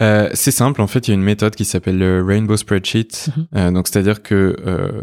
euh, 0.00 0.30
C'est 0.34 0.50
simple, 0.50 0.80
en 0.80 0.86
fait, 0.86 1.08
il 1.08 1.10
y 1.10 1.12
a 1.12 1.14
une 1.14 1.22
méthode 1.22 1.54
qui 1.54 1.64
s'appelle 1.64 1.98
le 1.98 2.22
Rainbow 2.22 2.56
Spreadsheet. 2.56 3.08
Mhm. 3.36 3.46
Euh, 3.54 3.70
donc, 3.70 3.88
c'est-à-dire 3.88 4.22
que 4.22 4.56
euh, 4.66 5.02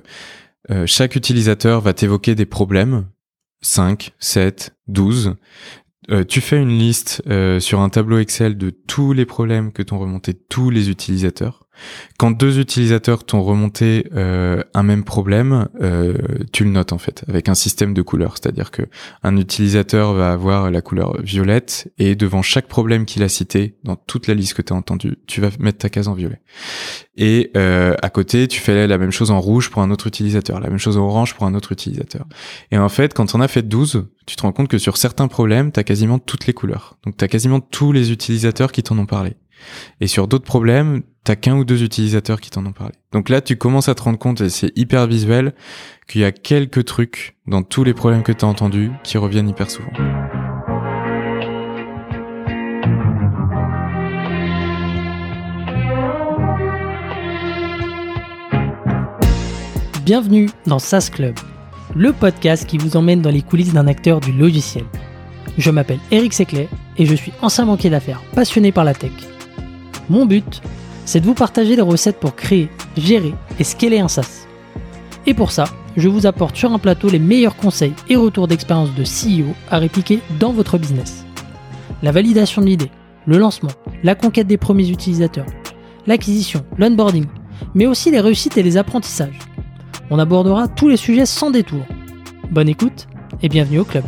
euh, 0.71 0.85
chaque 0.88 1.16
utilisateur 1.16 1.81
va 1.81 1.93
t'évoquer 1.93 2.35
des 2.35 2.46
problèmes, 2.46 3.06
5, 3.61 4.14
7, 4.19 4.75
12. 4.87 5.35
Euh, 6.11 6.24
tu 6.24 6.42
fais 6.42 6.61
une 6.61 6.77
liste 6.77 7.21
euh, 7.27 7.59
sur 7.59 7.79
un 7.79 7.90
tableau 7.90 8.18
Excel 8.20 8.57
de 8.57 8.70
tous 8.70 9.14
les 9.14 9.25
problèmes 9.25 9.71
que 9.71 9.82
t'ont 9.82 10.00
remonté 10.00 10.34
tous 10.34 10.70
les 10.70 10.89
utilisateurs. 10.89 11.62
Quand 12.18 12.32
deux 12.32 12.60
utilisateurs 12.60 13.24
t'ont 13.24 13.42
remonté 13.42 14.08
euh, 14.16 14.64
un 14.74 14.84
même 14.84 15.04
problème, 15.04 15.68
euh, 15.82 16.14
tu 16.52 16.64
le 16.64 16.70
notes 16.70 16.94
en 16.94 16.98
fait 16.98 17.24
avec 17.28 17.50
un 17.50 17.56
système 17.56 17.94
de 17.94 18.02
couleurs. 18.02 18.36
C'est-à-dire 18.38 18.71
que 18.71 18.84
un 19.24 19.38
utilisateur 19.38 20.14
va 20.14 20.32
avoir 20.32 20.71
la 20.71 20.82
couleur 20.82 21.21
violette 21.21 21.92
et 21.98 22.16
devant 22.16 22.42
chaque 22.42 22.68
problème 22.68 23.06
qu'il 23.06 23.24
a 23.24 23.30
cité 23.30 23.75
dans 23.84 23.96
toute 23.96 24.28
la 24.28 24.34
liste 24.34 24.54
que 24.54 24.62
tu 24.62 24.74
as 24.74 24.75
entendue, 24.75 25.18
tu 25.28 25.42
vas 25.42 25.50
mettre 25.60 25.80
ta 25.80 25.89
case 25.89 26.07
en 26.07 26.14
violet. 26.14 26.42
Et 27.16 27.52
euh, 27.56 27.96
à 28.02 28.10
côté, 28.10 28.47
tu 28.47 28.60
fais 28.60 28.88
la 28.88 28.97
même 28.97 29.11
chose 29.11 29.32
en 29.32 29.39
rouge 29.39 29.69
pour 29.69 29.82
un 29.82 29.92
autre 29.92 30.08
utilisateur, 30.08 30.60
la 30.60 30.69
même 30.69 30.80
chose 30.80 30.97
en 30.97 31.05
orange 31.05 31.36
pour 31.36 31.46
un 31.46 31.54
autre 31.54 31.71
utilisateur. 31.71 32.25
Et 32.71 32.77
en 32.77 32.89
fait, 32.89 33.13
quand 33.13 33.35
on 33.35 33.41
a 33.41 33.47
fait 33.47 33.61
12, 33.61 34.08
tu 34.25 34.35
te 34.35 34.41
rends 34.41 34.52
compte 34.52 34.67
que 34.67 34.77
sur 34.77 34.97
certains 34.97 35.27
problèmes, 35.27 35.71
tu 35.71 35.80
as 35.80 35.83
quasiment 35.83 36.19
toutes 36.19 36.47
les 36.47 36.53
couleurs. 36.53 36.97
Donc 37.05 37.17
tu 37.17 37.23
as 37.23 37.27
quasiment 37.27 37.59
tous 37.59 37.91
les 37.91 38.11
utilisateurs 38.11 38.71
qui 38.71 38.83
t'en 38.83 38.97
ont 38.97 39.05
parlé. 39.05 39.35
Et 40.02 40.07
sur 40.07 40.27
d'autres 40.27 40.45
problèmes, 40.45 41.03
t'as 41.23 41.35
qu'un 41.35 41.55
ou 41.55 41.66
deux 41.66 41.84
utilisateurs 41.84 42.41
qui 42.41 42.49
t'en 42.49 42.66
ont 42.66 42.73
parlé. 42.73 42.94
Donc 43.11 43.30
là, 43.30 43.41
tu 43.41 43.55
commences 43.55 43.89
à 43.89 43.95
te 43.95 44.03
rendre 44.03 44.20
compte, 44.20 44.41
et 44.41 44.49
c'est 44.49 44.71
hyper 44.75 45.07
visuel, 45.07 45.53
qu'il 46.07 46.21
y 46.21 46.25
a 46.25 46.31
quelques 46.31 46.85
trucs 46.85 47.35
dans 47.48 47.63
tous 47.63 47.84
les 47.84 47.94
problèmes 47.94 48.23
que 48.23 48.31
t'as 48.31 48.47
entendus 48.47 48.91
qui 49.03 49.17
reviennent 49.17 49.49
hyper 49.49 49.70
souvent. 49.70 49.91
Bienvenue 60.05 60.49
dans 60.67 60.80
SaaS 60.80 61.09
Club, 61.09 61.36
le 61.95 62.11
podcast 62.11 62.67
qui 62.67 62.77
vous 62.77 62.97
emmène 62.97 63.22
dans 63.22 63.30
les 63.30 63.42
coulisses 63.42 63.72
d'un 63.72 63.88
acteur 63.88 64.20
du 64.20 64.33
logiciel. 64.33 64.83
Je 65.58 65.72
m'appelle 65.72 65.99
Eric 66.11 66.33
Seclet 66.33 66.67
et 66.97 67.05
je 67.05 67.16
suis 67.16 67.31
ancien 67.42 67.66
banquier 67.66 67.89
d'affaires 67.89 68.22
passionné 68.36 68.73
par 68.73 68.83
la 68.83 68.94
tech. 68.94 69.33
Mon 70.09 70.25
but, 70.25 70.61
c'est 71.05 71.19
de 71.19 71.25
vous 71.25 71.33
partager 71.33 71.75
les 71.75 71.81
recettes 71.81 72.19
pour 72.19 72.35
créer, 72.35 72.69
gérer 72.97 73.33
et 73.59 73.63
scaler 73.63 73.99
un 73.99 74.07
SaaS. 74.07 74.47
Et 75.25 75.33
pour 75.33 75.51
ça, 75.51 75.65
je 75.95 76.09
vous 76.09 76.25
apporte 76.25 76.55
sur 76.55 76.73
un 76.73 76.79
plateau 76.79 77.09
les 77.09 77.19
meilleurs 77.19 77.55
conseils 77.55 77.93
et 78.09 78.15
retours 78.15 78.47
d'expérience 78.47 78.93
de 78.95 79.03
CEO 79.03 79.53
à 79.69 79.77
répliquer 79.77 80.19
dans 80.39 80.51
votre 80.51 80.77
business. 80.77 81.25
La 82.01 82.11
validation 82.11 82.61
de 82.61 82.67
l'idée, 82.67 82.91
le 83.25 83.37
lancement, 83.37 83.71
la 84.03 84.15
conquête 84.15 84.47
des 84.47 84.57
premiers 84.57 84.89
utilisateurs, 84.89 85.45
l'acquisition, 86.07 86.65
l'onboarding, 86.77 87.25
mais 87.73 87.85
aussi 87.85 88.11
les 88.11 88.19
réussites 88.19 88.57
et 88.57 88.63
les 88.63 88.77
apprentissages. 88.77 89.39
On 90.09 90.19
abordera 90.19 90.67
tous 90.67 90.89
les 90.89 90.97
sujets 90.97 91.25
sans 91.25 91.51
détour. 91.51 91.85
Bonne 92.51 92.69
écoute 92.69 93.07
et 93.41 93.49
bienvenue 93.49 93.79
au 93.79 93.85
club. 93.85 94.03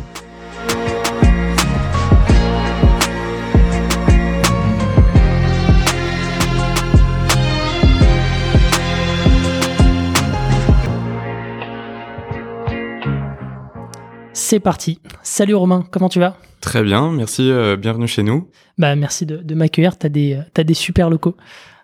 C'est 14.48 14.60
parti. 14.60 15.00
Salut 15.24 15.56
Romain, 15.56 15.84
comment 15.90 16.08
tu 16.08 16.20
vas? 16.20 16.36
Très 16.60 16.84
bien, 16.84 17.10
merci, 17.10 17.50
euh, 17.50 17.76
bienvenue 17.76 18.06
chez 18.06 18.22
nous. 18.22 18.48
Bah 18.78 18.94
merci 18.94 19.26
de, 19.26 19.38
de 19.38 19.54
m'accueillir, 19.56 19.98
t'as 19.98 20.08
des, 20.08 20.38
t'as 20.54 20.62
des 20.62 20.72
super 20.72 21.10
locaux. 21.10 21.34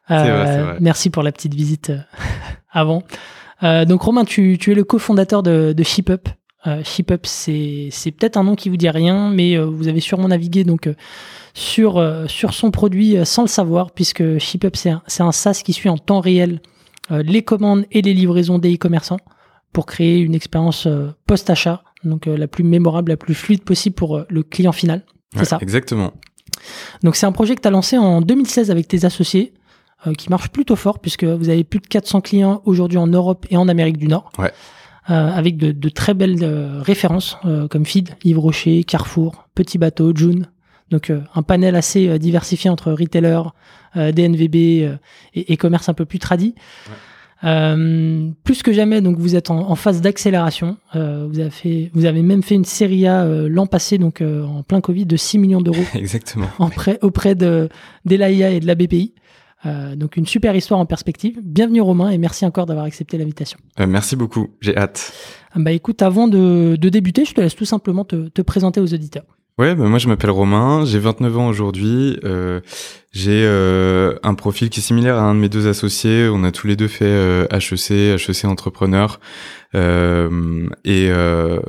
Vrai, 0.08 0.30
vrai. 0.30 0.77
Merci 0.78 1.10
pour 1.10 1.24
la 1.24 1.33
petite 1.33 1.55
visite 1.55 1.90
euh, 1.90 1.98
avant. 2.70 3.02
Euh, 3.64 3.84
donc 3.84 4.02
Romain, 4.02 4.24
tu, 4.24 4.58
tu 4.60 4.70
es 4.70 4.74
le 4.77 4.84
cofondateur 4.84 5.42
de, 5.42 5.74
de 5.77 5.83
ShipUp. 5.83 6.28
Euh, 6.68 6.84
ShipUp, 6.84 7.27
c'est, 7.27 7.89
c'est 7.90 8.12
peut-être 8.12 8.36
un 8.36 8.45
nom 8.45 8.55
qui 8.55 8.68
vous 8.68 8.77
dit 8.77 8.90
rien, 8.90 9.30
mais 9.30 9.56
euh, 9.56 9.64
vous 9.64 9.89
avez 9.89 9.98
sûrement 9.98 10.28
navigué 10.28 10.62
donc 10.62 10.86
euh, 10.86 10.95
sur, 11.55 11.96
euh, 11.98 12.28
sur 12.28 12.55
son 12.55 12.70
produit 12.70 13.17
euh, 13.17 13.24
sans 13.24 13.42
le 13.42 13.48
savoir, 13.48 13.90
puisque 13.90 14.39
ShipUp, 14.39 14.77
c'est 14.77 14.90
un, 14.90 15.02
un 15.18 15.33
SaaS 15.33 15.62
qui 15.64 15.72
suit 15.72 15.89
en 15.89 15.98
temps 15.98 16.20
réel 16.20 16.61
euh, 17.11 17.24
les 17.24 17.42
commandes 17.42 17.86
et 17.90 18.02
les 18.02 18.14
livraisons 18.14 18.61
des 18.61 18.72
e-commerçants 18.72 19.18
pour 19.72 19.84
créer 19.86 20.20
une 20.20 20.36
expérience 20.36 20.86
euh, 20.86 21.08
post-achat, 21.27 21.83
donc 22.05 22.27
euh, 22.27 22.36
la 22.36 22.46
plus 22.48 22.64
mémorable, 22.64 23.11
la 23.11 23.17
plus 23.17 23.35
fluide 23.35 23.63
possible 23.63 23.95
pour 23.95 24.17
euh, 24.17 24.27
le 24.29 24.42
client 24.42 24.73
final. 24.73 25.05
C'est 25.33 25.39
Ouais, 25.40 25.45
ça. 25.45 25.58
Exactement. 25.61 26.13
Donc 27.02 27.17
c'est 27.17 27.27
un 27.27 27.33
projet 27.33 27.55
que 27.55 27.61
tu 27.61 27.68
as 27.68 27.70
lancé 27.70 27.96
en 27.98 28.20
2016 28.20 28.70
avec 28.70 28.89
tes 28.89 29.05
associés, 29.05 29.52
euh, 30.07 30.13
qui 30.13 30.29
marche 30.30 30.48
plutôt 30.51 30.77
fort, 30.77 30.98
puisque 30.98 31.24
vous 31.24 31.48
avez 31.48 31.64
plus 31.64 31.80
de 31.80 31.86
400 31.86 32.20
clients 32.20 32.63
aujourd'hui 32.64 32.98
en 32.98 33.07
Europe 33.07 33.46
et 33.51 33.57
en 33.57 33.68
Amérique 33.68 33.96
du 33.98 34.08
Nord. 34.08 34.30
Ouais. 34.39 34.52
Euh, 35.11 35.30
avec 35.33 35.57
de, 35.57 35.73
de 35.73 35.89
très 35.89 36.14
belles 36.14 36.39
euh, 36.45 36.80
références 36.80 37.36
comme 37.70 37.85
Feed, 37.85 38.11
Yves 38.23 38.39
Rocher, 38.39 38.84
Carrefour, 38.84 39.48
Petit 39.55 39.79
Bateau, 39.79 40.14
June. 40.14 40.46
Donc 40.90 41.11
un 41.34 41.42
panel 41.42 41.74
assez 41.74 42.19
diversifié 42.19 42.69
entre 42.69 42.92
retailers, 42.92 43.48
DNVB 43.96 44.55
et 45.34 45.55
e-commerce 45.55 45.89
un 45.89 45.95
peu 45.95 46.05
plus 46.05 46.19
tradit. 46.19 46.55
Euh, 47.45 48.30
plus 48.45 48.63
que 48.63 48.73
jamais, 48.73 49.01
donc 49.01 49.19
vous 49.19 49.35
êtes 49.35 49.51
en, 49.51 49.70
en 49.70 49.75
phase 49.75 50.01
d'accélération. 50.01 50.77
Euh, 50.95 51.27
vous 51.29 51.41
avez 51.41 51.51
fait, 51.51 51.91
vous 51.92 52.05
avez 52.05 52.23
même 52.23 52.42
fait 52.42 52.55
une 52.55 52.64
série 52.64 53.07
A 53.07 53.25
euh, 53.25 53.48
l'an 53.48 53.67
passé, 53.67 53.98
donc 53.98 54.23
en 54.23 54.63
plein 54.63 54.80
Covid, 54.80 55.07
de 55.07 55.17
6 55.17 55.39
millions 55.39 55.61
d'euros 55.61 55.83
Exactement. 55.95 56.47
en 56.58 56.70
prêt 56.70 56.98
auprès 57.02 57.35
de 57.35 57.69
d'Elaïa 58.05 58.51
et 58.51 58.61
de 58.61 58.67
la 58.67 58.75
BPI. 58.75 59.14
Donc 59.95 60.17
une 60.17 60.27
super 60.27 60.57
histoire 60.57 60.81
en 60.81 60.86
perspective. 60.86 61.39
Bienvenue 61.41 61.81
Romain 61.81 62.11
et 62.11 62.19
merci 62.19 62.45
encore 62.45 62.67
d'avoir 62.67 62.85
accepté 62.85 63.17
l'invitation. 63.17 63.61
Merci 63.79 64.17
beaucoup, 64.17 64.48
j'ai 64.61 64.77
hâte. 64.77 65.13
Ah 65.52 65.58
Bah 65.61 65.70
écoute, 65.70 66.02
avant 66.02 66.27
de, 66.27 66.77
de 66.77 66.89
débuter, 66.89 67.25
je 67.25 67.33
te 67.33 67.41
laisse 67.41 67.55
tout 67.55 67.64
simplement 67.64 68.05
te, 68.05 68.29
te 68.29 68.42
présenter 68.42 68.81
aux 68.81 68.92
auditeurs. 68.92 69.25
Ouais, 69.58 69.74
bah 69.74 69.86
moi 69.86 69.98
je 69.98 70.08
m'appelle 70.08 70.30
Romain, 70.30 70.86
j'ai 70.86 70.98
29 70.98 71.36
ans 71.39 71.46
aujourd'hui. 71.48 72.18
Euh, 72.24 72.61
j'ai 73.13 73.45
euh, 73.45 74.14
un 74.23 74.33
profil 74.33 74.70
qui 74.70 74.80
est 74.80 74.83
similaire 74.83 75.17
à 75.17 75.23
un 75.23 75.35
de 75.35 75.40
mes 75.40 75.51
deux 75.51 75.68
associés. 75.68 76.29
On 76.33 76.42
a 76.42 76.51
tous 76.51 76.67
les 76.67 76.74
deux 76.74 76.89
fait 76.89 77.05
euh, 77.05 77.46
HEC, 77.51 77.90
HEC 78.18 78.46
entrepreneur. 78.46 79.20
Euh, 79.74 80.67
et 80.85 81.08
euh, 81.11 81.61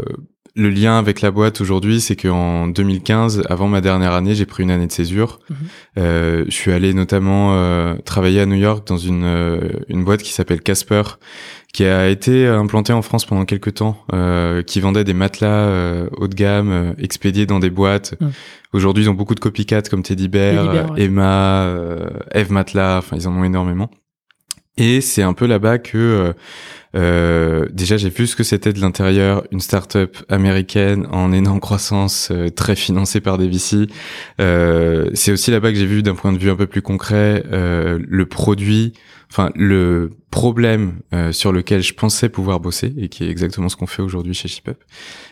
le 0.55 0.69
lien 0.69 0.99
avec 0.99 1.21
la 1.21 1.31
boîte 1.31 1.61
aujourd'hui, 1.61 1.99
c'est 1.99 2.15
qu'en 2.15 2.67
2015, 2.67 3.43
avant 3.49 3.67
ma 3.67 3.81
dernière 3.81 4.13
année, 4.13 4.35
j'ai 4.35 4.45
pris 4.45 4.61
une 4.61 4.69
année 4.69 4.85
de 4.85 4.91
césure. 4.91 5.39
Mhm. 5.49 5.55
Euh, 5.97 6.45
je 6.47 6.51
suis 6.53 6.71
allé 6.71 6.93
notamment 6.93 7.55
euh, 7.55 7.95
travailler 8.05 8.39
à 8.39 8.45
New 8.45 8.55
York 8.55 8.85
dans 8.87 8.97
une, 8.97 9.23
euh, 9.23 9.69
une 9.87 10.03
boîte 10.03 10.21
qui 10.21 10.31
s'appelle 10.31 10.61
Casper, 10.61 11.03
qui 11.73 11.85
a 11.85 12.07
été 12.07 12.45
implantée 12.45 12.93
en 12.93 13.01
France 13.01 13.25
pendant 13.25 13.45
quelques 13.45 13.73
temps, 13.73 13.97
euh, 14.13 14.61
qui 14.61 14.79
vendait 14.79 15.03
des 15.03 15.15
matelas 15.15 15.47
euh, 15.47 16.07
haut 16.17 16.27
de 16.27 16.35
gamme, 16.35 16.71
euh, 16.71 16.93
expédiés 16.99 17.47
dans 17.47 17.59
des 17.59 17.71
boîtes. 17.71 18.13
Mhm. 18.21 18.31
Aujourd'hui, 18.73 19.05
ils 19.05 19.09
ont 19.09 19.15
beaucoup 19.15 19.35
de 19.35 19.39
copycats 19.39 19.81
comme 19.81 20.03
Teddy 20.03 20.27
Bear, 20.27 20.55
Teddy 20.55 20.67
Bear, 20.69 20.91
euh, 20.91 20.93
ouais. 20.93 21.01
Emma, 21.01 21.63
euh, 21.63 22.09
Eve 22.31 22.51
Matelas, 22.51 22.99
enfin 22.99 23.17
ils 23.17 23.27
en 23.27 23.35
ont 23.35 23.43
énormément. 23.43 23.89
Et 24.77 25.01
c'est 25.01 25.23
un 25.23 25.33
peu 25.33 25.47
là-bas 25.47 25.79
que 25.79 26.33
euh, 26.95 27.65
déjà 27.71 27.97
j'ai 27.97 28.09
vu 28.09 28.27
ce 28.27 28.35
que 28.35 28.43
c'était 28.43 28.73
de 28.73 28.79
l'intérieur, 28.79 29.43
une 29.51 29.59
start-up 29.59 30.17
américaine 30.29 31.07
en 31.11 31.31
énorme 31.31 31.59
croissance, 31.59 32.29
euh, 32.31 32.49
très 32.49 32.75
financée 32.75 33.21
par 33.21 33.37
des 33.37 33.47
VC. 33.47 33.87
Euh, 34.39 35.09
c'est 35.13 35.31
aussi 35.31 35.51
là-bas 35.51 35.71
que 35.71 35.77
j'ai 35.77 35.85
vu 35.85 36.03
d'un 36.03 36.15
point 36.15 36.33
de 36.33 36.37
vue 36.37 36.51
un 36.51 36.55
peu 36.55 36.67
plus 36.67 36.81
concret 36.81 37.43
euh, 37.51 37.99
le 38.07 38.25
produit, 38.25 38.93
enfin 39.33 39.49
le 39.55 40.11
problème 40.29 40.99
euh, 41.11 41.31
sur 41.31 41.51
lequel 41.51 41.81
je 41.81 41.94
pensais 41.95 42.29
pouvoir 42.29 42.59
bosser 42.59 42.94
et 42.97 43.09
qui 43.09 43.23
est 43.23 43.29
exactement 43.29 43.67
ce 43.67 43.75
qu'on 43.75 43.88
fait 43.88 44.03
aujourd'hui 44.03 44.35
chez 44.35 44.47
ShipUp. 44.47 44.77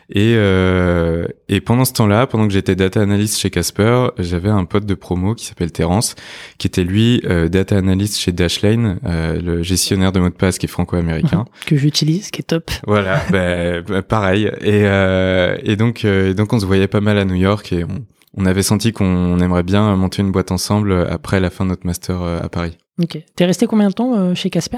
Et, 0.10 0.34
euh, 0.36 1.28
et 1.50 1.62
pendant 1.62 1.86
ce 1.86 1.94
temps-là, 1.94 2.26
pendant 2.26 2.48
que 2.48 2.54
j'étais 2.54 2.76
data 2.76 3.00
analyst 3.00 3.38
chez 3.38 3.52
Casper, 3.52 4.08
j'avais 4.18 4.50
un 4.50 4.66
pote 4.66 4.88
de 4.88 4.96
promo 4.96 5.36
qui 5.36 5.46
s'appelle 5.46 5.72
Terence, 5.72 6.16
qui 6.58 6.66
était 6.66 6.84
lui 6.84 7.22
euh, 7.26 7.48
data 7.48 7.78
analyst 7.78 8.18
chez 8.18 8.32
Dashlane, 8.32 9.00
euh, 9.06 9.40
le 9.40 9.62
gestionnaire 9.62 10.12
de 10.12 10.20
mots 10.20 10.30
de 10.30 10.34
passe 10.34 10.58
qui 10.58 10.66
est 10.66 10.70
franco-américain. 10.70 11.46
Que 11.68 11.78
j'utilise, 11.78 12.32
qui 12.32 12.42
est 12.42 12.46
top. 12.46 12.72
Voilà, 12.88 13.22
bah, 13.30 14.02
pareil. 14.02 14.46
Et, 14.62 14.82
euh, 14.86 15.58
et 15.64 15.76
donc, 15.76 16.06
euh, 16.06 16.32
et 16.32 16.34
donc 16.34 16.52
on 16.54 16.60
se 16.60 16.66
voyait 16.66 16.88
pas 16.88 17.02
mal 17.02 17.20
à 17.20 17.26
New 17.26 17.36
York 17.36 17.72
et 17.72 17.84
on, 17.84 18.04
on 18.38 18.46
avait 18.46 18.64
senti 18.64 18.92
qu'on 18.94 19.40
aimerait 19.40 19.64
bien 19.64 19.96
monter 19.96 20.22
une 20.22 20.32
boîte 20.32 20.52
ensemble 20.52 20.94
après 21.10 21.40
la 21.40 21.50
fin 21.50 21.66
de 21.66 21.70
notre 21.70 21.86
master 21.86 22.22
euh, 22.22 22.40
à 22.42 22.50
Paris. 22.50 22.78
Ok. 23.02 23.18
T'es 23.36 23.46
resté 23.46 23.68
combien 23.68 23.88
de 23.90 23.94
temps 23.94 24.14
euh, 24.16 24.36
chez 24.36 24.50
Casper? 24.50 24.78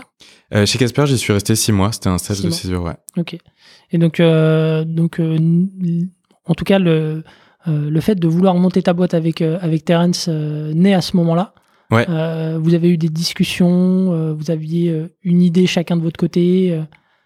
Euh, 0.54 0.66
chez 0.66 0.78
Casper, 0.78 1.06
j'y 1.08 1.18
suis 1.18 1.34
resté 1.34 1.56
six 1.56 1.72
mois. 1.72 1.92
C'était 1.92 2.10
un 2.10 2.18
stage 2.18 2.38
Six 2.38 2.44
de 2.44 2.48
mois. 2.50 2.58
césure, 2.58 2.84
ouais. 2.84 2.96
Ok. 3.18 3.38
Et 3.92 3.98
donc, 3.98 4.20
euh, 4.20 4.84
donc 4.86 5.20
euh, 5.20 5.38
en 6.46 6.54
tout 6.54 6.64
cas, 6.64 6.80
le, 6.80 7.24
euh, 7.68 7.90
le 7.90 8.02
fait 8.02 8.16
de 8.16 8.28
vouloir 8.28 8.56
monter 8.56 8.82
ta 8.82 8.94
boîte 8.94 9.14
avec, 9.14 9.42
euh, 9.42 9.58
avec 9.62 9.84
Terence 9.86 10.28
euh, 10.30 10.74
naît 10.74 10.94
à 10.94 11.02
ce 11.02 11.18
moment-là. 11.18 11.54
Ouais. 11.92 12.06
Euh, 12.10 12.58
vous 12.62 12.74
avez 12.74 12.90
eu 12.90 12.98
des 12.98 13.10
discussions, 13.10 14.14
euh, 14.14 14.34
vous 14.34 14.50
aviez 14.52 14.90
euh, 14.90 15.08
une 15.24 15.42
idée 15.42 15.68
chacun 15.68 15.96
de 15.98 16.02
votre 16.02 16.18
côté. 16.18 16.80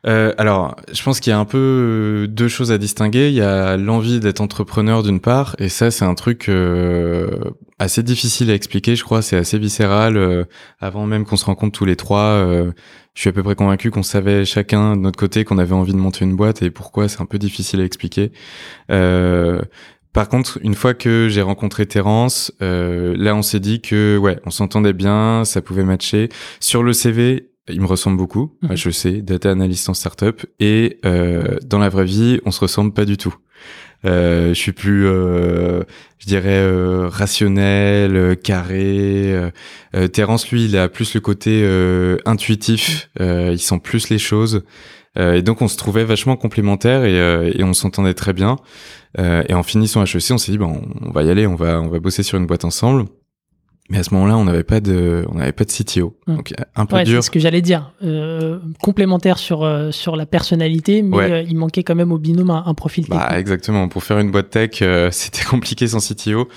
Euh, 0.08 0.34
alors, 0.38 0.76
je 0.94 1.04
pense 1.04 1.20
qu'il 1.20 1.32
y 1.32 1.34
a 1.34 1.40
un 1.40 1.46
peu 1.46 1.58
euh, 1.58 2.28
deux 2.28 2.48
choses 2.48 2.72
à 2.72 2.78
distinguer. 2.78 3.28
Il 3.28 3.34
y 3.36 3.42
a 3.42 3.76
l'envie 3.76 4.20
d'être 4.22 4.40
entrepreneur 4.40 5.04
d'une 5.04 5.20
part, 5.20 5.56
et 5.60 5.68
ça, 5.68 5.92
c'est 5.92 6.06
un 6.06 6.16
truc 6.16 6.48
euh, 6.48 7.30
assez 7.78 8.04
difficile 8.04 8.50
à 8.50 8.54
expliquer. 8.54 8.96
Je 8.96 9.04
crois, 9.04 9.22
c'est 9.22 9.36
assez 9.36 9.58
viscéral. 9.60 10.16
euh, 10.16 10.46
avant 10.80 11.06
même 11.06 11.26
qu'on 11.26 11.36
se 11.36 11.46
rencontre 11.46 11.78
tous 11.78 11.86
les 11.86 11.98
trois, 11.98 12.22
euh, 12.22 12.72
je 13.16 13.22
suis 13.22 13.30
à 13.30 13.34
peu 13.34 13.44
près 13.44 13.56
convaincu 13.56 13.92
qu'on 13.92 14.04
savait 14.04 14.46
chacun 14.46 14.96
de 14.96 15.02
notre 15.02 15.20
côté 15.20 15.44
qu'on 15.44 15.58
avait 15.58 15.74
envie 15.74 15.94
de 15.94 15.98
monter 15.98 16.24
une 16.24 16.36
boîte 16.38 16.62
et 16.62 16.72
pourquoi. 16.72 17.10
C'est 17.10 17.22
un 17.22 17.26
peu 17.26 17.38
difficile 17.38 17.82
à 17.82 17.84
expliquer. 17.84 18.32
Euh, 18.92 19.62
par 20.14 20.30
contre, 20.30 20.58
une 20.64 20.74
fois 20.74 20.94
que 20.94 21.28
j'ai 21.30 21.42
rencontré 21.42 21.86
Terence, 21.86 22.52
là, 22.62 23.36
on 23.36 23.42
s'est 23.42 23.60
dit 23.60 23.82
que 23.82 24.18
ouais, 24.18 24.40
on 24.46 24.52
s'entendait 24.52 24.94
bien, 24.94 25.44
ça 25.46 25.62
pouvait 25.62 25.84
matcher. 25.84 26.30
Sur 26.60 26.82
le 26.82 26.94
CV, 26.94 27.50
il 27.70 27.82
me 27.82 27.88
ressemble 27.88 28.18
beaucoup. 28.18 28.54
Mhm. 28.62 28.76
Je 28.76 28.90
sais, 28.90 29.22
data 29.22 29.52
analyst 29.52 29.90
en 29.90 29.94
startup. 29.94 30.46
Et 30.60 31.00
euh, 31.06 31.58
dans 31.66 31.80
la 31.80 31.90
vraie 31.90 32.06
vie, 32.06 32.40
on 32.46 32.52
se 32.52 32.60
ressemble 32.60 32.94
pas 32.94 33.06
du 33.06 33.18
tout. 33.18 33.36
Euh, 34.06 34.50
je 34.50 34.60
suis 34.60 34.74
plus, 34.74 35.08
euh, 35.08 35.82
je 36.20 36.28
dirais, 36.28 36.60
euh, 36.60 37.08
rationnel, 37.10 38.16
euh, 38.16 38.36
carré. 38.36 39.34
Euh, 39.96 40.08
Terence, 40.08 40.52
lui, 40.52 40.66
il 40.66 40.78
a 40.78 40.88
plus 40.88 41.14
le 41.16 41.20
côté 41.20 41.62
euh, 41.64 42.18
intuitif. 42.26 43.10
Euh, 43.20 43.50
il 43.54 43.60
sent 43.60 43.80
plus 43.84 44.10
les 44.10 44.20
choses. 44.20 44.64
Euh, 45.18 45.34
et 45.34 45.42
donc, 45.42 45.62
on 45.62 45.68
se 45.68 45.78
trouvait 45.78 46.04
vachement 46.04 46.36
complémentaires 46.36 47.04
et, 47.04 47.20
euh, 47.20 47.52
et 47.54 47.64
on 47.64 47.74
s'entendait 47.74 48.14
très 48.14 48.34
bien. 48.34 48.58
Euh, 49.18 49.44
et 49.50 49.54
en 49.54 49.64
finissant 49.64 50.04
HEC, 50.04 50.32
on 50.32 50.38
s'est 50.38 50.52
dit, 50.52 50.58
bon, 50.60 50.82
on 51.02 51.12
va 51.12 51.24
y 51.24 51.30
aller, 51.32 51.48
on 51.48 51.56
va, 51.56 51.82
on 51.82 51.88
va 51.88 52.00
bosser 52.00 52.24
sur 52.24 52.38
une 52.38 52.46
boîte 52.46 52.66
ensemble. 52.66 53.06
Mais 53.90 54.00
à 54.00 54.04
ce 54.04 54.14
moment-là, 54.16 54.38
on 54.38 54.44
n'avait 54.44 54.66
pas 54.66 54.82
de, 54.82 55.26
on 55.30 55.36
n'avait 55.36 55.54
pas 55.54 55.64
de 55.64 55.72
CTO. 55.72 56.18
Mm. 56.28 56.36
Donc, 56.36 56.54
un 56.76 56.86
peu 56.86 56.98
Ouais, 56.98 57.04
dur. 57.06 57.22
c'est 57.24 57.28
ce 57.28 57.32
que 57.32 57.40
j'allais 57.40 57.62
dire. 57.62 57.94
Euh, 58.04 58.60
complémentaire 58.82 59.38
sur, 59.38 59.64
euh, 59.64 59.92
sur 59.92 60.16
la 60.18 60.26
personnalité, 60.26 61.02
mais 61.04 61.16
Ouais. 61.16 61.32
euh, 61.32 61.42
il 61.44 61.56
manquait 61.56 61.84
quand 61.84 61.96
même 61.96 62.12
au 62.12 62.18
binôme 62.18 62.50
un, 62.50 62.64
un 62.66 62.74
profil 62.74 63.06
technique. 63.06 63.22
Bah, 63.30 63.40
exactement. 63.40 63.88
Pour 63.88 64.04
faire 64.04 64.20
une 64.20 64.30
boîte 64.32 64.50
tech, 64.50 64.82
euh, 64.82 65.10
c'était 65.12 65.46
compliqué 65.46 65.88
sans 65.88 66.00
CTO. 66.06 66.50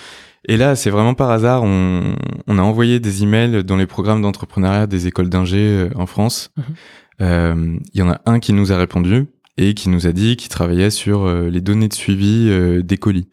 Et 0.48 0.56
là, 0.56 0.74
c'est 0.74 0.90
vraiment 0.90 1.14
par 1.14 1.30
hasard. 1.30 1.62
On, 1.62 2.14
on 2.48 2.58
a 2.58 2.62
envoyé 2.62 2.98
des 2.98 3.22
emails 3.22 3.62
dans 3.62 3.76
les 3.76 3.86
programmes 3.86 4.22
d'entrepreneuriat 4.22 4.86
des 4.88 5.06
écoles 5.06 5.28
d'ingé 5.28 5.88
en 5.94 6.06
France. 6.06 6.50
Mhm. 6.56 6.64
Euh, 7.20 7.76
Il 7.92 8.00
y 8.00 8.02
en 8.02 8.10
a 8.10 8.20
un 8.26 8.40
qui 8.40 8.52
nous 8.54 8.72
a 8.72 8.76
répondu 8.78 9.26
et 9.58 9.74
qui 9.74 9.88
nous 9.90 10.06
a 10.06 10.12
dit 10.12 10.36
qu'il 10.36 10.48
travaillait 10.48 10.88
sur 10.90 11.28
les 11.30 11.60
données 11.60 11.88
de 11.88 11.92
suivi 11.94 12.50
des 12.82 12.96
colis. 12.96 13.28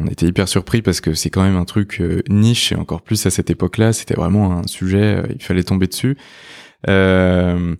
On 0.00 0.06
était 0.06 0.26
hyper 0.26 0.48
surpris 0.48 0.82
parce 0.82 1.00
que 1.00 1.14
c'est 1.14 1.30
quand 1.30 1.42
même 1.42 1.56
un 1.56 1.64
truc 1.64 1.98
euh, 2.00 2.22
niche 2.28 2.72
et 2.72 2.76
encore 2.76 3.02
plus 3.02 3.24
à 3.26 3.30
cette 3.30 3.50
époque-là, 3.50 3.92
c'était 3.92 4.14
vraiment 4.14 4.52
un 4.58 4.66
sujet, 4.66 5.18
euh, 5.18 5.22
il 5.34 5.42
fallait 5.42 5.62
tomber 5.62 5.86
dessus. 5.86 6.16
Euh, 6.88 7.74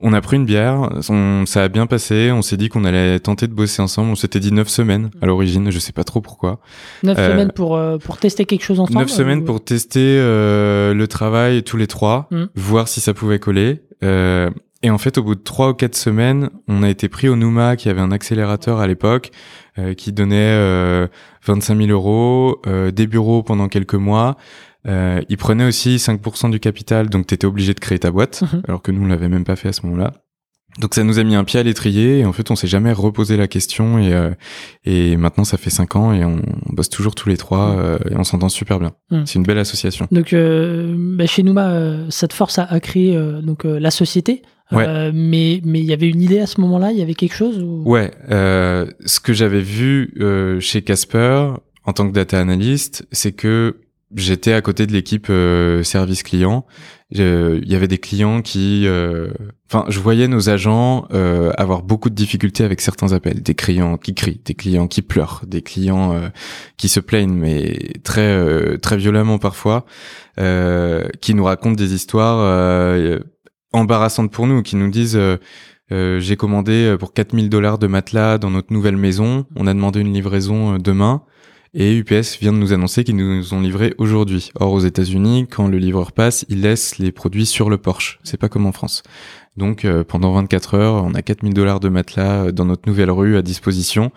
on 0.00 0.12
a 0.12 0.20
pris 0.20 0.36
une 0.36 0.44
bière, 0.44 0.90
on- 1.08 1.46
ça 1.46 1.62
a 1.64 1.68
bien 1.68 1.86
passé, 1.86 2.30
on 2.32 2.42
s'est 2.42 2.58
dit 2.58 2.68
qu'on 2.68 2.84
allait 2.84 3.18
tenter 3.20 3.46
de 3.46 3.54
bosser 3.54 3.80
ensemble, 3.80 4.10
on 4.10 4.14
s'était 4.16 4.40
dit 4.40 4.52
neuf 4.52 4.68
semaines 4.68 5.10
à 5.22 5.26
l'origine, 5.26 5.70
je 5.70 5.78
sais 5.78 5.92
pas 5.92 6.04
trop 6.04 6.20
pourquoi. 6.20 6.60
Neuf 7.02 7.18
euh, 7.18 7.30
semaines 7.30 7.52
pour, 7.52 7.76
euh, 7.76 7.96
pour 7.96 8.18
tester 8.18 8.44
quelque 8.44 8.64
chose 8.64 8.80
ensemble 8.80 8.98
Neuf 9.00 9.08
semaines 9.10 9.38
ou- 9.40 9.44
pour 9.44 9.64
tester 9.64 10.18
le 10.18 11.04
travail 11.08 11.62
tous 11.62 11.76
les 11.78 11.86
trois, 11.86 12.28
Mm. 12.30 12.44
voir 12.54 12.88
si 12.88 13.00
ça 13.00 13.14
pouvait 13.14 13.38
coller. 13.38 13.82
Euh, 14.02 14.50
et 14.82 14.90
en 14.90 14.98
fait, 14.98 15.16
au 15.16 15.22
bout 15.22 15.34
de 15.36 15.40
trois 15.42 15.70
ou 15.70 15.74
quatre 15.74 15.96
semaines, 15.96 16.50
on 16.68 16.82
a 16.82 16.90
été 16.90 17.08
pris 17.08 17.28
au 17.30 17.36
Numa, 17.36 17.76
qui 17.76 17.88
avait 17.88 18.02
un 18.02 18.12
accélérateur 18.12 18.80
à 18.80 18.86
l'époque, 18.86 19.30
qui 19.96 20.12
donnait 20.12 20.36
euh, 20.38 21.06
25 21.46 21.76
000 21.76 21.88
euros, 21.90 22.60
euh, 22.66 22.90
des 22.90 23.06
bureaux 23.06 23.42
pendant 23.42 23.68
quelques 23.68 23.94
mois. 23.94 24.36
Euh, 24.86 25.22
il 25.28 25.36
prenait 25.36 25.64
aussi 25.66 25.96
5% 25.96 26.50
du 26.50 26.60
capital, 26.60 27.08
donc 27.08 27.26
tu 27.26 27.34
étais 27.34 27.46
obligé 27.46 27.72
de 27.74 27.80
créer 27.80 27.98
ta 27.98 28.10
boîte, 28.10 28.42
Mhm. 28.42 28.62
alors 28.68 28.82
que 28.82 28.92
nous, 28.92 29.02
on 29.04 29.06
l'avait 29.06 29.28
même 29.30 29.44
pas 29.44 29.56
fait 29.56 29.68
à 29.68 29.72
ce 29.72 29.84
moment-là. 29.86 30.12
Donc 30.80 30.94
ça 30.96 31.04
nous 31.04 31.20
a 31.20 31.22
mis 31.22 31.36
un 31.36 31.44
pied 31.44 31.60
à 31.60 31.62
l'étrier 31.62 32.18
et 32.18 32.24
en 32.24 32.32
fait 32.32 32.50
on 32.50 32.56
s'est 32.56 32.66
jamais 32.66 32.92
reposé 32.92 33.36
la 33.36 33.46
question 33.46 33.96
et 34.00 34.12
euh, 34.12 34.32
et 34.84 35.16
maintenant 35.16 35.44
ça 35.44 35.56
fait 35.56 35.70
cinq 35.70 35.94
ans 35.94 36.12
et 36.12 36.24
on, 36.24 36.42
on 36.68 36.72
bosse 36.74 36.88
toujours 36.88 37.14
tous 37.14 37.28
les 37.28 37.36
trois 37.36 37.76
euh, 37.78 37.96
et 38.10 38.16
on 38.16 38.24
s'entend 38.24 38.48
super 38.48 38.80
bien. 38.80 38.92
Mm. 39.12 39.22
C'est 39.24 39.36
une 39.36 39.44
belle 39.44 39.58
association. 39.58 40.08
Donc, 40.10 40.32
euh, 40.32 40.92
bah, 41.16 41.26
chez 41.26 41.44
Numa, 41.44 41.68
euh, 41.68 42.06
ça 42.10 42.26
te 42.26 42.34
force 42.34 42.58
à, 42.58 42.64
à 42.64 42.80
créer 42.80 43.16
euh, 43.16 43.40
donc, 43.40 43.64
euh, 43.64 43.78
la 43.78 43.92
société. 43.92 44.42
Ouais. 44.72 44.86
Euh, 44.88 45.12
mais 45.14 45.60
mais 45.64 45.80
il 45.80 45.84
y 45.84 45.92
avait 45.92 46.08
une 46.08 46.22
idée 46.22 46.40
à 46.40 46.46
ce 46.46 46.60
moment-là, 46.62 46.90
il 46.90 46.98
y 46.98 47.02
avait 47.02 47.14
quelque 47.14 47.34
chose 47.34 47.62
ou... 47.62 47.82
Ouais, 47.84 48.10
euh, 48.30 48.86
ce 49.04 49.20
que 49.20 49.32
j'avais 49.32 49.60
vu 49.60 50.14
euh, 50.20 50.58
chez 50.60 50.82
Casper 50.82 51.50
en 51.84 51.92
tant 51.92 52.08
que 52.08 52.14
data 52.14 52.40
analyst, 52.40 53.06
c'est 53.12 53.32
que 53.32 53.76
j'étais 54.16 54.52
à 54.52 54.62
côté 54.62 54.86
de 54.86 54.92
l'équipe 54.92 55.26
euh, 55.28 55.82
service 55.82 56.22
client. 56.22 56.64
Il 57.10 57.70
y 57.70 57.76
avait 57.76 57.86
des 57.86 57.98
clients 57.98 58.42
qui, 58.42 58.86
euh, 58.86 59.28
enfin, 59.70 59.84
je 59.88 60.00
voyais 60.00 60.26
nos 60.26 60.48
agents 60.48 61.06
euh, 61.12 61.52
avoir 61.56 61.82
beaucoup 61.82 62.10
de 62.10 62.14
difficultés 62.14 62.64
avec 62.64 62.80
certains 62.80 63.12
appels, 63.12 63.40
des 63.40 63.54
clients 63.54 63.98
qui 63.98 64.14
crient, 64.14 64.40
des 64.44 64.54
clients 64.54 64.88
qui 64.88 65.00
pleurent, 65.02 65.42
des 65.46 65.62
clients 65.62 66.12
euh, 66.12 66.28
qui 66.76 66.88
se 66.88 66.98
plaignent, 66.98 67.34
mais 67.34 67.92
très 68.02 68.22
euh, 68.22 68.78
très 68.78 68.96
violemment 68.96 69.38
parfois, 69.38 69.84
euh, 70.40 71.06
qui 71.20 71.34
nous 71.34 71.44
racontent 71.44 71.76
des 71.76 71.94
histoires 71.94 72.38
euh, 72.40 73.20
embarrassantes 73.74 74.30
pour 74.30 74.46
nous, 74.46 74.62
qui 74.62 74.76
nous 74.76 74.90
disent 74.90 75.16
euh, 75.16 75.36
euh, 75.92 76.18
j'ai 76.18 76.36
commandé 76.36 76.86
euh, 76.86 76.96
pour 76.96 77.12
4000 77.12 77.50
dollars 77.50 77.78
de 77.78 77.86
matelas 77.86 78.38
dans 78.38 78.50
notre 78.50 78.72
nouvelle 78.72 78.96
maison. 78.96 79.44
On 79.54 79.66
a 79.66 79.74
demandé 79.74 80.00
une 80.00 80.12
livraison 80.12 80.74
euh, 80.74 80.78
demain. 80.78 81.22
Et 81.76 81.96
UPS 81.96 82.38
vient 82.40 82.52
de 82.52 82.58
nous 82.58 82.72
annoncer 82.72 83.02
qu'ils 83.02 83.16
nous 83.16 83.52
ont 83.52 83.60
livré 83.60 83.94
aujourd'hui. 83.98 84.50
Or, 84.54 84.72
aux 84.72 84.80
États-Unis, 84.80 85.48
quand 85.50 85.66
le 85.66 85.78
livreur 85.78 86.12
passe, 86.12 86.46
il 86.48 86.60
laisse 86.60 86.98
les 86.98 87.10
produits 87.10 87.46
sur 87.46 87.68
le 87.68 87.78
Porsche. 87.78 88.20
C'est 88.22 88.36
pas 88.36 88.48
comme 88.48 88.64
en 88.66 88.70
France. 88.70 89.02
Donc, 89.56 89.84
euh, 89.84 90.04
pendant 90.04 90.32
24 90.32 90.74
heures, 90.74 91.04
on 91.04 91.14
a 91.14 91.22
4000 91.22 91.52
dollars 91.52 91.80
de 91.80 91.88
matelas 91.88 92.52
dans 92.52 92.64
notre 92.64 92.88
nouvelle 92.88 93.10
rue 93.10 93.36
à 93.36 93.42
disposition. 93.42 94.12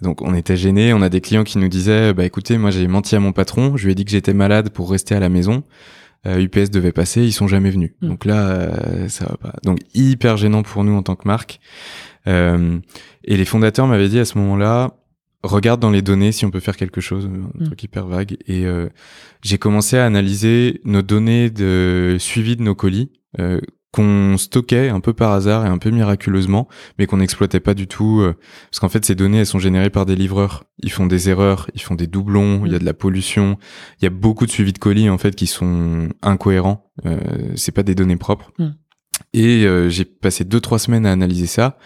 Donc, 0.00 0.22
on 0.22 0.32
était 0.32 0.56
gênés. 0.56 0.92
On 0.94 1.02
a 1.02 1.08
des 1.08 1.20
clients 1.20 1.44
qui 1.44 1.58
nous 1.58 1.68
disaient, 1.68 2.14
bah, 2.14 2.24
écoutez, 2.24 2.56
moi, 2.56 2.70
j'ai 2.70 2.86
menti 2.86 3.16
à 3.16 3.20
mon 3.20 3.32
patron. 3.32 3.76
Je 3.76 3.84
lui 3.84 3.92
ai 3.92 3.94
dit 3.96 4.04
que 4.04 4.12
j'étais 4.12 4.34
malade 4.34 4.70
pour 4.70 4.88
rester 4.88 5.16
à 5.16 5.20
la 5.20 5.28
maison. 5.28 5.64
Euh, 6.26 6.38
UPS 6.40 6.70
devait 6.70 6.92
passer, 6.92 7.22
ils 7.22 7.32
sont 7.32 7.48
jamais 7.48 7.70
venus. 7.70 7.92
Mm. 8.00 8.08
Donc 8.08 8.24
là, 8.24 8.48
euh, 8.50 9.08
ça 9.08 9.26
va 9.26 9.36
pas. 9.36 9.54
Donc 9.64 9.78
hyper 9.94 10.36
gênant 10.36 10.62
pour 10.62 10.84
nous 10.84 10.94
en 10.94 11.02
tant 11.02 11.16
que 11.16 11.26
marque. 11.26 11.58
Euh, 12.28 12.78
et 13.24 13.36
les 13.36 13.44
fondateurs 13.44 13.86
m'avaient 13.88 14.08
dit 14.08 14.20
à 14.20 14.24
ce 14.24 14.38
moment-là, 14.38 14.92
regarde 15.42 15.80
dans 15.80 15.90
les 15.90 16.02
données 16.02 16.30
si 16.30 16.44
on 16.44 16.50
peut 16.52 16.60
faire 16.60 16.76
quelque 16.76 17.00
chose, 17.00 17.26
un 17.26 17.50
Mm. 17.60 17.64
truc 17.66 17.82
hyper 17.82 18.06
vague. 18.06 18.36
Et 18.46 18.64
euh, 18.66 18.88
j'ai 19.42 19.58
commencé 19.58 19.96
à 19.98 20.06
analyser 20.06 20.80
nos 20.84 21.02
données 21.02 21.50
de 21.50 22.16
suivi 22.20 22.56
de 22.56 22.62
nos 22.62 22.74
colis. 22.76 23.10
euh, 23.40 23.60
qu'on 23.92 24.36
stockait 24.38 24.88
un 24.88 25.00
peu 25.00 25.12
par 25.12 25.32
hasard 25.32 25.66
et 25.66 25.68
un 25.68 25.78
peu 25.78 25.90
miraculeusement, 25.90 26.66
mais 26.98 27.06
qu'on 27.06 27.18
n'exploitait 27.18 27.60
pas 27.60 27.74
du 27.74 27.86
tout, 27.86 28.20
euh, 28.20 28.34
parce 28.70 28.80
qu'en 28.80 28.88
fait 28.88 29.04
ces 29.04 29.14
données 29.14 29.38
elles 29.40 29.46
sont 29.46 29.58
générées 29.58 29.90
par 29.90 30.06
des 30.06 30.16
livreurs. 30.16 30.64
Ils 30.78 30.90
font 30.90 31.06
des 31.06 31.28
erreurs, 31.28 31.70
ils 31.74 31.82
font 31.82 31.94
des 31.94 32.06
doublons, 32.06 32.64
il 32.64 32.72
y 32.72 32.74
a 32.74 32.78
de 32.78 32.84
la 32.84 32.94
pollution, 32.94 33.58
il 34.00 34.04
y 34.04 34.06
a 34.06 34.10
beaucoup 34.10 34.46
de 34.46 34.50
suivi 34.50 34.72
de 34.72 34.78
colis 34.78 35.10
en 35.10 35.18
fait 35.18 35.36
qui 35.36 35.46
sont 35.46 36.08
incohérents. 36.22 36.90
Euh, 37.04 37.18
c'est 37.54 37.72
pas 37.72 37.82
des 37.82 37.94
données 37.94 38.16
propres. 38.16 38.50
Mm. 38.58 38.70
Et 39.34 39.66
euh, 39.66 39.88
j'ai 39.90 40.06
passé 40.06 40.44
deux 40.44 40.60
trois 40.60 40.78
semaines 40.78 41.04
à 41.04 41.12
analyser 41.12 41.46
ça, 41.46 41.76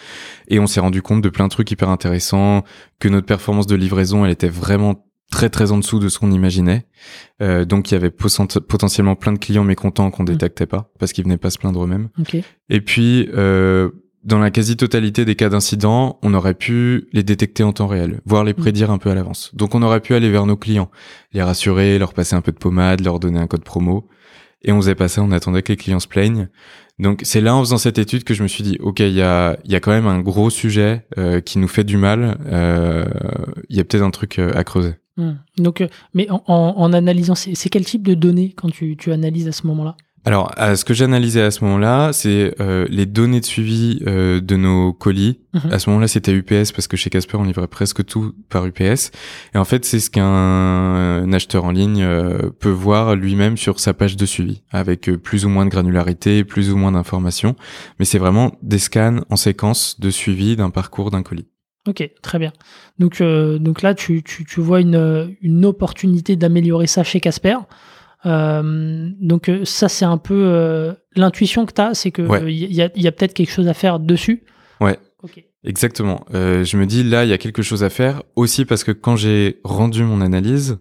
et 0.47 0.61
on 0.61 0.69
s'est 0.69 0.81
rendu 0.81 1.03
compte 1.03 1.23
de 1.23 1.29
plein 1.29 1.47
de 1.47 1.51
trucs 1.51 1.71
hyper 1.71 1.91
intéressants, 1.91 2.63
que 3.01 3.09
notre 3.09 3.27
performance 3.27 3.67
de 3.67 3.75
livraison 3.75 4.25
elle 4.25 4.31
était 4.31 4.49
vraiment 4.49 5.06
très 5.31 5.49
très 5.51 5.73
en 5.73 5.79
dessous 5.79 5.99
de 5.99 6.09
ce 6.09 6.19
qu'on 6.19 6.31
imaginait. 6.31 6.87
Euh, 7.43 7.65
donc 7.65 7.91
il 7.91 7.95
y 7.95 7.97
avait 7.97 8.11
potent- 8.11 8.61
potentiellement 8.61 9.17
plein 9.17 9.33
de 9.33 9.39
clients 9.39 9.65
mécontents 9.65 10.11
qu'on 10.11 10.25
détectait 10.25 10.67
pas 10.67 10.91
parce 10.99 11.13
qu'ils 11.13 11.25
venaient 11.25 11.37
pas 11.37 11.51
se 11.51 11.59
plaindre 11.59 11.83
eux-mêmes. 11.85 12.09
Ok. 12.21 12.37
Et 12.71 12.81
puis 12.81 13.29
euh, 13.35 13.91
dans 14.25 14.39
la 14.39 14.51
quasi-totalité 14.51 15.25
des 15.25 15.37
cas 15.37 15.49
d'incidents, 15.49 16.19
on 16.23 16.35
aurait 16.35 16.55
pu 16.55 17.09
les 17.13 17.23
détecter 17.23 17.63
en 17.63 17.73
temps 17.73 17.87
réel, 17.87 18.21
voire 18.25 18.43
les 18.45 18.55
prédire 18.55 18.91
un 18.91 18.99
peu 18.99 19.11
à 19.11 19.15
l'avance. 19.15 19.55
Donc 19.55 19.75
on 19.75 19.83
aurait 19.83 20.01
pu 20.01 20.15
aller 20.15 20.31
vers 20.31 20.47
nos 20.47 20.57
clients, 20.57 20.91
les 21.33 21.43
rassurer, 21.43 21.99
leur 21.99 22.13
passer 22.15 22.35
un 22.35 22.41
peu 22.41 22.51
de 22.53 22.57
pommade, 22.59 23.05
leur 23.05 23.21
donner 23.21 23.39
un 23.39 23.47
code 23.47 23.63
promo. 23.65 24.09
Et 24.63 24.73
on 24.73 24.81
faisait 24.81 24.97
pas 24.97 25.07
ça, 25.07 25.23
on 25.23 25.31
attendait 25.31 25.63
que 25.63 25.71
les 25.73 25.77
clients 25.77 26.01
se 26.01 26.09
plaignent. 26.09 26.49
Donc 26.99 27.21
c'est 27.25 27.41
là 27.41 27.55
en 27.55 27.61
faisant 27.61 27.79
cette 27.79 27.99
étude 27.99 28.25
que 28.25 28.35
je 28.35 28.43
me 28.43 28.49
suis 28.49 28.65
dit, 28.65 28.79
ok, 28.81 28.99
il 29.01 29.13
y 29.13 29.23
a, 29.23 29.59
il 29.65 29.71
y 29.71 29.77
a 29.77 29.81
quand 29.81 29.93
même 29.93 30.07
un 30.09 30.19
gros 30.21 30.51
sujet 30.51 31.07
euh, 31.19 31.41
qui 31.41 31.59
nous 31.59 31.69
fait 31.69 31.85
du 31.85 31.97
mal. 31.99 32.39
Euh, 32.47 33.05
Il 33.69 33.77
y 33.77 33.81
a 33.81 33.85
peut-être 33.85 34.03
un 34.03 34.11
truc 34.11 34.39
euh, 34.39 34.51
à 34.57 34.65
creuser. 34.65 34.95
Hmm. 35.17 35.35
Donc, 35.59 35.81
euh, 35.81 35.89
mais 36.15 36.29
en, 36.31 36.43
en- 36.47 36.75
en 36.77 36.93
analysant, 36.93 37.35
c'est 37.35 37.55
c'est 37.55 37.69
quel 37.71 37.85
type 37.85 38.07
de 38.07 38.15
données 38.15 38.53
quand 38.57 38.71
tu, 38.71 38.97
tu 38.97 39.13
analyses 39.13 39.49
à 39.49 39.53
ce 39.53 39.67
moment-là? 39.67 39.97
Alors, 40.27 40.51
euh, 40.59 40.75
ce 40.75 40.85
que 40.85 40.93
j'analysais 40.93 41.41
à 41.43 41.53
ce 41.53 41.63
moment-là, 41.65 42.13
c'est 42.13 42.53
euh, 42.61 42.85
les 42.91 43.07
données 43.07 43.39
de 43.39 43.45
suivi 43.45 44.03
euh, 44.09 44.41
de 44.41 44.57
nos 44.57 44.93
colis. 44.93 45.39
Mhm. 45.55 45.73
À 45.73 45.79
ce 45.79 45.89
moment-là, 45.89 46.09
c'était 46.09 46.33
UPS 46.33 46.73
parce 46.73 46.89
que 46.89 46.97
chez 46.97 47.11
Casper, 47.11 47.37
on 47.37 47.45
livrait 47.45 47.69
presque 47.69 48.05
tout 48.05 48.33
par 48.49 48.67
UPS. 48.67 49.13
Et 49.55 49.59
en 49.59 49.65
fait, 49.65 49.85
c'est 49.85 50.01
ce 50.01 50.11
qu'un 50.11 51.33
acheteur 51.33 51.65
en 51.65 51.71
ligne 51.71 52.03
euh, 52.03 52.51
peut 52.59 52.69
voir 52.71 53.15
lui-même 53.15 53.57
sur 53.57 53.79
sa 53.79 53.95
page 53.95 54.17
de 54.17 54.27
suivi, 54.27 54.63
avec 54.73 55.09
euh, 55.09 55.17
plus 55.17 55.45
ou 55.45 55.49
moins 55.49 55.65
de 55.65 55.71
granularité, 55.71 56.43
plus 56.43 56.73
ou 56.73 56.77
moins 56.77 56.91
d'informations. 56.91 57.55
Mais 58.01 58.05
c'est 58.05 58.19
vraiment 58.19 58.53
des 58.63 58.79
scans 58.81 59.21
en 59.31 59.37
séquence 59.37 60.01
de 60.01 60.11
suivi 60.11 60.57
d'un 60.57 60.71
parcours 60.71 61.13
d'un 61.13 61.23
colis. 61.23 61.47
Ok, 61.87 62.09
très 62.23 62.39
bien. 62.39 62.53
Donc, 62.99 63.21
euh, 63.21 63.59
donc 63.59 63.83
là, 63.83 63.95
tu, 63.95 64.23
tu, 64.23 64.45
tu 64.45 64.61
vois 64.61 64.81
une, 64.81 65.37
une 65.41 65.65
opportunité 65.65 66.35
d'améliorer 66.37 66.87
ça 66.87 67.05
chez 67.05 67.21
Casper. 67.21 67.57
Euh, 68.25 69.11
donc 69.21 69.49
euh, 69.49 69.65
ça, 69.65 69.89
c'est 69.89 70.05
un 70.05 70.19
peu 70.19 70.35
euh, 70.35 70.93
l'intuition 71.15 71.65
que 71.67 71.73
tu 71.73 71.81
as, 71.81 71.95
c'est 71.95 72.11
qu'il 72.11 72.27
Ouais. 72.27 72.53
y 72.53 72.83
a, 72.83 72.91
y 72.97 73.07
a 73.07 73.13
peut-être 73.13 73.35
quelque 73.35 73.51
chose 73.53 73.69
à 73.69 73.75
faire 73.75 74.01
dessus. 74.01 74.43
Ouais. 74.81 74.99
Ok. 75.23 75.45
Exactement. 75.65 76.25
Je 76.33 76.77
me 76.77 76.87
dis 76.87 77.03
là, 77.03 77.25
il 77.25 77.31
y 77.31 77.33
a 77.33 77.39
quelque 77.39 77.63
chose 77.63 77.83
à 77.83 77.91
faire 77.91 78.23
aussi 78.37 78.65
parce 78.65 78.85
que 78.85 78.93
quand 78.93 79.17
j'ai 79.17 79.59
rendu 79.65 80.05
mon 80.05 80.21
analyse, 80.21 80.79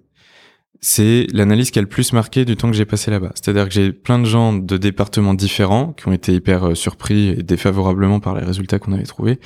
c'est 0.88 1.25
l'analyse 1.34 1.72
qui 1.72 1.80
a 1.80 1.82
le 1.82 1.88
plus 1.88 2.13
marqué 2.13 2.46
du 2.46 2.56
temps 2.56 2.70
que 2.70 2.75
j'ai 2.77 2.86
passé 2.86 3.10
là-bas. 3.10 3.32
C'est-à-dire 3.34 3.68
que 3.68 3.74
j'ai 3.74 3.92
plein 3.92 4.20
de 4.20 4.25
gens 4.25 4.54
de 4.54 4.77
départements 4.77 5.34
différents 5.34 5.94
qui 5.94 6.08
ont 6.08 6.12
été 6.12 6.32
hyper 6.32 6.63
euh, 6.68 6.75
surpris 6.75 7.30
et 7.30 7.42
défavorablement 7.42 8.20
par 8.20 8.36
les 8.36 8.46
résultats 8.46 8.77
qu'on 8.77 8.94
avait 8.94 9.01
trouvés 9.04 9.39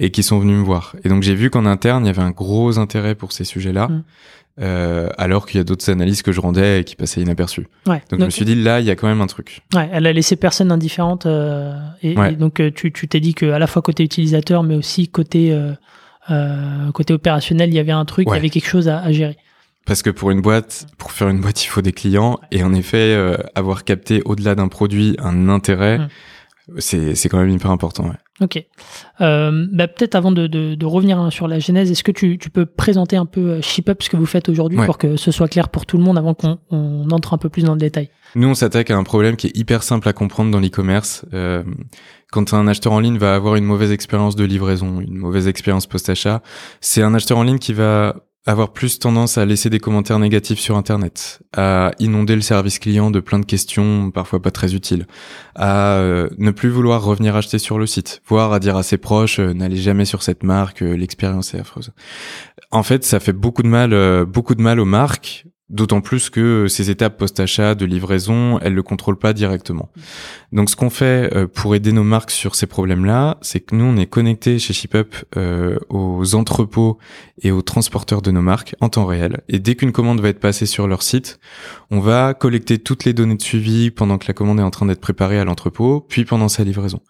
et 0.00 0.10
qui 0.10 0.22
sont 0.22 0.38
venus 0.38 0.56
me 0.56 0.64
voir. 0.64 0.96
Et 1.04 1.10
donc 1.10 1.22
j'ai 1.22 1.34
vu 1.34 1.50
qu'en 1.50 1.66
interne, 1.66 2.04
il 2.04 2.06
y 2.06 2.10
avait 2.10 2.22
un 2.22 2.30
gros 2.30 2.78
intérêt 2.78 3.14
pour 3.14 3.32
ces 3.32 3.44
sujets-là. 3.44 3.88
Mm. 3.88 4.04
Euh, 4.58 5.10
alors 5.18 5.44
qu'il 5.44 5.58
y 5.58 5.60
a 5.60 5.64
d'autres 5.64 5.90
analyses 5.90 6.22
que 6.22 6.32
je 6.32 6.40
rendais 6.40 6.80
et 6.80 6.84
qui 6.84 6.96
passaient 6.96 7.20
inaperçues. 7.20 7.66
Ouais. 7.86 8.00
Donc, 8.10 8.20
je 8.20 8.24
me 8.24 8.30
suis 8.30 8.46
dit 8.46 8.54
là, 8.54 8.80
il 8.80 8.86
y 8.86 8.90
a 8.90 8.96
quand 8.96 9.06
même 9.06 9.20
un 9.20 9.26
truc. 9.26 9.60
ouais, 9.74 9.86
elle 9.92 10.06
a 10.06 10.14
laissé 10.14 10.34
personne 10.34 10.72
indifférente 10.72 11.26
euh, 11.26 11.74
et, 12.02 12.16
Ouais. 12.16 12.32
et 12.32 12.36
donc 12.36 12.60
euh, 12.60 12.70
tu 12.74 12.90
tu 12.90 13.06
t'es 13.06 13.20
dit 13.20 13.34
que 13.34 13.44
à 13.50 13.58
la 13.58 13.66
fois 13.66 13.82
côté 13.82 14.02
utilisateur 14.02 14.62
mais 14.62 14.74
aussi 14.74 15.08
côté 15.08 15.52
euh, 15.52 15.72
euh, 16.30 16.90
côté 16.92 17.12
opérationnel, 17.12 17.68
il 17.68 17.74
y 17.74 17.78
avait 17.78 17.92
un 17.92 18.06
truc, 18.06 18.26
il 18.30 18.32
y 18.34 18.36
avait 18.38 18.48
quelque 18.48 18.66
chose 18.68 18.88
à, 18.88 18.98
à 19.00 19.12
gérer. 19.12 19.36
Parce 19.86 20.02
que 20.02 20.10
pour 20.10 20.30
une 20.32 20.40
boîte, 20.42 20.86
pour 20.98 21.12
faire 21.12 21.28
une 21.28 21.40
boîte, 21.40 21.64
il 21.64 21.68
faut 21.68 21.80
des 21.80 21.92
clients. 21.92 22.38
Et 22.50 22.62
en 22.64 22.74
effet, 22.74 23.14
euh, 23.14 23.36
avoir 23.54 23.84
capté 23.84 24.20
au-delà 24.24 24.54
d'un 24.54 24.68
produit 24.68 25.16
un 25.20 25.48
intérêt, 25.48 25.98
Mm. 25.98 26.08
c'est 26.78 27.14
c'est 27.14 27.28
quand 27.28 27.38
même 27.38 27.50
hyper 27.50 27.70
important. 27.70 28.04
Ouais. 28.08 28.16
Ok. 28.40 28.62
Euh, 29.20 29.66
bah, 29.72 29.86
peut-être 29.88 30.14
avant 30.16 30.32
de, 30.32 30.46
de, 30.48 30.74
de 30.74 30.84
revenir 30.86 31.18
hein, 31.18 31.30
sur 31.30 31.46
la 31.48 31.58
genèse, 31.60 31.90
est-ce 31.90 32.02
que 32.02 32.10
tu, 32.10 32.36
tu 32.38 32.50
peux 32.50 32.66
présenter 32.66 33.16
un 33.16 33.24
peu 33.24 33.40
euh, 33.40 33.62
ShipUp, 33.62 34.02
ce 34.02 34.10
que 34.10 34.16
vous 34.16 34.26
faites 34.26 34.48
aujourd'hui, 34.48 34.76
Ouais. 34.78 34.84
pour 34.86 34.98
que 34.98 35.16
ce 35.16 35.30
soit 35.30 35.46
clair 35.48 35.68
pour 35.68 35.86
tout 35.86 35.96
le 35.96 36.02
monde 36.02 36.18
avant 36.18 36.34
qu'on 36.34 36.58
on 36.70 37.08
entre 37.12 37.32
un 37.34 37.38
peu 37.38 37.48
plus 37.48 37.62
dans 37.64 37.72
le 37.74 37.78
détail? 37.78 38.10
Nous, 38.34 38.48
on 38.48 38.54
s'attaque 38.54 38.90
à 38.90 38.96
un 38.96 39.04
problème 39.04 39.36
qui 39.36 39.46
est 39.46 39.56
hyper 39.56 39.82
simple 39.84 40.08
à 40.08 40.12
comprendre 40.12 40.50
dans 40.50 40.58
l'e-commerce. 40.60 41.24
Euh, 41.32 41.62
quand 42.32 42.52
un 42.52 42.66
acheteur 42.66 42.92
en 42.92 42.98
ligne 43.00 43.16
va 43.16 43.34
avoir 43.36 43.54
une 43.54 43.64
mauvaise 43.64 43.92
expérience 43.92 44.34
de 44.34 44.44
livraison, 44.44 45.00
une 45.00 45.14
mauvaise 45.16 45.46
expérience 45.46 45.86
post-achat, 45.86 46.42
c'est 46.80 47.00
un 47.02 47.14
acheteur 47.14 47.38
en 47.38 47.44
ligne 47.44 47.58
qui 47.60 47.72
va 47.72 48.16
avoir 48.46 48.72
plus 48.72 49.00
tendance 49.00 49.38
à 49.38 49.44
laisser 49.44 49.70
des 49.70 49.80
commentaires 49.80 50.20
négatifs 50.20 50.60
sur 50.60 50.76
Internet, 50.76 51.40
à 51.56 51.90
inonder 51.98 52.36
le 52.36 52.40
service 52.40 52.78
client 52.78 53.10
de 53.10 53.18
plein 53.18 53.40
de 53.40 53.44
questions 53.44 54.12
parfois 54.12 54.40
pas 54.40 54.52
très 54.52 54.74
utiles, 54.74 55.06
à 55.56 55.96
euh, 55.96 56.28
ne 56.38 56.52
plus 56.52 56.68
vouloir 56.68 57.02
revenir 57.02 57.34
acheter 57.34 57.58
sur 57.58 57.78
le 57.78 57.86
site, 57.86 58.22
voire 58.26 58.52
à 58.52 58.60
dire 58.60 58.76
à 58.76 58.84
ses 58.84 58.98
proches 58.98 59.40
euh, 59.40 59.52
n'allez 59.52 59.76
jamais 59.76 60.04
sur 60.04 60.22
cette 60.22 60.44
marque, 60.44 60.82
euh, 60.82 60.96
l'expérience 60.96 61.54
est 61.54 61.58
affreuse. 61.58 61.92
En 62.70 62.84
fait, 62.84 63.04
ça 63.04 63.18
fait 63.18 63.32
beaucoup 63.32 63.62
de 63.62 63.68
mal, 63.68 64.24
beaucoup 64.26 64.54
de 64.54 64.62
mal 64.62 64.80
aux 64.80 64.84
marques. 64.84 65.46
D'autant 65.68 66.00
plus 66.00 66.30
que 66.30 66.68
ces 66.68 66.90
étapes 66.90 67.18
post-achat 67.18 67.74
de 67.74 67.84
livraison, 67.84 68.60
elles 68.60 68.74
le 68.74 68.84
contrôlent 68.84 69.18
pas 69.18 69.32
directement. 69.32 69.90
Donc, 70.52 70.70
ce 70.70 70.76
qu'on 70.76 70.90
fait 70.90 71.34
euh, 71.34 71.48
pour 71.48 71.74
aider 71.74 71.90
nos 71.90 72.04
marques 72.04 72.30
sur 72.30 72.54
ces 72.54 72.68
problèmes-là, 72.68 73.38
c'est 73.42 73.58
que 73.58 73.74
nous, 73.74 73.84
on 73.84 73.96
est 73.96 74.06
connecté 74.06 74.60
chez 74.60 74.72
ShipUp 74.72 75.16
euh, 75.36 75.76
aux 75.88 76.36
entrepôts 76.36 76.98
et 77.42 77.50
aux 77.50 77.62
transporteurs 77.62 78.22
de 78.22 78.30
nos 78.30 78.42
marques 78.42 78.76
en 78.80 78.88
temps 78.88 79.06
réel. 79.06 79.40
Et 79.48 79.58
dès 79.58 79.74
qu'une 79.74 79.90
commande 79.90 80.20
va 80.20 80.28
être 80.28 80.38
passée 80.38 80.66
sur 80.66 80.86
leur 80.86 81.02
site, 81.02 81.40
on 81.90 81.98
va 81.98 82.32
collecter 82.32 82.78
toutes 82.78 83.04
les 83.04 83.12
données 83.12 83.36
de 83.36 83.42
suivi 83.42 83.90
pendant 83.90 84.18
que 84.18 84.26
la 84.28 84.34
commande 84.34 84.60
est 84.60 84.64
en 84.64 84.70
train 84.70 84.86
d'être 84.86 85.00
préparée 85.00 85.40
à 85.40 85.44
l'entrepôt, 85.44 86.00
puis 86.08 86.24
pendant 86.24 86.48
sa 86.48 86.62
livraison. 86.62 87.00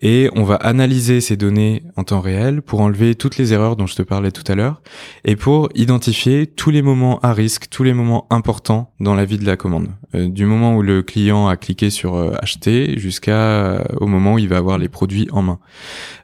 Et 0.00 0.28
on 0.34 0.42
va 0.42 0.56
analyser 0.56 1.20
ces 1.20 1.36
données 1.36 1.84
en 1.96 2.02
temps 2.02 2.20
réel 2.20 2.62
pour 2.62 2.80
enlever 2.80 3.14
toutes 3.14 3.36
les 3.36 3.52
erreurs 3.52 3.76
dont 3.76 3.86
je 3.86 3.94
te 3.94 4.02
parlais 4.02 4.32
tout 4.32 4.44
à 4.50 4.56
l'heure 4.56 4.82
et 5.24 5.36
pour 5.36 5.68
identifier 5.76 6.48
tous 6.48 6.70
les 6.70 6.82
moments 6.82 7.20
à 7.20 7.32
risque, 7.32 7.68
tous 7.70 7.84
les 7.84 7.91
moments 7.94 8.26
importants 8.30 8.92
dans 9.00 9.14
la 9.14 9.24
vie 9.24 9.38
de 9.38 9.46
la 9.46 9.56
commande. 9.56 9.88
Euh, 10.14 10.28
du 10.28 10.44
moment 10.46 10.76
où 10.76 10.82
le 10.82 11.02
client 11.02 11.48
a 11.48 11.56
cliqué 11.56 11.90
sur 11.90 12.14
euh, 12.14 12.34
acheter 12.40 12.98
jusqu'à 12.98 13.32
euh, 13.32 13.84
au 14.00 14.06
moment 14.06 14.34
où 14.34 14.38
il 14.38 14.48
va 14.48 14.56
avoir 14.56 14.78
les 14.78 14.88
produits 14.88 15.28
en 15.32 15.42
main. 15.42 15.58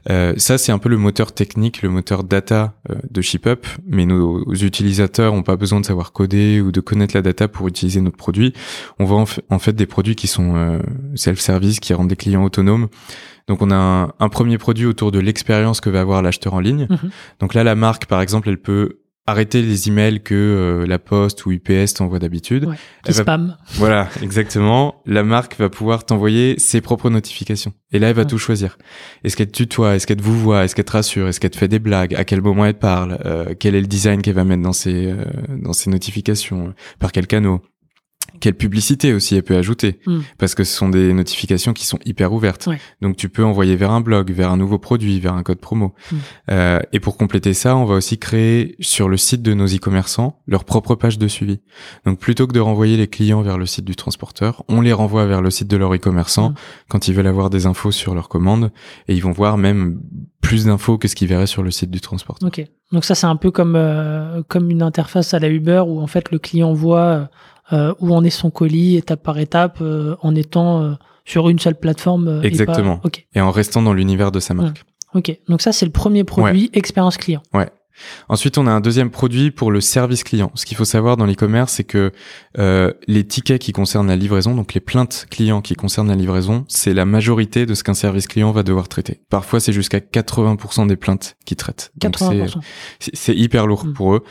Euh, 0.09 0.33
ça, 0.37 0.57
c'est 0.57 0.71
un 0.71 0.77
peu 0.77 0.89
le 0.89 0.97
moteur 0.97 1.31
technique, 1.31 1.81
le 1.81 1.89
moteur 1.89 2.23
data 2.23 2.73
de 3.09 3.21
ShipUp, 3.21 3.67
mais 3.85 4.05
nos 4.05 4.53
utilisateurs 4.53 5.33
n'ont 5.33 5.43
pas 5.43 5.55
besoin 5.55 5.79
de 5.79 5.85
savoir 5.85 6.11
coder 6.11 6.61
ou 6.61 6.71
de 6.71 6.81
connaître 6.81 7.15
la 7.15 7.21
data 7.21 7.47
pour 7.47 7.67
utiliser 7.67 8.01
notre 8.01 8.17
produit. 8.17 8.53
On 8.99 9.05
vend 9.05 9.25
en 9.49 9.59
fait 9.59 9.73
des 9.73 9.85
produits 9.85 10.15
qui 10.15 10.27
sont 10.27 10.79
self-service, 11.15 11.79
qui 11.79 11.93
rendent 11.93 12.07
des 12.07 12.15
clients 12.15 12.43
autonomes. 12.43 12.87
Donc 13.47 13.61
on 13.61 13.71
a 13.71 13.75
un, 13.75 14.13
un 14.19 14.29
premier 14.29 14.57
produit 14.57 14.85
autour 14.85 15.11
de 15.11 15.19
l'expérience 15.19 15.81
que 15.81 15.89
va 15.89 16.01
avoir 16.01 16.21
l'acheteur 16.21 16.53
en 16.53 16.59
ligne. 16.59 16.87
Mhm. 16.89 17.09
Donc 17.39 17.53
là, 17.53 17.63
la 17.63 17.75
marque, 17.75 18.05
par 18.05 18.21
exemple, 18.21 18.49
elle 18.49 18.61
peut 18.61 18.99
arrêter 19.29 19.61
les 19.61 19.87
emails 19.87 20.21
que 20.21 20.33
euh, 20.35 20.85
la 20.87 20.99
Poste 20.99 21.45
ou 21.45 21.51
UPS 21.51 21.93
t'envoie 21.95 22.19
d'habitude. 22.19 22.65
Ouais. 22.65 22.75
Qui 23.03 23.11
Elle 23.11 23.13
va- 23.15 23.23
spam 23.23 23.57
Voilà, 23.75 24.09
exactement. 24.21 25.01
La 25.05 25.23
marque 25.23 25.57
va 25.59 25.69
pouvoir 25.69 26.05
t'envoyer 26.05 26.57
ses 26.59 26.81
propres 26.81 27.09
notifications. 27.09 27.73
Et 27.91 27.99
là, 27.99 28.09
elle 28.09 28.15
va 28.15 28.21
Ouais. 28.23 28.27
tout 28.27 28.37
choisir. 28.37 28.77
Est-ce 29.23 29.35
qu'elle 29.37 29.47
te 29.47 29.57
tutoie? 29.57 29.95
Est-ce 29.95 30.05
qu'elle 30.07 30.17
te 30.17 30.23
vous 30.23 30.37
voit? 30.39 30.63
Est-ce 30.65 30.75
qu'elle 30.75 30.85
te 30.85 30.91
rassure? 30.91 31.27
Est-ce 31.27 31.39
qu'elle 31.39 31.49
te 31.51 31.57
fait 31.57 31.67
des 31.67 31.79
blagues? 31.79 32.13
À 32.15 32.23
quel 32.25 32.41
moment 32.41 32.65
elle 32.65 32.73
te 32.73 32.79
parle? 32.79 33.17
Euh, 33.25 33.53
Quel 33.59 33.75
est 33.75 33.81
le 33.81 33.87
design 33.87 34.21
qu'elle 34.21 34.35
va 34.35 34.43
mettre 34.43 34.63
dans 34.63 34.73
ses, 34.73 35.07
euh, 35.11 35.15
dans 35.57 35.73
ses 35.73 35.89
notifications? 35.89 36.73
Par 36.99 37.11
quel 37.11 37.27
canot? 37.27 37.61
Quelle 38.39 38.53
publicité 38.55 39.13
aussi 39.13 39.35
elle 39.35 39.43
peut 39.43 39.55
ajouter 39.57 39.99
Mm. 40.07 40.19
parce 40.37 40.55
que 40.55 40.63
ce 40.63 40.75
sont 40.75 40.89
des 40.89 41.13
notifications 41.13 41.73
qui 41.73 41.85
sont 41.85 41.99
hyper 42.05 42.31
ouvertes 42.33 42.67
Ouais. 42.67 42.79
donc 43.01 43.15
tu 43.17 43.29
peux 43.29 43.43
envoyer 43.43 43.75
vers 43.75 43.91
un 43.91 44.01
blog 44.01 44.31
vers 44.31 44.51
un 44.51 44.57
nouveau 44.57 44.79
produit 44.79 45.19
vers 45.19 45.33
un 45.33 45.43
code 45.43 45.59
promo 45.59 45.93
Mm. 46.11 46.15
Euh, 46.51 46.79
et 46.93 46.99
pour 46.99 47.17
compléter 47.17 47.53
ça 47.53 47.75
on 47.75 47.85
va 47.85 47.95
aussi 47.95 48.17
créer 48.17 48.75
sur 48.79 49.09
le 49.09 49.17
site 49.17 49.41
de 49.41 49.53
nos 49.53 49.67
e-commerçants 49.67 50.39
leur 50.47 50.63
propre 50.63 50.95
page 50.95 51.17
de 51.17 51.27
suivi 51.27 51.59
donc 52.05 52.19
plutôt 52.19 52.47
que 52.47 52.53
de 52.53 52.59
renvoyer 52.59 52.97
les 52.97 53.07
clients 53.07 53.41
vers 53.41 53.57
le 53.57 53.65
site 53.65 53.85
du 53.85 53.95
transporteur 53.95 54.63
on 54.67 54.81
les 54.81 54.93
renvoie 54.93 55.25
vers 55.25 55.41
le 55.41 55.49
site 55.49 55.67
de 55.69 55.77
leur 55.77 55.93
e-commerçant 55.93 56.49
Mm. 56.51 56.55
quand 56.89 57.07
ils 57.07 57.13
veulent 57.13 57.27
avoir 57.27 57.49
des 57.49 57.65
infos 57.65 57.91
sur 57.91 58.13
leur 58.15 58.29
commande 58.29 58.71
et 59.07 59.13
ils 59.15 59.21
vont 59.23 59.31
voir 59.31 59.57
même 59.57 59.99
plus 60.41 60.65
d'infos 60.65 60.97
que 60.97 61.07
ce 61.07 61.15
qu'ils 61.15 61.27
verraient 61.27 61.47
sur 61.47 61.63
le 61.63 61.71
site 61.71 61.91
du 61.91 61.99
transporteur 62.01 62.47
Ok. 62.47 62.65
Donc 62.91 63.05
ça, 63.05 63.13
c'est 63.13 63.27
un 63.27 63.35
peu 63.35 63.51
comme, 63.51 63.75
euh, 63.75 64.41
comme 64.47 64.71
une 64.71 64.81
interface 64.81 65.33
à 65.35 65.39
la 65.39 65.47
Uber 65.49 65.83
où 65.85 65.99
en 65.99 66.07
fait 66.07 66.31
le 66.31 66.39
client 66.39 66.73
voit 66.73 67.29
euh, 67.73 67.93
où 67.99 68.13
en 68.15 68.23
est 68.23 68.29
son 68.29 68.49
colis 68.51 68.95
étape 68.97 69.23
par 69.23 69.37
étape 69.39 69.79
euh, 69.81 70.15
en 70.21 70.35
étant 70.35 70.81
euh, 70.81 70.93
sur 71.25 71.49
une 71.49 71.59
seule 71.59 71.75
plateforme. 71.75 72.27
euh, 72.27 72.37
et 72.39 72.41
pas- 72.41 72.47
Exactement. 72.47 72.99
Ok. 73.03 73.25
et 73.35 73.41
en 73.41 73.51
restant 73.51 73.81
dans 73.81 73.93
l'univers 73.93 74.31
de 74.31 74.39
sa 74.39 74.53
marque 74.53 74.83
Ok. 75.15 75.35
Donc 75.47 75.61
ça, 75.61 75.71
c'est 75.71 75.85
le 75.87 75.91
premier 75.91 76.23
produit 76.23 76.69
expérience 76.73 77.17
client. 77.17 77.41
Ensuite, 78.29 78.57
on 78.57 78.65
a 78.65 78.71
un 78.71 78.79
deuxième 78.79 79.09
produit 79.09 79.51
pour 79.51 79.71
le 79.71 79.81
service 79.81 80.23
client. 80.23 80.51
Ce 80.55 80.65
qu'il 80.65 80.77
faut 80.77 80.85
savoir 80.85 81.17
dans 81.17 81.25
l'e-commerce, 81.25 81.73
c'est 81.73 81.83
que 81.83 82.13
euh, 82.57 82.93
les 83.07 83.25
tickets 83.27 83.59
qui 83.61 83.73
concernent 83.73 84.07
la 84.07 84.15
livraison, 84.15 84.55
donc 84.55 84.73
les 84.73 84.79
plaintes 84.79 85.25
clients 85.29 85.61
qui 85.61 85.73
concernent 85.75 86.07
la 86.07 86.15
livraison, 86.15 86.63
c'est 86.69 86.93
la 86.93 87.03
majorité 87.03 87.65
de 87.65 87.73
ce 87.73 87.83
qu'un 87.83 87.93
service 87.93 88.27
client 88.27 88.51
va 88.53 88.63
devoir 88.63 88.87
traiter. 88.87 89.19
Parfois, 89.29 89.59
c'est 89.59 89.73
jusqu'à 89.73 89.99
80% 89.99 90.87
des 90.87 90.95
plaintes 90.95 91.35
qu'ils 91.45 91.57
traitent. 91.57 91.91
Donc, 91.97 92.15
c'est- 92.17 92.25
80%. 92.25 92.59
c'est 92.99 93.35
hyper 93.35 93.67
lourd 93.67 93.85
Mm. 93.85 93.93
pour 93.93 94.15
eux. 94.15 94.23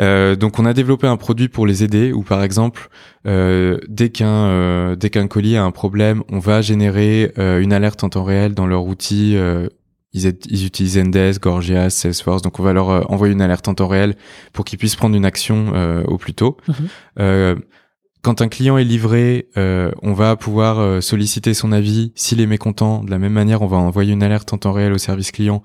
Euh, 0.00 0.34
donc 0.36 0.58
on 0.58 0.64
a 0.64 0.72
développé 0.72 1.06
un 1.06 1.16
produit 1.16 1.48
pour 1.48 1.66
les 1.66 1.84
aider 1.84 2.12
où 2.12 2.22
par 2.22 2.42
exemple 2.42 2.88
euh, 3.26 3.78
dès 3.88 4.08
qu'un 4.08 4.46
euh, 4.46 4.96
dès 4.96 5.10
qu'un 5.10 5.28
colis 5.28 5.56
a 5.56 5.64
un 5.64 5.70
problème, 5.72 6.22
on 6.30 6.38
va 6.38 6.62
générer 6.62 7.32
euh, 7.38 7.60
une 7.60 7.72
alerte 7.72 8.02
en 8.04 8.08
temps 8.08 8.24
réel 8.24 8.54
dans 8.54 8.66
leur 8.66 8.84
outil. 8.86 9.36
euh, 9.36 9.68
ils, 10.12 10.26
ils 10.48 10.66
utilisent 10.66 10.94
Zendesk, 10.94 11.40
Gorgias, 11.42 11.90
Salesforce, 11.90 12.42
donc 12.42 12.58
on 12.58 12.64
va 12.64 12.72
leur 12.72 13.08
envoyer 13.12 13.32
une 13.32 13.42
alerte 13.42 13.68
en 13.68 13.74
temps 13.74 13.86
réel 13.86 14.16
pour 14.52 14.64
qu'ils 14.64 14.76
puissent 14.78 14.96
prendre 14.96 15.14
une 15.14 15.24
action 15.24 15.72
euh, 15.74 16.02
au 16.04 16.18
plus 16.18 16.34
tôt. 16.34 16.56
Mhm. 16.66 16.74
Quand 18.22 18.42
un 18.42 18.48
client 18.48 18.76
est 18.76 18.84
livré, 18.84 19.48
euh, 19.56 19.90
on 20.02 20.12
va 20.12 20.36
pouvoir 20.36 20.78
euh, 20.78 21.00
solliciter 21.00 21.54
son 21.54 21.72
avis. 21.72 22.12
S'il 22.14 22.40
est 22.40 22.46
mécontent, 22.46 23.02
de 23.02 23.10
la 23.10 23.18
même 23.18 23.32
manière, 23.32 23.62
on 23.62 23.66
va 23.66 23.78
envoyer 23.78 24.12
une 24.12 24.22
alerte 24.22 24.52
en 24.52 24.58
temps 24.58 24.72
réel 24.72 24.92
au 24.92 24.98
service 24.98 25.32
client 25.32 25.62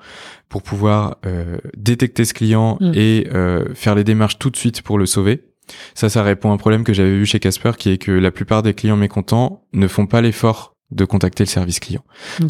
pour 0.47 0.61
pouvoir 0.63 1.17
euh, 1.25 1.57
détecter 1.75 2.23
ce 2.23 2.33
client 2.33 2.77
Mm. 2.79 2.91
et 2.95 3.27
euh, 3.33 3.65
faire 3.73 3.93
les 3.95 4.03
démarches 4.05 4.39
tout 4.39 4.49
de 4.49 4.55
suite 4.57 4.81
pour 4.83 4.97
le 4.97 5.05
sauver. 5.05 5.43
Ça, 5.95 6.09
ça 6.09 6.23
répond 6.23 6.51
à 6.51 6.53
un 6.53 6.57
problème 6.57 6.83
que 6.83 6.93
j'avais 6.93 7.15
vu 7.17 7.25
chez 7.25 7.39
Casper, 7.39 7.71
qui 7.77 7.89
est 7.89 7.97
que 7.97 8.11
la 8.11 8.31
plupart 8.31 8.63
des 8.63 8.73
clients 8.73 8.95
mécontents 8.97 9.63
ne 9.73 9.87
font 9.87 10.05
pas 10.05 10.21
l'effort 10.21 10.75
de 10.91 11.03
contacter 11.03 11.43
le 11.43 11.49
service 11.49 11.79
client. 11.79 12.03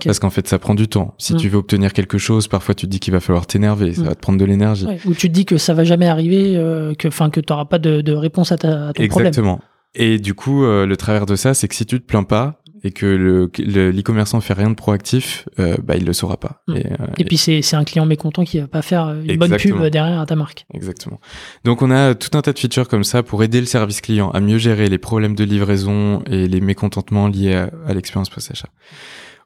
Parce 0.03 0.19
qu'en 0.19 0.29
fait, 0.29 0.45
ça 0.47 0.59
prend 0.59 0.75
du 0.75 0.87
temps. 0.89 1.15
Si 1.17 1.33
Mm. 1.33 1.37
tu 1.37 1.49
veux 1.49 1.57
obtenir 1.57 1.93
quelque 1.93 2.17
chose, 2.17 2.47
parfois 2.49 2.75
tu 2.75 2.85
te 2.85 2.91
dis 2.91 2.99
qu'il 2.99 3.13
va 3.13 3.21
falloir 3.21 3.47
t'énerver, 3.47 3.93
ça 3.93 4.01
Mm. 4.01 4.05
va 4.05 4.15
te 4.15 4.19
prendre 4.19 4.37
de 4.37 4.45
l'énergie. 4.45 4.85
Ouais, 4.85 4.99
où 5.05 5.13
tu 5.13 5.29
te 5.29 5.33
dis 5.33 5.45
que 5.45 5.57
ça 5.57 5.73
va 5.73 5.83
jamais 5.85 6.07
arriver, 6.07 6.57
euh, 6.57 6.93
que 6.93 7.07
enfin 7.07 7.29
que 7.29 7.39
t'auras 7.39 7.65
pas 7.65 7.79
de, 7.79 8.01
de 8.01 8.11
réponse 8.11 8.51
à, 8.51 8.57
ta, 8.57 8.89
à 8.89 8.93
ton 8.93 9.07
problème. 9.07 9.27
Exactement. 9.29 9.61
Et 9.95 10.19
du 10.19 10.33
coup, 10.33 10.63
euh, 10.63 10.85
le 10.85 10.97
travers 10.97 11.25
de 11.25 11.35
ça, 11.35 11.53
c'est 11.53 11.67
que 11.67 11.75
si 11.75 11.85
tu 11.85 11.99
te 11.99 12.05
plains 12.05 12.23
pas 12.23 12.61
et 12.83 12.91
que 12.91 13.05
le 13.05 13.49
le- 13.57 13.89
l'e-commerçant 13.91 14.41
fait 14.41 14.53
rien 14.53 14.69
de 14.69 14.75
proactif, 14.75 15.47
euh, 15.59 15.75
bah 15.83 15.95
il 15.97 16.05
le 16.05 16.13
saura 16.13 16.37
pas. 16.37 16.61
Mm. 16.67 16.75
Et, 16.75 16.85
euh, 16.85 17.05
Et 17.17 17.23
puis 17.23 17.37
c'est 17.37 17.61
c'est 17.63 17.75
un 17.75 17.83
client 17.83 18.05
mécontent 18.05 18.43
qui 18.43 18.59
va 18.59 18.67
pas 18.67 18.81
faire 18.83 19.09
une 19.09 19.37
bonne 19.37 19.55
pub 19.57 19.81
derrière 19.87 20.19
à 20.19 20.25
ta 20.25 20.35
marque. 20.35 20.65
Exactement. 20.73 21.19
Donc 21.63 21.81
on 21.81 21.89
a 21.89 22.13
tout 22.13 22.37
un 22.37 22.41
tas 22.41 22.53
de 22.53 22.59
features 22.59 22.87
comme 22.87 23.03
ça 23.03 23.23
pour 23.23 23.41
aider 23.43 23.59
le 23.59 23.65
service 23.65 24.01
client 24.01 24.29
à 24.31 24.39
mieux 24.39 24.57
gérer 24.59 24.87
les 24.87 24.99
problèmes 24.99 25.33
de 25.35 25.43
livraison 25.43 26.21
et 26.29 26.47
les 26.47 26.61
mécontentements 26.61 27.27
liés 27.27 27.55
à, 27.55 27.71
à 27.87 27.93
l'expérience 27.93 28.29
post-achat. 28.29 28.69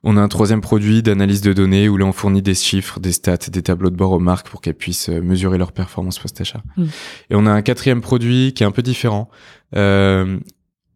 On 0.04 0.16
a 0.16 0.22
un 0.22 0.28
troisième 0.30 0.62
produit 0.62 1.04
d'analyse 1.04 1.42
de 1.42 1.52
données 1.52 1.90
où 1.90 1.98
là 1.98 2.06
on 2.06 2.14
fournit 2.14 2.42
des 2.42 2.56
chiffres, 2.56 3.00
des 3.00 3.12
stats, 3.12 3.50
des 3.52 3.62
tableaux 3.62 3.90
de 3.90 3.96
bord 3.96 4.12
aux 4.12 4.20
marques 4.20 4.50
pour 4.50 4.62
qu'elles 4.62 4.76
puissent 4.76 5.10
euh, 5.10 5.22
mesurer 5.22 5.58
leur 5.58 5.74
performance 5.74 6.20
post-achat. 6.20 6.62
Mm. 6.78 6.84
Et 7.32 7.36
on 7.36 7.46
a 7.46 7.52
un 7.52 7.62
quatrième 7.62 8.00
produit 8.00 8.54
qui 8.54 8.64
est 8.64 8.66
un 8.66 8.72
peu 8.72 8.82
différent. 8.82 9.30
Euh, 9.76 10.40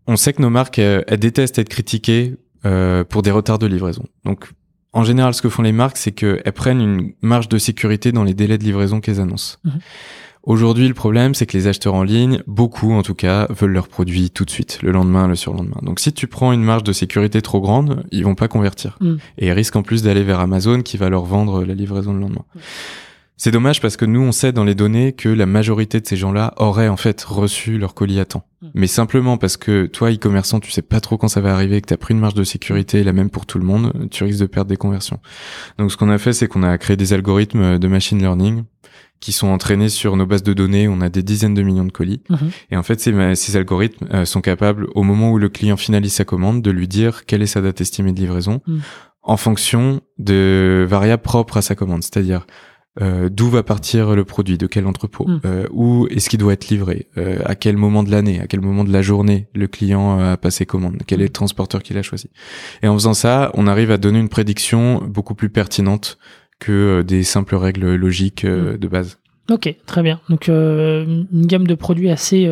on 0.07 0.15
sait 0.15 0.31
que 0.31 0.41
nos 0.41 0.49
marques 0.49 0.79
elles, 0.79 1.03
elles 1.07 1.19
détestent 1.19 1.59
être 1.59 1.69
critiquées 1.69 2.37
euh, 2.65 3.03
pour 3.03 3.23
des 3.23 3.31
retards 3.31 3.59
de 3.59 3.67
livraison. 3.67 4.05
Donc 4.23 4.49
en 4.93 5.03
général, 5.03 5.33
ce 5.33 5.41
que 5.41 5.49
font 5.49 5.63
les 5.63 5.71
marques, 5.73 5.97
c'est 5.97 6.11
qu'elles 6.11 6.53
prennent 6.53 6.79
une 6.79 7.13
marge 7.21 7.49
de 7.49 7.57
sécurité 7.57 8.11
dans 8.11 8.23
les 8.23 8.33
délais 8.33 8.57
de 8.57 8.63
livraison 8.63 9.01
qu'elles 9.01 9.19
annoncent. 9.19 9.57
Mhm. 9.65 9.79
Aujourd'hui, 10.43 10.89
le 10.89 10.93
problème, 10.93 11.33
c'est 11.35 11.45
que 11.45 11.55
les 11.55 11.67
acheteurs 11.67 11.93
en 11.93 12.03
ligne, 12.03 12.43
beaucoup 12.47 12.91
en 12.91 13.01
tout 13.01 13.15
cas, 13.15 13.47
veulent 13.49 13.71
leurs 13.71 13.87
produits 13.87 14.29
tout 14.29 14.43
de 14.43 14.49
suite, 14.49 14.79
le 14.81 14.91
lendemain, 14.91 15.25
le 15.25 15.35
surlendemain. 15.35 15.79
Donc 15.83 16.01
si 16.01 16.11
tu 16.11 16.27
prends 16.27 16.51
une 16.51 16.63
marge 16.63 16.83
de 16.83 16.91
sécurité 16.91 17.41
trop 17.41 17.61
grande, 17.61 18.03
ils 18.11 18.25
vont 18.25 18.35
pas 18.35 18.49
convertir. 18.49 18.97
Mm. 18.99 19.15
Et 19.37 19.47
ils 19.47 19.51
risquent 19.53 19.77
en 19.77 19.83
plus 19.83 20.03
d'aller 20.03 20.23
vers 20.23 20.41
Amazon 20.41 20.81
qui 20.81 20.97
va 20.97 21.09
leur 21.09 21.23
vendre 21.23 21.63
la 21.63 21.73
livraison 21.73 22.13
le 22.13 22.19
lendemain. 22.19 22.43
C'est 23.37 23.51
dommage 23.51 23.79
parce 23.79 23.95
que 23.95 24.03
nous, 24.03 24.19
on 24.19 24.33
sait 24.33 24.51
dans 24.51 24.65
les 24.65 24.75
données 24.75 25.13
que 25.13 25.29
la 25.29 25.45
majorité 25.45 26.01
de 26.01 26.05
ces 26.05 26.17
gens-là 26.17 26.53
auraient 26.57 26.89
en 26.89 26.97
fait 26.97 27.21
reçu 27.23 27.77
leur 27.77 27.93
colis 27.93 28.19
à 28.19 28.25
temps. 28.25 28.43
Mm. 28.61 28.67
Mais 28.73 28.87
simplement 28.87 29.37
parce 29.37 29.55
que 29.55 29.85
toi, 29.85 30.11
e-commerçant, 30.11 30.59
tu 30.59 30.71
sais 30.71 30.81
pas 30.81 30.99
trop 30.99 31.17
quand 31.17 31.29
ça 31.29 31.39
va 31.39 31.53
arriver, 31.53 31.79
que 31.79 31.87
tu 31.87 31.93
as 31.93 31.97
pris 31.97 32.13
une 32.13 32.19
marge 32.19 32.33
de 32.33 32.43
sécurité, 32.43 33.05
la 33.05 33.13
même 33.13 33.29
pour 33.29 33.45
tout 33.45 33.59
le 33.59 33.65
monde, 33.65 33.93
tu 34.11 34.25
risques 34.25 34.41
de 34.41 34.45
perdre 34.45 34.67
des 34.67 34.77
conversions. 34.77 35.21
Donc 35.77 35.89
ce 35.89 35.95
qu'on 35.95 36.09
a 36.09 36.17
fait, 36.17 36.33
c'est 36.33 36.49
qu'on 36.49 36.63
a 36.63 36.77
créé 36.77 36.97
des 36.97 37.13
algorithmes 37.13 37.79
de 37.79 37.87
machine 37.87 38.19
learning 38.19 38.65
qui 39.23 39.31
sont 39.31 39.47
entraînés 39.47 39.87
sur 39.87 40.17
nos 40.17 40.25
bases 40.25 40.43
de 40.43 40.51
données. 40.51 40.89
On 40.89 40.99
a 40.99 41.07
des 41.07 41.23
dizaines 41.23 41.53
de 41.53 41.63
millions 41.63 41.85
de 41.85 41.93
colis. 41.93 42.21
Mhm. 42.29 42.51
Et 42.71 42.75
en 42.77 42.83
fait, 42.83 42.99
ces, 42.99 43.55
algorithmes 43.55 44.05
euh, 44.13 44.25
sont 44.25 44.41
capables, 44.41 44.87
au 44.95 45.03
moment 45.03 45.31
où 45.31 45.37
le 45.37 45.47
client 45.47 45.77
finalise 45.77 46.11
sa 46.11 46.25
commande, 46.25 46.61
de 46.61 46.71
lui 46.71 46.89
dire 46.89 47.25
quelle 47.25 47.41
est 47.41 47.47
sa 47.47 47.61
date 47.61 47.79
estimée 47.79 48.11
de 48.11 48.19
livraison 48.19 48.59
Mm. 48.67 48.79
en 49.23 49.37
fonction 49.37 50.01
de 50.19 50.85
variables 50.89 51.23
propres 51.23 51.55
à 51.57 51.61
sa 51.61 51.73
commande. 51.73 52.03
C'est-à-dire 52.03 52.45
euh, 53.01 53.29
d'où 53.31 53.49
va 53.49 53.63
partir 53.63 54.13
le 54.13 54.23
produit, 54.23 54.57
de 54.59 54.67
quel 54.67 54.85
entrepôt, 54.85 55.25
Mm. 55.27 55.39
euh, 55.45 55.67
où 55.71 56.05
est-ce 56.11 56.29
qu'il 56.29 56.37
doit 56.39 56.53
être 56.53 56.67
livré, 56.67 57.07
euh, 57.17 57.39
à 57.45 57.55
quel 57.55 57.75
moment 57.77 58.03
de 58.03 58.11
l'année, 58.11 58.39
à 58.39 58.45
quel 58.45 58.61
moment 58.61 58.83
de 58.83 58.91
la 58.91 59.01
journée 59.01 59.47
le 59.55 59.67
client 59.67 60.19
a 60.19 60.37
passé 60.37 60.65
commande, 60.67 60.97
quel 61.07 61.21
est 61.21 61.23
le 61.23 61.29
transporteur 61.31 61.81
qu'il 61.81 61.97
a 61.97 62.03
choisi. 62.03 62.29
Et 62.83 62.87
en 62.87 62.93
faisant 62.93 63.15
ça, 63.15 63.51
on 63.55 63.65
arrive 63.65 63.89
à 63.89 63.97
donner 63.97 64.19
une 64.19 64.29
prédiction 64.29 65.01
beaucoup 65.07 65.33
plus 65.33 65.49
pertinente 65.49 66.19
que 66.63 66.71
euh, 66.71 67.03
des 67.03 67.23
simples 67.23 67.55
règles 67.55 67.95
logiques 67.95 68.45
euh, 68.45 68.77
de 68.77 68.87
base. 68.87 69.17
Ok, 69.49 69.75
très 69.85 70.01
bien. 70.01 70.17
Donc 70.29 70.47
euh, 70.47 71.23
une 71.31 71.45
gamme 71.47 71.67
de 71.67 71.75
produits 71.75 72.09
assez 72.09 72.47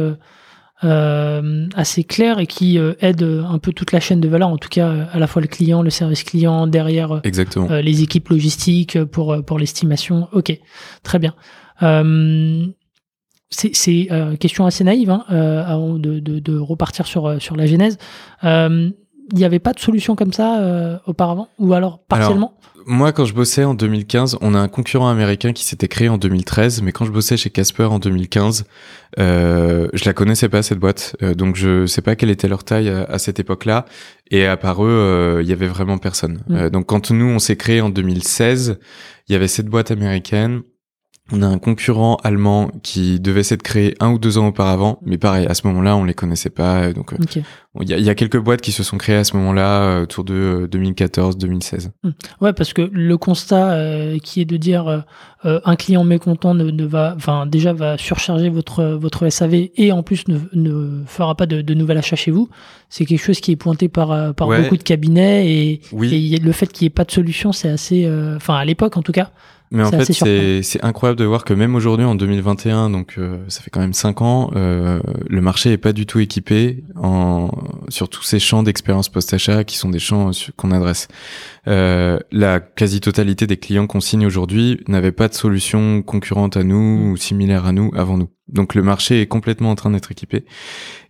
euh, 0.84 1.68
assez 1.76 2.04
claire 2.04 2.40
et 2.40 2.48
qui 2.48 2.78
euh, 2.78 2.94
aide 3.00 3.24
un 3.24 3.60
peu 3.60 3.72
toute 3.72 3.92
la 3.94 4.00
chaîne 4.00 4.20
de 4.20 4.28
valeur, 4.28 4.50
en 4.50 4.58
tout 4.58 4.70
cas 4.70 4.88
euh, 4.90 5.06
à 5.14 5.20
la 5.20 5.28
fois 5.28 5.42
le 5.42 5.48
client, 5.48 5.84
le 5.84 5.90
service 5.90 6.24
client, 6.24 6.68
derrière 6.68 7.22
Exactement. 7.24 7.68
les 7.82 8.04
équipes 8.04 8.30
logistiques 8.30 8.98
pour 9.06 9.38
pour 9.46 9.58
l'estimation. 9.60 10.28
Ok, 10.34 10.60
très 11.04 11.20
bien. 11.20 11.34
C'est 13.54 14.08
euh, 14.12 14.36
question 14.38 14.66
assez 14.66 14.84
naïve 14.84 15.12
hein, 15.12 15.24
avant 15.68 16.00
de, 16.00 16.20
de, 16.20 16.40
de 16.40 16.58
repartir 16.58 17.06
sur 17.06 17.42
sur 17.42 17.56
la 17.56 17.66
genèse. 17.68 17.98
Il 18.44 19.38
n'y 19.38 19.46
avait 19.46 19.60
pas 19.60 19.74
de 19.74 19.80
solution 19.80 20.16
comme 20.16 20.34
ça 20.34 21.00
auparavant? 21.06 21.48
Ou 21.58 21.74
alors 21.74 22.00
partiellement? 22.08 22.54
Moi, 22.86 23.12
quand 23.12 23.26
je 23.26 23.34
bossais 23.34 23.64
en 23.64 23.74
2015, 23.74 24.38
on 24.42 24.54
a 24.54 24.60
un 24.60 24.68
concurrent 24.68 25.10
américain 25.10 25.54
qui 25.54 25.64
s'était 25.64 25.88
créé 25.88 26.10
en 26.10 26.18
2013, 26.18 26.82
mais 26.82 26.92
quand 26.92 27.06
je 27.06 27.12
bossais 27.12 27.38
chez 27.38 27.50
Casper 27.50 27.84
en 27.84 28.00
2015, 28.00 28.66
euh, 29.20 29.88
je 29.94 30.06
la 30.06 30.14
connaissais 30.14 30.50
pas 30.50 30.64
cette 30.64 30.80
boîte, 30.80 31.16
euh, 31.22 31.34
donc 31.34 31.56
je 31.56 31.86
sais 31.86 32.02
pas 32.02 32.16
quelle 32.16 32.30
était 32.30 32.48
leur 32.48 32.64
taille 32.64 32.90
à, 32.90 33.04
à 33.04 33.20
cette 33.20 33.40
époque-là. 33.40 33.86
Et 34.32 34.46
à 34.46 34.56
part 34.58 34.84
eux, 34.84 34.90
euh, 34.90 35.42
il 35.44 35.50
y 35.50 35.54
avait 35.54 35.68
vraiment 35.68 35.98
personne. 35.98 36.42
Mm. 36.48 36.56
Euh, 36.56 36.70
donc 36.70 36.86
quand 36.88 37.12
nous 37.12 37.26
on 37.26 37.40
s'est 37.40 37.58
créé 37.58 37.82
en 37.82 37.90
2016, 37.90 38.80
il 39.28 39.34
y 39.34 39.36
avait 39.36 39.50
cette 39.50 39.68
boîte 39.68 39.92
américaine. 39.92 40.62
On 41.34 41.42
a 41.42 41.48
un 41.48 41.58
concurrent 41.60 42.18
allemand 42.24 42.70
qui 42.84 43.20
devait 43.20 43.44
s'être 43.44 43.62
créé 43.64 43.96
un 44.00 44.12
ou 44.12 44.20
deux 44.20 44.38
ans 44.38 44.48
auparavant, 44.48 45.00
mais 45.06 45.18
pareil, 45.18 45.46
à 45.48 45.54
ce 45.54 45.66
moment-là, 45.68 45.96
on 45.96 46.04
les 46.04 46.14
connaissait 46.14 46.50
pas. 46.50 46.82
euh, 46.84 46.94
Donc, 46.94 47.14
euh, 47.14 47.18
il 47.82 47.90
y, 47.90 47.94
a, 47.94 47.98
il 47.98 48.04
y 48.04 48.10
a 48.10 48.16
quelques 48.16 48.38
boîtes 48.40 48.60
qui 48.62 48.74
se 48.74 48.84
sont 48.84 48.98
créées 48.98 49.16
à 49.16 49.24
ce 49.24 49.38
moment-là, 49.38 49.82
euh, 49.84 50.04
autour 50.04 50.24
de 50.26 50.68
2014-2016. 50.72 51.92
Ouais, 52.42 52.54
parce 52.54 52.74
que 52.74 52.82
le 52.92 53.18
constat 53.18 53.72
euh, 53.72 54.18
qui 54.20 54.42
est 54.42 54.46
de 54.46 54.58
dire 54.58 54.88
euh, 55.46 55.60
un 55.66 55.76
client 55.76 56.04
mécontent 56.04 56.54
ne, 56.54 56.70
ne 56.70 56.86
va, 56.86 57.14
enfin 57.16 57.46
déjà 57.46 57.74
va 57.74 57.98
surcharger 57.98 58.50
votre 58.50 58.84
votre 58.84 59.28
SAV 59.30 59.70
et 59.76 59.92
en 59.92 60.04
plus 60.04 60.28
ne, 60.28 60.38
ne 60.54 61.04
fera 61.06 61.36
pas 61.36 61.46
de, 61.46 61.62
de 61.62 61.74
nouvel 61.74 61.98
achat 61.98 62.16
chez 62.16 62.32
vous, 62.32 62.50
c'est 62.90 63.06
quelque 63.06 63.24
chose 63.24 63.40
qui 63.40 63.52
est 63.52 63.56
pointé 63.56 63.88
par 63.88 64.34
par 64.36 64.48
Ouais. 64.50 64.62
beaucoup 64.64 64.76
de 64.78 64.84
cabinets 64.84 65.50
et, 65.50 65.82
Oui. 65.94 66.38
le 66.44 66.52
fait 66.52 66.68
qu'il 66.68 66.84
n'y 66.86 66.88
ait 66.88 66.90
pas 66.90 67.06
de 67.06 67.12
solution, 67.12 67.54
c'est 67.54 67.70
assez, 67.70 68.04
euh, 68.06 68.36
enfin 68.36 68.56
à 68.56 68.66
l'époque 68.66 68.98
en 68.98 69.02
tout 69.02 69.14
cas. 69.14 69.32
Mais 69.74 69.84
en 69.84 69.90
fait, 70.00 70.06
c'est 70.64 70.84
incroyable 70.84 71.18
de 71.18 71.24
voir 71.24 71.46
que 71.46 71.54
même 71.54 71.76
aujourd'hui, 71.76 72.06
en 72.06 72.14
2021, 72.16 72.90
donc 72.90 73.16
euh, 73.18 73.38
ça 73.48 73.62
fait 73.62 73.70
quand 73.70 73.80
même 73.80 73.94
cinq 73.94 74.22
ans, 74.22 74.52
euh, 74.56 75.00
le 75.30 75.42
marché 75.42 75.72
est 75.72 75.78
pas 75.78 75.94
du 75.94 76.06
tout 76.06 76.20
équipé 76.20 76.84
en 76.98 77.50
sur 77.88 78.10
tous 78.10 78.24
ces 78.24 78.38
champs 78.40 78.64
d'expérience 78.64 79.08
post-achat 79.08 79.64
qui 79.64 79.78
sont 79.78 79.90
des 79.90 80.00
champs 80.00 80.34
sur- 80.34 80.54
qu'on 80.58 80.72
adresse. 80.72 81.08
Euh, 81.68 82.20
la 82.34 82.60
quasi-totalité 82.60 83.48
des 83.48 83.56
clients 83.58 83.88
qu'on 83.88 84.02
signe 84.02 84.26
aujourd'hui 84.26 84.82
n'avaient 84.90 85.12
pas 85.14 85.30
de 85.30 85.34
solution 85.36 86.02
concurrente 86.02 86.58
à 86.58 86.64
nous 86.64 87.12
ou 87.12 87.18
similaire 87.18 87.66
à 87.66 87.72
nous 87.72 87.92
avant 87.96 88.18
nous. 88.18 88.30
Donc 88.50 88.76
le 88.76 88.84
marché 88.84 89.22
est 89.22 89.28
complètement 89.28 89.72
en 89.72 89.76
train 89.76 89.92
d'être 89.92 90.12
équipé 90.12 90.44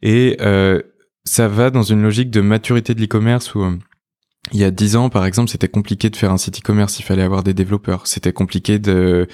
et 0.03 0.37
euh, 0.41 0.79
ça 1.23 1.47
va 1.47 1.69
dans 1.71 1.83
une 1.83 2.01
logique 2.03 2.29
de 2.29 2.41
maturité 2.41 2.93
de 2.93 3.01
l'e-commerce 3.01 3.55
où 3.55 3.63
euh, 3.63 3.75
il 4.51 4.59
y 4.59 4.63
a 4.63 4.71
dix 4.71 4.95
ans, 4.95 5.09
par 5.09 5.25
exemple, 5.25 5.49
c'était 5.51 5.67
compliqué 5.67 6.09
de 6.09 6.15
faire 6.15 6.31
un 6.31 6.37
site 6.37 6.59
e-commerce. 6.59 6.99
Il 6.99 7.03
fallait 7.03 7.21
avoir 7.21 7.43
des 7.43 7.53
développeurs. 7.53 8.07
C'était 8.07 8.33
compliqué 8.33 8.79
de 8.79 9.27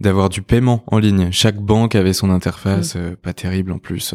d'avoir 0.00 0.30
du 0.30 0.40
paiement 0.40 0.82
en 0.86 0.98
ligne. 0.98 1.28
Chaque 1.32 1.58
banque 1.60 1.94
avait 1.94 2.14
son 2.14 2.30
interface, 2.30 2.94
euh, 2.96 3.14
pas 3.20 3.34
terrible 3.34 3.72
en 3.72 3.78
plus. 3.78 4.14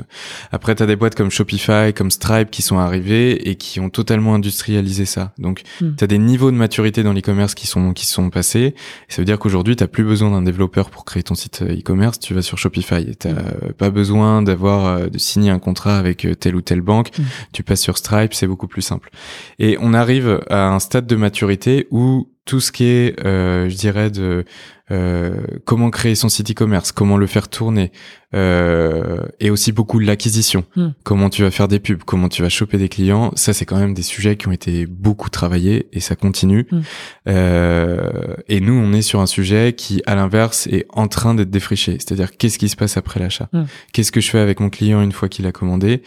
Après, 0.51 0.73
t'as 0.73 0.88
des 0.88 0.95
boîtes 0.95 1.13
comme 1.15 1.29
Shopify, 1.29 1.93
comme 1.95 2.09
Stripe 2.09 2.49
qui 2.49 2.63
sont 2.63 2.79
arrivées 2.79 3.49
et 3.49 3.55
qui 3.55 3.79
ont 3.79 3.89
totalement 3.91 4.33
industrialisé 4.33 5.05
ça. 5.05 5.33
Donc, 5.38 5.62
Mm. 5.81 5.91
t'as 5.95 6.07
des 6.07 6.17
niveaux 6.17 6.51
de 6.51 6.55
maturité 6.57 7.03
dans 7.03 7.13
l'e-commerce 7.13 7.53
qui 7.53 7.67
sont 7.67 7.93
qui 7.93 8.07
sont 8.07 8.29
passés. 8.31 8.73
Et 9.07 9.13
ça 9.13 9.21
veut 9.21 9.25
dire 9.25 9.38
qu'aujourd'hui, 9.39 9.75
t'as 9.75 9.88
plus 9.88 10.03
besoin 10.03 10.31
d'un 10.31 10.41
développeur 10.41 10.89
pour 10.89 11.05
créer 11.05 11.23
ton 11.23 11.35
site 11.35 11.62
euh, 11.62 11.77
e-commerce. 11.77 12.19
Tu 12.19 12.33
vas 12.33 12.41
sur 12.41 12.57
Shopify. 12.57 13.15
T'as 13.15 13.29
euh, 13.29 13.71
pas 13.77 13.91
besoin 13.91 14.41
d'avoir 14.41 14.85
euh, 14.85 15.07
de 15.07 15.17
signer 15.19 15.51
un 15.51 15.59
contrat 15.59 15.97
avec 15.97 16.27
telle 16.39 16.55
ou 16.55 16.62
telle 16.62 16.81
banque. 16.81 17.17
Mm. 17.17 17.23
Tu 17.53 17.63
passes 17.63 17.81
sur 17.81 17.97
Stripe, 17.97 18.33
c'est 18.33 18.47
beaucoup 18.47 18.67
plus 18.67 18.81
simple. 18.81 19.12
Et 19.59 19.77
on 19.79 19.93
arrive 19.93 20.38
à 20.49 20.69
un 20.69 20.80
stade 20.80 21.08
de 21.08 21.15
maturité 21.15 21.88
où 21.91 22.30
tout 22.45 22.60
ce 22.60 22.71
qui 22.71 22.86
est, 22.86 23.19
euh, 23.25 23.69
je 23.69 23.75
dirais, 23.75 24.10
de 24.10 24.43
euh, 24.91 25.41
comment 25.65 25.91
créer 25.91 26.15
son 26.15 26.30
site 26.30 26.49
e-commerce, 26.49 26.91
comment 26.91 27.15
le 27.15 27.28
faire 27.28 27.47
tourner, 27.47 27.91
euh, 28.34 29.21
et 29.39 29.52
aussi 29.52 29.71
beaucoup 29.71 29.99
de 29.99 30.06
l'acquisition. 30.08 30.63
Hmm. 30.75 30.89
Comment 31.04 31.30
tu 31.30 31.43
vas 31.43 31.52
faire 31.52 31.67
des 31.67 31.80
pubs, 31.80 32.02
comment 32.04 32.28
tu 32.28 32.41
vas 32.41 32.49
choper 32.49 32.80
des 32.80 32.89
clients. 32.89 33.32
Ça, 33.36 33.54
c'est 33.54 33.65
quand 33.65 33.78
même 33.78 33.93
des 33.93 34.02
sujets 34.02 34.36
qui 34.36 34.47
ont 34.47 34.52
été 34.52 34.88
beaucoup 34.88 35.30
travaillés 35.30 35.89
et 35.93 35.99
ça 35.99 36.15
continue. 36.15 36.65
Hmm. 36.71 36.82
Euh, 37.28 38.34
et 38.47 38.62
nous, 38.62 38.73
on 38.73 38.93
est 38.93 39.04
sur 39.04 39.19
un 39.19 39.28
sujet 39.28 39.73
qui, 39.73 40.02
à 40.08 40.15
l'inverse, 40.15 40.65
est 40.71 40.88
en 40.89 41.08
train 41.08 41.36
d'être 41.36 41.52
défriché. 41.52 41.93
C'est-à-dire, 41.99 42.36
qu'est-ce 42.36 42.58
qui 42.58 42.69
se 42.69 42.75
passe 42.75 42.97
après 42.97 43.19
l'achat? 43.19 43.47
Hmm. 43.54 43.65
Qu'est-ce 43.93 44.12
que 44.12 44.21
je 44.21 44.30
fais 44.32 44.39
avec 44.39 44.60
mon 44.60 44.71
client 44.71 45.04
une 45.04 45.12
fois 45.12 45.30
qu'il 45.30 45.45
a 45.45 45.52
commandé? 45.52 46.02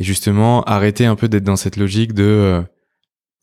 Et 0.00 0.04
justement, 0.04 0.64
arrêter 0.64 1.06
un 1.06 1.14
peu 1.14 1.28
d'être 1.28 1.44
dans 1.44 1.54
cette 1.54 1.76
logique 1.76 2.14
de 2.14 2.24
euh, 2.24 2.62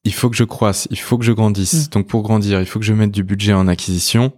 il 0.03 0.13
faut 0.13 0.29
que 0.29 0.35
je 0.35 0.43
croisse, 0.43 0.87
il 0.91 0.97
faut 0.99 1.17
que 1.17 1.25
je 1.25 1.31
grandisse. 1.31 1.87
Mm. 1.87 1.89
Donc 1.91 2.07
pour 2.07 2.21
grandir, 2.23 2.59
il 2.59 2.65
faut 2.65 2.79
que 2.79 2.85
je 2.85 2.93
mette 2.93 3.11
du 3.11 3.23
budget 3.23 3.53
en 3.53 3.67
acquisition 3.67 4.31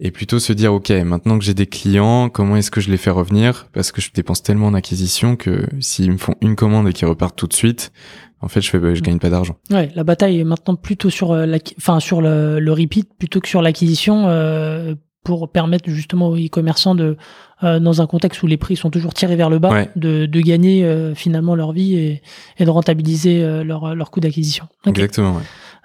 et 0.00 0.10
plutôt 0.10 0.38
se 0.38 0.52
dire 0.52 0.72
ok, 0.74 0.90
maintenant 0.90 1.38
que 1.38 1.44
j'ai 1.44 1.54
des 1.54 1.66
clients, 1.66 2.28
comment 2.28 2.56
est-ce 2.56 2.70
que 2.70 2.80
je 2.80 2.90
les 2.90 2.96
fais 2.96 3.10
revenir? 3.10 3.68
Parce 3.72 3.92
que 3.92 4.00
je 4.00 4.10
dépense 4.12 4.42
tellement 4.42 4.66
en 4.66 4.74
acquisition 4.74 5.36
que 5.36 5.66
s'ils 5.80 6.10
me 6.10 6.18
font 6.18 6.34
une 6.40 6.56
commande 6.56 6.88
et 6.88 6.92
qu'ils 6.92 7.06
repartent 7.08 7.36
tout 7.36 7.46
de 7.46 7.52
suite, 7.52 7.92
en 8.40 8.48
fait, 8.48 8.60
je 8.60 8.70
fais 8.70 8.94
je 8.96 9.02
gagne 9.02 9.20
pas 9.20 9.30
d'argent. 9.30 9.56
Ouais, 9.70 9.90
la 9.94 10.02
bataille 10.02 10.40
est 10.40 10.44
maintenant 10.44 10.74
plutôt 10.74 11.10
sur 11.10 11.30
euh, 11.30 11.46
l'acqui- 11.46 11.74
enfin 11.78 12.00
sur 12.00 12.20
le, 12.20 12.58
le 12.58 12.72
repeat 12.72 13.08
plutôt 13.16 13.40
que 13.40 13.46
sur 13.48 13.62
l'acquisition 13.62 14.26
euh, 14.26 14.96
pour 15.22 15.52
permettre 15.52 15.88
justement 15.88 16.28
aux 16.30 16.36
e-commerçants 16.36 16.96
de 16.96 17.16
euh, 17.64 17.78
dans 17.80 18.02
un 18.02 18.06
contexte 18.06 18.42
où 18.42 18.46
les 18.46 18.56
prix 18.56 18.76
sont 18.76 18.90
toujours 18.90 19.14
tirés 19.14 19.36
vers 19.36 19.50
le 19.50 19.58
bas 19.58 19.70
Ouais. 19.70 19.90
de, 19.96 20.26
de 20.26 20.40
gagner 20.40 20.84
euh, 20.84 21.14
finalement 21.14 21.54
leur 21.54 21.72
vie 21.72 21.94
et, 21.94 22.22
et 22.58 22.64
de 22.64 22.70
rentabiliser 22.70 23.42
euh, 23.42 23.64
leur 23.64 23.94
leur 23.94 24.10
coût 24.10 24.20
d'acquisition. 24.20 24.66
Exactement. 24.86 25.36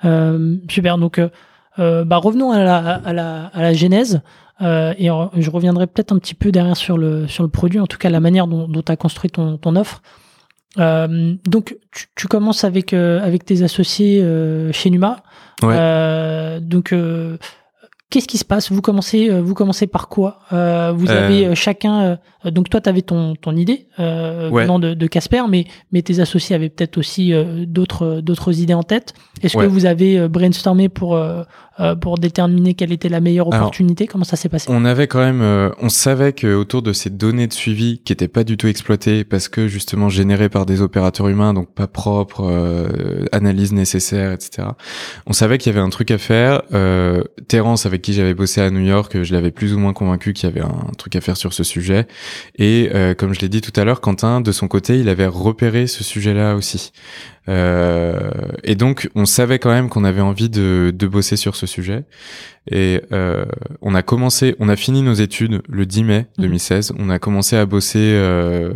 Ouais. 0.03 0.57
Super. 0.69 0.97
Donc, 0.97 1.19
bah, 1.77 2.17
revenons 2.17 2.51
à 2.51 2.63
la, 2.63 2.77
à 2.77 3.13
la, 3.13 3.45
à 3.53 3.61
la 3.61 3.73
genèse. 3.73 4.21
Et 4.61 5.07
je 5.07 5.49
reviendrai 5.49 5.87
peut-être 5.87 6.11
un 6.11 6.17
petit 6.19 6.33
peu 6.35 6.51
derrière 6.51 6.77
sur 6.77 6.97
le, 6.97 7.27
sur 7.27 7.43
le 7.43 7.49
produit, 7.49 7.79
en 7.79 7.87
tout 7.87 7.97
cas 7.97 8.09
la 8.09 8.19
manière 8.19 8.47
dont 8.47 8.67
tu 8.81 8.91
as 8.91 8.95
construit 8.95 9.29
ton, 9.29 9.57
ton 9.57 9.75
offre. 9.75 10.01
Donc, 10.77 11.77
tu, 11.91 12.05
tu 12.15 12.27
commences 12.27 12.63
avec, 12.63 12.93
avec 12.93 13.45
tes 13.45 13.63
associés 13.63 14.23
chez 14.71 14.89
Numa. 14.89 15.23
Ouais. 15.63 16.59
Donc, 16.61 16.93
Qu'est-ce 18.09 18.27
qui 18.29 18.37
se 18.37 18.45
passe? 18.45 18.71
Vous 18.71 18.81
commencez, 18.81 19.29
euh, 19.29 19.41
vous 19.41 19.53
commencez 19.53 19.85
par 19.85 20.07
quoi? 20.07 20.39
Euh, 20.53 20.93
Vous 20.95 21.09
avez 21.09 21.47
euh, 21.47 21.55
chacun. 21.55 22.17
donc 22.45 22.69
toi, 22.69 22.79
tu 22.79 22.87
avais 22.87 23.01
ton, 23.01 23.35
ton 23.35 23.53
idée 23.53 23.87
venant 23.97 24.79
de 24.79 25.07
Casper, 25.07 25.41
mais, 25.49 25.65
mais 25.91 26.01
tes 26.01 26.21
associés 26.21 26.55
avaient 26.55 26.69
peut-être 26.69 26.97
aussi 26.97 27.33
d'autres 27.67 28.21
d'autres 28.21 28.61
idées 28.61 28.73
en 28.73 28.83
tête. 28.83 29.13
Est-ce 29.41 29.57
que 29.57 29.65
vous 29.65 29.85
avez 29.85 30.29
brainstormé 30.29 30.87
pour 30.87 31.19
pour 32.01 32.17
déterminer 32.17 32.73
quelle 32.73 32.91
était 32.91 33.09
la 33.09 33.19
meilleure 33.19 33.47
opportunité? 33.47 34.07
Comment 34.07 34.23
ça 34.23 34.37
s'est 34.37 34.49
passé? 34.49 34.67
On 34.69 34.85
avait 34.85 35.07
quand 35.07 35.19
même, 35.19 35.73
on 35.81 35.89
savait 35.89 36.31
que 36.31 36.55
autour 36.55 36.81
de 36.81 36.93
ces 36.93 37.09
données 37.09 37.47
de 37.47 37.53
suivi 37.53 37.99
qui 37.99 38.13
étaient 38.13 38.29
pas 38.29 38.45
du 38.45 38.55
tout 38.55 38.67
exploitées 38.67 39.25
parce 39.25 39.49
que 39.49 39.67
justement 39.67 40.07
générées 40.07 40.49
par 40.49 40.65
des 40.65 40.81
opérateurs 40.81 41.27
humains, 41.27 41.53
donc 41.53 41.73
pas 41.73 41.87
propres, 41.87 42.87
analyse 43.33 43.73
nécessaire, 43.73 44.31
etc. 44.31 44.69
On 45.25 45.33
savait 45.33 45.57
qu'il 45.57 45.73
y 45.73 45.75
avait 45.75 45.85
un 45.85 45.89
truc 45.89 46.11
à 46.11 46.17
faire. 46.17 46.61
Terence 47.49 47.85
avait 47.85 47.96
avec 47.97 48.03
qui 48.03 48.13
j'avais 48.13 48.35
bossé 48.35 48.61
à 48.61 48.69
New 48.69 48.85
York, 48.85 49.23
je 49.23 49.33
l'avais 49.33 49.49
plus 49.49 49.73
ou 49.73 49.79
moins 49.79 49.91
convaincu 49.91 50.33
qu'il 50.33 50.47
y 50.47 50.51
avait 50.51 50.61
un 50.61 50.91
truc 50.99 51.15
à 51.15 51.21
faire 51.21 51.35
sur 51.35 51.51
ce 51.51 51.63
sujet. 51.63 52.05
Et 52.59 52.91
euh, 52.93 53.15
comme 53.15 53.33
je 53.33 53.39
l'ai 53.39 53.49
dit 53.49 53.61
tout 53.61 53.73
à 53.75 53.83
l'heure, 53.85 54.01
Quentin, 54.01 54.39
de 54.39 54.51
son 54.51 54.67
côté, 54.67 54.99
il 54.99 55.09
avait 55.09 55.25
repéré 55.25 55.87
ce 55.87 56.03
sujet-là 56.03 56.55
aussi. 56.55 56.91
Euh, 57.49 58.29
et 58.63 58.75
donc, 58.75 59.09
on 59.15 59.25
savait 59.25 59.59
quand 59.59 59.69
même 59.69 59.89
qu'on 59.89 60.03
avait 60.03 60.21
envie 60.21 60.49
de, 60.49 60.93
de, 60.93 61.07
bosser 61.07 61.37
sur 61.37 61.55
ce 61.55 61.65
sujet. 61.65 62.03
Et 62.69 63.01
euh, 63.13 63.45
on 63.81 63.95
a 63.95 64.01
commencé, 64.01 64.55
on 64.59 64.67
a 64.67 64.75
fini 64.75 65.01
nos 65.01 65.13
études 65.13 65.61
le 65.69 65.85
10 65.85 66.03
mai 66.03 66.25
2016. 66.37 66.91
Mhm. 66.91 66.97
On 66.99 67.09
a 67.09 67.19
commencé 67.19 67.55
à 67.55 67.65
bosser 67.65 67.99
euh, 67.99 68.73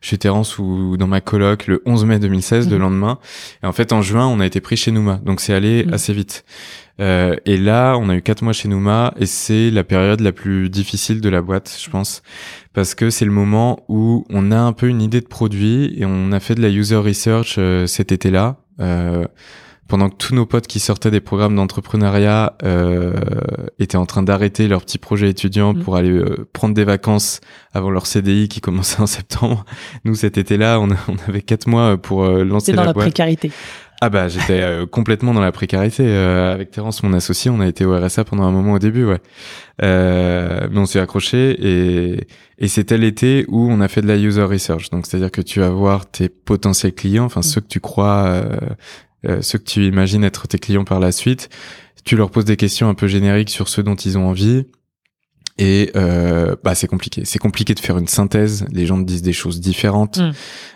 chez 0.00 0.16
Terence 0.18 0.58
ou 0.58 0.96
dans 0.96 1.08
ma 1.08 1.20
coloc 1.20 1.66
le 1.66 1.82
11 1.86 2.04
mai 2.04 2.18
2016, 2.18 2.68
le 2.68 2.76
mhm. 2.76 2.82
lendemain. 2.82 3.18
Et 3.62 3.66
en 3.66 3.72
fait, 3.72 3.92
en 3.92 4.02
juin, 4.02 4.26
on 4.26 4.38
a 4.40 4.46
été 4.46 4.60
pris 4.60 4.76
chez 4.76 4.92
Nouma. 4.92 5.20
Donc, 5.24 5.40
c'est 5.40 5.54
allé 5.54 5.84
mhm. 5.84 5.94
assez 5.94 6.12
vite. 6.12 6.44
Euh, 7.00 7.36
et 7.44 7.56
là, 7.56 7.96
on 7.96 8.08
a 8.08 8.14
eu 8.14 8.22
quatre 8.22 8.42
mois 8.42 8.52
chez 8.52 8.68
Nouma 8.68 9.14
et 9.18 9.26
c'est 9.26 9.70
la 9.70 9.84
période 9.84 10.20
la 10.20 10.32
plus 10.32 10.70
difficile 10.70 11.20
de 11.20 11.28
la 11.28 11.42
boîte, 11.42 11.76
je 11.82 11.90
pense, 11.90 12.22
parce 12.72 12.94
que 12.94 13.10
c'est 13.10 13.24
le 13.24 13.32
moment 13.32 13.84
où 13.88 14.24
on 14.30 14.52
a 14.52 14.58
un 14.58 14.72
peu 14.72 14.88
une 14.88 15.02
idée 15.02 15.20
de 15.20 15.26
produit 15.26 15.92
et 15.96 16.04
on 16.04 16.32
a 16.32 16.40
fait 16.40 16.54
de 16.54 16.62
la 16.62 16.68
user 16.68 16.96
research 16.96 17.56
euh, 17.58 17.86
cet 17.86 18.12
été-là. 18.12 18.56
Euh, 18.80 19.24
pendant 19.86 20.08
que 20.08 20.16
tous 20.16 20.34
nos 20.34 20.46
potes 20.46 20.66
qui 20.66 20.80
sortaient 20.80 21.10
des 21.10 21.20
programmes 21.20 21.54
d'entrepreneuriat 21.56 22.56
étaient 23.78 23.98
en 23.98 24.06
train 24.06 24.22
d'arrêter 24.22 24.66
leurs 24.66 24.80
petits 24.80 24.96
projets 24.96 25.28
étudiants 25.28 25.74
mmh. 25.74 25.82
pour 25.82 25.96
aller 25.96 26.24
prendre 26.54 26.72
des 26.72 26.84
vacances 26.84 27.42
avant 27.74 27.90
leur 27.90 28.06
CDI 28.06 28.48
qui 28.48 28.62
commençait 28.62 29.02
en 29.02 29.06
septembre. 29.06 29.66
Nous, 30.06 30.14
cet 30.14 30.38
été-là, 30.38 30.80
on, 30.80 30.88
on, 30.88 31.16
avait 31.28 31.42
quatre 31.42 31.66
mois 31.66 31.98
pour 31.98 32.24
lancer 32.26 32.72
la, 32.72 32.78
dans 32.78 32.84
la 32.86 32.94
précarité. 32.94 33.52
Ah 34.06 34.10
bah 34.10 34.28
j'étais 34.28 34.60
euh, 34.60 34.84
complètement 34.84 35.32
dans 35.32 35.40
la 35.40 35.50
précarité 35.50 36.02
euh, 36.06 36.52
avec 36.52 36.70
Terence 36.70 37.02
mon 37.02 37.14
associé. 37.14 37.50
On 37.50 37.60
a 37.60 37.66
été 37.66 37.86
au 37.86 37.98
RSA 37.98 38.24
pendant 38.24 38.42
un 38.42 38.50
moment 38.50 38.74
au 38.74 38.78
début 38.78 39.06
ouais. 39.06 39.16
Euh, 39.82 40.68
mais 40.70 40.78
on 40.78 40.84
s'est 40.84 41.00
accroché 41.00 41.56
et 41.58 42.26
et 42.58 42.68
c'était 42.68 42.98
l'été 42.98 43.46
où 43.48 43.66
on 43.66 43.80
a 43.80 43.88
fait 43.88 44.02
de 44.02 44.06
la 44.06 44.18
user 44.18 44.42
research. 44.42 44.90
Donc 44.90 45.06
c'est 45.06 45.16
à 45.16 45.20
dire 45.20 45.30
que 45.30 45.40
tu 45.40 45.60
vas 45.60 45.70
voir 45.70 46.04
tes 46.04 46.28
potentiels 46.28 46.92
clients 46.92 47.24
enfin 47.24 47.40
ceux 47.40 47.62
que 47.62 47.66
tu 47.66 47.80
crois 47.80 48.44
euh, 49.26 49.40
ceux 49.40 49.56
que 49.56 49.64
tu 49.64 49.86
imagines 49.86 50.22
être 50.22 50.46
tes 50.48 50.58
clients 50.58 50.84
par 50.84 51.00
la 51.00 51.10
suite. 51.10 51.48
Tu 52.04 52.14
leur 52.14 52.30
poses 52.30 52.44
des 52.44 52.56
questions 52.56 52.90
un 52.90 52.94
peu 52.94 53.06
génériques 53.06 53.48
sur 53.48 53.68
ceux 53.68 53.82
dont 53.82 53.94
ils 53.94 54.18
ont 54.18 54.28
envie 54.28 54.66
et 55.56 55.92
euh, 55.94 56.56
bah 56.64 56.74
c'est 56.74 56.88
compliqué. 56.88 57.22
C'est 57.24 57.38
compliqué 57.38 57.74
de 57.74 57.80
faire 57.80 57.96
une 57.96 58.08
synthèse. 58.08 58.66
Les 58.72 58.86
gens 58.86 58.98
te 58.98 59.04
disent 59.04 59.22
des 59.22 59.32
choses 59.32 59.60
différentes, 59.60 60.18
mm. 60.18 60.32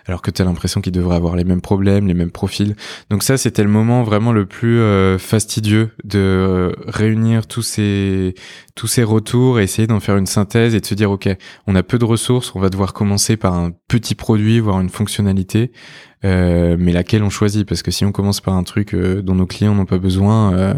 alors 0.06 0.22
que 0.22 0.30
tu 0.30 0.40
as 0.40 0.44
l'impression 0.44 0.80
qu'ils 0.80 0.92
devraient 0.92 1.16
avoir 1.16 1.34
les 1.34 1.42
mêmes 1.42 1.60
problèmes, 1.60 2.06
les 2.06 2.14
mêmes 2.14 2.30
profils. 2.30 2.76
Donc 3.10 3.24
ça, 3.24 3.36
c'était 3.36 3.64
le 3.64 3.70
moment 3.70 4.04
vraiment 4.04 4.30
le 4.32 4.46
plus 4.46 4.78
euh, 4.78 5.18
fastidieux 5.18 5.90
de 6.04 6.18
euh, 6.20 6.72
réunir 6.86 7.48
tous 7.48 7.62
ces 7.62 8.36
tous 8.76 8.86
ces 8.86 9.02
retours 9.02 9.58
et 9.58 9.64
essayer 9.64 9.88
d'en 9.88 9.98
faire 9.98 10.16
une 10.16 10.26
synthèse 10.26 10.76
et 10.76 10.80
de 10.80 10.86
se 10.86 10.94
dire 10.94 11.10
ok, 11.10 11.28
on 11.66 11.74
a 11.74 11.82
peu 11.82 11.98
de 11.98 12.04
ressources, 12.04 12.54
on 12.54 12.60
va 12.60 12.70
devoir 12.70 12.92
commencer 12.92 13.36
par 13.36 13.54
un 13.54 13.72
petit 13.88 14.14
produit, 14.14 14.60
voire 14.60 14.80
une 14.80 14.90
fonctionnalité. 14.90 15.72
Euh, 16.24 16.76
mais 16.78 16.92
laquelle 16.92 17.22
on 17.24 17.30
choisit 17.30 17.66
parce 17.66 17.82
que 17.82 17.90
si 17.90 18.04
on 18.04 18.12
commence 18.12 18.40
par 18.40 18.54
un 18.54 18.62
truc 18.62 18.94
dont 18.94 19.34
nos 19.34 19.46
clients 19.46 19.74
n'ont 19.74 19.86
pas 19.86 19.98
besoin, 19.98 20.76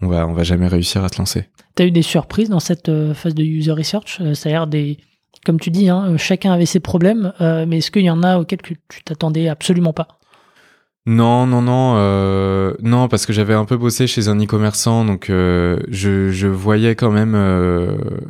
on 0.00 0.08
va 0.08 0.26
on 0.26 0.32
va 0.32 0.44
jamais 0.44 0.66
réussir 0.66 1.04
à 1.04 1.08
se 1.08 1.18
lancer. 1.18 1.48
Eu 1.84 1.90
des 1.90 2.02
surprises 2.02 2.48
dans 2.48 2.60
cette 2.60 2.88
euh, 2.88 3.14
phase 3.14 3.34
de 3.34 3.42
user 3.42 3.72
research, 3.72 4.18
euh, 4.20 4.34
c'est-à-dire 4.34 4.66
des 4.66 4.98
comme 5.44 5.60
tu 5.60 5.70
dis, 5.70 5.88
hein, 5.88 6.16
chacun 6.16 6.52
avait 6.52 6.66
ses 6.66 6.80
problèmes, 6.80 7.32
euh, 7.40 7.64
mais 7.66 7.78
est-ce 7.78 7.90
qu'il 7.90 8.02
y 8.02 8.10
en 8.10 8.22
a 8.22 8.38
auxquels 8.38 8.60
tu 8.60 8.76
t'attendais 9.04 9.48
absolument 9.48 9.92
pas? 9.92 10.08
Non, 11.06 11.46
non, 11.46 11.62
non, 11.62 11.94
euh, 11.96 12.74
non, 12.82 13.08
parce 13.08 13.24
que 13.24 13.32
j'avais 13.32 13.54
un 13.54 13.64
peu 13.64 13.76
bossé 13.76 14.06
chez 14.06 14.28
un 14.28 14.38
e-commerçant, 14.38 15.04
donc 15.04 15.26
je, 15.28 16.46
voyais 16.48 16.96
quand 16.96 17.10
même, 17.10 17.32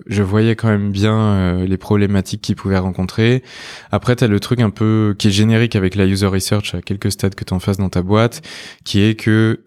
je 0.06 0.22
voyais 0.22 0.54
quand 0.54 0.68
même 0.68 0.92
bien 0.92 1.64
les 1.64 1.76
problématiques 1.76 2.42
qu'ils 2.42 2.56
pouvaient 2.56 2.78
rencontrer. 2.78 3.42
Après, 3.90 4.14
t'as 4.14 4.28
le 4.28 4.38
truc 4.38 4.60
un 4.60 4.70
peu 4.70 5.16
qui 5.18 5.28
est 5.28 5.32
générique 5.32 5.74
avec 5.74 5.96
la 5.96 6.04
user 6.04 6.26
research 6.26 6.74
à 6.74 6.82
quelques 6.82 7.10
stades 7.10 7.34
que 7.34 7.44
tu 7.44 7.54
en 7.54 7.58
fasses 7.58 7.78
dans 7.78 7.88
ta 7.88 8.02
boîte, 8.02 8.42
qui 8.84 9.02
est 9.02 9.14
que 9.14 9.60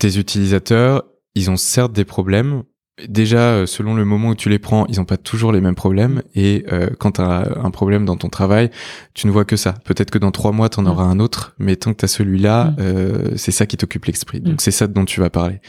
tes 0.00 0.18
utilisateurs, 0.18 1.04
ils 1.34 1.50
ont 1.50 1.56
certes 1.56 1.92
des 1.92 2.04
problèmes, 2.04 2.62
déjà, 3.08 3.38
euh, 3.38 3.66
selon 3.66 3.94
le 3.94 4.04
moment 4.04 4.30
où 4.30 4.34
tu 4.34 4.48
les 4.48 4.58
prends, 4.58 4.86
ils 4.86 4.98
n'ont 4.98 5.04
pas 5.04 5.16
toujours 5.16 5.52
les 5.52 5.60
mêmes 5.60 5.74
problèmes. 5.74 6.22
Et 6.34 6.64
euh, 6.72 6.90
quand 6.98 7.12
tu 7.12 7.20
as 7.20 7.48
un 7.62 7.70
problème 7.70 8.04
dans 8.04 8.16
ton 8.16 8.28
travail, 8.28 8.70
tu 9.14 9.26
ne 9.26 9.32
vois 9.32 9.44
que 9.44 9.56
ça. 9.56 9.74
Peut-être 9.84 10.10
que 10.10 10.18
dans 10.18 10.30
trois 10.30 10.52
mois, 10.52 10.68
tu 10.68 10.80
en 10.80 10.84
mm. 10.84 10.86
auras 10.86 11.04
un 11.04 11.18
autre, 11.18 11.54
mais 11.58 11.76
tant 11.76 11.92
que 11.92 11.98
tu 11.98 12.04
as 12.04 12.08
celui-là, 12.08 12.64
mm. 12.64 12.76
euh, 12.80 13.30
c'est 13.36 13.50
ça 13.50 13.66
qui 13.66 13.76
t'occupe 13.76 14.04
l'esprit. 14.04 14.40
Donc 14.40 14.54
mm. 14.54 14.60
c'est 14.60 14.70
ça 14.70 14.86
dont 14.86 15.04
tu 15.04 15.20
vas 15.20 15.30
parler. 15.30 15.60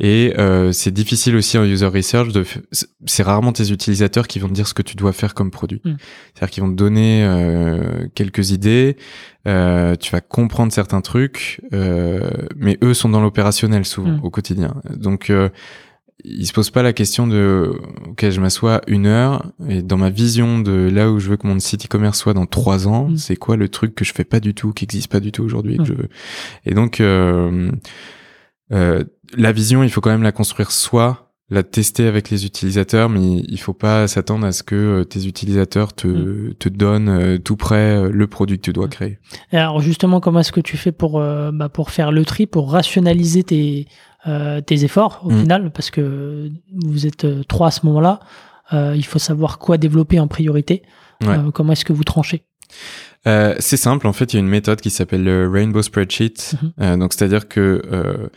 Et 0.00 0.34
euh, 0.38 0.72
c'est 0.72 0.90
difficile 0.90 1.36
aussi 1.36 1.58
en 1.58 1.64
user 1.64 1.86
research. 1.86 2.32
De 2.32 2.44
c'est 3.06 3.22
rarement 3.22 3.52
tes 3.52 3.70
utilisateurs 3.70 4.28
qui 4.28 4.38
vont 4.38 4.48
te 4.48 4.54
dire 4.54 4.68
ce 4.68 4.74
que 4.74 4.82
tu 4.82 4.96
dois 4.96 5.12
faire 5.12 5.34
comme 5.34 5.50
produit. 5.50 5.80
C'est-à-dire 5.84 6.50
qu'ils 6.50 6.62
vont 6.62 6.70
te 6.70 6.76
donner 6.76 7.24
euh, 7.24 8.06
quelques 8.14 8.50
idées. 8.50 8.96
Euh, 9.46 9.96
tu 9.96 10.12
vas 10.12 10.20
comprendre 10.20 10.72
certains 10.72 11.00
trucs, 11.00 11.60
mais 11.72 12.78
eux 12.82 12.94
sont 12.94 13.08
dans 13.08 13.20
l'opérationnel 13.20 13.84
souvent 13.84 14.18
au 14.22 14.30
quotidien. 14.30 14.74
Donc 14.94 15.32
il 16.24 16.46
se 16.46 16.52
pose 16.52 16.70
pas 16.70 16.82
la 16.82 16.92
question 16.92 17.26
de 17.26 17.72
ok 18.08 18.30
je 18.30 18.40
m'assois 18.40 18.80
une 18.86 19.06
heure 19.06 19.46
et 19.68 19.82
dans 19.82 19.96
ma 19.96 20.10
vision 20.10 20.58
de 20.58 20.90
là 20.92 21.10
où 21.10 21.20
je 21.20 21.30
veux 21.30 21.36
que 21.36 21.46
mon 21.46 21.58
site 21.60 21.86
e-commerce 21.86 22.18
soit 22.18 22.34
dans 22.34 22.46
trois 22.46 22.88
ans 22.88 23.08
mm. 23.08 23.16
c'est 23.16 23.36
quoi 23.36 23.56
le 23.56 23.68
truc 23.68 23.94
que 23.94 24.04
je 24.04 24.12
fais 24.12 24.24
pas 24.24 24.40
du 24.40 24.54
tout 24.54 24.72
qui 24.72 24.84
existe 24.84 25.10
pas 25.10 25.20
du 25.20 25.30
tout 25.30 25.44
aujourd'hui 25.44 25.78
mm. 25.78 25.84
je 25.84 25.94
et 26.66 26.74
donc 26.74 27.00
euh, 27.00 27.70
euh, 28.72 29.04
la 29.36 29.52
vision 29.52 29.82
il 29.84 29.90
faut 29.90 30.00
quand 30.00 30.10
même 30.10 30.22
la 30.22 30.32
construire 30.32 30.72
soit 30.72 31.24
la 31.50 31.62
tester 31.62 32.06
avec 32.06 32.28
les 32.28 32.44
utilisateurs, 32.44 33.08
mais 33.08 33.42
il 33.48 33.58
faut 33.58 33.72
pas 33.72 34.06
s'attendre 34.06 34.46
à 34.46 34.52
ce 34.52 34.62
que 34.62 34.74
euh, 34.74 35.04
tes 35.04 35.24
utilisateurs 35.24 35.94
te, 35.94 36.06
mm. 36.06 36.54
te 36.58 36.68
donnent 36.68 37.08
euh, 37.08 37.38
tout 37.38 37.56
près 37.56 38.06
le 38.10 38.26
produit 38.26 38.58
que 38.58 38.64
tu 38.64 38.74
dois 38.74 38.86
créer. 38.86 39.18
alors 39.52 39.80
justement, 39.80 40.20
comment 40.20 40.40
est-ce 40.40 40.52
que 40.52 40.60
tu 40.60 40.76
fais 40.76 40.92
pour, 40.92 41.18
bah, 41.18 41.70
pour 41.70 41.90
faire 41.90 42.12
le 42.12 42.26
tri, 42.26 42.46
pour 42.46 42.70
rationaliser 42.70 43.44
tes, 43.44 43.86
euh, 44.17 44.17
tes 44.24 44.84
efforts 44.84 45.20
au 45.24 45.30
mm. 45.30 45.40
final, 45.40 45.70
parce 45.70 45.90
que 45.90 46.50
vous 46.74 47.06
êtes 47.06 47.24
euh, 47.24 47.42
trois 47.44 47.68
à 47.68 47.70
ce 47.70 47.86
moment-là. 47.86 48.20
Euh, 48.72 48.94
il 48.96 49.04
faut 49.04 49.18
savoir 49.18 49.58
quoi 49.58 49.78
développer 49.78 50.20
en 50.20 50.28
priorité. 50.28 50.82
comment 51.54 51.72
est-ce 51.72 51.84
que 51.84 51.92
vous 51.92 52.04
tranchez 52.04 52.44
C'est 53.24 53.76
simple, 53.76 54.06
en 54.06 54.12
fait, 54.12 54.32
il 54.32 54.36
y 54.36 54.38
a 54.38 54.40
une 54.40 54.48
méthode 54.48 54.80
qui 54.80 54.90
s'appelle 54.90 55.24
le 55.24 55.48
Rainbow 55.48 55.82
Spreadsheet. 55.82 56.54
Mhm. 56.78 56.98
donc, 56.98 57.12
c'est-à-dire 57.12 57.48
que 57.48 58.30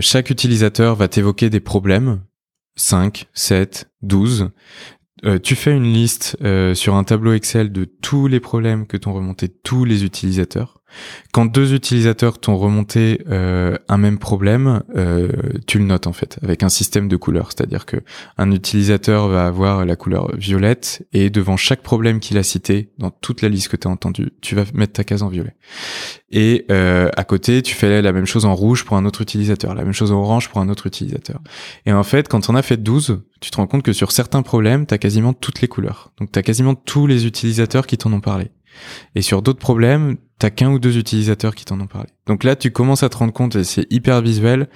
chaque 0.00 0.30
utilisateur 0.30 0.96
va 0.96 1.08
t'évoquer 1.08 1.50
des 1.50 1.60
problèmes 1.60 2.20
5, 2.76 3.26
7, 3.32 3.88
12. 4.02 4.50
tu 5.42 5.54
fais 5.54 5.70
une 5.74 5.92
liste 5.92 6.36
sur 6.74 6.96
un 6.96 7.04
tableau 7.04 7.32
Excel 7.32 7.70
de 7.70 7.84
tous 7.84 8.26
les 8.26 8.40
problèmes 8.40 8.86
que 8.86 8.96
t'ont 8.96 9.12
remonté 9.12 9.48
tous 9.48 9.84
les 9.84 10.04
utilisateurs. 10.04 10.82
Quand 11.32 11.46
deux 11.46 11.74
utilisateurs 11.74 12.38
t'ont 12.38 12.56
remonté 12.56 13.22
euh, 13.28 13.76
un 13.88 13.96
même 13.96 14.18
problème, 14.18 14.82
euh, 14.96 15.28
tu 15.66 15.78
le 15.78 15.84
notes 15.84 16.06
en 16.06 16.12
fait 16.12 16.38
avec 16.42 16.62
un 16.62 16.68
système 16.68 17.08
de 17.08 17.16
couleurs, 17.16 17.48
c'est-à-dire 17.48 17.86
que 17.86 17.96
un 18.38 18.50
utilisateur 18.50 19.28
va 19.28 19.46
avoir 19.46 19.84
la 19.84 19.96
couleur 19.96 20.34
violette 20.36 21.06
et 21.12 21.30
devant 21.30 21.56
chaque 21.56 21.82
problème 21.82 22.20
qu'il 22.20 22.38
a 22.38 22.42
cité 22.42 22.90
dans 22.98 23.10
toute 23.10 23.42
la 23.42 23.48
liste 23.48 23.68
que 23.68 23.76
tu 23.76 23.88
as 23.88 23.90
entendue, 23.90 24.32
tu 24.40 24.54
vas 24.54 24.64
mettre 24.74 24.94
ta 24.94 25.04
case 25.04 25.22
en 25.22 25.28
violet. 25.28 25.54
Et 26.30 26.66
euh, 26.70 27.08
à 27.16 27.24
côté, 27.24 27.62
tu 27.62 27.74
fais 27.74 28.02
la 28.02 28.12
même 28.12 28.26
chose 28.26 28.44
en 28.44 28.54
rouge 28.54 28.84
pour 28.84 28.96
un 28.96 29.04
autre 29.04 29.22
utilisateur, 29.22 29.74
la 29.74 29.84
même 29.84 29.92
chose 29.92 30.10
en 30.10 30.16
orange 30.16 30.48
pour 30.48 30.60
un 30.60 30.68
autre 30.68 30.86
utilisateur. 30.86 31.40
Et 31.86 31.92
en 31.92 32.02
fait, 32.02 32.28
quand 32.28 32.50
on 32.50 32.56
a 32.56 32.62
fait 32.62 32.76
12, 32.76 33.22
tu 33.40 33.50
te 33.50 33.56
rends 33.56 33.66
compte 33.66 33.82
que 33.82 33.92
sur 33.92 34.10
certains 34.10 34.42
problèmes, 34.42 34.86
tu 34.86 34.94
as 34.94 34.98
quasiment 34.98 35.32
toutes 35.32 35.60
les 35.60 35.68
couleurs. 35.68 36.12
Donc 36.18 36.32
tu 36.32 36.38
as 36.38 36.42
quasiment 36.42 36.74
tous 36.74 37.06
les 37.06 37.26
utilisateurs 37.26 37.86
qui 37.86 37.98
t'en 37.98 38.12
ont 38.12 38.20
parlé. 38.20 38.50
Et 39.14 39.22
sur 39.22 39.42
d'autres 39.42 39.60
problèmes, 39.60 40.16
t'as 40.38 40.50
qu'un 40.50 40.70
ou 40.70 40.78
deux 40.78 40.98
utilisateurs 40.98 41.54
qui 41.54 41.64
t'en 41.64 41.80
ont 41.80 41.86
parlé. 41.86 42.08
Donc 42.26 42.44
là, 42.44 42.56
tu 42.56 42.70
commences 42.70 43.02
à 43.02 43.08
te 43.08 43.16
rendre 43.16 43.32
compte, 43.32 43.56
et 43.56 43.64
c'est 43.64 43.86
hyper 43.90 44.20
visuel, 44.20 44.68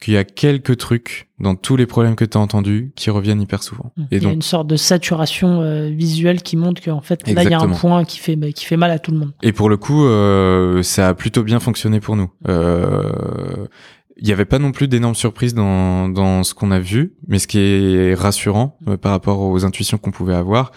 qu'il 0.00 0.14
y 0.14 0.16
a 0.16 0.24
quelques 0.24 0.76
trucs 0.76 1.28
dans 1.38 1.54
tous 1.54 1.76
les 1.76 1.86
problèmes 1.86 2.16
que 2.16 2.24
tu 2.24 2.38
as 2.38 2.40
entendus 2.40 2.92
qui 2.96 3.10
reviennent 3.10 3.40
hyper 3.40 3.62
souvent. 3.62 3.92
Mmh. 3.96 4.02
Et 4.10 4.16
il 4.16 4.22
y 4.22 4.26
a 4.26 4.32
une 4.32 4.42
sorte 4.42 4.66
de 4.66 4.76
saturation 4.76 5.62
euh, 5.62 5.88
visuelle 5.90 6.42
qui 6.42 6.56
montre 6.56 6.82
qu'en 6.82 7.00
fait, 7.00 7.26
là, 7.28 7.44
il 7.44 7.50
y 7.50 7.54
a 7.54 7.60
un 7.60 7.68
point 7.68 8.04
qui 8.04 8.18
fait, 8.18 8.36
qui 8.52 8.64
fait 8.64 8.76
mal 8.76 8.90
à 8.90 8.98
tout 8.98 9.12
le 9.12 9.18
monde. 9.18 9.32
Et 9.42 9.52
pour 9.52 9.68
le 9.68 9.76
coup, 9.76 10.04
euh, 10.04 10.82
ça 10.82 11.08
a 11.08 11.14
plutôt 11.14 11.42
bien 11.42 11.60
fonctionné 11.60 12.00
pour 12.00 12.16
nous. 12.16 12.30
Euh, 12.48 13.66
il 14.22 14.26
n'y 14.26 14.32
avait 14.32 14.44
pas 14.44 14.58
non 14.58 14.72
plus 14.72 14.88
d'énormes 14.88 15.14
surprises 15.14 15.54
dans, 15.54 16.08
dans 16.08 16.44
ce 16.44 16.54
qu'on 16.54 16.70
a 16.70 16.78
vu, 16.78 17.14
mais 17.26 17.38
ce 17.38 17.46
qui 17.46 17.58
est 17.58 18.14
rassurant 18.14 18.78
euh, 18.88 18.96
par 18.96 19.12
rapport 19.12 19.40
aux 19.40 19.64
intuitions 19.64 19.98
qu'on 19.98 20.12
pouvait 20.12 20.34
avoir. 20.34 20.70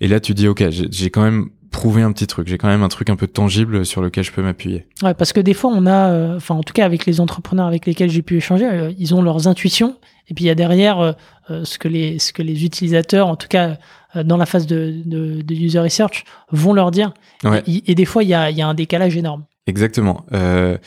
Et 0.00 0.08
là, 0.08 0.20
tu 0.20 0.34
dis, 0.34 0.46
ok, 0.46 0.64
j'ai 0.70 1.10
quand 1.10 1.22
même 1.22 1.48
prouvé 1.72 2.02
un 2.02 2.12
petit 2.12 2.26
truc. 2.26 2.46
J'ai 2.46 2.58
quand 2.58 2.68
même 2.68 2.82
un 2.82 2.88
truc 2.88 3.10
un 3.10 3.16
peu 3.16 3.26
tangible 3.26 3.84
sur 3.84 4.00
lequel 4.00 4.22
je 4.22 4.30
peux 4.30 4.42
m'appuyer. 4.42 4.86
Ouais, 5.02 5.14
parce 5.14 5.32
que 5.32 5.40
des 5.40 5.54
fois, 5.54 5.72
on 5.74 5.86
a, 5.86 6.10
euh, 6.10 6.36
enfin, 6.36 6.54
en 6.54 6.62
tout 6.62 6.72
cas, 6.72 6.84
avec 6.84 7.06
les 7.06 7.20
entrepreneurs 7.20 7.66
avec 7.66 7.86
lesquels 7.86 8.10
j'ai 8.10 8.22
pu 8.22 8.36
échanger, 8.36 8.66
euh, 8.66 8.92
ils 8.98 9.14
ont 9.14 9.22
leurs 9.22 9.48
intuitions, 9.48 9.96
et 10.28 10.34
puis 10.34 10.44
il 10.44 10.48
y 10.48 10.50
a 10.50 10.54
derrière 10.54 11.16
ce 11.48 11.78
que 11.78 11.88
les, 11.88 12.18
ce 12.18 12.32
que 12.32 12.42
les 12.42 12.64
utilisateurs, 12.64 13.26
en 13.26 13.36
tout 13.36 13.48
cas, 13.48 13.76
dans 14.14 14.36
la 14.36 14.46
phase 14.46 14.66
de, 14.66 15.02
de, 15.04 15.42
de, 15.42 15.54
user 15.54 15.80
research, 15.80 16.24
vont 16.52 16.72
leur 16.72 16.92
dire. 16.92 17.12
Ouais. 17.42 17.62
Et, 17.66 17.90
et, 17.90 17.94
des 17.94 18.04
fois, 18.04 18.22
il 18.22 18.28
y 18.28 18.34
a, 18.34 18.50
y 18.50 18.62
a 18.62 18.68
un 18.68 18.74
décalage 18.74 19.16
énorme. 19.16 19.44
Exactement. 19.66 20.24
Euh, 20.32 20.78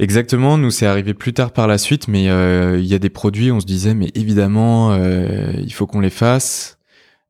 Exactement, 0.00 0.58
nous 0.58 0.70
c'est 0.70 0.86
arrivé 0.86 1.12
plus 1.12 1.32
tard 1.32 1.50
par 1.50 1.66
la 1.66 1.76
suite, 1.76 2.06
mais 2.06 2.28
euh, 2.28 2.78
il 2.78 2.86
y 2.86 2.94
a 2.94 3.00
des 3.00 3.10
produits, 3.10 3.50
on 3.50 3.58
se 3.58 3.66
disait, 3.66 3.94
mais 3.94 4.12
évidemment, 4.14 4.92
euh, 4.92 5.52
il 5.58 5.72
faut 5.72 5.88
qu'on 5.88 5.98
les 5.98 6.10
fasse. 6.10 6.77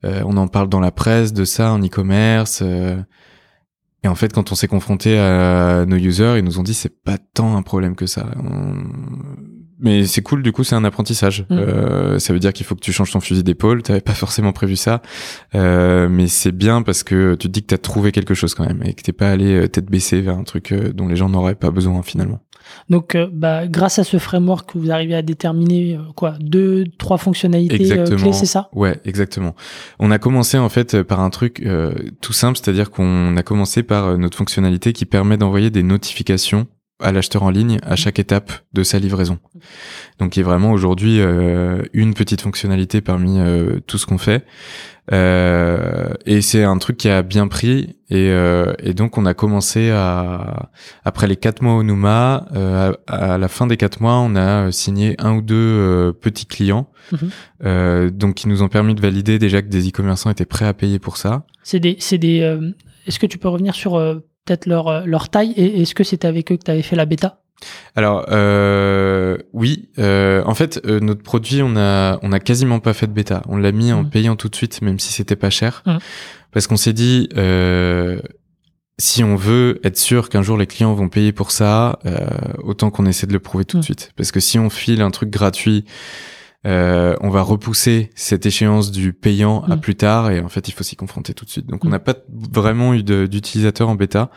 Euh, 0.04 0.22
on 0.24 0.36
en 0.36 0.48
parle 0.48 0.68
dans 0.68 0.80
la 0.80 0.90
presse 0.90 1.32
de 1.32 1.44
ça, 1.44 1.72
en 1.72 1.82
e-commerce. 1.82 2.60
Euh. 2.62 2.96
et 4.04 4.08
en 4.08 4.14
fait, 4.14 4.32
quand 4.32 4.52
on 4.52 4.54
s'est 4.54 4.68
confronté 4.68 5.18
à 5.18 5.84
nos 5.86 5.96
users, 5.96 6.36
ils 6.38 6.44
nous 6.44 6.58
ont 6.58 6.62
dit 6.62 6.74
c'est 6.74 7.02
pas 7.02 7.18
tant 7.18 7.56
un 7.56 7.62
problème 7.62 7.96
que 7.96 8.06
ça. 8.06 8.30
On... 8.36 8.74
Mais 9.80 10.06
c'est 10.06 10.22
cool, 10.22 10.42
du 10.42 10.50
coup, 10.50 10.64
c'est 10.64 10.74
un 10.74 10.82
apprentissage. 10.82 11.46
Mm. 11.50 12.18
ça 12.18 12.32
veut 12.32 12.40
dire 12.40 12.52
qu'il 12.52 12.66
faut 12.66 12.74
que 12.74 12.80
tu 12.80 12.92
changes 12.92 13.12
ton 13.12 13.20
fusil 13.20 13.44
d'épaule. 13.44 13.82
T'avais 13.82 14.00
pas 14.00 14.14
forcément 14.14 14.52
prévu 14.52 14.74
ça, 14.74 15.02
mais 15.54 16.26
c'est 16.26 16.50
bien 16.50 16.82
parce 16.82 17.04
que 17.04 17.36
tu 17.36 17.46
te 17.46 17.52
dis 17.52 17.62
que 17.62 17.68
t'as 17.68 17.78
trouvé 17.78 18.10
quelque 18.10 18.34
chose 18.34 18.54
quand 18.54 18.66
même 18.66 18.82
et 18.84 18.94
que 18.94 19.02
t'es 19.02 19.12
pas 19.12 19.30
allé 19.30 19.68
tête 19.68 19.86
baissée 19.86 20.20
vers 20.20 20.36
un 20.36 20.42
truc 20.42 20.74
dont 20.74 21.06
les 21.06 21.14
gens 21.14 21.28
n'auraient 21.28 21.54
pas 21.54 21.70
besoin 21.70 22.02
finalement. 22.02 22.40
Donc, 22.88 23.14
euh, 23.14 23.28
bah, 23.32 23.66
grâce 23.66 23.98
à 23.98 24.04
ce 24.04 24.18
framework, 24.18 24.70
vous 24.74 24.90
arrivez 24.90 25.14
à 25.14 25.22
déterminer 25.22 25.96
euh, 25.96 26.12
quoi, 26.14 26.34
deux, 26.40 26.84
trois 26.98 27.18
fonctionnalités 27.18 27.92
euh, 27.92 28.04
clés, 28.16 28.32
c'est 28.32 28.46
ça? 28.46 28.68
Ouais, 28.72 29.00
exactement. 29.04 29.54
On 29.98 30.10
a 30.10 30.18
commencé 30.18 30.58
en 30.58 30.68
fait 30.68 31.02
par 31.02 31.20
un 31.20 31.30
truc 31.30 31.62
euh, 31.64 31.92
tout 32.20 32.32
simple, 32.32 32.58
c'est-à-dire 32.58 32.90
qu'on 32.90 33.36
a 33.36 33.42
commencé 33.42 33.82
par 33.82 34.18
notre 34.18 34.36
fonctionnalité 34.36 34.92
qui 34.92 35.04
permet 35.04 35.36
d'envoyer 35.36 35.70
des 35.70 35.82
notifications 35.82 36.66
à 37.00 37.12
l'acheteur 37.12 37.42
en 37.42 37.50
ligne 37.50 37.78
à 37.82 37.96
chaque 37.96 38.18
étape 38.18 38.52
de 38.72 38.82
sa 38.82 38.98
livraison. 38.98 39.38
Donc, 40.18 40.30
qui 40.30 40.40
est 40.40 40.44
vraiment 40.44 40.72
aujourd'hui 40.72 41.20
une 41.92 42.14
petite 42.14 42.40
fonctionnalité 42.40 43.00
parmi 43.00 43.38
tout 43.86 43.98
ce 43.98 44.06
qu'on 44.06 44.18
fait. 44.18 44.44
Euh, 45.10 46.12
et 46.26 46.42
c'est 46.42 46.64
un 46.64 46.76
truc 46.76 46.98
qui 46.98 47.08
a 47.08 47.22
bien 47.22 47.48
pris 47.48 47.96
et, 48.10 48.28
euh, 48.30 48.74
et, 48.78 48.92
donc 48.92 49.16
on 49.16 49.24
a 49.24 49.32
commencé 49.32 49.90
à 49.90 50.68
après 51.02 51.26
les 51.26 51.36
quatre 51.36 51.62
mois 51.62 51.76
au 51.76 51.82
Numa, 51.82 52.46
euh, 52.54 52.92
à, 53.06 53.34
à, 53.34 53.38
la 53.38 53.48
fin 53.48 53.66
des 53.66 53.78
quatre 53.78 54.02
mois, 54.02 54.18
on 54.18 54.36
a 54.36 54.70
signé 54.70 55.14
un 55.18 55.34
ou 55.36 55.40
deux 55.40 55.54
euh, 55.56 56.12
petits 56.12 56.44
clients, 56.46 56.90
Mhm. 57.10 58.10
donc 58.10 58.34
qui 58.34 58.48
nous 58.48 58.62
ont 58.62 58.68
permis 58.68 58.94
de 58.94 59.00
valider 59.00 59.38
déjà 59.38 59.62
que 59.62 59.68
des 59.68 59.88
e-commerçants 59.88 60.28
étaient 60.28 60.44
prêts 60.44 60.66
à 60.66 60.74
payer 60.74 60.98
pour 60.98 61.16
ça. 61.16 61.46
C'est 61.62 61.80
des, 61.80 61.96
c'est 62.00 62.18
des. 62.18 62.40
euh, 62.40 62.70
est-ce 63.06 63.18
que 63.18 63.24
tu 63.26 63.38
peux 63.38 63.48
revenir 63.48 63.74
sur 63.74 63.94
euh, 63.94 64.16
peut-être 64.48 64.66
leur 64.66 65.06
leur 65.06 65.28
taille 65.28 65.52
et 65.56 65.82
est-ce 65.82 65.94
que 65.94 66.04
c'était 66.04 66.26
avec 66.28 66.50
eux 66.50 66.56
que 66.56 66.64
tu 66.64 66.70
avais 66.70 66.82
fait 66.82 66.96
la 66.96 67.04
bêta? 67.06 67.40
Alors 67.96 68.26
euh, 68.30 69.36
oui, 69.52 69.88
euh, 69.98 70.42
en 70.46 70.54
fait 70.54 70.80
euh, 70.86 71.00
notre 71.00 71.22
produit 71.22 71.60
on 71.62 71.76
a 71.76 72.18
on 72.22 72.32
a 72.32 72.38
quasiment 72.40 72.78
pas 72.80 72.94
fait 72.94 73.06
de 73.08 73.12
bêta. 73.12 73.42
On 73.48 73.56
l'a 73.56 73.72
mis 73.72 73.92
en 73.92 74.04
Mhm. 74.04 74.10
payant 74.10 74.36
tout 74.36 74.48
de 74.48 74.54
suite, 74.56 74.80
même 74.82 74.98
si 74.98 75.12
c'était 75.12 75.36
pas 75.36 75.50
cher, 75.50 75.82
Mhm. 75.86 75.98
parce 76.52 76.66
qu'on 76.66 76.76
s'est 76.76 76.92
dit 76.92 77.28
euh, 77.36 78.20
si 78.98 79.22
on 79.24 79.34
veut 79.36 79.80
être 79.84 79.98
sûr 79.98 80.28
qu'un 80.28 80.42
jour 80.42 80.56
les 80.56 80.66
clients 80.66 80.94
vont 80.94 81.08
payer 81.08 81.32
pour 81.32 81.50
ça, 81.50 81.98
euh, 82.06 82.16
autant 82.62 82.90
qu'on 82.90 83.06
essaie 83.06 83.26
de 83.26 83.32
le 83.32 83.38
prouver 83.40 83.64
tout 83.64 83.76
de 83.76 83.80
Mhm. 83.82 83.84
suite. 83.84 84.12
Parce 84.16 84.32
que 84.32 84.40
si 84.40 84.58
on 84.58 84.70
file 84.70 85.02
un 85.02 85.10
truc 85.10 85.30
gratuit, 85.30 85.84
euh, 86.66 87.14
on 87.20 87.28
va 87.30 87.42
repousser 87.42 88.10
cette 88.16 88.44
échéance 88.44 88.90
du 88.90 89.12
payant 89.12 89.62
à 89.62 89.76
Mhm. 89.76 89.80
plus 89.80 89.94
tard 89.94 90.30
et 90.30 90.40
en 90.40 90.48
fait 90.48 90.68
il 90.68 90.72
faut 90.72 90.82
s'y 90.82 90.96
confronter 90.96 91.32
tout 91.32 91.44
de 91.44 91.50
suite. 91.50 91.66
Donc 91.66 91.84
on 91.84 91.88
Mhm. 91.88 91.92
n'a 91.92 91.98
pas 92.00 92.14
vraiment 92.28 92.94
eu 92.94 93.02
d'utilisateurs 93.02 93.88
en 93.88 93.94
bêta. 93.94 94.30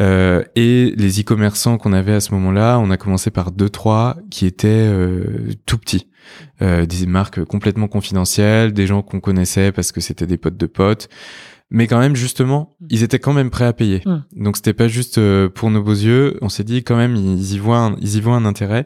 Euh, 0.00 0.42
et 0.56 0.92
les 0.96 1.20
e-commerçants 1.20 1.78
qu'on 1.78 1.92
avait 1.92 2.14
à 2.14 2.20
ce 2.20 2.32
moment-là, 2.34 2.78
on 2.78 2.90
a 2.90 2.96
commencé 2.96 3.30
par 3.30 3.52
deux 3.52 3.68
trois 3.68 4.16
qui 4.30 4.46
étaient 4.46 4.68
euh, 4.68 5.50
tout 5.66 5.78
petits, 5.78 6.08
euh, 6.62 6.86
des 6.86 7.06
marques 7.06 7.44
complètement 7.44 7.88
confidentielles, 7.88 8.72
des 8.72 8.86
gens 8.86 9.02
qu'on 9.02 9.20
connaissait 9.20 9.70
parce 9.70 9.92
que 9.92 10.00
c'était 10.00 10.26
des 10.26 10.38
potes 10.38 10.56
de 10.56 10.66
potes, 10.66 11.08
mais 11.74 11.86
quand 11.86 11.98
même 11.98 12.14
justement, 12.14 12.76
ils 12.90 13.02
étaient 13.02 13.18
quand 13.18 13.32
même 13.32 13.48
prêts 13.48 13.64
à 13.64 13.72
payer. 13.72 14.02
Mm. 14.04 14.44
Donc 14.44 14.56
c'était 14.56 14.74
pas 14.74 14.88
juste 14.88 15.16
euh, 15.16 15.48
pour 15.48 15.70
nos 15.70 15.82
beaux 15.82 15.92
yeux. 15.92 16.38
On 16.42 16.50
s'est 16.50 16.64
dit 16.64 16.84
quand 16.84 16.96
même 16.96 17.16
ils 17.16 17.54
y 17.54 17.58
voient 17.58 17.78
un, 17.78 17.96
ils 17.98 18.16
y 18.16 18.20
voient 18.20 18.36
un 18.36 18.44
intérêt 18.44 18.84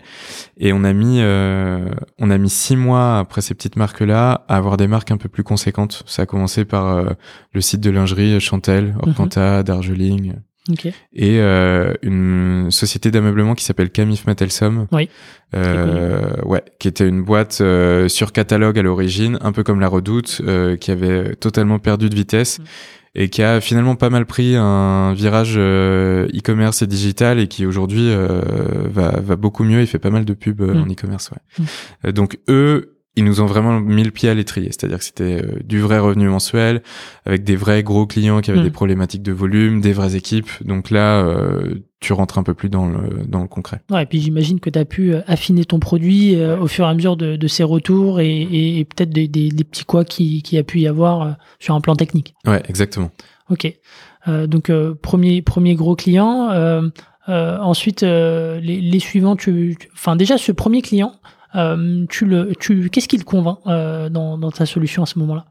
et 0.57 0.73
on 0.73 0.85
a 0.85 0.93
mis 0.93 1.19
euh, 1.21 1.91
on 2.19 2.31
a 2.31 2.39
mis 2.39 2.49
six 2.49 2.77
mois 2.77 3.19
après 3.19 3.41
ces 3.41 3.55
petites 3.55 3.75
marques 3.75 4.01
là 4.01 4.45
à 4.49 4.57
avoir 4.57 4.77
des 4.77 4.87
marques 4.87 5.11
un 5.11 5.17
peu 5.17 5.29
plus 5.29 5.43
conséquentes. 5.43 6.05
Ça 6.07 6.23
a 6.23 6.27
commencé 6.27 6.65
par 6.65 6.87
euh, 6.87 7.11
le 7.53 7.61
site 7.61 7.81
de 7.81 7.91
lingerie 7.91 8.41
Chantel, 8.41 8.95
Orpanta, 9.03 9.65
Darjeeling 9.65 10.35
Ok. 10.71 10.87
et 10.87 10.93
euh, 11.41 11.93
une 12.03 12.71
société 12.71 13.11
d'ameublement 13.11 13.55
qui 13.55 13.65
s'appelle 13.65 13.91
Camif 13.91 14.27
Matelsom. 14.27 14.87
Oui. 14.93 15.09
Euh, 15.55 16.33
ouais, 16.45 16.63
qui 16.79 16.89
était 16.89 17.09
une 17.09 17.23
boîte 17.23 17.59
euh, 17.61 18.09
sur 18.09 18.33
catalogue 18.33 18.79
à 18.79 18.83
l'origine, 18.83 19.39
un 19.43 19.53
peu 19.53 19.63
comme 19.63 19.81
la 19.81 19.89
Redoute, 19.89 20.41
euh, 20.45 20.77
qui 20.77 20.91
avait 20.91 21.35
totalement 21.37 21.79
perdu 21.79 22.09
de 22.11 22.15
vitesse 22.15 22.59
Mm. 22.59 22.63
et 23.15 23.29
qui 23.31 23.43
a 23.43 23.61
finalement 23.61 23.95
pas 23.97 24.11
mal 24.11 24.27
pris 24.27 24.57
un 24.57 25.15
virage 25.15 25.55
euh, 25.57 26.27
e-commerce 26.37 26.83
et 26.83 26.87
digital 26.87 27.39
et 27.39 27.47
qui 27.49 27.65
aujourd'hui 27.65 28.09
euh, 28.11 28.41
va, 28.91 29.21
va 29.21 29.37
beaucoup 29.37 29.65
mieux. 29.65 29.81
Il 29.81 29.87
fait 29.87 29.99
pas 30.01 30.11
mal 30.11 30.25
de 30.25 30.35
pubs 30.35 30.61
Mm. 30.61 30.83
en 30.83 30.87
e-commerce. 30.87 31.31
Ouais. 31.31 31.65
Mm. 32.09 32.13
Donc 32.13 32.39
eux, 32.49 32.96
ils 33.17 33.25
nous 33.25 33.41
ont 33.41 33.47
vraiment 33.47 33.81
mis 33.81 34.05
le 34.05 34.11
pied 34.11 34.29
à 34.29 34.35
l'étrier, 34.35 34.67
c'est-à-dire 34.67 34.99
que 34.99 35.05
c'était 35.05 35.43
euh, 35.43 35.59
du 35.65 35.81
vrai 35.81 35.99
revenu 35.99 36.29
mensuel, 36.29 36.83
avec 37.25 37.45
des 37.45 37.57
vrais 37.57 37.83
gros 37.83 38.07
clients 38.07 38.41
qui 38.43 38.51
avaient 38.51 38.63
des 38.63 38.71
problématiques 38.71 39.23
de 39.23 39.33
volume, 39.33 39.81
des 39.81 39.93
vraies 39.95 40.17
équipes. 40.17 40.51
Donc 40.65 40.91
là, 40.91 41.25
euh, 41.25 41.77
tu 42.01 42.13
rentres 42.13 42.39
un 42.39 42.43
peu 42.43 42.53
plus 42.53 42.69
dans 42.69 42.87
le, 42.87 43.25
dans 43.27 43.41
le 43.41 43.49
concret. 43.49 43.81
Ouais, 43.91 44.03
et 44.03 44.07
puis 44.07 44.21
j'imagine 44.21 44.61
que 44.61 44.69
tu 44.69 44.79
as 44.79 44.85
pu 44.85 45.15
euh, 45.15 45.23
affiner 45.27 45.65
ton 45.65 45.79
produit 45.81 46.37
euh, 46.37 46.59
au 46.59 46.67
fur 46.67 46.85
et 46.85 46.89
à 46.89 46.95
mesure 46.95 47.17
de, 47.17 47.37
de 47.37 47.47
ses 47.49 47.65
retours 47.65 48.21
et, 48.21 48.43
et, 48.43 48.79
et 48.81 48.85
peut-être 48.85 49.11
des, 49.11 49.29
des, 49.29 49.49
des 49.49 49.65
petits 49.65 49.85
quoi 49.87 50.05
qui, 50.05 50.43
qui 50.43 50.59
a 50.59 50.63
pu 50.63 50.81
y 50.81 50.87
avoir 50.87 51.23
euh, 51.23 51.31
sur 51.59 51.75
un 51.75 51.81
plan 51.81 51.97
technique. 51.97 52.35
Ouais, 52.47 52.63
exactement. 52.69 53.11
Ok. 53.49 53.73
Donc 54.49 54.73
premier 55.03 55.41
premier 55.41 55.77
gros 55.77 55.95
client. 55.95 56.51
ensuite 57.29 58.03
les, 58.03 58.61
les 58.81 58.99
suivants. 58.99 59.37
Tu, 59.37 59.77
tu- 59.79 59.89
enfin 59.95 60.17
déjà 60.17 60.37
ce 60.39 60.53
premier 60.53 60.83
client, 60.83 61.13
tu 62.11 62.27
le, 62.27 62.53
tu, 62.59 62.91
qu'est-ce 62.91 63.09
qui 63.09 63.19
le 63.19 63.25
convainc 63.25 63.59
euh, 63.67 64.09
dans, 64.09 64.39
dans 64.39 64.51
ta 64.51 64.67
solution 64.67 65.03
à 65.03 65.07
ce 65.07 65.19
moment-là? 65.19 65.47